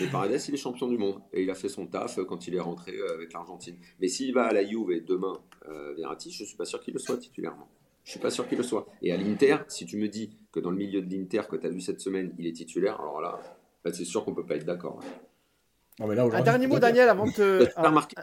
Mais 0.02 0.08
Paredes, 0.08 0.42
il 0.48 0.54
est 0.54 0.58
champion 0.58 0.88
du 0.88 0.98
monde. 0.98 1.22
Et 1.34 1.44
il 1.44 1.50
a 1.50 1.56
fait 1.56 1.70
son 1.70 1.86
taf 1.88 2.20
quand 2.28 2.48
il 2.48 2.56
est 2.56 2.60
rentré 2.60 2.94
euh, 2.98 3.14
avec 3.14 3.32
l'Argentine. 3.34 3.78
Mais 4.00 4.08
s'il 4.08 4.34
va 4.34 4.46
à 4.46 4.54
la 4.54 4.66
Juve 4.66 4.92
et 4.92 5.02
demain, 5.02 5.40
euh, 5.68 5.94
Verratti, 5.96 6.32
je 6.32 6.44
ne 6.44 6.48
suis 6.48 6.58
pas 6.58 6.66
sûr 6.66 6.80
qu'il 6.82 6.94
le 6.94 7.00
soit 7.00 7.18
titulairement. 7.18 7.70
Je 8.04 8.10
ne 8.10 8.12
suis 8.12 8.20
pas 8.20 8.32
sûr 8.32 8.48
qu'il 8.48 8.58
le 8.58 8.64
soit. 8.64 8.88
Et 9.02 9.12
à 9.12 9.18
l'Inter, 9.18 9.58
si 9.68 9.86
tu 9.86 9.98
me 9.98 10.08
dis 10.08 10.36
que 10.52 10.60
dans 10.60 10.72
le 10.72 10.78
milieu 10.78 11.02
de 11.02 11.14
l'Inter 11.14 11.42
que 11.50 11.56
tu 11.58 11.68
as 11.68 11.70
vu 11.70 11.80
cette 11.80 12.02
semaine, 12.02 12.34
il 12.40 12.48
est 12.48 12.54
titulaire, 12.54 13.00
alors 13.00 13.22
là, 13.22 13.40
c'est 13.92 14.06
sûr 14.06 14.26
qu'on 14.26 14.32
ne 14.32 14.36
peut 14.36 14.46
pas 14.46 14.56
être 14.56 14.66
d'accord. 14.66 15.00
Un 16.00 16.42
dernier 16.42 16.68
mot, 16.68 16.80
Daniel, 16.80 17.10
avant 17.10 17.26
de 17.26 17.32
te. 17.32 17.66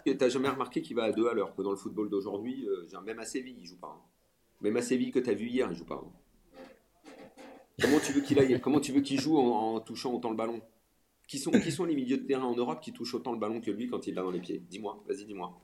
Tu 0.04 0.16
n'as 0.16 0.28
jamais 0.28 0.48
remarqué 0.48 0.82
qu'il 0.82 0.96
va 0.96 1.04
à 1.04 1.12
deux 1.12 1.28
à 1.28 1.34
l'heure, 1.34 1.54
que 1.54 1.62
dans 1.62 1.70
le 1.70 1.76
football 1.76 2.08
d'aujourd'hui, 2.08 2.66
euh, 2.68 3.00
même 3.02 3.18
à 3.18 3.24
Séville, 3.24 3.56
il 3.58 3.62
ne 3.62 3.66
joue 3.66 3.78
pas. 3.78 3.94
Hein. 3.96 4.02
Même 4.62 4.76
à 4.76 4.82
Séville 4.82 5.10
que 5.10 5.18
tu 5.18 5.30
as 5.30 5.34
vu 5.34 5.48
hier, 5.48 5.66
il 5.68 5.72
ne 5.72 5.76
joue 5.76 5.84
pas. 5.84 6.02
Hein. 6.02 6.60
Comment 7.80 7.98
tu 8.00 8.12
veux 8.12 8.22
qu'il 8.22 8.38
aille 8.38 8.58
Comment 8.60 8.80
tu 8.80 8.92
veux 8.92 9.02
qu'il 9.02 9.20
joue 9.20 9.36
en, 9.36 9.80
touchant 9.80 10.12
autant 10.14 10.30
le 10.30 10.36
ballon? 10.36 10.62
Qui 11.28 11.38
sont, 11.38 11.50
qui 11.50 11.72
sont 11.72 11.84
les 11.84 11.94
milieux 11.94 12.18
de 12.18 12.22
terrain 12.22 12.44
en 12.44 12.54
Europe 12.54 12.80
qui 12.80 12.92
touchent 12.92 13.14
autant 13.14 13.32
le 13.32 13.38
ballon 13.38 13.60
que 13.60 13.70
lui 13.70 13.88
quand 13.88 14.06
il 14.06 14.14
l'a 14.14 14.22
dans 14.22 14.30
les 14.30 14.40
pieds? 14.40 14.62
Dis-moi, 14.70 15.02
vas-y, 15.08 15.24
dis-moi. 15.24 15.60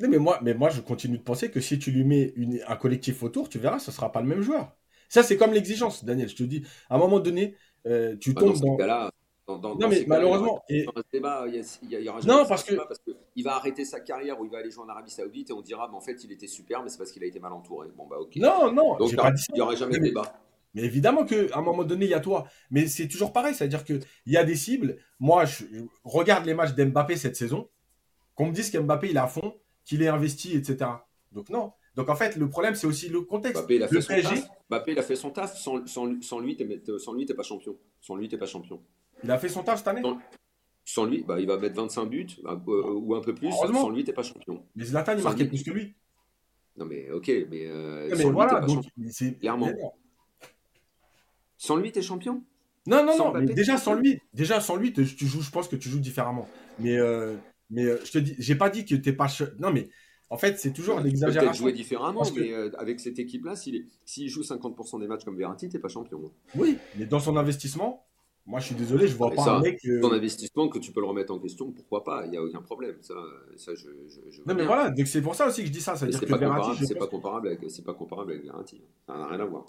Mais 0.00 0.18
moi, 0.18 0.38
mais 0.42 0.54
moi, 0.54 0.70
je 0.70 0.80
continue 0.80 1.18
de 1.18 1.22
penser 1.22 1.50
que 1.50 1.60
si 1.60 1.78
tu 1.78 1.90
lui 1.90 2.04
mets 2.04 2.34
un 2.66 2.76
collectif 2.76 3.22
autour, 3.22 3.48
tu 3.48 3.58
verras, 3.58 3.78
ce 3.78 3.90
ne 3.90 3.94
sera 3.94 4.12
pas 4.12 4.20
le 4.20 4.28
même 4.28 4.42
joueur. 4.42 4.76
Ça, 5.08 5.22
c'est 5.22 5.36
comme 5.36 5.52
l'exigence, 5.52 6.04
Daniel. 6.04 6.28
Je 6.28 6.36
te 6.36 6.42
dis, 6.42 6.62
à 6.88 6.96
un 6.96 6.98
moment 6.98 7.20
donné, 7.20 7.56
euh, 7.86 8.16
tu 8.16 8.32
bah, 8.32 8.42
tombes 8.42 8.58
dans. 8.60 8.76
dans... 8.76 9.10
non, 9.48 9.88
mais 9.88 10.04
malheureusement. 10.06 10.62
il 10.68 10.82
y, 10.82 12.08
aura 12.08 12.20
non, 12.22 12.44
parce, 12.46 12.64
que... 12.64 12.74
parce 12.74 12.98
que 12.98 13.12
il 13.36 13.44
va 13.44 13.54
arrêter 13.56 13.84
sa 13.84 14.00
carrière 14.00 14.40
ou 14.40 14.44
il 14.44 14.50
va 14.50 14.58
aller 14.58 14.70
jouer 14.70 14.84
en 14.84 14.88
Arabie 14.88 15.10
Saoudite 15.10 15.50
et 15.50 15.52
on 15.52 15.60
dira, 15.60 15.86
bah, 15.86 15.94
en 15.94 16.00
fait, 16.00 16.24
il 16.24 16.32
était 16.32 16.46
super, 16.46 16.82
mais 16.82 16.88
c'est 16.88 16.98
parce 16.98 17.12
qu'il 17.12 17.22
a 17.22 17.26
été 17.26 17.38
mal 17.38 17.52
entouré. 17.52 17.88
Bon, 17.96 18.06
bah, 18.06 18.16
ok. 18.18 18.36
Non, 18.36 18.72
non, 18.72 18.96
Donc, 18.96 19.14
pas 19.14 19.32
il 19.50 19.54
n'y 19.54 19.60
aurait 19.60 19.76
jamais 19.76 19.98
de 19.98 20.04
débat. 20.04 20.40
Mais 20.74 20.82
évidemment 20.82 21.24
qu'à 21.24 21.56
un 21.56 21.62
moment 21.62 21.84
donné, 21.84 22.04
il 22.04 22.10
y 22.10 22.14
a 22.14 22.20
toi. 22.20 22.46
Mais 22.70 22.86
c'est 22.86 23.08
toujours 23.08 23.32
pareil, 23.32 23.54
c'est-à-dire 23.54 23.84
qu'il 23.84 24.00
y 24.26 24.36
a 24.36 24.44
des 24.44 24.56
cibles. 24.56 24.98
Moi, 25.20 25.44
je 25.46 25.64
regarde 26.04 26.44
les 26.44 26.54
matchs 26.54 26.74
d'Mbappé 26.74 27.16
cette 27.16 27.36
saison. 27.36 27.68
Qu'on 28.34 28.46
me 28.46 28.52
dise 28.52 28.70
qu'Mbappé, 28.70 29.08
il 29.08 29.16
est 29.16 29.20
à 29.20 29.26
fond, 29.26 29.54
qu'il 29.84 30.02
est 30.02 30.08
investi, 30.08 30.54
etc. 30.54 30.90
Donc, 31.32 31.48
non. 31.48 31.72
Donc, 31.94 32.10
en 32.10 32.14
fait, 32.14 32.36
le 32.36 32.50
problème, 32.50 32.74
c'est 32.74 32.86
aussi 32.86 33.08
le 33.08 33.22
contexte. 33.22 33.62
Mbappé, 33.62 33.76
il 33.76 33.82
a 33.82 33.88
fait 33.88 34.00
son 34.02 34.12
taf. 34.12 34.48
Mbappé, 34.68 34.92
il 34.92 34.98
a 34.98 35.02
fait 35.02 35.16
son 35.16 35.30
taf. 35.30 35.56
Sans, 35.56 35.86
sans, 35.86 36.20
sans 36.20 36.40
lui, 36.40 36.56
tu 36.56 36.66
n'es 36.66 37.34
pas 37.34 37.42
champion. 37.42 37.76
Sans 38.02 38.16
lui, 38.16 38.28
tu 38.28 38.34
n'es 38.34 38.38
pas 38.38 38.46
champion. 38.46 38.82
Il 39.24 39.30
a 39.30 39.38
fait 39.38 39.48
son 39.48 39.62
taf 39.62 39.78
cette 39.78 39.88
année 39.88 40.02
Sans, 40.84 41.04
lui, 41.04 41.24
bah, 41.26 41.40
il 41.40 41.46
va 41.46 41.58
mettre 41.58 41.76
25 41.76 42.06
buts 42.06 42.26
bah, 42.42 42.60
euh, 42.68 42.92
ou 42.92 43.14
un 43.14 43.20
peu 43.20 43.34
plus. 43.34 43.50
Sans 43.50 43.90
lui, 43.90 44.04
tu 44.04 44.10
n'es 44.10 44.14
pas 44.14 44.22
champion. 44.22 44.64
Mais 44.74 44.84
Zlatan, 44.84 45.16
il 45.16 45.24
marquait 45.24 45.46
plus 45.46 45.62
que 45.62 45.70
lui. 45.70 45.94
Non, 46.76 46.84
mais 46.84 47.10
ok, 47.10 47.30
mais, 47.50 47.66
euh, 47.66 48.14
sans 48.14 48.28
lui, 48.28 48.36
pas 48.36 48.66
champion. 48.66 48.90
Clairement. 49.40 49.72
Sans 51.56 51.76
lui, 51.76 51.90
tu 51.90 51.98
es 51.98 52.02
champion? 52.02 52.42
Non, 52.86 53.04
non, 53.04 53.18
non, 53.18 53.32
mais 53.32 53.46
déjà 53.46 53.78
sans 53.78 53.94
lui, 53.94 54.20
déjà 54.32 54.60
sans 54.60 54.76
lui, 54.76 54.92
tu 54.92 55.04
joues, 55.04 55.42
je 55.42 55.50
pense 55.50 55.68
que 55.68 55.76
tu 55.76 55.88
joues 55.88 55.98
différemment. 55.98 56.48
Mais, 56.78 56.96
euh, 56.96 57.34
mais 57.70 57.84
euh, 57.84 57.98
je 58.04 58.12
te 58.12 58.18
dis, 58.18 58.36
j'ai 58.38 58.54
pas 58.54 58.70
dit 58.70 58.84
que 58.84 58.94
t'es 58.94 59.12
pas. 59.12 59.26
Non, 59.58 59.72
mais 59.72 59.88
en 60.30 60.36
fait, 60.36 60.58
c'est 60.58 60.72
toujours 60.72 61.00
l'exagération. 61.00 61.40
Peut-être 61.40 61.58
jouer 61.58 61.72
différemment, 61.72 62.22
mais 62.36 62.52
euh, 62.52 62.70
avec 62.78 63.00
cette 63.00 63.18
équipe-là, 63.18 63.56
s'il 63.56 64.28
joue 64.28 64.42
50% 64.42 65.00
des 65.00 65.08
matchs 65.08 65.24
comme 65.24 65.36
Verratti, 65.36 65.68
t'es 65.68 65.80
pas 65.80 65.88
champion. 65.88 66.30
Oui, 66.54 66.78
mais 66.96 67.06
dans 67.06 67.20
son 67.20 67.36
investissement, 67.36 68.05
moi, 68.46 68.60
je 68.60 68.66
suis 68.66 68.74
désolé, 68.76 69.08
je 69.08 69.16
vois 69.16 69.32
pas 69.32 69.56
un 69.56 69.60
mec. 69.60 69.80
Ton 70.00 70.12
investissement, 70.12 70.68
que 70.68 70.78
tu 70.78 70.92
peux 70.92 71.00
le 71.00 71.06
remettre 71.06 71.34
en 71.34 71.38
question, 71.38 71.72
pourquoi 71.72 72.04
pas 72.04 72.24
Il 72.26 72.30
n'y 72.30 72.36
a 72.36 72.42
aucun 72.42 72.62
problème. 72.62 72.96
Ça, 73.00 73.14
ça 73.56 73.74
je, 73.74 73.88
je, 74.08 74.40
non, 74.46 74.54
mais 74.54 74.64
voilà, 74.64 74.94
c'est 75.04 75.20
pour 75.20 75.34
ça 75.34 75.48
aussi 75.48 75.62
que 75.62 75.66
je 75.66 75.72
dis 75.72 75.80
ça. 75.80 75.96
C'est 75.96 76.08
pas, 76.26 76.38
comparable, 76.38 76.76
pas, 76.98 77.06
comparable 77.08 77.48
avec, 77.48 77.60
pas 77.84 77.94
comparable 77.94 78.32
avec 78.32 78.44
Verratti. 78.44 78.80
Ça 79.06 79.16
n'a 79.16 79.26
rien 79.26 79.40
à 79.40 79.44
voir. 79.44 79.66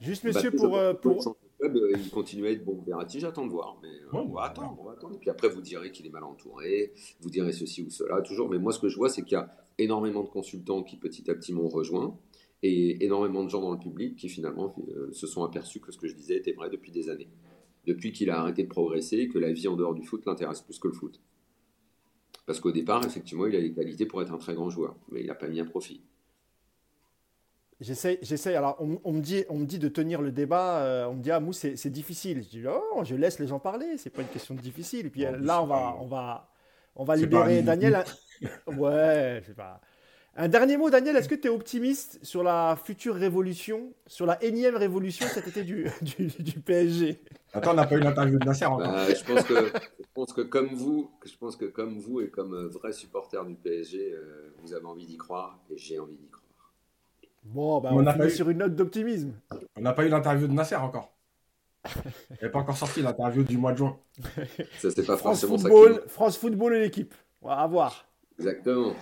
Juste, 0.00 0.24
monsieur, 0.24 0.50
pour, 0.50 0.76
euh, 0.76 0.94
pour, 0.94 1.36
club, 1.60 1.76
euh, 1.76 1.92
il 1.94 2.10
continue 2.10 2.46
à 2.46 2.50
être 2.50 2.64
bon. 2.64 2.82
Verratti, 2.84 3.20
j'attends 3.20 3.46
de 3.46 3.52
voir. 3.52 3.78
Mais 3.82 3.88
euh, 3.88 4.24
on 4.24 4.28
va 4.32 4.42
attendre, 4.42 4.76
on 4.80 4.84
va 4.84 4.92
attendre. 4.92 5.14
Et 5.14 5.18
puis 5.18 5.30
après, 5.30 5.48
vous 5.48 5.60
direz 5.60 5.92
qu'il 5.92 6.06
est 6.06 6.10
mal 6.10 6.24
entouré, 6.24 6.92
vous 7.20 7.30
direz 7.30 7.52
ceci 7.52 7.82
ou 7.82 7.90
cela, 7.90 8.20
toujours. 8.22 8.48
Mais 8.48 8.58
moi, 8.58 8.72
ce 8.72 8.80
que 8.80 8.88
je 8.88 8.96
vois, 8.96 9.08
c'est 9.08 9.22
qu'il 9.22 9.34
y 9.34 9.40
a 9.40 9.54
énormément 9.78 10.24
de 10.24 10.28
consultants 10.28 10.82
qui 10.82 10.96
petit 10.96 11.30
à 11.30 11.34
petit 11.34 11.52
m'ont 11.52 11.68
rejoint 11.68 12.16
et 12.62 13.04
énormément 13.04 13.44
de 13.44 13.48
gens 13.48 13.60
dans 13.60 13.72
le 13.72 13.78
public 13.78 14.16
qui 14.16 14.28
finalement 14.28 14.74
euh, 14.88 15.10
se 15.12 15.26
sont 15.26 15.42
aperçus 15.44 15.80
que 15.80 15.92
ce 15.92 15.98
que 15.98 16.08
je 16.08 16.14
disais 16.14 16.36
était 16.36 16.52
vrai 16.52 16.68
depuis 16.70 16.92
des 16.92 17.08
années. 17.08 17.28
Depuis 17.86 18.12
qu'il 18.12 18.30
a 18.30 18.38
arrêté 18.40 18.62
de 18.62 18.68
progresser, 18.68 19.28
que 19.28 19.38
la 19.38 19.52
vie 19.52 19.66
en 19.68 19.76
dehors 19.76 19.94
du 19.94 20.04
foot 20.04 20.26
l'intéresse 20.26 20.60
plus 20.60 20.78
que 20.78 20.88
le 20.88 20.94
foot. 20.94 21.20
Parce 22.44 22.60
qu'au 22.60 22.72
départ, 22.72 23.04
effectivement, 23.06 23.46
il 23.46 23.56
a 23.56 23.60
les 23.60 23.72
qualités 23.72 24.06
pour 24.06 24.20
être 24.20 24.32
un 24.32 24.38
très 24.38 24.54
grand 24.54 24.68
joueur, 24.68 24.96
mais 25.10 25.20
il 25.20 25.26
n'a 25.26 25.34
pas 25.34 25.48
mis 25.48 25.60
un 25.60 25.64
profit. 25.64 26.02
J'essaie, 27.80 28.18
j'essaie. 28.20 28.54
Alors, 28.54 28.76
on, 28.78 29.12
me 29.12 29.20
dit, 29.20 29.44
on 29.48 29.56
me 29.56 29.64
dit 29.64 29.78
de 29.78 29.88
tenir 29.88 30.20
le 30.20 30.32
débat. 30.32 30.82
Euh, 30.82 31.06
on 31.06 31.14
me 31.14 31.22
dit, 31.22 31.30
ah, 31.30 31.40
Mou, 31.40 31.54
c'est, 31.54 31.88
difficile. 31.88 32.42
Je 32.42 32.48
dis, 32.48 32.62
oh, 32.66 33.02
je 33.04 33.14
laisse 33.14 33.38
les 33.38 33.46
gens 33.46 33.58
parler. 33.58 33.96
C'est 33.96 34.10
pas 34.10 34.20
une 34.20 34.28
question 34.28 34.54
de 34.54 34.60
difficile. 34.60 35.06
Et 35.06 35.10
puis 35.10 35.22
là, 35.22 35.62
on 35.62 35.66
va, 35.66 35.96
on 35.98 36.06
va, 36.06 36.50
on 36.94 37.04
va 37.04 37.16
libérer 37.16 37.62
Daniel. 37.62 38.04
ouais, 38.66 39.42
c'est 39.46 39.56
pas. 39.56 39.80
Un 40.36 40.48
dernier 40.48 40.76
mot, 40.76 40.90
Daniel. 40.90 41.16
Est-ce 41.16 41.28
que 41.28 41.34
tu 41.34 41.48
es 41.48 41.50
optimiste 41.50 42.18
sur 42.22 42.42
la 42.42 42.76
future 42.82 43.14
révolution, 43.14 43.92
sur 44.06 44.26
la 44.26 44.42
énième 44.42 44.76
révolution 44.76 45.26
cet 45.26 45.48
été 45.48 45.64
du, 45.64 45.88
du, 46.02 46.60
PSG 46.60 47.20
Attends, 47.52 47.72
on 47.72 47.74
n'a 47.74 47.86
pas 47.86 47.96
eu 47.96 48.00
l'interview 48.00 48.38
de 48.38 48.46
Nasser 48.46 48.64
encore. 48.64 48.92
Bah, 48.92 49.12
je, 49.12 49.24
pense 49.24 49.42
que, 49.42 49.54
je 49.54 50.06
pense 50.14 50.32
que 50.32 50.42
comme 50.42 50.68
vous, 50.68 51.10
je 51.24 51.36
pense 51.36 51.56
que 51.56 51.64
comme 51.64 51.98
vous 51.98 52.20
et 52.20 52.30
comme 52.30 52.54
euh, 52.54 52.68
vrai 52.68 52.92
supporter 52.92 53.44
du 53.44 53.56
PSG, 53.56 54.12
euh, 54.12 54.54
vous 54.62 54.72
avez 54.72 54.86
envie 54.86 55.06
d'y 55.06 55.16
croire 55.16 55.58
et 55.68 55.76
j'ai 55.76 55.98
envie 55.98 56.16
d'y 56.16 56.28
croire. 56.28 56.46
Bon, 57.42 57.80
bah, 57.80 57.90
on, 57.92 58.06
a 58.06 58.14
finit 58.14 58.30
sur 58.30 58.50
une 58.50 58.58
note 58.58 58.76
d'optimisme. 58.76 59.32
On 59.76 59.80
n'a 59.80 59.92
pas 59.92 60.04
eu 60.04 60.08
l'interview 60.08 60.46
de 60.46 60.52
Nasser 60.52 60.76
encore. 60.76 61.12
Elle 62.30 62.38
n'est 62.42 62.50
pas 62.50 62.60
encore 62.60 62.76
sortie 62.76 63.02
l'interview 63.02 63.42
du 63.42 63.58
mois 63.58 63.72
de 63.72 63.78
juin. 63.78 63.98
Ça, 64.78 64.90
c'est 64.90 65.04
pas 65.04 65.16
France 65.16 65.44
Football, 65.44 66.02
France 66.06 66.38
Football 66.38 66.74
et 66.76 66.80
l'équipe. 66.80 67.14
On 67.42 67.48
va 67.48 67.66
voir. 67.66 68.06
Exactement. 68.38 68.94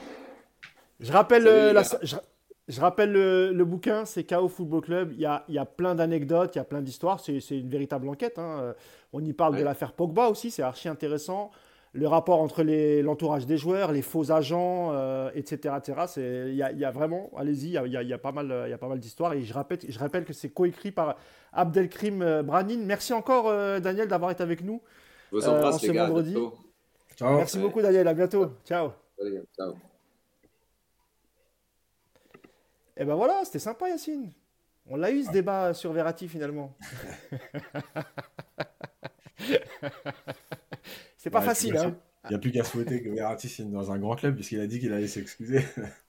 Je 1.00 1.12
rappelle, 1.12 1.46
euh, 1.46 1.72
la, 1.72 1.82
je, 1.82 2.80
rappelle 2.80 3.12
le, 3.12 3.64
bouquin, 3.64 4.04
c'est 4.04 4.24
KO 4.24 4.48
Football 4.48 4.80
Club. 4.80 5.12
Il 5.12 5.20
y 5.20 5.26
a, 5.26 5.44
il 5.48 5.54
y 5.54 5.58
a 5.58 5.64
plein 5.64 5.94
d'anecdotes, 5.94 6.54
il 6.54 6.58
y 6.58 6.60
a 6.60 6.64
plein 6.64 6.82
d'histoires. 6.82 7.20
C'est 7.20 7.38
une 7.50 7.70
véritable 7.70 8.08
enquête. 8.08 8.38
Hein. 8.38 8.74
On 9.12 9.24
y 9.24 9.32
parle 9.32 9.56
de 9.56 9.62
l'affaire 9.62 9.92
Pogba 9.92 10.28
aussi, 10.28 10.50
c'est 10.50 10.62
archi 10.62 10.88
intéressant 10.88 11.50
le 11.94 12.06
rapport 12.06 12.40
entre 12.40 12.62
l'entourage 13.02 13.46
des 13.46 13.56
joueurs, 13.56 13.92
les 13.92 14.02
faux 14.02 14.30
agents, 14.30 14.92
etc. 15.34 15.74
etc. 15.78 16.46
Il 16.48 16.54
y, 16.54 16.80
y, 16.80 16.84
a 16.84 16.90
vraiment, 16.90 17.30
allez-y, 17.36 17.70
il 17.70 17.86
y, 17.86 18.06
y 18.06 18.12
a, 18.12 18.18
pas 18.18 18.30
mal, 18.30 18.66
y 18.68 18.72
a 18.72 18.78
pas 18.78 18.88
mal 18.88 19.00
d'histoires. 19.00 19.32
Et 19.32 19.42
je 19.42 19.54
rappelle, 19.54 19.78
je 19.88 19.98
rappelle 19.98 20.24
que 20.24 20.34
c'est 20.34 20.50
coécrit 20.50 20.92
par 20.92 21.16
Abdelkrim 21.52 22.22
euh, 22.22 22.42
Branin. 22.42 22.78
Merci 22.84 23.12
encore, 23.12 23.48
euh, 23.48 23.80
Daniel, 23.80 24.08
d'avoir 24.08 24.30
été 24.30 24.42
avec 24.42 24.62
nous. 24.62 24.80
Je 25.32 25.38
vous 25.38 25.48
embrasse, 25.48 25.82
euh, 25.82 25.88
les 25.88 25.94
gars, 25.94 26.06
vendredi. 26.06 26.36
Ciao. 27.16 27.36
Merci 27.36 27.58
beaucoup, 27.58 27.82
Daniel. 27.82 28.06
À 28.06 28.14
bientôt. 28.14 28.52
Ciao. 28.64 28.92
Ciao. 29.56 29.74
Et 32.98 33.04
ben 33.04 33.14
voilà, 33.14 33.42
c'était 33.44 33.60
sympa, 33.60 33.88
Yacine. 33.88 34.32
On 34.86 34.96
l'a 34.96 35.12
eu 35.12 35.22
ce 35.22 35.30
débat 35.30 35.72
sur 35.72 35.92
Verratti 35.92 36.28
finalement. 36.28 36.76
C'est 41.16 41.30
pas 41.30 41.40
facile. 41.40 41.76
Hein. 41.76 41.96
Il 42.24 42.30
n'y 42.30 42.36
a 42.36 42.38
plus 42.38 42.50
qu'à 42.50 42.64
souhaiter 42.64 43.02
que 43.02 43.10
Verratti 43.10 43.48
signe 43.48 43.70
dans 43.70 43.92
un 43.92 43.98
grand 43.98 44.16
club 44.16 44.34
puisqu'il 44.34 44.60
a 44.60 44.66
dit 44.66 44.80
qu'il 44.80 44.92
allait 44.92 45.06
s'excuser. 45.06 45.60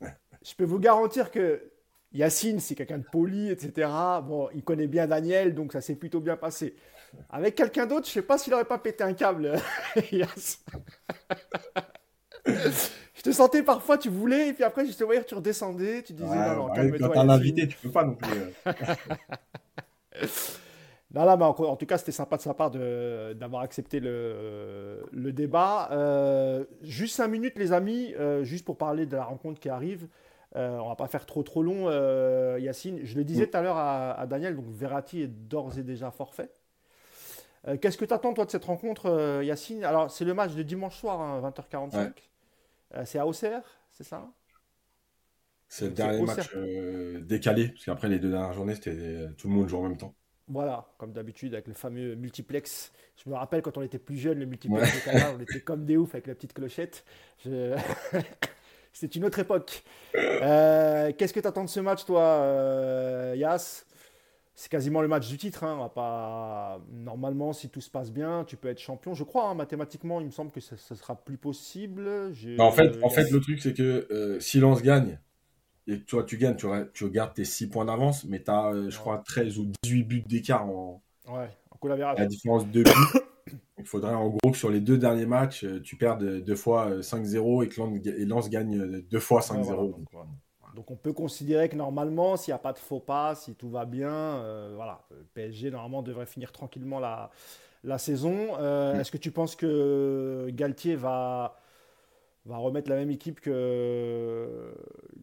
Je 0.43 0.55
peux 0.55 0.63
vous 0.63 0.79
garantir 0.79 1.29
que 1.29 1.71
Yacine, 2.11 2.59
c'est 2.59 2.73
quelqu'un 2.73 2.97
de 2.97 3.05
poli, 3.11 3.49
etc. 3.49 3.87
Bon, 4.23 4.49
il 4.55 4.63
connaît 4.63 4.87
bien 4.87 5.05
Daniel, 5.05 5.53
donc 5.53 5.73
ça 5.73 5.81
s'est 5.81 5.95
plutôt 5.95 6.21
bien 6.21 6.37
passé. 6.37 6.75
Avec 7.29 7.55
quelqu'un 7.55 7.85
d'autre, 7.85 8.07
je 8.07 8.11
sais 8.11 8.21
pas 8.21 8.37
s'il 8.37 8.53
aurait 8.53 8.65
pas 8.65 8.79
pété 8.79 9.03
un 9.03 9.13
câble. 9.13 9.53
je 13.19 13.23
te 13.23 13.31
sentais 13.31 13.63
parfois, 13.63 13.97
tu 13.97 14.07
voulais, 14.07 14.47
et 14.47 14.53
puis 14.53 14.63
après, 14.63 14.85
je 14.85 14.95
te 14.95 15.03
voyais, 15.03 15.21
tu 15.25 15.35
redescendais, 15.35 16.03
tu 16.03 16.13
disais 16.13 16.35
non, 16.35 16.55
non, 16.55 16.69
calme-toi. 16.69 17.07
Quand 17.09 17.13
t'as 17.13 17.21
un 17.21 17.29
invité, 17.29 17.67
tu 17.67 17.75
peux 17.77 17.91
pas 17.91 18.05
non 18.05 18.15
plus. 18.15 18.31
Euh. 18.65 20.25
Non, 21.11 21.25
là, 21.25 21.35
en, 21.35 21.75
tout 21.75 21.87
cas, 21.87 21.97
c'était 21.97 22.11
sympa 22.11 22.37
de 22.37 22.41
sa 22.43 22.53
part 22.53 22.69
d'avoir 22.69 23.63
accepté 23.63 23.99
le, 23.99 25.03
le 25.11 25.33
débat. 25.33 25.89
Euh, 25.91 26.65
juste 26.83 27.15
cinq 27.15 27.29
minutes, 27.29 27.57
les 27.57 27.73
amis, 27.73 28.13
euh, 28.19 28.43
juste 28.43 28.63
pour 28.63 28.77
parler 28.77 29.07
de 29.07 29.15
la 29.15 29.23
rencontre 29.23 29.59
qui 29.59 29.69
arrive. 29.69 30.07
Euh, 30.55 30.77
on 30.77 30.87
va 30.87 30.95
pas 30.95 31.07
faire 31.07 31.25
trop 31.25 31.41
trop 31.41 31.63
long, 31.63 31.89
Yacine. 32.59 32.99
Je 33.03 33.15
le 33.15 33.23
disais 33.23 33.47
tout 33.47 33.57
à 33.57 33.63
l'heure 33.63 33.77
à, 33.77 34.23
Daniel, 34.27 34.55
donc 34.55 34.65
Verratti 34.69 35.23
est 35.23 35.27
d'ores 35.27 35.79
et 35.79 35.83
déjà 35.83 36.11
forfait. 36.11 36.51
Qu'est-ce 37.81 37.97
que 37.97 38.05
tu 38.05 38.13
attends, 38.13 38.33
toi, 38.33 38.45
de 38.45 38.51
cette 38.51 38.65
rencontre, 38.65 39.41
Yacine? 39.43 39.83
Alors, 39.83 40.11
c'est 40.11 40.25
le 40.25 40.35
match 40.35 40.53
de 40.53 40.61
dimanche 40.61 40.95
soir, 40.95 41.41
20h45. 41.41 41.97
Hein, 41.97 42.13
c'est 43.05 43.19
à 43.19 43.25
Auxerre, 43.25 43.63
c'est 43.91 44.03
ça? 44.03 44.31
C'est 45.67 45.85
le 45.85 45.91
dernier 45.91 46.21
match 46.21 46.55
décalé, 47.21 47.69
parce 47.69 47.85
qu'après, 47.85 48.09
les 48.09 48.19
deux 48.19 48.31
dernières 48.31 48.53
journées, 48.53 48.75
c'était 48.75 49.27
tout 49.37 49.47
le 49.47 49.53
monde 49.53 49.69
joue 49.69 49.77
en 49.77 49.83
même 49.83 49.97
temps. 49.97 50.15
Voilà, 50.47 50.87
comme 50.97 51.13
d'habitude 51.13 51.53
avec 51.53 51.67
le 51.67 51.75
fameux 51.75 52.15
multiplex. 52.15 52.91
Je 53.23 53.29
me 53.29 53.35
rappelle 53.35 53.61
quand 53.61 53.77
on 53.77 53.83
était 53.83 53.99
plus 53.99 54.17
jeune, 54.17 54.39
le 54.39 54.47
multiplex 54.47 55.07
on 55.35 55.39
était 55.39 55.61
comme 55.61 55.85
des 55.85 55.95
oufs 55.95 56.15
avec 56.15 56.25
la 56.25 56.33
petite 56.33 56.53
clochette. 56.53 57.05
C'est 58.91 59.15
une 59.15 59.25
autre 59.25 59.39
époque. 59.39 59.83
Euh, 60.15 61.11
qu'est-ce 61.15 61.33
que 61.33 61.39
tu 61.39 61.47
attends 61.47 61.63
de 61.63 61.69
ce 61.69 61.79
match, 61.79 62.03
toi, 62.05 62.23
euh, 62.23 63.35
Yas? 63.37 63.85
C'est 64.59 64.67
quasiment 64.67 65.01
le 65.01 65.07
match 65.07 65.29
du 65.29 65.37
titre. 65.37 65.63
Hein. 65.63 65.75
On 65.77 65.83
va 65.83 65.87
pas... 65.87 66.81
Normalement, 66.91 67.53
si 67.53 67.69
tout 67.69 67.79
se 67.79 67.89
passe 67.89 68.11
bien, 68.11 68.43
tu 68.45 68.57
peux 68.57 68.67
être 68.67 68.81
champion. 68.81 69.13
Je 69.13 69.23
crois, 69.23 69.47
hein, 69.47 69.53
mathématiquement, 69.53 70.19
il 70.19 70.25
me 70.25 70.31
semble 70.31 70.51
que 70.51 70.59
ce 70.59 70.75
sera 70.75 71.15
plus 71.15 71.37
possible. 71.37 72.33
en 72.59 72.71
fait, 72.73 73.01
en 73.01 73.09
fait, 73.09 73.31
le 73.31 73.39
truc, 73.39 73.61
c'est 73.61 73.73
que 73.73 74.05
euh, 74.11 74.37
si 74.41 74.59
Lens 74.59 74.81
gagne, 74.81 75.17
et 75.87 76.01
toi, 76.01 76.25
tu 76.25 76.37
gagnes, 76.37 76.57
tu, 76.57 76.67
tu 76.93 77.09
gardes 77.09 77.35
tes 77.35 77.45
6 77.45 77.69
points 77.69 77.85
d'avance, 77.85 78.25
mais 78.25 78.43
tu 78.43 78.51
as, 78.51 78.73
euh, 78.73 78.89
je 78.89 78.97
crois, 78.97 79.23
13 79.25 79.59
ou 79.59 79.71
18 79.81 80.03
buts 80.03 80.25
d'écart 80.27 80.65
en, 80.65 81.01
ouais, 81.29 81.47
en 81.81 81.87
La 81.87 82.25
différence 82.25 82.67
de 82.67 82.83
buts. 82.83 82.91
Il 83.77 83.85
faudrait 83.85 84.13
en 84.13 84.27
gros 84.27 84.51
que 84.51 84.57
sur 84.57 84.69
les 84.69 84.81
deux 84.81 84.97
derniers 84.97 85.25
matchs, 85.25 85.63
euh, 85.63 85.81
tu 85.81 85.95
perdes 85.95 86.43
deux 86.43 86.55
fois 86.55 86.99
5-0 86.99 87.61
euh, 87.61 87.63
et 87.63 87.69
que 87.69 88.25
Lens 88.25 88.49
gagne 88.49 89.03
deux 89.09 89.21
fois 89.21 89.39
5-0. 89.39 89.95
Donc, 90.75 90.91
on 90.91 90.95
peut 90.95 91.13
considérer 91.13 91.69
que 91.69 91.75
normalement, 91.75 92.37
s'il 92.37 92.51
n'y 92.51 92.55
a 92.55 92.59
pas 92.59 92.73
de 92.73 92.77
faux 92.77 92.99
pas, 92.99 93.35
si 93.35 93.55
tout 93.55 93.69
va 93.69 93.85
bien, 93.85 94.43
voilà, 94.75 95.01
le 95.11 95.25
PSG 95.33 95.71
normalement 95.71 96.01
devrait 96.01 96.25
finir 96.25 96.51
tranquillement 96.51 96.99
la, 96.99 97.31
la 97.83 97.97
saison. 97.97 98.55
Mm. 98.57 98.99
Est-ce 98.99 99.11
que 99.11 99.17
tu 99.17 99.31
penses 99.31 99.55
que 99.55 100.47
Galtier 100.51 100.95
va 100.95 101.59
va 102.45 102.57
remettre 102.57 102.89
la 102.89 102.95
même 102.95 103.11
équipe 103.11 103.39
que, 103.39 104.73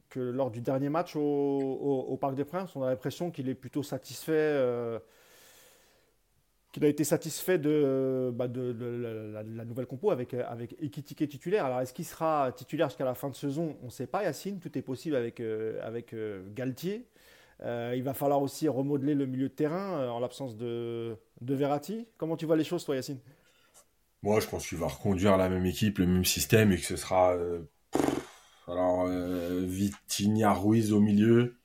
que 0.08 0.20
lors 0.20 0.50
du 0.50 0.60
dernier 0.60 0.88
match 0.88 1.16
au, 1.16 2.16
Parc 2.20 2.34
des 2.34 2.44
Princes? 2.44 2.74
On 2.76 2.82
a 2.82 2.90
l'impression 2.90 3.30
qu'il 3.30 3.48
est 3.48 3.54
plutôt 3.54 3.82
satisfait, 3.82 4.32
euh, 4.32 4.98
qu'il 6.76 6.84
a 6.84 6.88
été 6.88 7.04
satisfait 7.04 7.58
de, 7.58 8.30
bah, 8.34 8.48
de, 8.48 9.32
la, 9.32 9.64
nouvelle 9.64 9.86
compo 9.86 10.10
avec, 10.10 10.34
avec 10.34 10.76
Ekitike 10.82 11.26
titulaire. 11.26 11.64
Alors 11.64 11.80
est-ce 11.80 11.94
qu'il 11.94 12.04
sera 12.04 12.52
titulaire 12.52 12.90
jusqu'à 12.90 13.06
la 13.06 13.14
fin 13.14 13.30
de 13.30 13.34
saison? 13.34 13.76
On 13.82 13.86
ne 13.86 13.90
sait 13.90 14.06
pas, 14.06 14.22
Yacine. 14.22 14.58
Tout 14.60 14.76
est 14.76 14.82
possible 14.82 15.16
avec, 15.16 15.40
euh, 15.40 15.80
avec 15.82 16.12
euh, 16.12 16.42
Galtier. 16.54 17.06
il 17.62 18.02
va 18.02 18.12
falloir 18.12 18.42
aussi 18.42 18.68
remodeler 18.68 19.14
le 19.14 19.24
milieu 19.24 19.48
de 19.48 19.54
terrain 19.54 20.10
en 20.10 20.20
l'absence 20.20 20.56
de, 20.58 21.16
de 21.40 21.54
Verratti. 21.54 22.06
Comment 22.18 22.36
tu 22.36 22.44
vois 22.44 22.56
les 22.56 22.64
choses, 22.64 22.84
toi, 22.84 22.94
Yacine? 22.94 23.20
Moi, 24.22 24.40
je 24.40 24.48
pense 24.48 24.68
qu'il 24.68 24.78
va 24.78 24.88
reconduire 24.88 25.36
la 25.36 25.48
même 25.48 25.64
équipe, 25.66 25.98
le 25.98 26.06
même 26.06 26.24
système 26.24 26.72
et 26.72 26.76
que 26.76 26.84
ce 26.84 26.96
sera. 26.96 27.34
Euh, 27.36 27.60
alors, 28.66 29.06
euh, 29.06 29.62
Vitinha 29.64 30.52
Ruiz 30.52 30.92
au 30.92 31.00
milieu. 31.00 31.56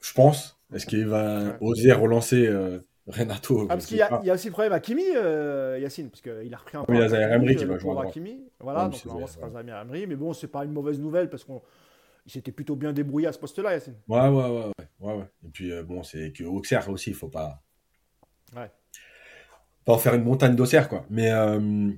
Je 0.00 0.12
pense. 0.14 0.58
Est-ce 0.72 0.86
qu'il 0.86 1.06
va 1.06 1.58
oser 1.60 1.92
relancer 1.92 2.46
euh, 2.46 2.78
Renato 3.10 3.62
ah, 3.64 3.74
Parce 3.74 3.86
qu'il 3.86 3.96
y, 3.96 4.02
a 4.02 4.34
aussi 4.34 4.48
le 4.48 4.52
problème 4.52 4.72
à 4.72 4.80
Kimi, 4.80 5.04
Yacine, 5.80 6.10
parce 6.10 6.22
qu'il 6.22 6.54
a 6.54 6.56
repris 6.56 6.76
un 6.76 6.84
peu. 6.84 6.92
Oui, 6.92 6.98
il 6.98 7.02
y 7.02 7.04
a 7.04 7.08
Zahir 7.08 7.32
Emery 7.32 7.56
qui 7.56 7.64
va 7.64 7.78
jouer. 7.78 7.96
À 8.00 8.10
Kimi. 8.10 8.40
Voilà, 8.58 8.88
donc 8.88 9.04
normalement, 9.04 9.26
ce 9.26 9.34
sera 9.34 9.50
Zahir 9.50 9.76
Emery. 9.80 10.06
Mais 10.06 10.16
bon, 10.16 10.32
c'est 10.32 10.48
pas 10.48 10.64
une 10.64 10.72
mauvaise 10.72 10.98
nouvelle 10.98 11.28
parce 11.28 11.44
qu'on. 11.44 11.62
s'était 12.26 12.52
plutôt 12.52 12.76
bien 12.76 12.92
débrouillé 12.92 13.26
à 13.26 13.32
ce 13.32 13.38
poste-là, 13.38 13.72
Yacine. 13.72 13.94
Ouais, 14.08 14.20
ouais, 14.20 14.28
ouais, 14.28 14.72
ouais, 15.00 15.14
ouais, 15.14 15.24
Et 15.44 15.48
puis, 15.48 15.72
bon, 15.82 16.02
c'est 16.02 16.32
que 16.32 16.44
Auxerre 16.44 16.88
aussi, 16.90 17.10
il 17.10 17.16
faut 17.16 17.28
pas. 17.28 17.62
Ouais 18.56 18.70
pas 19.84 19.92
en 19.92 19.98
faire 19.98 20.14
une 20.14 20.24
montagne 20.24 20.56
d'Auxerre, 20.56 20.88
quoi. 20.88 21.06
Mais 21.10 21.30
euh, 21.30 21.90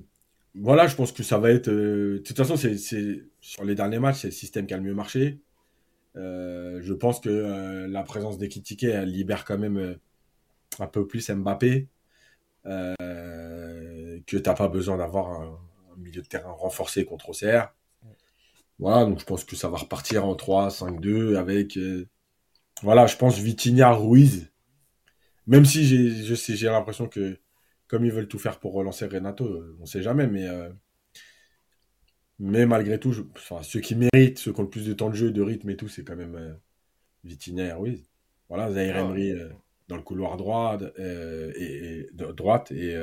voilà, 0.55 0.87
je 0.87 0.95
pense 0.95 1.11
que 1.11 1.23
ça 1.23 1.37
va 1.37 1.51
être. 1.51 1.69
Euh, 1.69 2.15
de 2.15 2.23
toute 2.23 2.37
façon, 2.37 2.55
c'est 2.55 2.77
sur 3.41 3.63
les 3.63 3.75
derniers 3.75 3.99
matchs, 3.99 4.21
c'est 4.21 4.27
le 4.27 4.33
système 4.33 4.65
qui 4.65 4.73
a 4.73 4.77
le 4.77 4.83
mieux 4.83 4.93
marché. 4.93 5.39
Euh, 6.15 6.79
je 6.81 6.93
pense 6.93 7.19
que 7.19 7.87
la 7.89 8.03
présence 8.03 8.37
d'Ekitike, 8.37 8.83
elle 8.83 9.09
libère 9.11 9.45
quand 9.45 9.57
même 9.57 9.97
un 10.81 10.87
peu 10.87 11.07
plus 11.07 11.29
Mbappé. 11.29 11.87
que 12.65 14.37
t'as 14.37 14.53
pas 14.53 14.67
besoin 14.67 14.97
d'avoir 14.97 15.41
un, 15.41 15.59
milieu 15.97 16.21
de 16.21 16.27
terrain 16.27 16.51
renforcé 16.51 17.05
contre 17.05 17.29
Auxerre. 17.29 17.73
Voilà, 18.79 19.05
donc 19.05 19.19
je 19.19 19.25
pense 19.25 19.43
que 19.43 19.55
ça 19.55 19.69
va 19.69 19.77
repartir 19.77 20.25
en 20.25 20.35
3, 20.35 20.69
5, 20.71 20.99
2 20.99 21.35
avec. 21.37 21.77
voilà, 22.81 23.07
je 23.07 23.15
pense 23.17 23.37
Vitinha 23.37 23.91
Ruiz 23.91 24.53
même 25.47 25.65
si 25.65 25.85
j'ai, 25.85 26.35
j'ai 26.35 26.67
l'impression 26.67 27.07
que 27.07 27.37
comme 27.87 28.05
ils 28.05 28.11
veulent 28.11 28.27
tout 28.27 28.39
faire 28.39 28.59
pour 28.59 28.73
relancer 28.73 29.05
Renato, 29.05 29.63
on 29.77 29.81
ne 29.81 29.85
sait 29.85 30.01
jamais, 30.01 30.27
mais, 30.27 30.47
mais 32.39 32.65
malgré 32.65 32.99
tout, 32.99 33.13
ceux 33.61 33.79
qui 33.81 33.95
méritent, 33.95 34.39
ceux 34.39 34.53
qui 34.53 34.59
ont 34.59 34.63
le 34.63 34.69
plus 34.69 34.85
de 34.85 34.93
temps 34.93 35.09
de 35.09 35.15
jeu, 35.15 35.31
de 35.31 35.41
rythme 35.41 35.69
et 35.69 35.77
tout, 35.77 35.89
c'est 35.89 36.03
quand 36.03 36.15
même 36.15 36.59
Vitinha 37.23 37.65
et 37.65 37.73
Ruiz. 37.73 38.09
Voilà, 38.49 38.71
Zaire 38.71 38.95
ah 38.97 39.01
Emery 39.01 39.33
dans 39.93 39.97
le 39.97 40.03
couloir 40.03 40.37
droit 40.37 40.79
et, 40.97 42.07
droite 42.13 42.71
et 42.71 42.97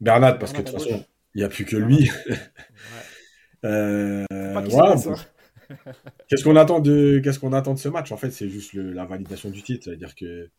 Bernard, 0.00 0.38
parce 0.38 0.52
que 0.52 0.58
de 0.58 0.62
toute 0.62 0.72
façon, 0.72 1.04
il 1.34 1.38
n'y 1.38 1.44
a 1.44 1.48
plus 1.48 1.64
que 1.64 1.76
lui. 1.76 2.10
Euh, 3.64 4.24
qu'est-ce 6.28 6.44
qu'on 6.44 6.56
attend 6.56 6.78
de 6.78 7.20
qu'est-ce 7.24 7.38
qu'on 7.38 7.52
attend 7.52 7.74
de 7.74 7.78
ce 7.78 7.88
match? 7.88 8.12
En 8.12 8.16
fait, 8.16 8.30
c'est 8.30 8.48
juste 8.48 8.74
la 8.74 9.04
validation 9.06 9.50
du 9.50 9.62
titre, 9.62 9.84
c'est-à-dire 9.84 10.14
que 10.14 10.50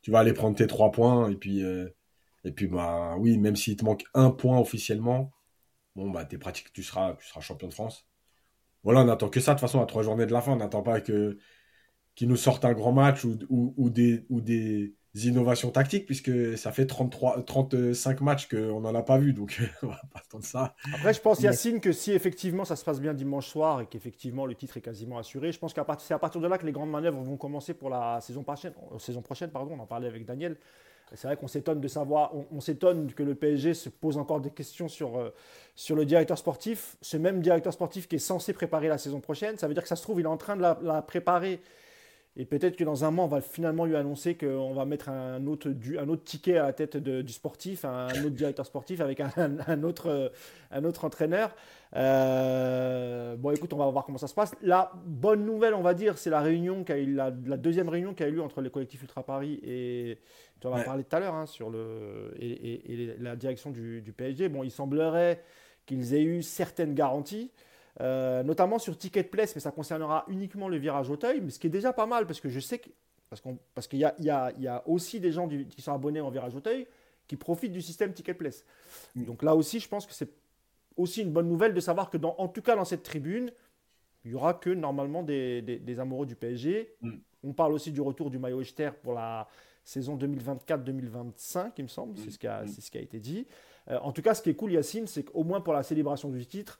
tu 0.00 0.10
vas 0.10 0.20
aller 0.20 0.32
prendre 0.32 0.56
tes 0.56 0.66
trois 0.66 0.90
points 0.90 1.28
et 1.28 1.34
puis 1.34 1.62
euh, 1.62 1.88
et 2.44 2.52
puis 2.52 2.66
bah 2.66 3.16
oui, 3.18 3.36
même 3.36 3.56
s'il 3.56 3.76
te 3.76 3.84
manque 3.84 4.04
un 4.14 4.30
point 4.30 4.58
officiellement, 4.58 5.32
bon 5.96 6.08
bah 6.10 6.24
t'es 6.24 6.38
pratique, 6.38 6.72
tu 6.72 6.82
seras 6.82 7.14
tu 7.14 7.26
seras 7.26 7.40
champion 7.40 7.68
de 7.68 7.74
France. 7.74 8.06
Voilà, 8.84 9.00
on 9.00 9.04
n'attend 9.04 9.28
que 9.28 9.40
ça 9.40 9.52
de 9.52 9.58
toute 9.58 9.68
façon 9.68 9.82
à 9.82 9.86
trois 9.86 10.02
journées 10.02 10.26
de 10.26 10.32
la 10.32 10.40
fin, 10.40 10.52
on 10.52 10.56
n'attend 10.56 10.82
pas 10.82 11.00
que 11.00 11.36
qu'ils 12.20 12.28
nous 12.28 12.36
sortent 12.36 12.66
un 12.66 12.74
grand 12.74 12.92
match 12.92 13.24
ou, 13.24 13.72
ou 13.78 13.88
des 13.88 14.26
ou 14.28 14.42
des 14.42 14.92
innovations 15.14 15.70
tactiques, 15.70 16.04
puisque 16.04 16.58
ça 16.58 16.70
fait 16.70 16.84
33, 16.84 17.46
35 17.46 18.20
matchs 18.20 18.46
qu'on 18.46 18.82
n'en 18.82 18.94
a 18.94 19.02
pas 19.02 19.16
vu, 19.16 19.32
donc 19.32 19.58
on 19.82 19.86
va 19.86 20.02
pas 20.12 20.20
attendre 20.20 20.44
ça. 20.44 20.74
Après, 20.92 21.14
je 21.14 21.20
pense, 21.22 21.40
Yacine, 21.40 21.80
que 21.80 21.92
si 21.92 22.12
effectivement 22.12 22.66
ça 22.66 22.76
se 22.76 22.84
passe 22.84 23.00
bien 23.00 23.14
dimanche 23.14 23.46
soir 23.46 23.80
et 23.80 23.86
qu'effectivement 23.86 24.44
le 24.44 24.54
titre 24.54 24.76
est 24.76 24.82
quasiment 24.82 25.16
assuré, 25.16 25.50
je 25.50 25.58
pense 25.58 25.72
que 25.72 25.80
c'est 26.00 26.12
à 26.12 26.18
partir 26.18 26.42
de 26.42 26.46
là 26.46 26.58
que 26.58 26.66
les 26.66 26.72
grandes 26.72 26.90
manœuvres 26.90 27.22
vont 27.22 27.38
commencer 27.38 27.72
pour 27.72 27.88
la 27.88 28.20
saison 28.20 28.42
prochaine. 28.42 28.74
Euh, 28.92 28.98
saison 28.98 29.22
prochaine 29.22 29.48
pardon, 29.48 29.76
on 29.78 29.82
en 29.82 29.86
parlait 29.86 30.06
avec 30.06 30.26
Daniel. 30.26 30.58
C'est 31.14 31.26
vrai 31.26 31.38
qu'on 31.38 31.48
s'étonne 31.48 31.80
de 31.80 31.88
savoir, 31.88 32.32
on, 32.52 32.60
s'étonne 32.60 33.10
que 33.14 33.22
le 33.22 33.34
PSG 33.34 33.72
se 33.72 33.88
pose 33.88 34.18
encore 34.18 34.42
des 34.42 34.50
questions 34.50 34.88
sur, 34.88 35.18
euh, 35.18 35.30
sur 35.74 35.96
le 35.96 36.04
directeur 36.04 36.36
sportif. 36.36 36.98
Ce 37.00 37.16
même 37.16 37.40
directeur 37.40 37.72
sportif 37.72 38.06
qui 38.08 38.16
est 38.16 38.20
censé 38.20 38.52
préparer 38.52 38.88
la 38.88 38.98
saison 38.98 39.20
prochaine, 39.20 39.56
ça 39.56 39.66
veut 39.66 39.72
dire 39.72 39.82
que 39.82 39.88
ça 39.88 39.96
se 39.96 40.02
trouve, 40.02 40.20
il 40.20 40.24
est 40.24 40.28
en 40.28 40.36
train 40.36 40.56
de 40.56 40.62
la 40.62 41.02
préparer 41.02 41.62
et 42.36 42.44
peut-être 42.44 42.76
que 42.76 42.84
dans 42.84 43.04
un 43.04 43.10
mois, 43.10 43.24
on 43.24 43.28
va 43.28 43.40
finalement 43.40 43.84
lui 43.84 43.96
annoncer 43.96 44.36
qu'on 44.36 44.72
va 44.72 44.84
mettre 44.84 45.08
un 45.08 45.46
autre, 45.46 45.68
un 45.98 46.08
autre 46.08 46.22
ticket 46.22 46.58
à 46.58 46.62
la 46.62 46.72
tête 46.72 46.96
du 46.96 47.32
sportif, 47.32 47.84
un 47.84 48.06
autre 48.06 48.36
directeur 48.36 48.64
sportif 48.64 49.00
avec 49.00 49.20
un, 49.20 49.82
autre, 49.82 50.32
un 50.70 50.84
autre 50.84 51.04
entraîneur. 51.04 51.54
Euh, 51.96 53.34
bon, 53.36 53.50
écoute, 53.50 53.72
on 53.72 53.78
va 53.78 53.90
voir 53.90 54.04
comment 54.04 54.18
ça 54.18 54.28
se 54.28 54.34
passe. 54.34 54.54
La 54.62 54.92
bonne 55.06 55.44
nouvelle, 55.44 55.74
on 55.74 55.82
va 55.82 55.92
dire, 55.92 56.18
c'est 56.18 56.30
la 56.30 56.40
réunion 56.40 56.84
qui 56.84 56.92
a 56.92 56.98
eu, 56.98 57.14
la, 57.14 57.32
deuxième 57.32 57.88
réunion 57.88 58.14
qui 58.14 58.22
a 58.22 58.28
eu 58.28 58.32
lieu 58.32 58.42
entre 58.42 58.60
les 58.60 58.70
collectifs 58.70 59.02
Ultra 59.02 59.24
Paris 59.24 59.58
et 59.64 60.18
tu 60.60 60.68
en 60.68 60.72
as 60.72 60.84
parlé 60.84 61.02
tout 61.02 61.16
à 61.16 61.20
l'heure 61.20 61.34
hein, 61.34 61.46
sur 61.46 61.68
le 61.68 62.32
et, 62.38 63.16
la 63.18 63.34
direction 63.34 63.70
du, 63.70 64.02
du, 64.02 64.12
PSG. 64.12 64.48
Bon, 64.48 64.62
il 64.62 64.70
semblerait 64.70 65.42
qu'ils 65.84 66.14
aient 66.14 66.22
eu 66.22 66.42
certaines 66.42 66.94
garanties. 66.94 67.50
Euh, 68.00 68.42
notamment 68.44 68.78
sur 68.78 68.96
Ticket 68.96 69.24
Place, 69.24 69.54
mais 69.54 69.60
ça 69.60 69.72
concernera 69.72 70.24
uniquement 70.28 70.68
le 70.68 70.76
virage 70.76 71.10
Auteuil, 71.10 71.40
mais 71.40 71.50
ce 71.50 71.58
qui 71.58 71.66
est 71.66 71.70
déjà 71.70 71.92
pas 71.92 72.06
mal, 72.06 72.26
parce 72.26 72.40
que 72.40 72.48
je 72.48 72.60
sais 72.60 72.78
que, 72.78 72.88
parce 73.28 73.42
qu'il 73.42 73.58
parce 73.74 73.88
y, 73.92 74.04
a, 74.04 74.14
y, 74.20 74.30
a, 74.30 74.52
y 74.58 74.68
a 74.68 74.82
aussi 74.86 75.18
des 75.18 75.32
gens 75.32 75.48
qui 75.48 75.82
sont 75.82 75.92
abonnés 75.92 76.20
en 76.20 76.30
virage 76.30 76.54
Auteuil 76.54 76.86
qui 77.26 77.36
profitent 77.36 77.72
du 77.72 77.82
système 77.82 78.12
Ticket 78.12 78.34
Place. 78.34 78.64
Donc 79.14 79.42
là 79.42 79.54
aussi, 79.54 79.78
je 79.80 79.88
pense 79.88 80.06
que 80.06 80.12
c'est 80.12 80.30
aussi 80.96 81.22
une 81.22 81.30
bonne 81.30 81.48
nouvelle 81.48 81.74
de 81.74 81.80
savoir 81.80 82.10
que, 82.10 82.16
dans, 82.16 82.34
en 82.38 82.48
tout 82.48 82.62
cas 82.62 82.74
dans 82.74 82.84
cette 82.84 83.02
tribune, 83.02 83.52
il 84.24 84.32
y 84.32 84.34
aura 84.34 84.54
que 84.54 84.70
normalement 84.70 85.22
des, 85.22 85.62
des, 85.62 86.00
amoureux 86.00 86.26
du 86.26 86.34
PSG. 86.34 86.94
Mm. 87.00 87.10
On 87.44 87.52
parle 87.52 87.72
aussi 87.72 87.92
du 87.92 88.00
retour 88.00 88.30
du 88.30 88.38
maillot 88.38 88.60
Echter 88.60 88.90
pour 89.02 89.14
la 89.14 89.48
saison 89.84 90.16
2024-2025, 90.16 91.72
il 91.78 91.84
me 91.84 91.88
semble, 91.88 92.18
c'est 92.18 92.30
ce, 92.30 92.38
qui 92.38 92.46
a, 92.46 92.66
ce 92.66 92.90
qui 92.90 92.98
a 92.98 93.00
été 93.00 93.18
dit. 93.18 93.46
Euh, 93.88 93.98
en 94.02 94.12
tout 94.12 94.22
cas, 94.22 94.34
ce 94.34 94.42
qui 94.42 94.50
est 94.50 94.54
cool, 94.54 94.72
Yacine, 94.72 95.06
c'est 95.06 95.24
qu'au 95.24 95.42
moins 95.42 95.60
pour 95.60 95.72
la 95.72 95.82
célébration 95.82 96.28
du 96.28 96.44
titre, 96.46 96.78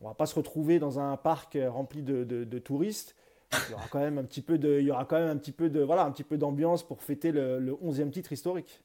on 0.00 0.08
va 0.08 0.14
pas 0.14 0.26
se 0.26 0.34
retrouver 0.34 0.78
dans 0.78 0.98
un 0.98 1.16
parc 1.16 1.56
euh, 1.56 1.70
rempli 1.70 2.02
de, 2.02 2.58
touristes. 2.58 3.16
Il 3.52 3.72
y 3.72 3.74
aura 3.74 3.86
quand 3.90 3.98
même 3.98 4.18
un 4.18 4.24
petit 4.24 4.42
peu 4.42 4.58
de, 4.58 4.80
il 4.80 4.90
un 4.92 5.36
petit 5.36 5.52
peu 5.52 5.68
de, 5.68 5.80
voilà, 5.80 6.04
un 6.04 6.10
petit 6.12 6.24
peu 6.24 6.38
d'ambiance 6.38 6.86
pour 6.86 7.02
fêter 7.02 7.32
le, 7.32 7.58
le 7.58 7.72
11e 7.72 8.10
titre 8.10 8.32
historique. 8.32 8.82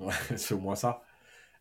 C'est 0.36 0.54
au 0.54 0.58
moins 0.58 0.76
ça. 0.76 1.02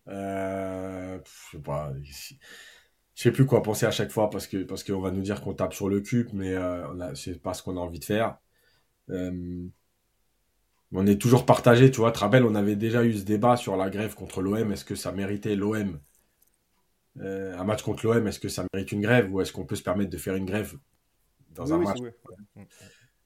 Euh, 0.07 1.19
je 1.23 1.57
sais 1.57 1.63
pas, 1.63 1.93
je 2.03 3.23
sais 3.23 3.31
plus 3.31 3.45
quoi 3.45 3.61
penser 3.61 3.85
à 3.85 3.91
chaque 3.91 4.11
fois 4.11 4.29
parce 4.29 4.47
que 4.47 4.63
parce 4.63 4.83
qu'on 4.83 4.99
va 4.99 5.11
nous 5.11 5.21
dire 5.21 5.41
qu'on 5.41 5.53
tape 5.53 5.73
sur 5.73 5.89
le 5.89 6.01
cube, 6.01 6.29
mais 6.33 6.53
euh, 6.55 7.13
c'est 7.15 7.41
pas 7.41 7.53
ce 7.53 7.63
qu'on 7.63 7.77
a 7.77 7.79
envie 7.79 7.99
de 7.99 8.05
faire. 8.05 8.37
Euh, 9.09 9.67
on 10.93 11.07
est 11.07 11.21
toujours 11.21 11.45
partagé, 11.45 11.91
tu 11.91 11.99
vois. 11.99 12.11
Trabel, 12.11 12.43
on 12.45 12.55
avait 12.55 12.75
déjà 12.75 13.03
eu 13.05 13.13
ce 13.13 13.23
débat 13.23 13.57
sur 13.57 13.77
la 13.77 13.89
grève 13.89 14.15
contre 14.15 14.41
l'OM. 14.41 14.71
Est-ce 14.71 14.85
que 14.85 14.95
ça 14.95 15.11
méritait 15.11 15.55
l'OM 15.55 15.99
euh, 17.19 17.57
un 17.57 17.63
match 17.63 17.83
contre 17.83 18.05
l'OM, 18.05 18.25
est-ce 18.27 18.39
que 18.39 18.49
ça 18.49 18.65
mérite 18.73 18.91
une 18.91 19.01
grève 19.01 19.33
ou 19.33 19.41
est-ce 19.41 19.51
qu'on 19.51 19.65
peut 19.65 19.75
se 19.75 19.83
permettre 19.83 20.09
de 20.09 20.17
faire 20.17 20.35
une 20.35 20.45
grève 20.45 20.75
dans 21.49 21.73
un 21.73 21.77
match 21.79 21.97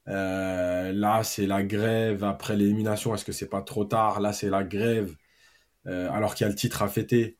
euh, 0.08 0.92
Là, 0.92 1.24
c'est 1.24 1.46
la 1.46 1.64
grève 1.64 2.24
après 2.24 2.56
l'élimination. 2.56 3.14
Est-ce 3.14 3.26
que 3.26 3.32
c'est 3.32 3.50
pas 3.50 3.62
trop 3.62 3.86
tard? 3.86 4.20
Là, 4.20 4.34
c'est 4.34 4.50
la 4.50 4.64
grève 4.64 5.16
euh, 5.88 6.10
alors 6.12 6.34
qu'il 6.34 6.46
y 6.46 6.48
a 6.48 6.50
le 6.50 6.56
titre 6.56 6.82
à 6.82 6.88
fêter. 6.88 7.38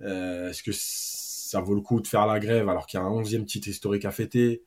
est-ce 0.00 0.62
que 0.62 0.72
ça 0.72 1.60
vaut 1.60 1.74
le 1.74 1.82
coup 1.82 2.00
de 2.00 2.08
faire 2.08 2.26
la 2.26 2.40
grève 2.40 2.68
alors 2.68 2.86
qu'il 2.86 2.98
y 2.98 3.02
a 3.02 3.06
un 3.06 3.10
onzième 3.10 3.46
titre 3.46 3.68
historique 3.68 4.04
à 4.04 4.10
fêter? 4.10 4.64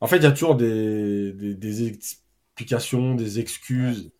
En 0.00 0.06
fait, 0.06 0.16
il 0.18 0.22
y 0.22 0.26
a 0.26 0.32
toujours 0.32 0.56
des, 0.56 1.32
des 1.32 1.86
explications, 1.86 3.14
des 3.14 3.40
excuses. 3.40 4.12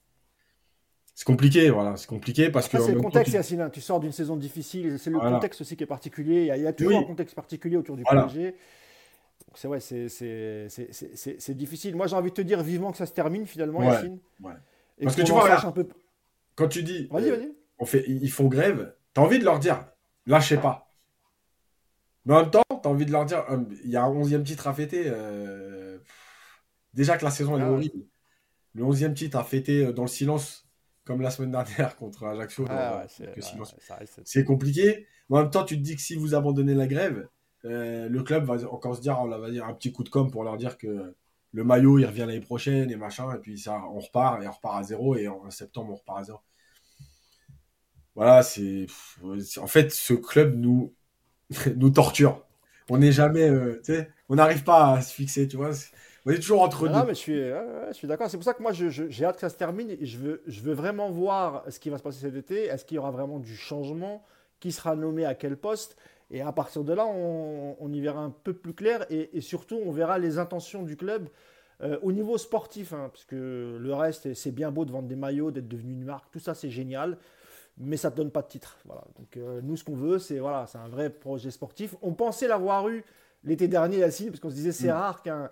C'est 1.14 1.26
compliqué, 1.26 1.68
voilà, 1.68 1.96
c'est 1.96 2.08
compliqué 2.08 2.50
parce 2.50 2.68
que. 2.68 2.80
c'est 2.80 2.92
le 2.92 3.00
contexte, 3.00 3.34
Yacine. 3.34 3.68
Tu 3.72 3.80
sors 3.80 4.00
d'une 4.00 4.12
saison 4.12 4.36
difficile, 4.36 4.98
c'est 4.98 5.10
le 5.10 5.18
contexte 5.18 5.60
aussi 5.60 5.76
qui 5.76 5.84
est 5.84 5.86
particulier. 5.86 6.52
Il 6.56 6.62
y 6.62 6.66
a, 6.66 6.72
toujours 6.72 6.98
un 6.98 7.04
contexte 7.04 7.34
particulier 7.34 7.76
autour 7.76 7.96
du 7.96 8.04
PSG. 8.04 8.54
C'est 9.54 9.68
ouais, 9.68 9.80
c'est 9.80 11.54
difficile. 11.54 11.96
Moi, 11.96 12.06
j'ai 12.06 12.16
envie 12.16 12.30
de 12.30 12.34
te 12.34 12.42
dire 12.42 12.62
vivement 12.62 12.92
que 12.92 12.98
ça 12.98 13.06
se 13.06 13.12
termine 13.12 13.46
finalement, 13.46 13.82
Yacine. 13.82 14.18
Parce 15.02 15.16
que 15.16 15.22
tu 15.22 15.32
vois, 15.32 15.66
un 15.66 15.72
peu... 15.72 15.88
quand 16.54 16.68
tu 16.68 16.82
dis, 16.82 17.08
vas-y, 17.10 17.30
euh, 17.30 17.36
vas-y. 17.36 17.52
On 17.78 17.84
fait, 17.84 18.04
ils 18.06 18.30
font 18.30 18.46
grève, 18.46 18.94
tu 19.14 19.20
as 19.20 19.24
envie 19.24 19.38
de 19.38 19.44
leur 19.44 19.58
dire, 19.58 19.84
lâchez 20.26 20.56
pas. 20.56 20.94
Mais 22.24 22.34
en 22.34 22.42
même 22.42 22.50
temps, 22.50 22.62
tu 22.70 22.88
as 22.88 22.90
envie 22.90 23.06
de 23.06 23.10
leur 23.10 23.24
dire, 23.24 23.44
euh, 23.50 23.64
il 23.84 23.90
y 23.90 23.96
a 23.96 24.04
un 24.04 24.12
11e 24.12 24.44
titre 24.44 24.68
à 24.68 24.72
fêter. 24.72 25.04
Euh, 25.06 25.98
déjà 26.94 27.16
que 27.16 27.24
la 27.24 27.32
saison 27.32 27.58
est 27.58 27.62
ah 27.62 27.70
horrible. 27.70 28.04
Le 28.74 28.84
11e 28.84 29.14
titre 29.14 29.36
à 29.36 29.44
fêter 29.44 29.92
dans 29.92 30.02
le 30.02 30.08
silence 30.08 30.61
comme 31.04 31.20
la 31.20 31.30
semaine 31.30 31.50
dernière 31.50 31.96
contre 31.98 32.24
Ajaccio. 32.24 32.66
Ah, 32.68 33.04
c'est 34.24 34.44
compliqué. 34.44 35.06
Mais 35.28 35.38
en 35.38 35.42
même 35.42 35.50
temps, 35.50 35.64
tu 35.64 35.76
te 35.76 35.82
dis 35.82 35.96
que 35.96 36.02
si 36.02 36.14
vous 36.14 36.34
abandonnez 36.34 36.74
la 36.74 36.86
grève, 36.86 37.28
euh, 37.64 38.08
le 38.08 38.22
club 38.22 38.44
va 38.44 38.54
encore 38.70 38.96
se 38.96 39.00
dire, 39.00 39.18
on 39.20 39.28
va 39.28 39.50
dire 39.50 39.64
un 39.66 39.74
petit 39.74 39.92
coup 39.92 40.04
de 40.04 40.08
com 40.08 40.30
pour 40.30 40.44
leur 40.44 40.56
dire 40.56 40.78
que 40.78 41.14
le 41.52 41.64
maillot 41.64 41.98
il 41.98 42.06
revient 42.06 42.20
l'année 42.20 42.40
prochaine 42.40 42.90
et 42.90 42.96
machin, 42.96 43.32
et 43.34 43.38
puis 43.38 43.58
ça, 43.58 43.80
on 43.92 44.00
repart 44.00 44.42
et 44.42 44.48
on 44.48 44.52
repart 44.52 44.78
à 44.78 44.82
zéro 44.82 45.16
et 45.16 45.28
en 45.28 45.50
septembre 45.50 45.92
on 45.92 45.96
repart 45.96 46.20
à 46.20 46.24
zéro. 46.24 46.40
Voilà, 48.14 48.42
c'est 48.42 48.86
en 49.58 49.66
fait 49.66 49.90
ce 49.92 50.14
club 50.14 50.56
nous 50.56 50.94
nous 51.76 51.90
torture. 51.90 52.44
On 52.90 52.98
n'est 52.98 53.12
jamais, 53.12 53.48
euh, 53.48 53.80
tu 53.84 53.94
sais, 53.94 54.10
on 54.28 54.34
n'arrive 54.34 54.64
pas 54.64 54.94
à 54.94 55.02
se 55.02 55.14
fixer, 55.14 55.48
tu 55.48 55.56
vois. 55.56 55.70
On 56.24 56.30
est 56.30 56.36
toujours 56.36 56.62
entre 56.62 56.86
deux. 56.86 56.94
Non, 56.94 57.04
mais 57.04 57.14
je 57.14 57.18
suis, 57.18 57.36
je 57.36 57.92
suis 57.92 58.06
d'accord. 58.06 58.30
C'est 58.30 58.36
pour 58.36 58.44
ça 58.44 58.54
que 58.54 58.62
moi, 58.62 58.72
j'ai 58.72 59.24
hâte 59.24 59.36
que 59.36 59.40
ça 59.40 59.48
se 59.48 59.56
termine. 59.56 59.90
Et 59.90 60.06
je, 60.06 60.18
veux, 60.18 60.42
je 60.46 60.60
veux 60.60 60.74
vraiment 60.74 61.10
voir 61.10 61.64
ce 61.68 61.80
qui 61.80 61.90
va 61.90 61.98
se 61.98 62.02
passer 62.02 62.20
cet 62.20 62.36
été. 62.36 62.66
Est-ce 62.66 62.84
qu'il 62.84 62.96
y 62.96 62.98
aura 62.98 63.10
vraiment 63.10 63.38
du 63.38 63.56
changement? 63.56 64.24
Qui 64.60 64.70
sera 64.70 64.94
nommé 64.94 65.24
à 65.24 65.34
quel 65.34 65.56
poste? 65.56 65.96
Et 66.30 66.40
à 66.40 66.52
partir 66.52 66.84
de 66.84 66.92
là, 66.92 67.06
on, 67.06 67.92
y 67.92 68.00
verra 68.00 68.20
un 68.20 68.30
peu 68.30 68.54
plus 68.54 68.72
clair. 68.72 69.04
Et, 69.10 69.40
surtout, 69.40 69.80
on 69.84 69.90
verra 69.90 70.18
les 70.18 70.38
intentions 70.38 70.82
du 70.82 70.96
club 70.96 71.28
euh, 71.82 71.98
au 72.02 72.12
niveau 72.12 72.38
sportif. 72.38 72.92
Hein, 72.92 73.10
parce 73.12 73.24
que 73.24 73.76
le 73.80 73.94
reste, 73.94 74.32
c'est 74.34 74.52
bien 74.52 74.70
beau 74.70 74.84
de 74.84 74.92
vendre 74.92 75.08
des 75.08 75.16
maillots, 75.16 75.50
d'être 75.50 75.68
devenu 75.68 75.92
une 75.92 76.04
marque. 76.04 76.30
Tout 76.30 76.38
ça, 76.38 76.54
c'est 76.54 76.70
génial. 76.70 77.18
Mais 77.78 77.96
ça 77.96 78.10
ne 78.10 78.14
donne 78.14 78.30
pas 78.30 78.42
de 78.42 78.48
titre. 78.48 78.78
Voilà. 78.84 79.02
Donc, 79.18 79.36
euh, 79.36 79.60
nous, 79.62 79.76
ce 79.76 79.82
qu'on 79.82 79.96
veut, 79.96 80.18
c'est 80.18 80.38
voilà, 80.38 80.66
un 80.74 80.88
vrai 80.88 81.10
projet 81.10 81.50
sportif. 81.50 81.96
On 82.00 82.12
pensait 82.12 82.46
l'avoir 82.46 82.88
eu 82.88 83.04
l'été 83.44 83.68
dernier 83.68 84.02
assis, 84.02 84.26
parce 84.26 84.40
qu'on 84.40 84.50
se 84.50 84.54
disait 84.54 84.72
c'est 84.72 84.88
mm. 84.88 84.92
rare 84.92 85.22
qu'un 85.22 85.50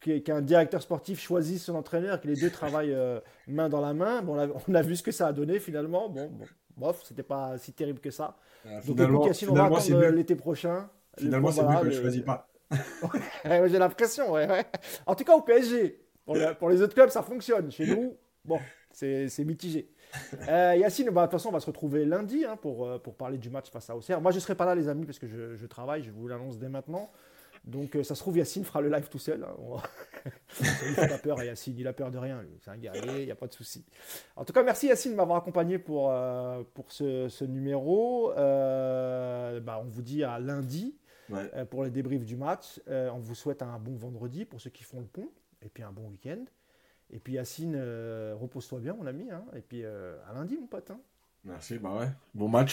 qu'un 0.00 0.40
directeur 0.40 0.82
sportif 0.82 1.20
choisisse 1.20 1.64
son 1.64 1.74
entraîneur, 1.74 2.20
que 2.20 2.28
les 2.28 2.34
deux 2.34 2.50
travaillent 2.50 2.94
euh, 2.94 3.20
main 3.46 3.68
dans 3.68 3.80
la 3.80 3.94
main. 3.94 4.22
Bon, 4.22 4.36
on 4.68 4.74
a, 4.74 4.82
vu 4.82 4.96
ce 4.96 5.02
que 5.02 5.12
ça 5.12 5.26
a 5.26 5.32
donné 5.32 5.58
finalement. 5.58 6.08
Bon, 6.08 6.28
bon 6.28 6.46
bof, 6.76 7.02
c'était 7.04 7.22
pas 7.22 7.58
si 7.58 7.72
terrible 7.72 8.00
que 8.00 8.10
ça. 8.10 8.36
Euh, 8.66 8.80
Donc 8.86 9.26
Yacine, 9.26 9.50
on 9.50 9.54
va 9.54 9.64
attendre 9.64 10.06
l'été 10.06 10.36
prochain. 10.36 10.88
Finalement, 11.16 11.50
c'est 11.50 11.62
mieux 11.62 11.80
que 11.80 11.90
je 11.90 12.00
choisis 12.00 12.22
pas. 12.22 12.48
J'ai 13.44 13.78
l'impression, 13.78 14.30
ouais, 14.32 14.46
ouais, 14.48 14.64
En 15.06 15.14
tout 15.14 15.24
cas, 15.24 15.34
au 15.34 15.40
PSG. 15.40 16.00
Pour, 16.24 16.36
pour, 16.58 16.68
les 16.68 16.82
autres 16.82 16.94
clubs, 16.94 17.08
ça 17.08 17.22
fonctionne. 17.22 17.70
Chez 17.70 17.86
nous, 17.86 18.16
bon, 18.44 18.60
c'est 18.92 19.44
mitigé. 19.44 19.90
Euh, 20.48 20.74
Yacine, 20.76 21.10
bah, 21.10 21.22
de 21.22 21.26
toute 21.26 21.32
façon, 21.32 21.50
on 21.50 21.52
va 21.52 21.60
se 21.60 21.66
retrouver 21.66 22.04
lundi 22.04 22.44
hein, 22.44 22.56
pour, 22.56 23.00
pour 23.02 23.14
parler 23.14 23.38
du 23.38 23.50
match 23.50 23.70
face 23.70 23.90
à 23.90 23.96
Auxerre. 23.96 24.20
Moi, 24.20 24.30
je 24.30 24.36
ne 24.36 24.40
serai 24.40 24.54
pas 24.54 24.64
là, 24.64 24.74
les 24.74 24.88
amis, 24.88 25.04
parce 25.04 25.18
que 25.18 25.26
je, 25.26 25.56
je 25.56 25.66
travaille, 25.66 26.02
je 26.02 26.10
vous 26.10 26.28
l'annonce 26.28 26.58
dès 26.58 26.68
maintenant. 26.68 27.10
Donc 27.64 27.98
ça 28.02 28.14
se 28.14 28.20
trouve, 28.20 28.38
Yacine 28.38 28.64
fera 28.64 28.80
le 28.80 28.88
live 28.88 29.08
tout 29.08 29.18
seul. 29.18 29.44
Hein. 29.44 29.82
il 30.60 30.66
fait 30.66 31.08
pas 31.08 31.18
peur, 31.18 31.42
Yacine, 31.42 31.74
il 31.78 31.86
a 31.86 31.92
peur 31.92 32.10
de 32.10 32.18
rien. 32.18 32.42
C'est 32.60 32.70
un 32.70 32.76
guerrier, 32.76 33.20
il 33.20 33.24
n'y 33.26 33.30
a 33.30 33.36
pas 33.36 33.46
de 33.46 33.52
souci. 33.52 33.84
En 34.36 34.44
tout 34.44 34.52
cas, 34.52 34.62
merci 34.62 34.86
Yacine 34.86 35.12
de 35.12 35.16
m'avoir 35.16 35.38
accompagné 35.38 35.78
pour, 35.78 36.14
pour 36.74 36.92
ce, 36.92 37.44
numéro. 37.44 38.32
Bah, 38.34 39.80
on 39.82 39.88
vous 39.88 40.02
dit 40.02 40.24
à 40.24 40.38
lundi 40.38 40.96
pour 41.70 41.84
le 41.84 41.90
débrief 41.90 42.24
du 42.24 42.36
match. 42.36 42.80
on 42.86 43.18
vous 43.18 43.34
souhaite 43.34 43.62
un 43.62 43.78
bon 43.78 43.96
vendredi 43.96 44.44
pour 44.44 44.60
ceux 44.60 44.70
qui 44.70 44.84
font 44.84 45.00
le 45.00 45.06
pont 45.06 45.28
et 45.62 45.68
puis 45.68 45.82
un 45.82 45.92
bon 45.92 46.08
week-end. 46.08 46.44
Et 47.10 47.18
puis 47.18 47.34
Yacine, 47.34 47.74
euh, 47.76 48.34
repose-toi 48.38 48.80
bien, 48.80 48.94
mon 48.94 49.06
ami. 49.06 49.30
Hein. 49.30 49.44
Et 49.56 49.60
puis 49.60 49.82
euh, 49.84 50.16
à 50.28 50.34
lundi, 50.34 50.56
mon 50.58 50.66
pote. 50.66 50.90
Hein. 50.90 51.00
Merci, 51.44 51.78
bah 51.78 51.94
ouais. 51.98 52.08
Bon 52.34 52.48
match. 52.48 52.72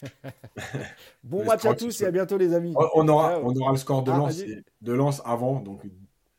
bon 1.23 1.45
match 1.45 1.65
à 1.65 1.75
tous 1.75 2.01
et 2.01 2.05
à 2.05 2.11
bientôt, 2.11 2.37
les 2.37 2.53
amis. 2.53 2.73
On 2.95 3.07
aura, 3.07 3.39
on 3.39 3.55
aura 3.55 3.71
le 3.71 3.77
score 3.77 4.03
de, 4.03 4.11
ah, 4.11 4.17
lance, 4.17 4.41
de 4.81 4.91
lance 4.91 5.21
avant, 5.23 5.61
donc 5.61 5.83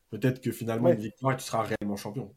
peut-être 0.09 0.41
que 0.41 0.51
finalement, 0.51 0.89
une 0.89 0.99
victoire, 0.99 1.35
tu 1.37 1.43
seras 1.43 1.63
réellement 1.63 1.95
champion. 1.95 2.31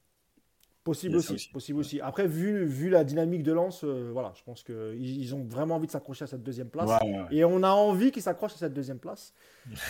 Possible 0.82 1.16
aussi, 1.16 1.51
possible 1.53 1.78
aussi. 1.78 2.01
Après, 2.01 2.27
vu, 2.27 2.65
vu 2.65 2.89
la 2.89 3.05
dynamique 3.05 3.43
de 3.43 3.53
lance, 3.53 3.85
euh, 3.85 4.09
voilà, 4.15 4.32
je 4.35 4.43
pense 4.43 4.62
qu'ils 4.62 4.97
ils 4.99 5.35
ont 5.35 5.45
vraiment 5.45 5.74
envie 5.74 5.87
de 5.87 5.93
s'accrocher 5.93 6.24
à 6.24 6.27
cette 6.27 6.43
deuxième 6.43 6.70
place. 6.70 6.91
Et 7.31 7.45
on 7.45 7.62
a 7.62 7.70
envie 7.70 8.11
qu'ils 8.11 8.23
s'accrochent 8.23 8.55
à 8.55 8.59
cette 8.59 8.73
deuxième 8.73 8.99
place 8.99 9.35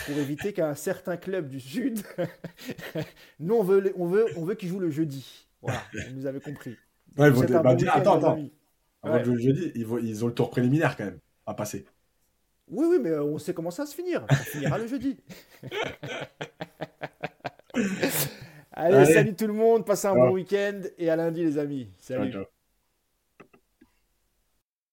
pour 0.05 0.17
éviter 0.17 0.51
qu'un 0.53 0.75
certain 0.75 1.15
club 1.15 1.47
du 1.47 1.61
Sud, 1.61 2.01
nous, 3.39 3.55
on 3.55 3.63
veut, 3.63 3.93
on 3.97 4.07
veut, 4.07 4.25
on 4.35 4.43
veut 4.43 4.55
qu'ils 4.55 4.67
jouent 4.67 4.81
le 4.81 4.89
jeudi. 4.89 5.47
Voilà, 5.61 5.81
vous 5.93 6.15
nous 6.15 6.25
avez 6.25 6.39
compris. 6.39 6.75
Ouais, 7.17 7.27
attends, 7.27 8.17
attends. 8.17 8.39
Avant 9.03 9.17
le 9.17 9.37
jeudi, 9.37 9.71
ils, 9.75 9.87
ils, 10.03 10.23
ont 10.23 10.27
le 10.27 10.33
tour 10.33 10.49
préliminaire 10.49 10.95
quand 10.95 11.05
même 11.05 11.19
à 11.45 11.53
passer. 11.53 11.85
Oui, 12.67 12.85
oui, 12.89 12.99
mais 13.01 13.17
on 13.17 13.37
sait 13.37 13.53
comment 13.53 13.71
ça 13.71 13.83
va 13.83 13.87
se 13.87 13.95
finir. 13.95 14.25
Ça 14.29 14.35
finira 14.37 14.77
le 14.77 14.87
jeudi. 14.87 15.17
Allez, 18.73 19.05
salut 19.05 19.35
tout 19.35 19.47
le 19.47 19.53
monde, 19.53 19.85
passez 19.85 20.07
un 20.07 20.15
bon 20.15 20.31
week-end 20.31 20.81
et 20.97 21.09
à 21.09 21.15
lundi 21.15 21.43
les 21.43 21.57
amis. 21.57 21.89
Salut. 21.99 22.33